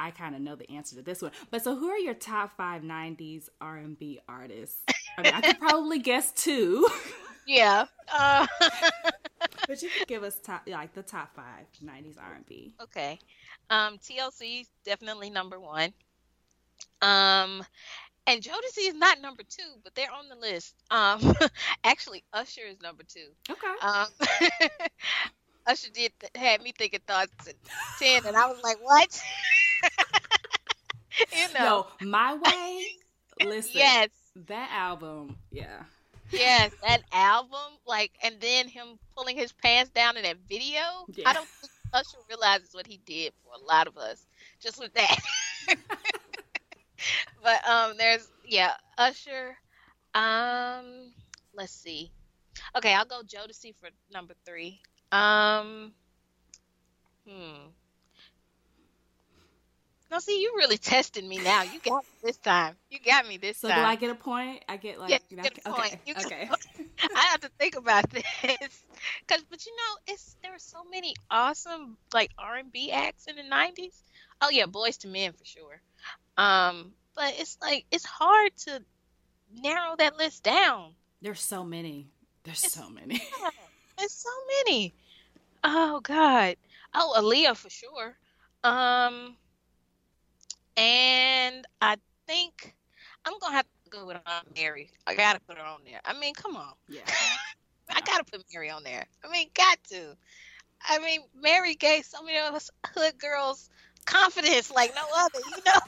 I 0.00 0.10
kind 0.10 0.34
of 0.34 0.40
know 0.40 0.56
the 0.56 0.70
answer 0.70 0.96
to 0.96 1.02
this 1.02 1.20
one, 1.20 1.32
but 1.50 1.62
so 1.62 1.76
who 1.76 1.88
are 1.88 1.98
your 1.98 2.14
top 2.14 2.56
five 2.56 2.82
'90s 2.82 3.48
R&B 3.60 4.20
artists? 4.28 4.82
I 5.18 5.22
mean, 5.22 5.34
I 5.34 5.40
could 5.42 5.58
probably 5.58 5.98
guess 5.98 6.32
two, 6.32 6.88
yeah. 7.46 7.84
Uh, 8.12 8.46
but 9.68 9.82
you 9.82 9.90
could 9.98 10.08
give 10.08 10.22
us 10.22 10.38
top 10.42 10.62
like 10.66 10.94
the 10.94 11.02
top 11.02 11.34
five 11.34 11.66
'90s 11.84 12.16
R&B. 12.18 12.74
okay. 12.82 13.18
Um, 13.68 13.98
TLC 13.98 14.62
is 14.62 14.68
definitely 14.84 15.30
number 15.30 15.60
one. 15.60 15.92
Um, 17.02 17.62
and 18.26 18.42
Jodeci 18.42 18.88
is 18.88 18.94
not 18.94 19.20
number 19.20 19.42
two, 19.42 19.78
but 19.82 19.94
they're 19.94 20.12
on 20.12 20.28
the 20.28 20.36
list. 20.36 20.74
Um, 20.90 21.34
actually, 21.84 22.24
Usher 22.32 22.62
is 22.68 22.80
number 22.82 23.02
two. 23.02 23.28
Okay. 23.48 23.74
Um, 23.82 24.06
Usher 25.66 25.90
did 25.90 26.12
had 26.34 26.62
me 26.62 26.72
thinking 26.76 27.00
thoughts 27.06 27.48
at 27.48 27.54
ten, 27.98 28.26
and 28.26 28.36
I 28.36 28.46
was 28.46 28.60
like, 28.62 28.78
"What?" 28.82 29.22
you 31.32 31.54
know? 31.54 31.86
No, 32.00 32.06
my 32.08 32.34
way. 32.34 32.86
Listen, 33.40 33.72
Yes. 33.76 34.08
that 34.46 34.70
album, 34.72 35.36
yeah. 35.50 35.84
Yes, 36.30 36.72
that 36.82 37.02
album, 37.12 37.58
like, 37.86 38.12
and 38.22 38.40
then 38.40 38.68
him 38.68 38.98
pulling 39.16 39.36
his 39.36 39.52
pants 39.52 39.90
down 39.90 40.16
in 40.16 40.22
that 40.24 40.36
video. 40.48 40.80
Yeah. 41.14 41.28
I 41.28 41.32
don't 41.32 41.48
think 41.60 41.72
Usher 41.92 42.18
realizes 42.28 42.74
what 42.74 42.86
he 42.86 42.98
did 43.04 43.32
for 43.42 43.52
a 43.60 43.64
lot 43.64 43.86
of 43.86 43.96
us, 43.96 44.26
just 44.60 44.78
with 44.78 44.92
that. 44.94 45.18
but 47.42 47.68
um, 47.68 47.94
there's 47.98 48.28
yeah, 48.44 48.74
Usher. 48.98 49.56
Um, 50.14 51.12
let's 51.54 51.72
see. 51.72 52.12
Okay, 52.76 52.94
I'll 52.94 53.04
go 53.06 53.22
Jodeci 53.22 53.74
for 53.80 53.88
number 54.12 54.34
three. 54.46 54.80
Um, 55.12 55.92
hmm. 57.28 57.68
No, 60.10 60.18
see, 60.18 60.40
you 60.42 60.54
really 60.56 60.76
testing 60.76 61.28
me 61.28 61.38
now. 61.38 61.62
You 61.62 61.78
got 61.84 62.02
me 62.02 62.10
this 62.24 62.36
time. 62.36 62.74
You 62.90 62.98
got 63.04 63.28
me 63.28 63.36
this 63.36 63.58
So 63.58 63.68
time. 63.68 63.76
So 63.76 63.82
do 63.82 63.86
I 63.88 63.94
get 63.94 64.10
a 64.10 64.14
point? 64.16 64.64
I 64.68 64.76
get 64.76 64.98
like 64.98 65.10
Yeah, 65.10 65.18
you 65.28 65.36
good 65.36 65.52
okay, 65.52 65.70
point. 65.70 65.96
You 66.04 66.14
okay. 66.18 66.50
I 67.14 67.20
have 67.30 67.40
to 67.42 67.50
think 67.60 67.76
about 67.76 68.10
this, 68.10 68.24
cause 69.28 69.44
but 69.48 69.64
you 69.64 69.72
know, 69.76 70.12
it's 70.12 70.36
there 70.42 70.50
were 70.50 70.58
so 70.58 70.78
many 70.90 71.14
awesome 71.30 71.96
like 72.12 72.32
R 72.38 72.56
and 72.56 72.72
B 72.72 72.90
acts 72.90 73.26
in 73.26 73.36
the 73.36 73.42
'90s. 73.42 73.94
Oh 74.40 74.50
yeah, 74.50 74.66
Boyz 74.66 75.04
II 75.04 75.12
Men 75.12 75.32
for 75.32 75.44
sure. 75.44 75.80
Um, 76.36 76.92
but 77.14 77.34
it's 77.38 77.58
like 77.62 77.84
it's 77.92 78.04
hard 78.04 78.56
to 78.64 78.82
narrow 79.62 79.94
that 79.96 80.16
list 80.16 80.42
down. 80.42 80.92
There's 81.22 81.40
so 81.40 81.62
many. 81.62 82.08
There's 82.42 82.58
so 82.58 82.88
many. 82.88 83.14
Yeah, 83.14 83.50
There's 83.98 84.12
so 84.12 84.30
many. 84.64 84.92
Oh 85.64 86.00
God. 86.00 86.56
Oh, 86.94 87.14
Aaliyah 87.18 87.56
for 87.56 87.70
sure. 87.70 88.16
Um, 88.64 89.36
and 90.76 91.66
I 91.80 91.96
think 92.26 92.74
I'm 93.24 93.34
gonna 93.40 93.54
have 93.54 93.66
to 93.84 93.90
go 93.90 94.06
with 94.06 94.16
Aunt 94.26 94.56
Mary. 94.56 94.90
I 95.06 95.14
gotta 95.14 95.40
put 95.40 95.58
her 95.58 95.64
on 95.64 95.80
there. 95.84 96.00
I 96.04 96.18
mean, 96.18 96.34
come 96.34 96.56
on. 96.56 96.72
Yeah. 96.88 97.02
I 97.90 98.00
gotta 98.02 98.24
put 98.24 98.44
Mary 98.52 98.70
on 98.70 98.82
there. 98.84 99.04
I 99.24 99.30
mean, 99.30 99.48
got 99.54 99.78
to. 99.90 100.16
I 100.88 100.98
mean, 101.00 101.20
Mary 101.40 101.74
gave 101.74 102.04
so 102.04 102.22
many 102.22 102.38
of 102.38 102.54
us 102.54 102.70
hood 102.94 103.18
girls 103.18 103.70
confidence 104.06 104.70
like 104.70 104.94
no 104.94 105.02
other. 105.18 105.40
You 105.50 105.62
know, 105.66 105.80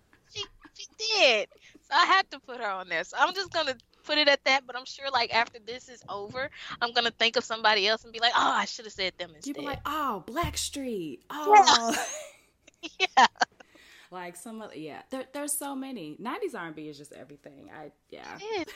she 0.34 0.44
she 0.74 0.86
did. 0.98 1.48
So 1.82 1.94
I 1.94 2.04
had 2.06 2.30
to 2.30 2.40
put 2.40 2.60
her 2.60 2.70
on 2.70 2.88
there. 2.88 3.04
So 3.04 3.16
I'm 3.18 3.34
just 3.34 3.52
gonna 3.52 3.76
put 4.04 4.18
it 4.18 4.28
at 4.28 4.44
that. 4.44 4.66
But 4.66 4.76
I'm 4.76 4.84
sure, 4.84 5.10
like 5.10 5.34
after 5.34 5.58
this 5.64 5.88
is 5.88 6.02
over, 6.08 6.50
I'm 6.80 6.92
gonna 6.92 7.10
think 7.10 7.36
of 7.36 7.44
somebody 7.44 7.86
else 7.86 8.04
and 8.04 8.12
be 8.12 8.20
like, 8.20 8.32
oh, 8.36 8.52
I 8.52 8.64
should 8.64 8.84
have 8.84 8.94
said 8.94 9.12
them 9.18 9.30
instead. 9.34 9.48
You'd 9.48 9.60
be 9.60 9.66
like, 9.66 9.80
oh, 9.86 10.24
Blackstreet. 10.26 11.20
Oh, 11.30 12.06
yeah. 12.98 13.26
like 14.10 14.36
some 14.36 14.60
other. 14.60 14.76
Yeah, 14.76 15.02
there, 15.10 15.24
there's 15.32 15.52
so 15.52 15.74
many. 15.74 16.16
'90s 16.20 16.58
R&B 16.58 16.88
is 16.88 16.98
just 16.98 17.12
everything. 17.12 17.70
I 17.72 17.92
yeah, 18.10 18.38
It 18.40 18.68
is. 18.68 18.74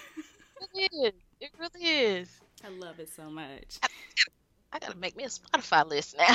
It 0.75 0.91
is. 0.93 1.13
It 1.41 1.51
really 1.59 1.87
is. 1.87 2.41
I 2.65 2.69
love 2.69 2.99
it 3.01 3.09
so 3.09 3.29
much. 3.29 3.79
I 4.73 4.79
gotta 4.79 4.97
make 4.97 5.17
me 5.17 5.25
a 5.25 5.29
Spotify 5.29 5.87
list 5.89 6.17
now. 6.19 6.35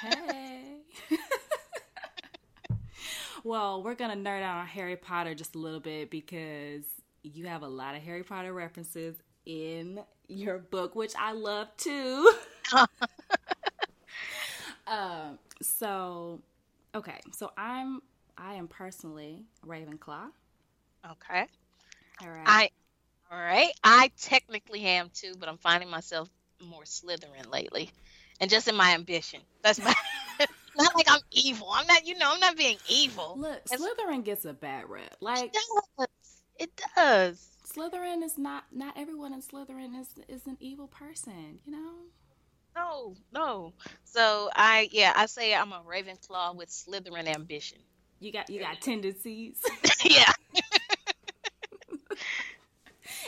Hey. 0.00 0.62
well, 3.44 3.82
we're 3.82 3.94
gonna 3.94 4.16
nerd 4.16 4.42
out 4.42 4.58
on 4.58 4.66
Harry 4.66 4.96
Potter 4.96 5.34
just 5.34 5.54
a 5.54 5.58
little 5.58 5.80
bit 5.80 6.10
because 6.10 6.84
you 7.34 7.46
have 7.46 7.62
a 7.62 7.68
lot 7.68 7.94
of 7.96 8.02
Harry 8.02 8.22
Potter 8.22 8.52
references 8.52 9.16
in 9.44 10.00
your 10.28 10.58
book, 10.58 10.94
which 10.94 11.12
I 11.18 11.32
love 11.32 11.68
too. 11.76 12.32
um, 14.86 15.38
so 15.62 16.40
okay, 16.94 17.20
so 17.32 17.52
I'm 17.56 18.00
I 18.38 18.54
am 18.54 18.68
personally 18.68 19.44
Ravenclaw. 19.66 20.30
okay. 21.10 21.46
All 22.22 22.30
right. 22.30 22.44
I 22.46 22.70
all 23.30 23.38
right. 23.38 23.72
I 23.82 24.10
technically 24.20 24.82
am 24.82 25.10
too, 25.12 25.34
but 25.38 25.48
I'm 25.48 25.58
finding 25.58 25.90
myself 25.90 26.28
more 26.60 26.84
Slytherin 26.84 27.50
lately, 27.50 27.90
and 28.40 28.50
just 28.50 28.68
in 28.68 28.76
my 28.76 28.94
ambition. 28.94 29.40
That's 29.62 29.82
my. 29.82 29.94
not 30.76 30.94
like 30.94 31.06
I'm 31.08 31.20
evil. 31.32 31.68
I'm 31.72 31.86
not. 31.86 32.06
You 32.06 32.18
know, 32.18 32.30
I'm 32.32 32.40
not 32.40 32.56
being 32.56 32.76
evil. 32.88 33.36
Look, 33.38 33.64
Slytherin 33.66 34.24
gets 34.24 34.44
a 34.44 34.52
bad 34.52 34.88
rep. 34.88 35.16
Like 35.20 35.54
It 36.58 36.70
does. 36.96 37.50
Slytherin 37.66 38.22
is 38.22 38.38
not 38.38 38.64
not 38.72 38.94
everyone 38.96 39.32
in 39.32 39.42
Slytherin 39.42 40.00
is 40.00 40.08
is 40.28 40.46
an 40.46 40.56
evil 40.60 40.88
person, 40.88 41.58
you 41.64 41.72
know? 41.72 41.92
No, 42.74 43.14
no. 43.32 43.72
So 44.04 44.50
I, 44.54 44.88
yeah, 44.92 45.12
I 45.16 45.26
say 45.26 45.54
I'm 45.54 45.72
a 45.72 45.80
Ravenclaw 45.80 46.56
with 46.56 46.68
Slytherin 46.68 47.26
ambition. 47.26 47.78
You 48.20 48.32
got 48.32 48.50
you 48.50 48.60
got 48.60 48.80
tendencies. 48.80 49.62
yeah. 50.04 50.32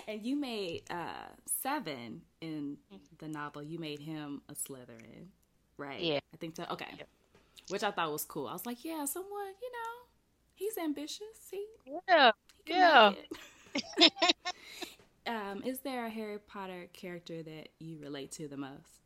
and 0.07 0.25
you 0.25 0.37
made 0.37 0.83
uh 0.91 1.29
seven 1.63 2.23
in 2.41 2.77
the 3.19 3.29
novel. 3.29 3.63
You 3.63 3.79
made 3.79 4.01
him 4.01 4.43
a 4.49 4.55
Slytherin, 4.55 5.27
right? 5.77 6.01
Yeah. 6.01 6.21
I 6.35 6.37
think 6.37 6.57
so. 6.57 6.65
Okay, 6.71 7.05
which 7.69 7.83
I 7.83 7.91
thought 7.91 8.13
was 8.13 8.25
cool. 8.25 8.47
I 8.47 8.53
was 8.53 8.67
like, 8.67 8.85
yeah, 8.85 9.05
someone 9.05 9.53
you 9.61 9.71
know, 9.73 10.08
he's 10.59 10.77
ambitious. 10.79 11.49
He 11.51 11.65
Yeah. 12.09 12.33
he 12.65 12.73
Yeah. 12.75 13.13
um, 15.27 15.63
is 15.65 15.81
there 15.81 16.07
a 16.07 16.11
Harry 16.11 16.39
Potter 16.39 16.89
character 16.93 17.43
that 17.43 17.69
you 17.79 17.99
relate 17.99 18.33
to 18.33 18.49
the 18.49 18.57
most? 18.57 19.01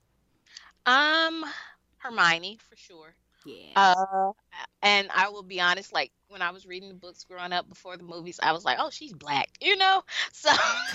Um, 0.86 1.44
Hermione 1.98 2.58
for 2.68 2.76
sure. 2.76 3.14
Yeah. 3.44 3.72
Uh, 3.74 4.32
and 4.82 5.08
I 5.14 5.28
will 5.28 5.42
be 5.42 5.60
honest, 5.60 5.92
like 5.92 6.12
when 6.28 6.42
I 6.42 6.50
was 6.50 6.66
reading 6.66 6.88
the 6.88 6.94
books 6.94 7.24
growing 7.24 7.52
up 7.52 7.68
before 7.68 7.96
the 7.96 8.02
movies, 8.04 8.38
I 8.42 8.52
was 8.52 8.64
like, 8.64 8.78
oh, 8.80 8.90
she's 8.90 9.12
black, 9.12 9.48
you 9.60 9.76
know. 9.76 10.02
So 10.32 10.50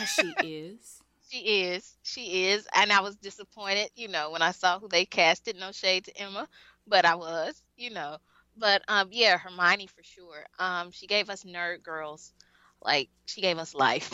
she 0.05 0.29
is. 0.39 1.01
she 1.29 1.39
is, 1.63 1.97
she 2.03 2.47
is, 2.47 2.67
and 2.73 2.91
I 2.91 3.01
was 3.01 3.15
disappointed, 3.17 3.89
you 3.95 4.07
know, 4.07 4.31
when 4.31 4.41
I 4.41 4.51
saw 4.51 4.79
who 4.79 4.87
they 4.87 5.05
casted. 5.05 5.57
No 5.57 5.71
shade 5.71 6.05
to 6.05 6.17
Emma, 6.17 6.47
but 6.87 7.05
I 7.05 7.15
was, 7.15 7.61
you 7.75 7.89
know. 7.91 8.17
But 8.57 8.81
um, 8.87 9.09
yeah, 9.11 9.37
Hermione 9.37 9.87
for 9.87 10.03
sure. 10.03 10.45
Um, 10.59 10.91
she 10.91 11.07
gave 11.07 11.29
us 11.29 11.43
nerd 11.43 11.83
girls, 11.83 12.33
like 12.81 13.09
she 13.25 13.41
gave 13.41 13.57
us 13.57 13.73
life. 13.75 14.11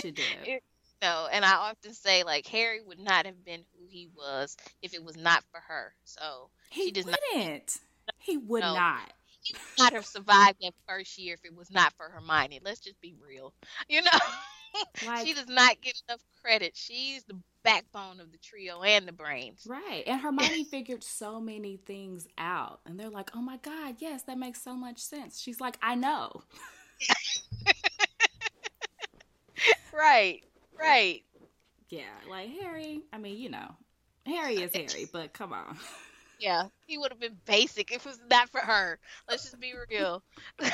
She 0.00 0.10
did. 0.12 0.26
you 0.46 0.58
know, 1.02 1.28
and 1.30 1.44
I 1.44 1.52
often 1.54 1.92
say 1.94 2.22
like 2.24 2.46
Harry 2.46 2.80
would 2.82 2.98
not 2.98 3.26
have 3.26 3.44
been 3.44 3.64
who 3.78 3.86
he 3.88 4.08
was 4.14 4.56
if 4.82 4.94
it 4.94 5.04
was 5.04 5.16
not 5.16 5.44
for 5.50 5.60
her. 5.68 5.94
So 6.04 6.50
He 6.70 6.84
she 6.86 6.90
does 6.92 7.06
not 7.06 7.18
wouldn't. 7.34 7.76
He 8.18 8.36
would 8.36 8.60
No. 8.62 8.74
not. 8.74 9.12
he 9.42 9.54
would 9.54 9.78
not 9.84 9.92
have 9.92 10.06
survived 10.06 10.58
that 10.62 10.72
first 10.88 11.18
year 11.18 11.34
if 11.34 11.44
it 11.44 11.54
was 11.54 11.70
not 11.70 11.92
for 11.96 12.08
Hermione. 12.08 12.60
Let's 12.64 12.80
just 12.80 13.00
be 13.00 13.14
real. 13.26 13.52
You 13.88 14.02
know, 14.02 14.10
Like- 15.06 15.26
she 15.26 15.34
does 15.34 15.48
not 15.48 15.80
get 15.80 16.00
enough 16.08 16.20
credit. 16.42 16.72
She's 16.76 17.24
the 17.24 17.38
backbone 17.62 18.20
of 18.20 18.32
the 18.32 18.38
trio 18.38 18.82
and 18.82 19.06
the 19.06 19.12
brains. 19.12 19.66
Right. 19.68 20.02
And 20.06 20.20
Hermione 20.20 20.64
figured 20.64 21.04
so 21.04 21.40
many 21.40 21.76
things 21.76 22.26
out. 22.38 22.80
And 22.86 22.98
they're 22.98 23.10
like, 23.10 23.30
oh 23.34 23.42
my 23.42 23.58
God, 23.58 23.96
yes, 23.98 24.22
that 24.24 24.38
makes 24.38 24.62
so 24.62 24.74
much 24.74 24.98
sense. 24.98 25.40
She's 25.40 25.60
like, 25.60 25.76
I 25.82 25.94
know. 25.94 26.42
Right, 29.92 30.42
right. 30.78 31.22
Yeah. 31.90 32.04
Like 32.28 32.48
Harry, 32.60 33.02
I 33.12 33.18
mean, 33.18 33.36
you 33.38 33.50
know, 33.50 33.74
Harry 34.24 34.56
is 34.56 34.70
Harry, 34.74 35.08
but 35.12 35.32
come 35.32 35.52
on. 35.52 35.76
Yeah, 36.38 36.68
he 36.86 36.96
would 36.96 37.10
have 37.10 37.20
been 37.20 37.36
basic 37.44 37.92
if 37.92 38.06
it 38.06 38.08
was 38.08 38.20
not 38.30 38.48
for 38.48 38.60
her. 38.60 38.98
Let's 39.28 39.42
just 39.42 39.60
be 39.60 39.74
real. 39.90 40.22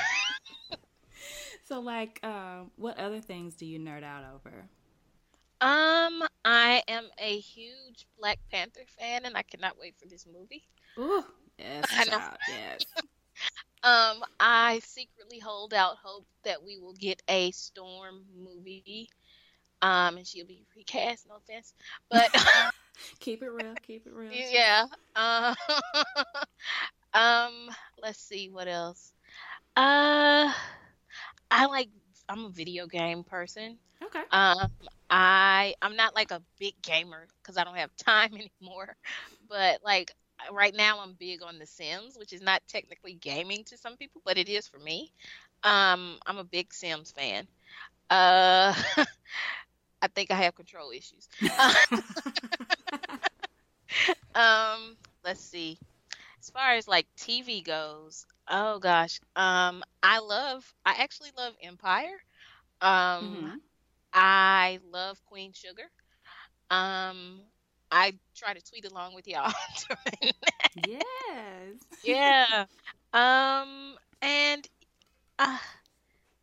So, 1.65 1.81
like, 1.81 2.21
um, 2.23 2.71
what 2.77 2.97
other 2.97 3.21
things 3.21 3.57
do 3.57 3.67
you 3.67 3.81
nerd 3.81 4.05
out 4.05 4.23
over? 4.37 4.69
Um, 5.61 6.23
I 6.45 6.83
am 6.87 7.09
a 7.19 7.39
huge 7.39 8.07
Black 8.19 8.39
Panther 8.51 8.85
fan, 8.99 9.25
and 9.25 9.37
I 9.37 9.43
cannot 9.43 9.79
wait 9.79 9.95
for 9.99 10.07
this 10.07 10.27
movie. 10.27 10.65
Ooh, 10.99 11.25
yes, 11.59 11.85
I 11.91 12.05
know. 12.05 12.19
child, 12.19 12.37
yes. 12.49 12.85
Um, 13.83 14.25
I 14.41 14.81
secretly 14.83 15.39
hold 15.39 15.73
out 15.73 15.97
hope 16.03 16.27
that 16.43 16.65
we 16.65 16.77
will 16.77 16.95
get 16.95 17.23
a 17.29 17.53
Storm 17.53 18.25
movie. 18.37 19.09
Um, 19.81 20.17
and 20.17 20.27
she'll 20.27 20.47
be 20.47 20.65
recast. 20.75 21.29
No 21.29 21.37
offense, 21.37 21.75
but 22.11 22.31
keep 23.21 23.43
it 23.45 23.49
real. 23.51 23.75
Keep 23.87 24.07
it 24.07 24.13
real. 24.13 24.33
yeah. 24.33 24.87
Uh, 25.15 25.55
um, 27.15 27.69
let's 28.03 28.19
see 28.21 28.49
what 28.49 28.67
else. 28.67 29.13
Uh, 29.77 30.51
I 31.51 31.67
like. 31.67 31.91
I'm 32.29 32.47
a 32.47 32.51
video 32.51 32.89
game 32.89 33.23
person. 33.23 33.79
Okay. 34.03 34.23
Um, 34.33 34.73
I 35.11 35.75
I'm 35.83 35.97
not 35.97 36.15
like 36.15 36.31
a 36.31 36.43
big 36.59 36.75
gamer 36.83 37.27
because 37.43 37.57
I 37.57 37.65
don't 37.65 37.77
have 37.77 37.95
time 37.97 38.35
anymore. 38.35 38.97
But 39.49 39.81
like 39.85 40.13
right 40.53 40.75
now, 40.75 41.01
I'm 41.01 41.15
big 41.15 41.43
on 41.43 41.59
The 41.59 41.67
Sims, 41.67 42.17
which 42.19 42.33
is 42.33 42.43
not 42.43 42.63
technically 42.69 43.15
gaming 43.15 43.65
to 43.67 43.77
some 43.77 43.97
people, 43.97 44.21
but 44.25 44.39
it 44.39 44.49
is 44.49 44.69
for 44.69 44.79
me. 44.79 45.13
Um, 45.63 46.19
I'm 46.27 46.39
a 46.39 46.45
big 46.45 46.73
Sims 46.73 47.13
fan. 47.13 47.47
Uh, 48.11 48.75
I 50.03 50.09
think 50.09 50.31
I 50.31 50.35
have 50.37 50.55
control 50.55 50.91
issues. 50.91 51.29
um, 54.35 54.97
let's 55.25 55.41
see. 55.41 55.79
As 56.41 56.51
far 56.51 56.75
as 56.75 56.89
like 56.89 57.07
TV 57.17 57.63
goes, 57.63 58.27
oh 58.49 58.79
gosh, 58.79 59.21
um, 59.37 59.83
I 60.03 60.19
love. 60.21 60.73
I 60.85 60.95
actually 61.03 61.31
love 61.37 61.55
Empire. 61.63 62.17
Um, 62.81 63.55
I 64.17 64.79
love 64.91 65.21
Queen 65.27 65.53
Sugar. 65.53 65.83
Um, 66.71 67.41
I 67.93 68.15
try 68.35 68.55
to 68.55 68.61
tweet 68.63 68.91
along 68.91 69.15
with 69.15 69.29
y'all. 69.29 69.53
yes. 70.87 71.75
yeah. 72.05 72.65
Um, 73.13 73.97
and 74.23 74.67
uh, 75.39 75.59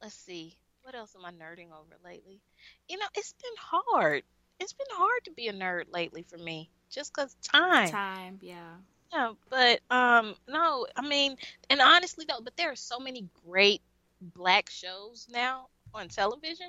let's 0.03 0.13
see. 0.13 0.55
What 0.83 0.93
else 0.93 1.15
am 1.17 1.25
I 1.25 1.31
nerding 1.31 1.71
over 1.71 1.95
lately? 2.05 2.39
You 2.87 2.99
know, 2.99 3.07
it's 3.15 3.33
been 3.33 3.57
hard. 3.57 4.21
It's 4.59 4.73
been 4.73 4.85
hard 4.91 5.23
to 5.25 5.31
be 5.31 5.47
a 5.47 5.53
nerd 5.53 5.85
lately 5.91 6.23
for 6.29 6.37
me, 6.37 6.69
just 6.91 7.11
cause 7.13 7.35
time. 7.41 7.89
Time, 7.89 8.37
yeah. 8.39 8.75
Yeah, 9.11 9.33
but 9.49 9.79
um, 9.89 10.35
no, 10.47 10.85
I 10.95 11.01
mean, 11.01 11.37
and 11.71 11.81
honestly 11.81 12.25
though, 12.29 12.41
but 12.43 12.55
there 12.55 12.71
are 12.71 12.75
so 12.75 12.99
many 12.99 13.27
great 13.47 13.81
black 14.21 14.69
shows 14.69 15.27
now 15.31 15.67
on 15.93 16.07
television. 16.07 16.67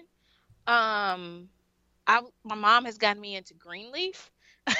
Um, 0.66 1.48
I 2.06 2.20
my 2.44 2.54
mom 2.54 2.84
has 2.84 2.98
gotten 2.98 3.20
me 3.20 3.36
into 3.36 3.54
Greenleaf. 3.54 4.30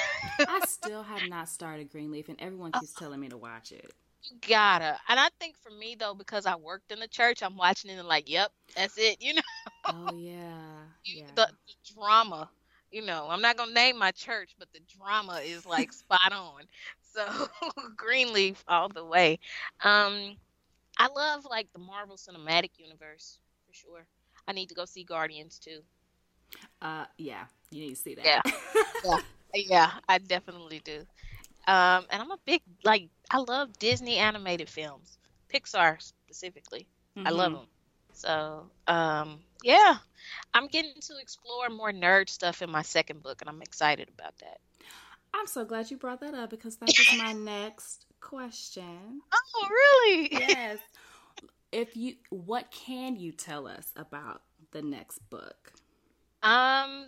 I 0.47 0.59
still 0.61 1.03
have 1.03 1.23
not 1.23 1.47
started 1.49 1.89
Greenleaf, 1.89 2.29
and 2.29 2.39
everyone 2.41 2.73
keeps 2.73 2.93
telling 2.95 3.19
me 3.19 3.29
to 3.29 3.37
watch 3.37 3.71
it. 3.71 3.93
You 4.23 4.37
gotta, 4.47 4.99
and 5.07 5.19
I 5.19 5.29
think 5.39 5.57
for 5.57 5.69
me 5.71 5.95
though, 5.95 6.13
because 6.13 6.45
I 6.45 6.55
worked 6.55 6.91
in 6.91 6.99
the 6.99 7.07
church, 7.07 7.41
I'm 7.43 7.55
watching 7.57 7.89
it 7.91 7.95
and 7.97 8.07
like, 8.07 8.29
yep, 8.29 8.51
that's 8.75 8.97
it. 8.97 9.21
You 9.21 9.33
know, 9.35 9.41
Oh 9.87 10.13
yeah, 10.13 10.87
yeah. 11.05 11.35
the, 11.35 11.47
the 11.67 11.93
drama. 11.93 12.49
You 12.91 13.01
know, 13.01 13.27
I'm 13.29 13.41
not 13.41 13.57
gonna 13.57 13.73
name 13.73 13.97
my 13.97 14.11
church, 14.11 14.55
but 14.57 14.67
the 14.73 14.79
drama 14.97 15.41
is 15.43 15.65
like 15.65 15.91
spot 15.93 16.31
on. 16.31 16.63
So 17.01 17.47
Greenleaf 17.95 18.63
all 18.67 18.89
the 18.89 19.05
way. 19.05 19.39
Um, 19.83 20.35
I 20.97 21.07
love 21.15 21.45
like 21.49 21.67
the 21.73 21.79
Marvel 21.79 22.17
Cinematic 22.17 22.71
Universe 22.77 23.39
for 23.65 23.73
sure. 23.73 24.07
I 24.47 24.53
need 24.53 24.69
to 24.69 24.75
go 24.75 24.85
see 24.85 25.03
Guardians 25.03 25.59
too. 25.59 25.81
Uh, 26.81 27.05
yeah, 27.17 27.45
you 27.71 27.81
need 27.81 27.95
to 27.95 28.01
see 28.01 28.15
that. 28.15 28.25
Yeah, 28.25 28.41
yeah, 29.03 29.17
yeah. 29.53 29.91
I 30.07 30.17
definitely 30.19 30.79
do. 30.83 30.99
Um, 31.67 32.05
and 32.09 32.21
I'm 32.21 32.31
a 32.31 32.37
big 32.45 32.61
like 32.83 33.09
I 33.31 33.37
love 33.39 33.77
Disney 33.79 34.17
animated 34.17 34.69
films, 34.69 35.17
Pixar 35.53 36.01
specifically. 36.01 36.87
I 37.25 37.31
love 37.31 37.51
Mhm. 37.51 37.55
them. 37.55 37.67
So, 38.13 38.71
um, 38.87 39.39
yeah, 39.63 39.97
I'm 40.53 40.67
getting 40.67 40.93
to 41.01 41.13
explore 41.21 41.69
more 41.69 41.91
nerd 41.91 42.29
stuff 42.29 42.61
in 42.61 42.69
my 42.69 42.81
second 42.81 43.23
book, 43.23 43.41
and 43.41 43.49
I'm 43.49 43.61
excited 43.61 44.09
about 44.09 44.37
that. 44.39 44.59
I'm 45.33 45.47
so 45.47 45.65
glad 45.65 45.91
you 45.91 45.97
brought 45.97 46.21
that 46.21 46.33
up 46.33 46.49
because 46.49 46.77
that 46.77 46.97
was 46.97 47.11
my 47.11 47.33
next 47.33 48.05
question. 48.21 49.21
Oh, 49.33 49.67
really? 49.69 50.29
Yes. 50.31 50.79
If 51.75 51.97
you, 51.97 52.15
what 52.29 52.71
can 52.71 53.17
you 53.17 53.33
tell 53.33 53.67
us 53.67 53.91
about 53.97 54.41
the 54.71 54.81
next 54.81 55.19
book? 55.29 55.73
Um, 56.41 57.07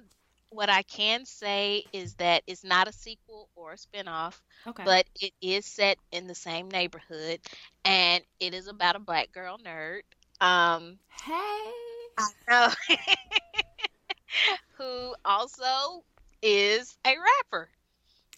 what 0.49 0.69
I 0.69 0.81
can 0.81 1.25
say 1.25 1.85
is 1.93 2.15
that 2.15 2.43
it's 2.47 2.65
not 2.65 2.89
a 2.89 2.91
sequel 2.91 3.47
or 3.55 3.71
a 3.71 3.77
spinoff, 3.77 4.37
Okay. 4.67 4.83
but 4.83 5.05
it 5.21 5.31
is 5.41 5.65
set 5.65 5.97
in 6.11 6.27
the 6.27 6.35
same 6.35 6.69
neighborhood, 6.69 7.39
and 7.85 8.21
it 8.41 8.53
is 8.53 8.67
about 8.67 8.97
a 8.97 8.99
black 8.99 9.31
girl 9.31 9.57
nerd. 9.57 10.01
Um, 10.41 10.99
hey, 11.23 11.71
I 12.17 12.27
know, 12.49 12.69
who 14.77 15.15
also 15.23 16.03
is 16.41 16.97
a 17.05 17.15
rapper. 17.17 17.69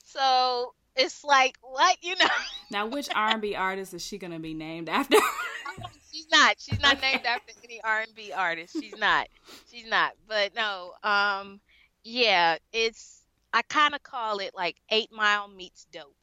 So 0.06 0.74
it's 0.96 1.24
like 1.24 1.58
what 1.62 1.98
you 2.02 2.16
know. 2.16 2.28
Now, 2.72 2.88
which 2.88 3.08
R&B 3.16 3.56
artist 3.56 3.94
is 3.94 4.02
she 4.06 4.18
gonna 4.18 4.40
be 4.40 4.54
named 4.54 4.90
after? 4.90 5.18
She's 6.12 6.28
not. 6.32 6.56
She's 6.60 6.80
not 6.82 7.00
named 7.02 7.26
after 7.26 7.54
any 7.64 7.80
R 7.84 8.02
and 8.02 8.14
B 8.16 8.32
artist. 8.36 8.74
She's 8.80 8.98
not. 8.98 9.28
She's 9.72 9.88
not. 9.88 10.14
But 10.28 10.54
no. 10.56 10.94
Um. 11.04 11.60
Yeah. 12.04 12.58
It's. 12.74 13.22
I 13.54 13.62
kind 13.64 13.96
of 13.96 14.04
call 14.04 14.40
it 14.40 14.52
like 14.56 14.76
Eight 14.90 15.12
Mile 15.12 15.48
meets 15.48 15.86
Dope. 15.92 16.16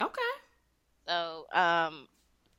Okay. 0.00 0.20
So. 1.08 1.46
Um. 1.52 2.06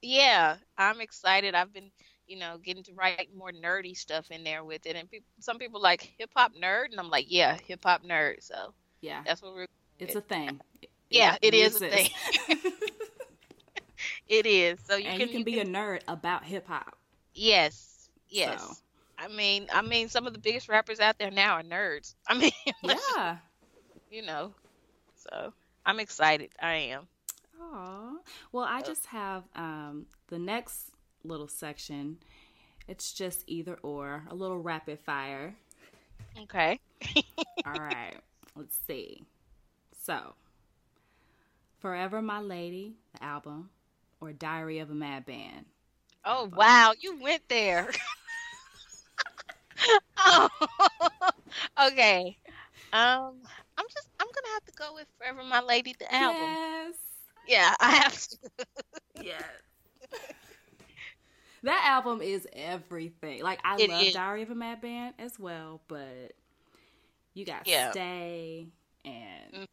Yeah. 0.01 0.57
I'm 0.77 1.01
excited. 1.01 1.55
I've 1.55 1.73
been. 1.73 1.91
You 2.27 2.39
know, 2.39 2.57
getting 2.57 2.81
to 2.85 2.93
write 2.93 3.29
more 3.37 3.51
nerdy 3.51 3.95
stuff 3.95 4.31
in 4.31 4.43
there 4.43 4.63
with 4.63 4.87
it, 4.87 4.95
and 4.95 5.07
people, 5.07 5.27
some 5.39 5.59
people 5.59 5.79
like 5.79 6.11
hip 6.17 6.31
hop 6.35 6.53
nerd, 6.59 6.85
and 6.89 6.99
I'm 6.99 7.11
like, 7.11 7.27
yeah, 7.29 7.55
hip 7.67 7.81
hop 7.85 8.03
nerd. 8.03 8.37
So 8.41 8.73
Yeah, 8.99 9.21
that's 9.23 9.43
what 9.43 9.53
we're. 9.53 9.67
it's 9.99 10.15
a 10.15 10.21
thing. 10.21 10.59
Yeah, 11.09 11.37
it 11.41 11.53
is 11.53 11.81
a 11.81 11.89
thing. 11.89 12.09
it 14.27 14.45
is. 14.45 14.79
So 14.83 14.95
you 14.95 15.07
and 15.07 15.19
can 15.19 15.27
you 15.29 15.33
can 15.35 15.43
be 15.43 15.59
a 15.59 15.65
nerd 15.65 16.01
about 16.07 16.43
hip 16.43 16.67
hop. 16.67 16.97
Yes. 17.33 18.09
Yes. 18.29 18.61
So. 18.61 18.75
I 19.17 19.27
mean, 19.29 19.67
I 19.73 19.81
mean, 19.81 20.09
some 20.09 20.27
of 20.27 20.33
the 20.33 20.39
biggest 20.39 20.67
rappers 20.67 20.99
out 20.99 21.17
there 21.17 21.31
now 21.31 21.53
are 21.55 21.63
nerds. 21.63 22.15
I 22.27 22.37
mean, 22.37 22.51
Yeah. 22.83 23.37
you 24.11 24.21
know. 24.21 24.53
So 25.15 25.53
I'm 25.85 25.99
excited. 25.99 26.49
I 26.61 26.73
am. 26.73 27.07
Aw. 27.61 28.13
Well, 28.51 28.65
I 28.65 28.81
just 28.81 29.05
have 29.07 29.43
um, 29.55 30.05
the 30.27 30.39
next 30.39 30.91
little 31.23 31.47
section. 31.47 32.17
It's 32.87 33.13
just 33.13 33.43
either 33.47 33.77
or, 33.81 34.23
a 34.29 34.35
little 34.35 34.59
rapid 34.59 34.99
fire. 34.99 35.55
Okay. 36.43 36.79
All 37.65 37.73
right. 37.79 38.15
Let's 38.55 38.77
see. 38.85 39.23
So, 40.03 40.35
Forever 41.85 42.19
My 42.19 42.39
Lady, 42.39 42.95
the 43.13 43.23
album, 43.23 43.69
or 44.19 44.33
Diary 44.33 44.79
of 44.79 44.89
a 44.89 44.95
Mad 44.95 45.23
Band. 45.27 45.67
Oh 46.25 46.45
wow, 46.55 46.93
you 46.99 47.19
went 47.21 47.47
there. 47.49 47.91
oh. 50.17 50.49
okay. 51.87 52.37
Um, 52.93 53.41
I'm 53.77 53.85
just 53.93 54.09
I'm 54.19 54.27
gonna 54.27 54.53
have 54.53 54.65
to 54.65 54.71
go 54.73 54.93
with 54.93 55.07
Forever 55.17 55.43
My 55.43 55.61
Lady 55.61 55.95
the 55.99 56.13
album. 56.13 56.57
Yes. 56.59 56.95
Yeah, 57.47 57.75
I 57.79 57.91
have 57.91 58.17
to. 58.17 58.37
Yes. 59.15 59.43
That 61.63 61.83
album 61.85 62.21
is 62.21 62.47
everything. 62.53 63.41
Like 63.43 63.59
I 63.63 63.77
It 63.77 63.89
love 63.89 64.01
is. 64.07 64.13
Diary 64.13 64.43
of 64.43 64.51
a 64.51 64.55
Mad 64.55 64.81
Band 64.81 65.15
as 65.19 65.39
well, 65.39 65.81
but 65.87 66.33
you 67.33 67.45
got 67.45 67.65
Yeah. 67.65 67.91
Stay 67.91 68.67
and 69.03 69.67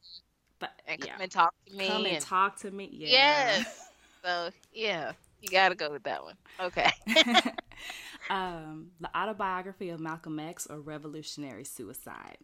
but 0.62 0.70
And 0.86 1.04
yeah. 1.04 1.12
come 1.12 1.20
and 1.22 1.30
talk 1.30 1.54
to 1.66 1.76
me. 1.76 1.88
Come 1.88 2.04
and 2.04 2.14
and- 2.14 2.24
talk 2.24 2.58
to 2.60 2.70
me. 2.70 2.88
Yeah. 2.92 3.08
Yes. 3.08 3.90
So 4.24 4.50
yeah, 4.72 5.12
you 5.40 5.48
gotta 5.48 5.74
go 5.74 5.90
with 5.90 6.04
that 6.04 6.22
one. 6.22 6.36
Okay. 6.60 6.90
um, 8.30 8.92
the 9.00 9.10
autobiography 9.18 9.90
of 9.90 9.98
Malcolm 9.98 10.38
X 10.38 10.68
or 10.68 10.80
Revolutionary 10.80 11.64
Suicide. 11.64 12.38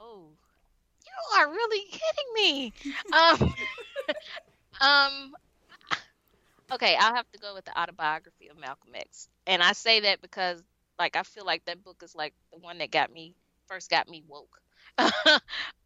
Oh, 0.00 0.26
you 1.04 1.38
are 1.38 1.48
really 1.48 1.86
kidding 1.88 2.34
me. 2.34 2.72
Um, 3.12 3.54
um, 4.80 5.34
okay, 6.72 6.96
I'll 6.98 7.14
have 7.14 7.30
to 7.30 7.38
go 7.38 7.54
with 7.54 7.64
the 7.64 7.80
autobiography 7.80 8.48
of 8.48 8.58
Malcolm 8.58 8.90
X, 8.96 9.28
and 9.46 9.62
I 9.62 9.72
say 9.72 10.00
that 10.00 10.20
because, 10.20 10.60
like, 10.98 11.14
I 11.14 11.22
feel 11.22 11.46
like 11.46 11.64
that 11.66 11.84
book 11.84 12.02
is 12.02 12.16
like 12.16 12.34
the 12.52 12.58
one 12.58 12.78
that 12.78 12.90
got 12.90 13.12
me 13.12 13.36
first 13.68 13.88
got 13.88 14.08
me 14.08 14.24
woke. 14.26 14.60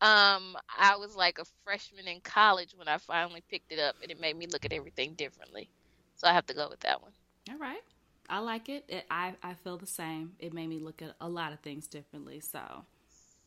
um, 0.01 0.57
I 0.79 0.97
was 0.99 1.15
like 1.17 1.39
a 1.39 1.45
freshman 1.65 2.09
in 2.09 2.21
college 2.21 2.75
when 2.77 2.89
I 2.89 2.99
finally 2.99 3.43
picked 3.51 3.73
it 3.73 3.79
up, 3.79 3.97
and 4.03 4.11
it 4.11 4.21
made 4.21 4.37
me 4.37 4.47
look 4.47 4.65
at 4.65 4.73
everything 4.73 5.15
differently. 5.15 5.69
So 6.17 6.27
I 6.27 6.33
have 6.33 6.47
to 6.47 6.55
go 6.55 6.69
with 6.69 6.81
that 6.81 7.03
one. 7.03 7.13
All 7.51 7.59
right. 7.59 7.83
I 8.29 8.41
like 8.41 8.69
it. 8.69 8.85
it. 8.89 9.05
I, 9.11 9.35
I 9.43 9.55
feel 9.55 9.77
the 9.77 9.87
same. 9.87 10.33
It 10.39 10.53
made 10.53 10.69
me 10.69 10.79
look 10.79 11.03
at 11.03 11.15
a 11.21 11.29
lot 11.29 11.53
of 11.53 11.61
things 11.61 11.87
differently. 11.87 12.41
So, 12.41 12.85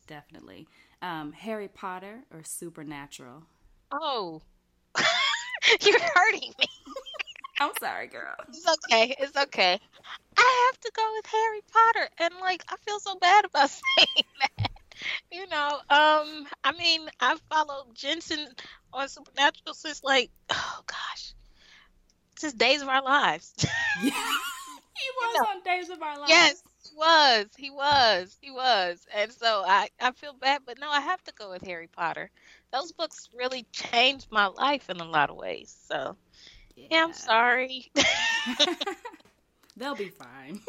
definitely. 0.06 0.68
Um, 1.02 1.32
Harry 1.32 1.68
Potter 1.68 2.20
or 2.32 2.42
Supernatural? 2.42 3.44
Oh, 3.92 4.40
you're 5.82 6.00
hurting 6.00 6.54
me. 6.58 6.66
I'm 7.60 7.72
sorry, 7.78 8.06
girl. 8.06 8.34
It's 8.48 8.66
okay. 8.86 9.14
It's 9.18 9.36
okay. 9.36 9.78
I 10.36 10.70
have 10.70 10.80
to 10.80 10.92
go 10.96 11.12
with 11.16 11.26
Harry 11.26 11.60
Potter, 11.70 12.08
and 12.18 12.34
like 12.40 12.64
I 12.68 12.76
feel 12.86 12.98
so 13.00 13.16
bad 13.16 13.44
about 13.44 13.68
saying 13.70 14.26
that. 14.40 14.69
You 15.30 15.46
know, 15.48 15.68
um, 15.90 16.46
I 16.64 16.72
mean, 16.78 17.08
I've 17.20 17.40
followed 17.50 17.94
Jensen 17.94 18.48
on 18.92 19.08
Supernatural 19.08 19.74
since 19.74 20.02
like, 20.02 20.30
oh 20.50 20.80
gosh, 20.86 21.34
since 22.38 22.54
Days 22.54 22.82
of 22.82 22.88
Our 22.88 23.02
Lives. 23.02 23.54
Yeah. 24.02 24.10
he 24.10 25.10
was 25.20 25.36
know. 25.36 25.46
on 25.50 25.62
Days 25.62 25.90
of 25.90 26.02
Our 26.02 26.18
Lives. 26.18 26.30
Yes, 26.30 26.62
he 26.82 26.96
was. 26.96 27.46
He 27.56 27.70
was. 27.70 28.38
He 28.40 28.50
was. 28.50 29.06
And 29.14 29.32
so 29.32 29.62
I, 29.66 29.88
I 30.00 30.12
feel 30.12 30.34
bad, 30.34 30.62
but 30.66 30.78
no, 30.80 30.90
I 30.90 31.00
have 31.00 31.22
to 31.24 31.32
go 31.38 31.50
with 31.50 31.62
Harry 31.62 31.88
Potter. 31.88 32.30
Those 32.72 32.92
books 32.92 33.28
really 33.36 33.66
changed 33.72 34.28
my 34.30 34.46
life 34.46 34.88
in 34.90 34.98
a 34.98 35.04
lot 35.04 35.30
of 35.30 35.36
ways. 35.36 35.76
So, 35.88 36.16
yeah, 36.76 37.04
I'm 37.04 37.12
sorry. 37.12 37.90
They'll 39.76 39.94
be 39.94 40.08
fine. 40.10 40.60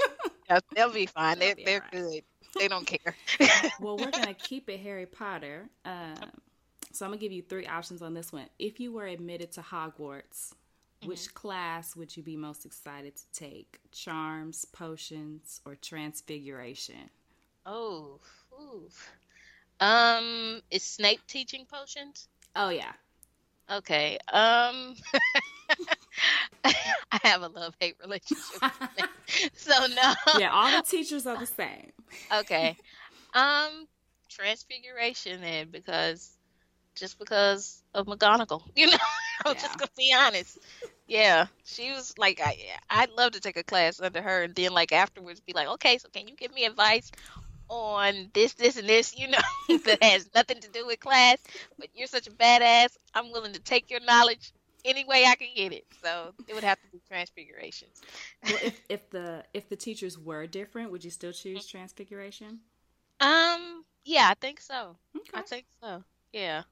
Yeah, 0.49 0.59
they'll 0.75 0.91
be 0.91 1.05
fine. 1.05 1.39
They'll 1.39 1.47
They're, 1.47 1.55
be 1.55 1.65
they're 1.65 1.75
alright. 1.75 1.91
good. 1.91 2.23
They 2.57 2.67
don't 2.67 2.85
care. 2.85 3.15
well, 3.79 3.97
we're 3.97 4.11
gonna 4.11 4.33
keep 4.33 4.69
it 4.69 4.79
Harry 4.79 5.05
Potter. 5.05 5.69
Um, 5.85 6.15
so 6.91 7.05
I'm 7.05 7.11
gonna 7.11 7.21
give 7.21 7.31
you 7.31 7.41
three 7.41 7.65
options 7.65 8.01
on 8.01 8.13
this 8.13 8.31
one. 8.31 8.45
If 8.59 8.79
you 8.79 8.91
were 8.91 9.05
admitted 9.05 9.51
to 9.53 9.61
Hogwarts, 9.61 10.53
which 11.05 11.33
class 11.33 11.95
would 11.95 12.15
you 12.15 12.21
be 12.21 12.35
most 12.35 12.65
excited 12.65 13.15
to 13.15 13.23
take? 13.33 13.79
Charms, 13.91 14.65
potions, 14.65 15.61
or 15.65 15.75
transfiguration? 15.75 17.09
Oh, 17.65 18.19
ooh. 18.53 18.87
Um, 19.79 20.61
is 20.69 20.83
Snape 20.83 21.21
teaching 21.27 21.65
potions? 21.65 22.27
Oh 22.55 22.69
yeah. 22.69 22.91
Okay. 23.71 24.17
Um, 24.31 24.95
I 26.63 27.19
have 27.23 27.41
a 27.41 27.47
love 27.47 27.73
hate 27.79 27.95
relationship. 28.01 28.61
with 28.61 29.51
so 29.53 29.85
no. 29.87 30.13
Yeah, 30.39 30.51
all 30.51 30.71
the 30.71 30.83
teachers 30.87 31.25
are 31.25 31.37
the 31.37 31.45
same. 31.45 31.91
Okay. 32.33 32.77
Um, 33.33 33.87
transfiguration 34.29 35.41
then 35.41 35.69
because 35.71 36.37
just 36.95 37.17
because 37.17 37.83
of 37.93 38.07
McGonagall, 38.07 38.63
you 38.75 38.87
know. 38.87 38.97
I'm 39.45 39.55
just 39.55 39.77
gonna 39.77 39.89
be 39.97 40.13
honest. 40.15 40.59
Yeah, 41.07 41.47
she 41.65 41.91
was 41.91 42.13
like, 42.17 42.39
I, 42.41 42.55
I'd 42.89 43.09
love 43.11 43.31
to 43.31 43.39
take 43.39 43.57
a 43.57 43.63
class 43.63 43.99
under 43.99 44.21
her, 44.21 44.43
and 44.43 44.55
then 44.55 44.71
like 44.71 44.91
afterwards 44.91 45.39
be 45.41 45.51
like, 45.53 45.67
okay, 45.67 45.97
so 45.97 46.07
can 46.09 46.27
you 46.27 46.35
give 46.35 46.53
me 46.53 46.65
advice 46.65 47.11
on 47.71 48.29
this, 48.33 48.53
this, 48.53 48.77
and 48.77 48.87
this, 48.87 49.17
you 49.17 49.27
know, 49.27 49.39
that 49.85 50.03
has 50.03 50.29
nothing 50.35 50.59
to 50.59 50.69
do 50.69 50.85
with 50.85 50.99
class, 50.99 51.37
but 51.79 51.87
you're 51.93 52.07
such 52.07 52.27
a 52.27 52.31
badass. 52.31 52.97
I'm 53.13 53.31
willing 53.31 53.53
to 53.53 53.61
take 53.61 53.89
your 53.89 54.01
knowledge 54.01 54.51
any 54.83 55.05
way 55.05 55.25
I 55.25 55.35
can 55.35 55.47
get 55.55 55.71
it. 55.71 55.85
So 56.03 56.33
it 56.47 56.53
would 56.53 56.63
have 56.63 56.79
to 56.81 56.87
be 56.91 56.99
transfiguration. 57.07 57.87
Well, 58.43 58.59
if, 58.61 58.81
if 58.89 59.09
the 59.09 59.43
if 59.53 59.69
the 59.69 59.75
teachers 59.75 60.17
were 60.17 60.47
different, 60.47 60.91
would 60.91 61.03
you 61.03 61.11
still 61.11 61.31
choose 61.31 61.65
transfiguration? 61.65 62.59
Um, 63.19 63.85
yeah, 64.03 64.27
I 64.29 64.33
think 64.33 64.59
so. 64.59 64.97
I 65.33 65.41
think 65.41 65.65
so. 65.81 66.03
Yeah. 66.33 66.63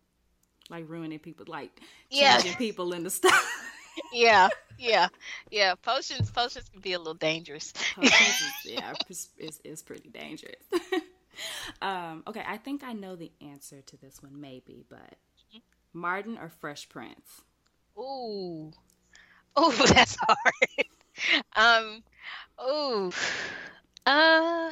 Like 0.70 0.86
ruining 0.88 1.20
people, 1.20 1.46
like 1.48 1.80
Yeah. 2.10 2.38
changing 2.38 2.58
people 2.58 2.94
in 2.94 3.04
the 3.04 3.10
stuff. 3.10 3.34
Yeah, 4.14 4.50
yeah, 4.78 5.08
yeah. 5.52 5.76
Potions, 5.76 6.32
potions 6.32 6.70
can 6.70 6.82
be 6.82 6.94
a 6.94 6.98
little 6.98 7.14
dangerous. 7.14 7.74
Potions 7.96 8.54
yeah, 8.66 8.94
it's, 9.10 9.30
is, 9.38 9.62
is 9.64 9.84
pretty 9.84 10.10
dangerous. 10.10 10.56
um, 11.82 12.24
okay, 12.28 12.44
I 12.46 12.58
think 12.58 12.84
I 12.84 12.94
know 12.94 13.16
the 13.16 13.32
answer 13.42 13.82
to 13.82 13.98
this 13.98 14.22
one, 14.22 14.40
maybe, 14.40 14.86
but 14.90 15.16
Martin 15.94 16.38
or 16.38 16.50
Fresh 16.50 16.90
Prince? 16.90 17.42
Ooh, 17.98 18.72
ooh, 19.60 19.72
that's 19.88 20.18
hard. 20.22 20.86
um, 21.56 22.04
ooh, 22.64 23.12
uh, 24.06 24.72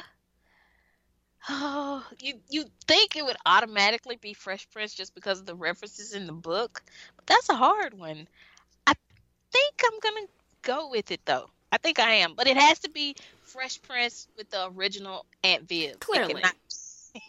oh, 1.48 2.06
you 2.20 2.34
you 2.48 2.64
think 2.86 3.16
it 3.16 3.24
would 3.24 3.36
automatically 3.44 4.16
be 4.16 4.32
Fresh 4.32 4.70
Prince 4.70 4.94
just 4.94 5.14
because 5.14 5.40
of 5.40 5.46
the 5.46 5.54
references 5.54 6.14
in 6.14 6.26
the 6.26 6.32
book, 6.32 6.82
but 7.16 7.26
that's 7.26 7.48
a 7.48 7.56
hard 7.56 7.94
one. 7.94 8.28
I 9.58 9.70
think 9.70 9.92
I'm 9.92 10.00
gonna 10.00 10.26
go 10.62 10.90
with 10.90 11.10
it 11.10 11.20
though. 11.24 11.50
I 11.72 11.78
think 11.78 11.98
I 11.98 12.14
am, 12.14 12.34
but 12.34 12.46
it 12.46 12.56
has 12.56 12.78
to 12.80 12.90
be 12.90 13.14
Fresh 13.42 13.82
Prince 13.82 14.28
with 14.36 14.50
the 14.50 14.70
original 14.70 15.26
Aunt 15.44 15.68
Viv. 15.68 15.90
It 15.90 16.00
Clearly. 16.00 16.34
cannot, 16.34 16.54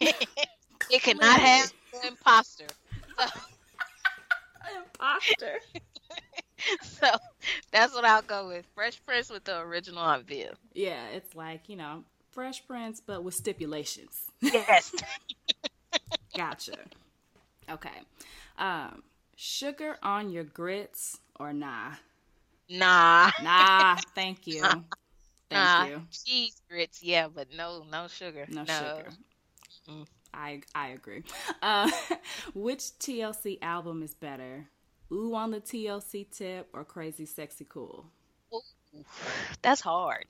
it 0.90 1.02
cannot 1.02 1.40
have 1.40 1.72
the 1.92 2.08
imposter. 2.08 2.66
So, 3.18 3.26
Imposter. 4.76 5.58
so 6.82 7.06
that's 7.72 7.94
what 7.94 8.04
I'll 8.04 8.22
go 8.22 8.48
with. 8.48 8.64
Fresh 8.74 9.04
Prince 9.04 9.30
with 9.30 9.44
the 9.44 9.58
original 9.58 10.02
Aunt 10.02 10.26
Viv. 10.26 10.56
Yeah, 10.72 11.06
it's 11.12 11.34
like, 11.34 11.68
you 11.68 11.76
know, 11.76 12.04
Fresh 12.30 12.66
Prince, 12.66 13.02
but 13.04 13.24
with 13.24 13.34
stipulations. 13.34 14.22
Yes. 14.40 14.94
Gotcha. 16.36 16.76
Okay. 17.68 17.90
Um, 18.58 19.02
sugar 19.36 19.96
on 20.02 20.30
your 20.30 20.44
grits 20.44 21.18
or 21.38 21.52
nah? 21.52 21.92
Nah. 22.70 23.30
Nah, 23.38 23.96
thank 24.14 24.46
you. 24.46 24.84
Thank 25.50 25.62
Nah, 25.64 25.84
you. 25.86 26.02
cheese 26.10 26.62
grits, 26.68 27.02
yeah, 27.02 27.28
but 27.28 27.48
no, 27.56 27.84
no 27.90 28.08
sugar. 28.08 28.46
No, 28.50 28.64
No, 28.64 28.64
sugar. 28.64 29.10
Mm. 29.88 30.06
I 30.34 30.62
I 30.74 30.88
agree. 30.88 31.24
Uh, 31.62 31.90
which 32.54 32.98
TLC 32.98 33.58
album 33.62 34.02
is 34.02 34.14
better? 34.14 34.68
Ooh 35.12 35.34
on 35.34 35.50
the 35.50 35.60
TLC 35.60 36.24
tip 36.30 36.68
or 36.72 36.84
Crazy 36.84 37.26
Sexy 37.26 37.64
Cool? 37.68 38.06
Ooh, 38.54 39.04
that's 39.62 39.80
hard. 39.80 40.26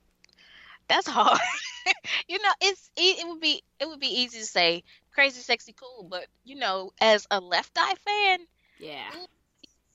That's 0.89 1.07
hard. 1.09 1.41
you 2.29 2.39
know, 2.39 2.53
it's 2.61 2.91
it, 2.97 3.21
it 3.21 3.29
would 3.29 3.41
be 3.41 3.63
it 3.81 3.89
would 3.89 4.01
be 4.01 4.21
easy 4.23 4.41
to 4.41 4.47
say 4.47 4.85
crazy, 5.13 5.41
sexy, 5.41 5.75
cool, 5.75 6.07
but 6.11 6.27
you 6.45 6.57
know, 6.57 6.93
as 7.01 7.27
a 7.31 7.41
Left 7.41 7.73
Eye 7.77 7.95
fan, 8.05 8.41
Yeah. 8.79 9.11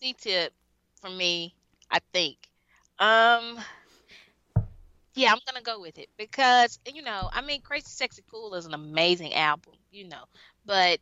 C 0.01 0.13
tip 0.13 0.53
for 1.01 1.09
me, 1.09 1.55
I 1.89 1.99
think. 2.13 2.37
Um, 2.99 3.59
yeah, 5.15 5.31
I'm 5.31 5.39
gonna 5.45 5.61
go 5.61 5.79
with 5.79 5.97
it 5.97 6.09
because 6.17 6.79
you 6.85 7.01
know, 7.01 7.29
I 7.31 7.41
mean, 7.41 7.61
Crazy, 7.61 7.85
Sexy, 7.87 8.23
Cool 8.29 8.55
is 8.55 8.65
an 8.65 8.73
amazing 8.73 9.33
album, 9.33 9.73
you 9.91 10.07
know, 10.07 10.23
but 10.65 10.99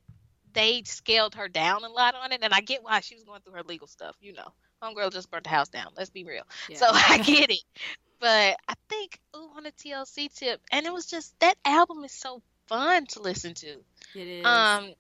they 0.54 0.84
scaled 0.86 1.36
her 1.36 1.48
down 1.48 1.84
a 1.84 1.90
lot 1.90 2.16
on 2.16 2.32
it, 2.32 2.42
and 2.44 2.54
I 2.54 2.62
get 2.62 2.84
why 2.84 3.00
she 3.00 3.16
was 3.16 3.24
going 3.24 3.42
through 3.42 3.54
her 3.54 3.64
legal 3.64 3.88
stuff. 3.88 4.16
You 4.22 4.34
know, 4.34 4.54
homegirl 4.82 5.12
just 5.12 5.32
burnt 5.32 5.46
the 5.46 5.50
house 5.50 5.70
down. 5.70 5.88
Let's 5.98 6.10
be 6.10 6.24
real. 6.24 6.44
So 6.74 6.88
I 6.92 7.18
get 7.20 7.50
it, 7.50 7.64
but 8.20 8.58
I 8.68 8.74
think 8.90 9.20
ooh 9.36 9.50
on 9.58 9.66
a 9.66 9.72
TLC 9.72 10.34
tip, 10.34 10.62
and 10.72 10.86
it 10.86 10.94
was 10.94 11.08
just 11.08 11.38
that 11.40 11.56
album 11.66 12.04
is 12.04 12.12
so 12.12 12.42
fun 12.68 13.06
to 13.08 13.22
listen 13.22 13.54
to. 13.56 13.68
It 14.16 14.28
is. 14.28 14.46
Um, 14.46 14.94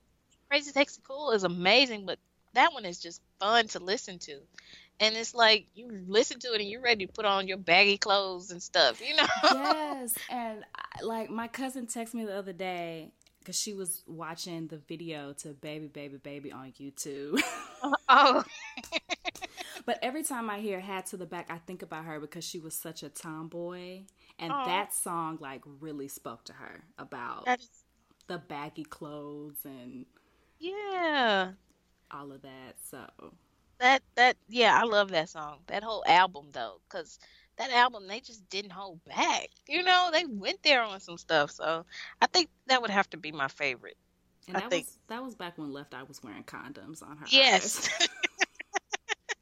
Crazy 0.49 0.71
Sexy 0.71 1.01
Cool 1.07 1.31
is 1.31 1.43
amazing, 1.43 2.05
but 2.05 2.19
that 2.53 2.73
one 2.73 2.85
is 2.85 2.99
just 2.99 3.21
fun 3.39 3.67
to 3.69 3.79
listen 3.79 4.19
to. 4.19 4.39
And 4.99 5.15
it's 5.15 5.33
like 5.33 5.67
you 5.73 5.89
listen 6.07 6.39
to 6.39 6.53
it 6.53 6.61
and 6.61 6.69
you're 6.69 6.81
ready 6.81 7.05
to 7.05 7.11
put 7.11 7.25
on 7.25 7.47
your 7.47 7.57
baggy 7.57 7.97
clothes 7.97 8.51
and 8.51 8.61
stuff, 8.61 9.01
you 9.01 9.15
know? 9.15 9.25
yes, 9.43 10.15
and 10.29 10.63
I, 10.75 11.03
like 11.03 11.29
my 11.29 11.47
cousin 11.47 11.87
texted 11.87 12.13
me 12.13 12.25
the 12.25 12.37
other 12.37 12.53
day 12.53 13.11
because 13.39 13.59
she 13.59 13.73
was 13.73 14.03
watching 14.07 14.67
the 14.67 14.77
video 14.77 15.33
to 15.33 15.49
"Baby, 15.49 15.87
Baby, 15.87 16.17
Baby" 16.17 16.51
on 16.51 16.71
YouTube. 16.79 17.41
oh, 18.09 18.43
but 19.85 19.99
every 20.01 20.23
time 20.23 20.49
I 20.49 20.59
hear 20.59 20.79
"Hat 20.79 21.07
2 21.07 21.17
da 21.17 21.25
Back," 21.25 21.47
I 21.49 21.57
think 21.57 21.81
about 21.81 22.05
her 22.05 22.19
because 22.19 22.45
she 22.45 22.59
was 22.59 22.73
such 22.73 23.03
a 23.03 23.09
tomboy, 23.09 24.03
and 24.39 24.51
that 24.51 24.93
song 24.93 25.37
like 25.41 25.61
really 25.81 26.07
spoke 26.07 26.45
to 26.45 26.53
her 26.53 26.83
about 26.97 27.47
is- 27.47 27.69
the 28.27 28.37
baggy 28.37 28.85
clothes 28.85 29.57
and 29.65 30.05
yeah. 30.59 31.51
all 32.09 32.31
of 32.31 32.41
that. 32.43 32.75
So 32.89 33.33
That 33.83 34.01
that 34.15 34.37
yeah, 34.49 34.79
I 34.79 34.85
love 34.85 35.11
that 35.11 35.29
song. 35.29 35.59
That 35.67 35.83
whole 35.83 36.03
album 36.07 36.49
though, 36.53 36.81
cuz 36.89 37.19
that 37.57 37.71
album 37.71 38.07
they 38.07 38.21
just 38.21 38.49
didn't 38.49 38.71
hold 38.71 39.03
back. 39.05 39.49
You 39.67 39.83
know, 39.83 40.09
they 40.13 40.25
went 40.25 40.63
there 40.63 40.81
on 40.83 40.99
some 41.01 41.17
stuff. 41.17 41.51
So, 41.51 41.85
I 42.21 42.27
think 42.27 42.49
that 42.67 42.81
would 42.81 42.91
have 42.91 43.09
to 43.11 43.17
be 43.17 43.31
my 43.31 43.49
favorite. 43.49 43.97
and 44.47 44.57
I 44.57 44.61
that 44.61 44.69
think 44.71 44.87
was 44.87 44.99
that 45.09 45.23
was 45.23 45.35
back 45.35 45.57
when 45.57 45.71
Left 45.73 45.93
Eye 45.93 46.03
was 46.03 46.23
wearing 46.23 46.43
condoms 46.45 47.03
on 47.03 47.17
her. 47.17 47.25
Yes. 47.29 47.89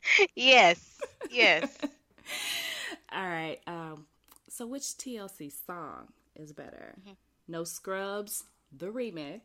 yes. 0.36 1.00
Yes. 1.30 1.78
All 3.12 3.28
right. 3.28 3.60
Um, 3.68 4.08
so 4.50 4.66
which 4.68 4.84
TLC 4.84 5.52
song 5.66 6.08
is 6.36 6.52
better? 6.54 6.96
Mm-hmm. 7.00 7.14
No 7.48 7.64
Scrubs, 7.64 8.46
the 8.76 8.88
remix, 8.88 9.42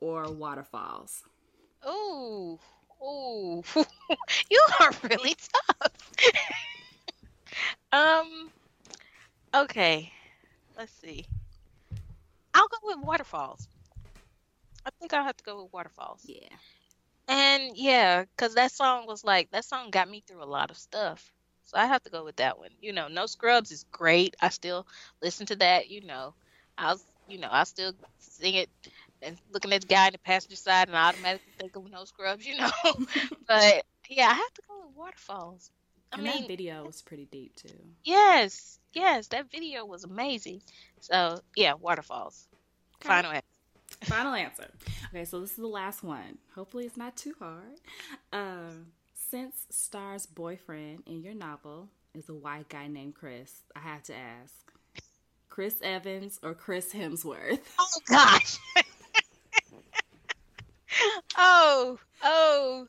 or 0.00 0.30
waterfalls? 0.32 1.22
Ooh, 1.88 2.58
ooh, 3.02 3.62
you 4.50 4.62
are 4.80 4.92
really 5.10 5.34
tough. 5.80 6.12
um, 7.92 8.50
okay, 9.54 10.12
let's 10.76 10.92
see. 10.92 11.26
I'll 12.54 12.66
go 12.66 12.78
with 12.82 12.98
waterfalls. 13.06 13.68
I 14.84 14.90
think 14.98 15.12
I'll 15.12 15.24
have 15.24 15.36
to 15.36 15.44
go 15.44 15.62
with 15.62 15.72
waterfalls. 15.72 16.22
Yeah. 16.24 16.48
And 17.28 17.76
yeah, 17.76 18.24
because 18.24 18.54
that 18.54 18.72
song 18.72 19.06
was 19.06 19.24
like 19.24 19.50
that 19.52 19.64
song 19.64 19.90
got 19.90 20.08
me 20.10 20.22
through 20.26 20.42
a 20.42 20.46
lot 20.46 20.70
of 20.70 20.78
stuff. 20.78 21.32
So 21.64 21.78
I 21.78 21.86
have 21.86 22.02
to 22.04 22.10
go 22.10 22.24
with 22.24 22.36
that 22.36 22.58
one. 22.58 22.70
You 22.80 22.92
know, 22.92 23.08
No 23.08 23.26
Scrubs 23.26 23.72
is 23.72 23.84
great. 23.92 24.36
I 24.40 24.50
still 24.50 24.86
listen 25.22 25.46
to 25.46 25.56
that. 25.56 25.88
You 25.90 26.02
know, 26.06 26.34
I'll 26.78 27.00
you 27.26 27.38
know 27.38 27.48
I 27.50 27.64
still 27.64 27.94
sing 28.18 28.54
it 28.54 28.70
and 29.22 29.36
looking 29.52 29.72
at 29.72 29.82
the 29.82 29.86
guy 29.86 30.06
in 30.06 30.12
the 30.12 30.18
passenger 30.18 30.56
side 30.56 30.88
and 30.88 30.96
I 30.96 31.08
automatically 31.08 31.52
think 31.58 31.76
of 31.76 31.90
No 31.90 32.04
Scrubs. 32.04 32.46
You 32.46 32.58
know, 32.58 32.70
but 33.48 33.84
yeah, 34.08 34.28
I 34.28 34.34
have 34.34 34.54
to 34.54 34.62
go 34.68 34.86
with 34.86 34.96
Waterfalls. 34.96 35.70
I 36.12 36.16
and 36.16 36.24
mean, 36.24 36.42
that 36.42 36.48
video 36.48 36.84
was 36.84 37.02
pretty 37.02 37.26
deep 37.30 37.56
too. 37.56 37.74
yes, 38.04 38.78
yes, 38.92 39.28
that 39.28 39.50
video 39.50 39.84
was 39.84 40.04
amazing. 40.04 40.62
So 41.00 41.40
yeah, 41.56 41.74
Waterfalls. 41.74 42.48
Okay. 42.96 43.08
Final 43.08 43.30
answer. 43.32 43.46
Final 44.02 44.34
answer. 44.34 44.68
Okay, 45.08 45.24
so 45.24 45.40
this 45.40 45.50
is 45.50 45.56
the 45.56 45.66
last 45.66 46.02
one. 46.02 46.38
Hopefully, 46.54 46.86
it's 46.86 46.96
not 46.96 47.16
too 47.16 47.34
hard. 47.38 47.80
Um, 48.32 48.86
since 49.14 49.66
Star's 49.70 50.26
boyfriend 50.26 51.02
in 51.06 51.22
your 51.22 51.34
novel 51.34 51.88
is 52.14 52.28
a 52.28 52.34
white 52.34 52.68
guy 52.68 52.86
named 52.88 53.14
Chris, 53.14 53.62
I 53.74 53.80
have 53.80 54.02
to 54.04 54.14
ask 54.14 54.54
Chris 55.48 55.76
Evans 55.82 56.38
or 56.42 56.54
Chris 56.54 56.92
Hemsworth? 56.92 57.60
Oh 57.78 58.00
gosh. 58.06 58.58
oh, 61.36 61.98
oh. 62.22 62.86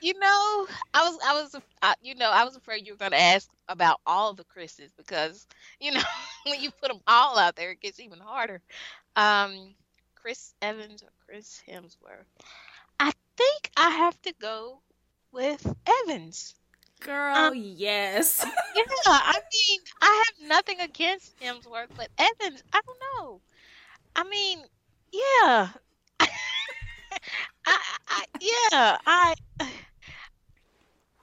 You 0.00 0.14
know, 0.18 0.66
I 0.94 1.08
was, 1.08 1.18
I 1.24 1.34
was, 1.34 1.54
uh, 1.82 1.94
you 2.02 2.16
know, 2.16 2.30
I 2.30 2.44
was 2.44 2.56
afraid 2.56 2.86
you 2.86 2.92
were 2.94 2.98
going 2.98 3.12
to 3.12 3.20
ask 3.20 3.48
about 3.68 4.00
all 4.04 4.34
the 4.34 4.44
Chris's 4.44 4.90
because, 4.96 5.46
you 5.80 5.92
know, 5.92 6.02
when 6.46 6.60
you 6.60 6.70
put 6.72 6.88
them 6.88 7.00
all 7.06 7.38
out 7.38 7.54
there, 7.56 7.70
it 7.70 7.80
gets 7.80 8.00
even 8.00 8.18
harder. 8.18 8.60
Um, 9.16 9.74
Chris 10.16 10.54
Evans 10.60 11.02
or 11.02 11.10
Chris 11.26 11.62
Hemsworth. 11.68 12.26
I 12.98 13.12
think 13.36 13.70
I 13.76 13.90
have 13.90 14.20
to 14.22 14.32
go 14.40 14.80
with 15.32 15.66
Evans. 16.04 16.54
Girl, 17.00 17.36
Um, 17.36 17.54
yes. 17.56 18.44
Yeah, 18.76 18.82
I 19.06 19.38
mean, 19.52 19.80
I 20.00 20.24
have 20.26 20.48
nothing 20.48 20.80
against 20.80 21.38
Hemsworth, 21.40 21.88
but 21.96 22.08
Evans, 22.18 22.62
I 22.72 22.80
don't 22.86 22.98
know. 23.18 23.40
I 24.16 24.24
mean, 24.24 24.60
yeah. 25.12 25.68
I, 28.08 28.24
yeah, 28.40 28.98
I. 29.06 29.34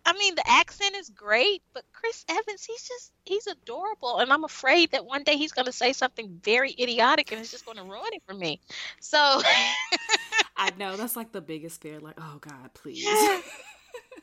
I 0.06 0.14
mean, 0.14 0.34
the 0.34 0.50
accent 0.50 0.96
is 0.96 1.10
great, 1.10 1.62
but 1.72 1.84
Chris 1.94 2.26
Evans, 2.28 2.66
he's 2.66 2.88
just, 2.88 3.12
he's 3.26 3.46
adorable. 3.46 4.18
And 4.18 4.34
I'm 4.34 4.44
afraid 4.44 4.92
that 4.94 5.06
one 5.06 5.22
day 5.22 5.38
he's 5.38 5.52
going 5.52 5.68
to 5.68 5.72
say 5.72 5.94
something 5.94 6.40
very 6.44 6.72
idiotic 6.72 7.32
and 7.32 7.40
it's 7.40 7.52
just 7.52 7.64
going 7.64 7.78
to 7.78 7.84
ruin 7.84 8.10
it 8.14 8.24
for 8.26 8.34
me. 8.34 8.60
So, 9.00 9.20
I 10.58 10.72
know 10.80 10.98
that's 10.98 11.16
like 11.16 11.32
the 11.32 11.42
biggest 11.42 11.82
fear. 11.82 12.00
Like, 12.00 12.16
oh 12.18 12.40
God, 12.42 12.74
please. 12.74 13.04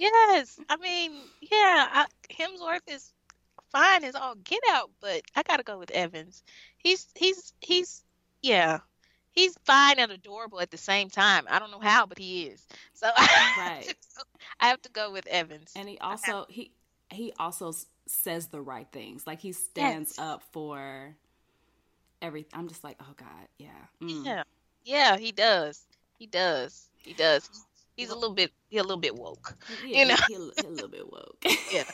yes, 0.00 0.58
I 0.68 0.76
mean, 0.80 1.12
yeah, 1.40 1.86
I, 1.92 2.06
Hemsworth 2.32 2.80
is 2.88 3.12
fine 3.70 4.02
as 4.02 4.16
all 4.16 4.34
get 4.42 4.62
out, 4.72 4.90
but 5.00 5.22
I 5.36 5.44
got 5.44 5.58
to 5.58 5.62
go 5.62 5.78
with 5.78 5.92
Evans. 5.92 6.42
He's, 6.78 7.06
he's, 7.14 7.52
he's, 7.60 8.02
yeah. 8.42 8.78
He's 9.36 9.56
fine 9.64 9.98
and 10.00 10.10
adorable 10.10 10.60
at 10.60 10.70
the 10.70 10.78
same 10.78 11.10
time. 11.10 11.44
I 11.48 11.58
don't 11.60 11.70
know 11.70 11.78
how, 11.78 12.06
but 12.06 12.18
he 12.18 12.44
is. 12.44 12.66
So 12.94 13.08
Right. 13.16 13.94
I 14.60 14.68
have 14.68 14.82
to 14.82 14.88
go 14.90 15.12
with 15.12 15.26
Evans. 15.28 15.72
And 15.76 15.88
he 15.88 15.98
also 15.98 16.46
he 16.48 16.72
he 17.10 17.32
also 17.38 17.72
says 18.06 18.48
the 18.48 18.60
right 18.60 18.88
things. 18.90 19.26
Like 19.26 19.40
he 19.40 19.52
stands 19.52 20.14
Yes. 20.16 20.26
up 20.26 20.42
for 20.52 21.14
everything. 22.22 22.58
I'm 22.58 22.68
just 22.68 22.82
like, 22.82 22.96
oh 23.00 23.14
God, 23.16 23.48
yeah. 23.58 23.68
Mm. 24.02 24.24
Yeah, 24.24 24.42
yeah, 24.84 25.16
he 25.18 25.32
does. 25.32 25.84
He 26.18 26.26
does. 26.26 26.88
He 26.96 27.12
does. 27.12 27.48
He's 27.96 28.10
a 28.10 28.14
little 28.14 28.34
bit. 28.34 28.52
He's 28.68 28.80
a 28.80 28.84
little 28.84 29.00
bit 29.00 29.14
woke. 29.14 29.54
Yeah, 29.84 30.00
you 30.00 30.06
know. 30.08 30.16
he, 30.26 30.34
he 30.34 30.66
a 30.66 30.70
little 30.70 30.88
bit 30.88 31.10
woke. 31.10 31.44
Yeah. 31.72 31.84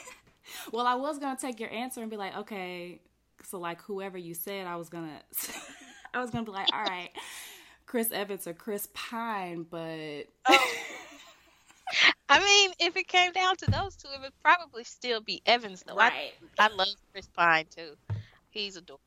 well, 0.71 0.85
I 0.87 0.95
was 0.95 1.19
gonna 1.19 1.37
take 1.39 1.59
your 1.59 1.71
answer 1.71 2.01
and 2.01 2.09
be 2.09 2.17
like, 2.17 2.37
okay, 2.37 3.01
so 3.43 3.59
like 3.59 3.81
whoever 3.81 4.17
you 4.17 4.33
said, 4.33 4.65
I 4.67 4.75
was 4.77 4.87
gonna, 4.89 5.19
I 6.13 6.21
was 6.21 6.29
gonna 6.29 6.45
be 6.45 6.51
like, 6.51 6.67
all 6.73 6.83
right, 6.83 7.09
Chris 7.85 8.11
Evans 8.11 8.47
or 8.47 8.53
Chris 8.53 8.87
Pine, 8.93 9.65
but 9.69 10.25
I 12.29 12.39
mean, 12.39 12.71
if 12.79 12.95
it 12.97 13.07
came 13.07 13.31
down 13.31 13.55
to 13.57 13.71
those 13.71 13.95
two, 13.95 14.07
it 14.13 14.21
would 14.21 14.39
probably 14.41 14.83
still 14.83 15.21
be 15.21 15.41
Evans. 15.45 15.83
Though 15.85 15.95
Right. 15.95 16.33
I, 16.57 16.65
I 16.65 16.73
love 16.73 16.87
Chris 17.11 17.27
Pine 17.27 17.65
too. 17.75 17.95
He's 18.49 18.75
adorable. 18.75 19.01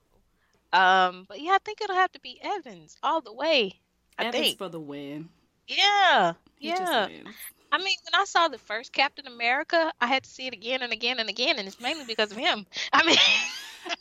Um, 0.73 1.25
but 1.29 1.41
yeah, 1.41 1.53
I 1.53 1.59
think 1.65 1.81
it'll 1.81 1.97
have 1.97 2.13
to 2.13 2.21
be 2.21 2.39
Evans 2.43 2.97
all 3.03 3.21
the 3.21 3.33
way. 3.33 3.81
I 4.19 4.27
Evans 4.27 4.45
think. 4.45 4.59
for 4.59 4.69
the 4.69 4.81
win. 4.81 5.29
Yeah, 5.69 6.35
He 6.59 6.71
just 6.71 6.83
yeah. 6.83 7.07
wins. 7.07 7.29
I 7.73 7.79
mean, 7.79 7.97
when 8.11 8.21
I 8.21 8.25
saw 8.25 8.49
the 8.49 8.59
first 8.59 8.93
Captain 8.93 9.27
America, 9.27 9.93
I 10.01 10.07
had 10.07 10.23
to 10.23 10.31
see 10.31 10.47
it 10.47 10.55
again 10.55 10.83
and 10.83 10.93
again 10.93 11.19
and 11.19 11.29
again, 11.29 11.59
and 11.59 11.67
it's 11.67 11.81
mainly 11.81 12.05
because 12.05 12.31
of 12.31 12.37
him. 12.37 12.65
I 12.93 13.05
mean, 13.05 13.17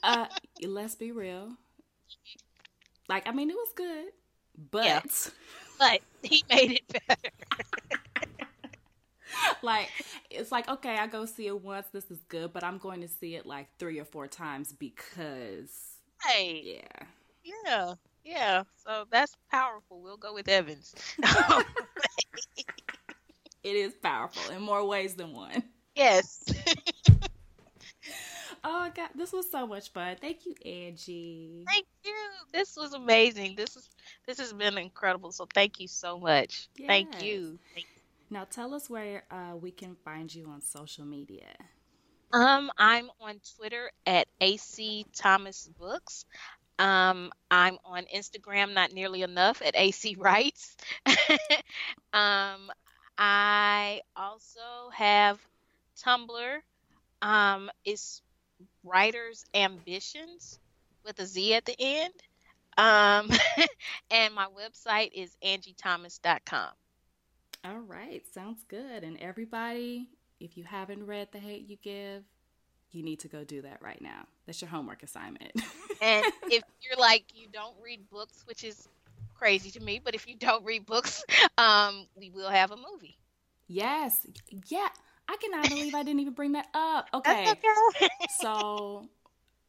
uh, 0.04 0.28
let's 0.64 0.96
be 0.96 1.12
real. 1.12 1.50
Like, 3.08 3.28
I 3.28 3.32
mean, 3.32 3.50
it 3.50 3.56
was 3.56 3.70
good, 3.76 4.06
but 4.72 4.86
Yeah. 4.86 5.02
but 5.80 6.02
he 6.24 6.44
made 6.50 6.72
it 6.72 7.04
better. 7.08 7.30
like, 9.62 9.90
it's 10.30 10.52
like 10.52 10.68
okay, 10.70 10.96
I 10.98 11.08
go 11.08 11.26
see 11.26 11.48
it 11.48 11.62
once. 11.62 11.88
This 11.92 12.10
is 12.12 12.20
good, 12.28 12.54
but 12.54 12.64
I'm 12.64 12.78
going 12.78 13.02
to 13.02 13.08
see 13.08 13.36
it 13.36 13.46
like 13.46 13.68
three 13.80 14.00
or 14.00 14.06
four 14.06 14.28
times 14.28 14.74
because, 14.74 15.72
Hey, 16.24 16.62
yeah. 16.82 17.06
yeah, 17.44 17.94
yeah. 18.24 18.64
So 18.86 19.06
that's 19.12 19.36
powerful. 19.52 20.02
We'll 20.02 20.18
go 20.18 20.34
with 20.34 20.48
Evans. 20.48 20.94
It 23.64 23.76
is 23.76 23.94
powerful 23.96 24.54
in 24.54 24.62
more 24.62 24.86
ways 24.86 25.16
than 25.16 25.34
one. 25.34 25.64
yes. 25.96 26.44
Oh 28.68 28.90
God, 28.96 29.10
this 29.14 29.32
was 29.32 29.50
so 29.52 29.68
much 29.68 29.92
fun. 29.92 30.18
Thank 30.20 30.48
you, 30.48 30.56
Angie. 30.66 31.64
Thank 31.68 31.86
you. 32.04 32.16
This 32.52 32.76
was 32.76 32.94
amazing. 32.94 33.56
This 33.56 33.76
is 33.76 33.88
this 34.26 34.40
has 34.40 34.54
been 34.54 34.80
incredible. 34.80 35.32
So 35.32 35.48
thank 35.54 35.80
you 35.80 35.88
so 35.88 36.18
much. 36.20 36.68
Thank 36.88 37.22
you. 37.22 37.60
Thank 37.76 37.86
Now 38.32 38.46
tell 38.46 38.74
us 38.74 38.90
where 38.90 39.24
uh, 39.30 39.56
we 39.56 39.70
can 39.70 39.96
find 40.04 40.34
you 40.34 40.48
on 40.50 40.62
social 40.62 41.06
media. 41.06 41.46
Um, 42.34 42.72
I'm 42.76 43.12
on 43.22 43.40
Twitter 43.56 43.92
at 44.08 44.28
AC 44.42 45.06
Thomas 45.16 45.70
Books. 45.80 46.26
Um, 46.80 47.32
I'm 47.52 47.78
on 47.86 48.06
Instagram, 48.14 48.74
not 48.74 48.92
nearly 48.92 49.22
enough, 49.22 49.62
at 49.64 49.76
AC 49.78 50.16
Writes. 50.18 50.76
um, 52.14 52.72
I 53.16 54.02
also 54.16 54.90
have 54.92 55.40
Tumblr. 56.04 56.58
Um, 57.22 57.70
it's 57.86 58.22
Writer's 58.86 59.46
Ambitions 59.54 60.60
with 61.04 61.20
a 61.20 61.26
Z 61.26 61.56
at 61.56 61.66
the 61.66 61.76
end. 61.78 62.14
Um, 62.78 63.30
and 64.12 64.34
my 64.34 64.48
website 64.48 65.12
is 65.14 65.36
angiethomas.com. 65.44 66.70
All 67.64 67.80
right, 67.80 68.22
sounds 68.34 68.64
good. 68.68 69.04
And 69.04 69.18
everybody, 69.18 70.10
if 70.40 70.58
you 70.58 70.64
haven't 70.64 71.06
read 71.06 71.30
The 71.32 71.40
Hate 71.40 71.68
U 71.70 71.78
Give, 71.82 72.24
you 72.92 73.04
need 73.04 73.20
to 73.22 73.28
go 73.28 73.44
do 73.44 73.62
that 73.64 73.82
right 73.82 74.02
now. 74.02 74.26
That's 74.46 74.62
your 74.62 74.70
homework 74.70 75.04
assignment. 75.04 75.52
And 76.02 76.26
if 76.52 76.62
you're 76.82 77.00
like 77.00 77.24
you 77.34 77.48
don't 77.54 77.74
read 77.82 78.10
books, 78.10 78.44
which 78.46 78.66
is 78.66 78.90
crazy 79.34 79.72
to 79.72 79.80
me, 79.80 80.02
but 80.04 80.14
if 80.14 80.28
you 80.28 80.36
don't 80.36 80.64
read 80.66 80.86
books, 80.86 81.24
um, 81.58 82.06
we 82.16 82.30
will 82.30 82.50
have 82.50 82.72
a 82.72 82.76
movie. 82.76 83.18
yes, 83.68 84.28
yeah. 84.68 84.90
I 85.28 85.38
cannot 85.38 85.70
believe 85.70 85.96
I 85.96 86.04
didn't 86.04 86.20
even 86.20 86.34
bring 86.34 86.54
that 86.54 86.68
up. 86.74 87.10
Okay, 87.14 87.52
okay. 87.52 88.10
so 88.40 89.08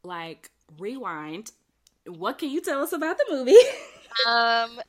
like 0.02 0.50
rewind. 0.78 1.50
What 2.06 2.38
can 2.38 2.50
you 2.50 2.60
tell 2.60 2.82
us 2.82 2.92
about 2.92 3.18
the 3.18 3.26
movie? 3.30 3.56
Um, 4.26 4.80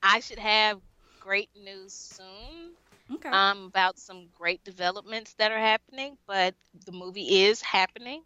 I 0.00 0.20
should 0.20 0.38
have 0.38 0.78
great 1.18 1.50
news 1.60 1.92
soon. 1.92 2.70
Okay. 3.12 3.28
Um, 3.28 3.64
about 3.64 3.98
some 3.98 4.28
great 4.32 4.62
developments 4.62 5.34
that 5.38 5.50
are 5.50 5.58
happening, 5.58 6.16
but 6.28 6.54
the 6.84 6.92
movie 6.92 7.42
is 7.44 7.60
happening. 7.60 8.22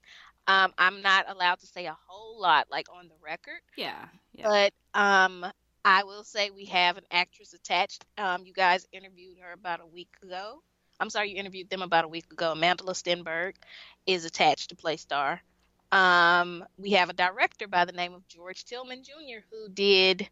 Um, 0.47 0.74
I'm 0.77 1.01
not 1.01 1.31
allowed 1.31 1.60
to 1.60 1.66
say 1.66 1.86
a 1.86 1.97
whole 2.06 2.39
lot, 2.39 2.66
like 2.70 2.89
on 2.93 3.09
the 3.09 3.14
record. 3.24 3.60
yeah, 3.77 4.05
yeah. 4.35 4.44
But 4.44 5.01
um, 5.01 5.47
I 5.85 6.05
will 6.05 6.24
say 6.24 6.51
we 6.51 6.66
have 6.66 6.98
an 6.98 7.05
actress 7.10 7.55
attached. 7.55 8.05
Um, 8.18 8.44
you 8.44 8.52
guys 8.52 8.86
interviewed 8.93 9.39
her 9.43 9.52
about 9.52 9.81
a 9.81 9.86
week 9.86 10.10
ago. 10.22 10.62
I'm 11.01 11.10
sorry, 11.10 11.31
you 11.31 11.36
interviewed 11.36 11.70
them 11.70 11.82
about 11.82 12.05
a 12.05 12.09
week 12.09 12.31
ago. 12.31 12.55
Amandla 12.55 12.94
Stenberg 12.94 13.55
is 14.06 14.24
attached 14.24 14.68
to 14.68 14.77
play 14.77 14.97
Star. 14.97 15.40
Um, 15.93 16.64
we 16.78 16.93
have 16.93 17.09
a 17.09 17.14
director 17.14 17.66
by 17.66 17.85
the 17.85 17.93
name 17.93 18.14
of 18.14 18.28
George 18.28 18.64
Tillman 18.64 19.02
Jr. 19.02 19.40
who 19.51 19.68
did 19.68 20.28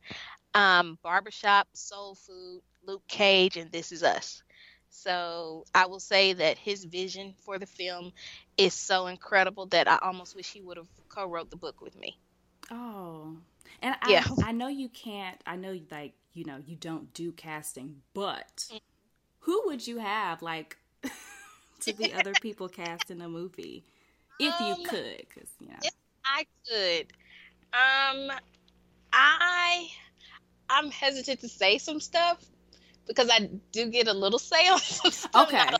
um, 0.54 0.98
Barbershop, 1.02 1.66
Soul 1.72 2.14
Food, 2.14 2.60
Luke 2.86 3.02
Cage, 3.08 3.56
and 3.56 3.72
This 3.72 3.90
Is 3.90 4.02
Us. 4.02 4.42
So 4.90 5.64
I 5.74 5.86
will 5.86 6.00
say 6.00 6.32
that 6.34 6.58
his 6.58 6.84
vision 6.84 7.34
for 7.44 7.58
the 7.58 7.66
film 7.66 8.12
is 8.56 8.74
so 8.74 9.06
incredible 9.06 9.66
that 9.66 9.88
I 9.88 9.98
almost 10.02 10.36
wish 10.36 10.50
he 10.50 10.60
would 10.60 10.76
have 10.76 10.88
co-wrote 11.08 11.50
the 11.50 11.56
book 11.56 11.80
with 11.80 11.96
me. 11.98 12.18
Oh, 12.70 13.36
and 13.82 13.96
I, 14.02 14.12
Yeah. 14.12 14.24
I 14.44 14.52
know 14.52 14.68
you 14.68 14.88
can't. 14.88 15.40
I 15.46 15.56
know, 15.56 15.78
like 15.90 16.14
you 16.32 16.44
know, 16.44 16.62
you 16.66 16.76
don't 16.76 17.12
do 17.14 17.32
casting, 17.32 18.02
but 18.14 18.68
who 19.40 19.62
would 19.66 19.86
you 19.86 19.98
have 19.98 20.42
like 20.42 20.76
to 21.80 21.92
be 21.92 22.12
other 22.12 22.34
people 22.36 22.68
cast 22.68 23.10
in 23.10 23.20
a 23.20 23.28
movie 23.28 23.84
if 24.38 24.60
you 24.60 24.76
Um, 24.76 24.82
could? 24.82 25.18
Because 25.28 25.50
you 25.60 25.68
know, 25.68 25.74
If 25.82 25.94
I 26.24 26.46
could, 26.68 27.06
um, 27.72 28.38
I 29.12 29.88
I'm 30.70 30.90
hesitant 30.90 31.40
to 31.40 31.48
say 31.48 31.78
some 31.78 32.00
stuff 32.00 32.44
because 33.06 33.30
I 33.30 33.50
do 33.72 33.90
get 33.90 34.08
a 34.08 34.12
little 34.14 34.38
say 34.38 34.68
on 34.68 34.78
some 34.80 35.12
stuff. 35.12 35.54
okay, 35.54 35.76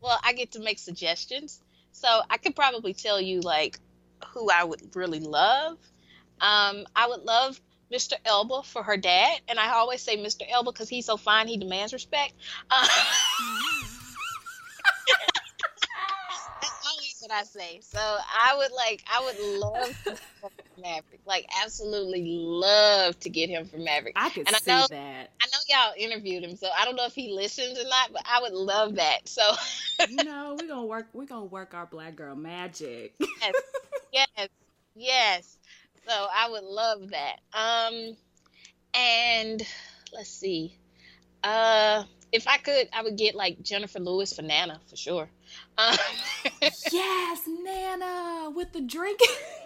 Well, 0.00 0.18
I 0.22 0.32
get 0.32 0.52
to 0.52 0.60
make 0.60 0.78
suggestions, 0.78 1.60
so 1.92 2.08
I 2.30 2.36
could 2.38 2.56
probably 2.56 2.94
tell 2.94 3.20
you 3.20 3.40
like 3.40 3.78
who 4.28 4.50
I 4.50 4.64
would 4.64 4.94
really 4.96 5.20
love. 5.20 5.78
Um, 6.40 6.86
I 6.96 7.08
would 7.08 7.22
love 7.22 7.60
Mr. 7.92 8.14
Elba 8.24 8.62
for 8.62 8.82
her 8.82 8.96
dad, 8.96 9.40
and 9.48 9.58
I 9.58 9.72
always 9.72 10.00
say 10.00 10.16
Mr. 10.16 10.42
Elba 10.48 10.72
because 10.72 10.88
he's 10.88 11.06
so 11.06 11.16
fine. 11.16 11.46
He 11.46 11.56
demands 11.56 11.92
respect. 11.92 12.32
Uh, 12.70 12.86
That's 16.60 16.86
always 16.88 17.18
what 17.20 17.30
I 17.30 17.42
say. 17.42 17.80
So 17.82 17.98
I 17.98 18.56
would 18.56 18.72
like, 18.72 19.02
I 19.12 19.20
would 19.24 19.38
love 19.38 19.88
to 20.04 20.10
get 20.10 20.20
him 20.42 20.50
for 20.74 20.80
Maverick. 20.80 21.20
Like, 21.26 21.46
absolutely 21.62 22.22
love 22.24 23.18
to 23.20 23.28
get 23.28 23.50
him 23.50 23.66
for 23.66 23.78
Maverick. 23.78 24.14
I 24.16 24.30
could 24.30 24.46
and 24.46 24.56
I 24.56 24.58
see 24.58 24.70
know, 24.70 24.86
that. 24.88 25.30
I 25.42 25.46
know 25.52 25.58
y'all 25.68 25.94
interviewed 25.96 26.44
him, 26.44 26.56
so 26.56 26.68
I 26.76 26.84
don't 26.84 26.96
know 26.96 27.06
if 27.06 27.14
he 27.14 27.32
listens 27.32 27.78
or 27.78 27.84
not, 27.84 28.12
but 28.12 28.22
I 28.24 28.40
would 28.42 28.52
love 28.52 28.94
that. 28.96 29.28
So 29.28 29.42
you 30.08 30.24
know, 30.24 30.56
we're 30.58 30.68
gonna 30.68 30.86
work. 30.86 31.08
We're 31.12 31.26
gonna 31.26 31.44
work 31.44 31.74
our 31.74 31.86
black 31.86 32.16
girl 32.16 32.34
magic. 32.36 33.14
yes, 33.20 33.54
yes, 34.12 34.48
yes. 34.94 35.58
So 36.06 36.26
I 36.34 36.50
would 36.50 36.64
love 36.64 37.10
that. 37.10 37.40
Um, 37.52 38.16
and 38.94 39.62
let's 40.12 40.30
see. 40.30 40.76
Uh, 41.42 42.04
if 42.32 42.48
I 42.48 42.56
could, 42.58 42.88
I 42.92 43.02
would 43.02 43.16
get 43.16 43.34
like 43.34 43.62
Jennifer 43.62 44.00
Lewis 44.00 44.32
for 44.32 44.42
Nana 44.42 44.80
for 44.88 44.96
sure. 44.96 45.28
Um, 45.78 45.96
yes, 46.92 47.42
Nana 47.46 48.50
with 48.50 48.72
the 48.72 48.80
drink. 48.80 49.20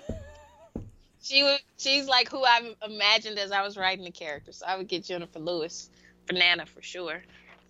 she 1.23 1.43
was. 1.43 1.61
She's 1.79 2.07
like 2.07 2.31
who 2.31 2.45
I 2.45 2.75
imagined 2.85 3.39
as 3.39 3.53
I 3.53 3.63
was 3.63 3.77
writing 3.77 4.05
the 4.05 4.11
character. 4.11 4.53
So 4.53 4.67
I 4.67 4.77
would 4.77 4.89
get 4.89 5.05
Jennifer 5.05 5.39
Lewis 5.39 5.91
for 6.27 6.35
Nana 6.35 6.67
for 6.67 6.83
sure. 6.83 7.23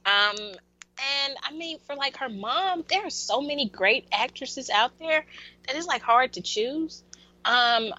Um, 0.06 0.36
and 0.38 1.34
I 1.43 1.52
mean, 1.52 1.78
for 1.86 1.94
like 1.94 2.16
her 2.18 2.28
mom, 2.28 2.84
there 2.88 3.06
are 3.06 3.10
so 3.10 3.40
many 3.40 3.68
great 3.68 4.06
actresses 4.12 4.70
out 4.70 4.98
there 4.98 5.26
that 5.66 5.76
it's 5.76 5.86
like 5.86 6.02
hard 6.02 6.32
to 6.34 6.40
choose. 6.40 7.02
Um, 7.44 7.93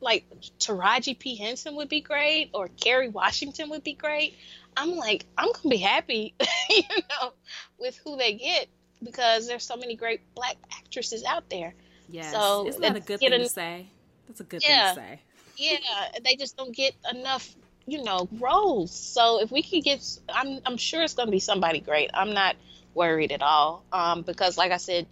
like 0.00 0.24
Taraji 0.58 1.18
P 1.18 1.36
Henson 1.36 1.76
would 1.76 1.88
be 1.88 2.00
great, 2.00 2.50
or 2.54 2.68
Kerry 2.68 3.08
Washington 3.08 3.70
would 3.70 3.84
be 3.84 3.94
great. 3.94 4.34
I'm 4.76 4.96
like, 4.96 5.24
I'm 5.38 5.48
gonna 5.52 5.68
be 5.70 5.76
happy, 5.76 6.34
you 6.70 6.82
know, 7.10 7.32
with 7.78 7.96
who 8.04 8.16
they 8.16 8.34
get 8.34 8.66
because 9.02 9.46
there's 9.46 9.64
so 9.64 9.76
many 9.76 9.96
great 9.96 10.20
black 10.34 10.56
actresses 10.78 11.24
out 11.24 11.48
there. 11.50 11.74
Yes, 12.08 12.32
So 12.32 12.66
isn't 12.68 12.80
that 12.82 12.96
a 12.96 13.00
good 13.00 13.18
thing 13.20 13.32
a- 13.32 13.38
to 13.38 13.48
say? 13.48 13.86
That's 14.26 14.40
a 14.40 14.44
good 14.44 14.62
Yeah. 14.62 14.94
thing 14.94 15.04
to 15.04 15.08
say. 15.10 15.20
Yeah, 15.56 15.78
they 16.24 16.34
just 16.34 16.56
don't 16.56 16.74
get 16.74 16.94
enough, 17.12 17.48
you 17.86 18.02
know, 18.02 18.28
roles. 18.40 18.90
So 18.90 19.40
if 19.40 19.52
we 19.52 19.62
could 19.62 19.84
get, 19.84 20.00
I'm 20.28 20.58
I'm 20.66 20.76
sure 20.76 21.02
it's 21.02 21.14
gonna 21.14 21.30
be 21.30 21.38
somebody 21.40 21.80
great. 21.80 22.10
I'm 22.14 22.32
not 22.34 22.56
worried 22.94 23.30
at 23.32 23.42
all, 23.42 23.84
um, 23.92 24.22
because 24.22 24.56
like 24.58 24.72
I 24.72 24.78
said, 24.78 25.06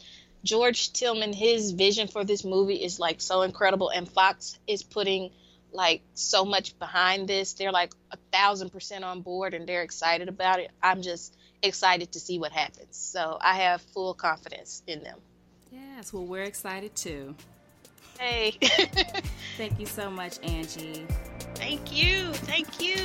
George 0.44 0.92
Tillman, 0.92 1.32
his 1.32 1.70
vision 1.72 2.08
for 2.08 2.24
this 2.24 2.44
movie 2.44 2.82
is 2.82 2.98
like 2.98 3.20
so 3.20 3.42
incredible, 3.42 3.88
and 3.90 4.08
Fox 4.08 4.58
is 4.66 4.82
putting 4.82 5.30
like 5.72 6.02
so 6.14 6.44
much 6.44 6.78
behind 6.78 7.28
this. 7.28 7.52
They're 7.54 7.72
like 7.72 7.92
a 8.10 8.16
thousand 8.32 8.70
percent 8.70 9.04
on 9.04 9.22
board, 9.22 9.54
and 9.54 9.66
they're 9.68 9.82
excited 9.82 10.28
about 10.28 10.58
it. 10.60 10.70
I'm 10.82 11.02
just 11.02 11.36
excited 11.62 12.12
to 12.12 12.20
see 12.20 12.38
what 12.38 12.52
happens. 12.52 12.96
So 12.96 13.38
I 13.40 13.56
have 13.56 13.80
full 13.80 14.14
confidence 14.14 14.82
in 14.86 15.02
them. 15.04 15.18
Yes, 15.70 16.12
well, 16.12 16.24
we're 16.24 16.42
excited 16.42 16.94
too. 16.96 17.34
Hey, 18.18 18.52
Thank 19.56 19.80
you 19.80 19.86
so 19.86 20.10
much, 20.10 20.38
Angie. 20.42 21.06
thank 21.54 21.92
you, 21.96 22.32
thank 22.32 22.80
you. 22.80 22.96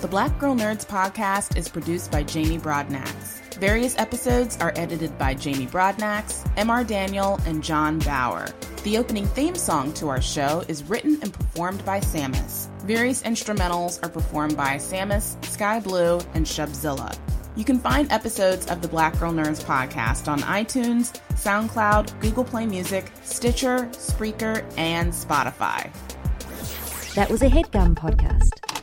The 0.00 0.08
Black 0.08 0.38
Girl 0.38 0.54
Nerds 0.54 0.86
podcast 0.86 1.56
is 1.56 1.68
produced 1.68 2.10
by 2.10 2.22
Jamie 2.22 2.58
Broadnax. 2.58 3.41
Various 3.58 3.96
episodes 3.98 4.56
are 4.60 4.72
edited 4.76 5.16
by 5.18 5.34
Jamie 5.34 5.66
Broadnax, 5.66 6.50
M.R. 6.56 6.84
Daniel, 6.84 7.38
and 7.46 7.62
John 7.62 7.98
Bauer. 8.00 8.48
The 8.82 8.98
opening 8.98 9.26
theme 9.26 9.54
song 9.54 9.92
to 9.94 10.08
our 10.08 10.20
show 10.20 10.64
is 10.68 10.82
written 10.84 11.18
and 11.22 11.32
performed 11.32 11.84
by 11.84 12.00
Samus. 12.00 12.68
Various 12.80 13.22
instrumentals 13.22 14.02
are 14.02 14.08
performed 14.08 14.56
by 14.56 14.76
Samus, 14.76 15.42
Sky 15.44 15.78
Blue, 15.80 16.18
and 16.34 16.44
Shubzilla. 16.44 17.16
You 17.54 17.64
can 17.64 17.78
find 17.78 18.10
episodes 18.10 18.66
of 18.66 18.80
the 18.82 18.88
Black 18.88 19.18
Girl 19.20 19.32
Nerds 19.32 19.62
podcast 19.62 20.26
on 20.26 20.40
iTunes, 20.40 21.12
SoundCloud, 21.34 22.18
Google 22.20 22.44
Play 22.44 22.66
Music, 22.66 23.12
Stitcher, 23.22 23.88
Spreaker, 23.92 24.64
and 24.76 25.12
Spotify. 25.12 25.92
That 27.14 27.30
was 27.30 27.42
a 27.42 27.48
headgum 27.48 27.94
podcast. 27.94 28.81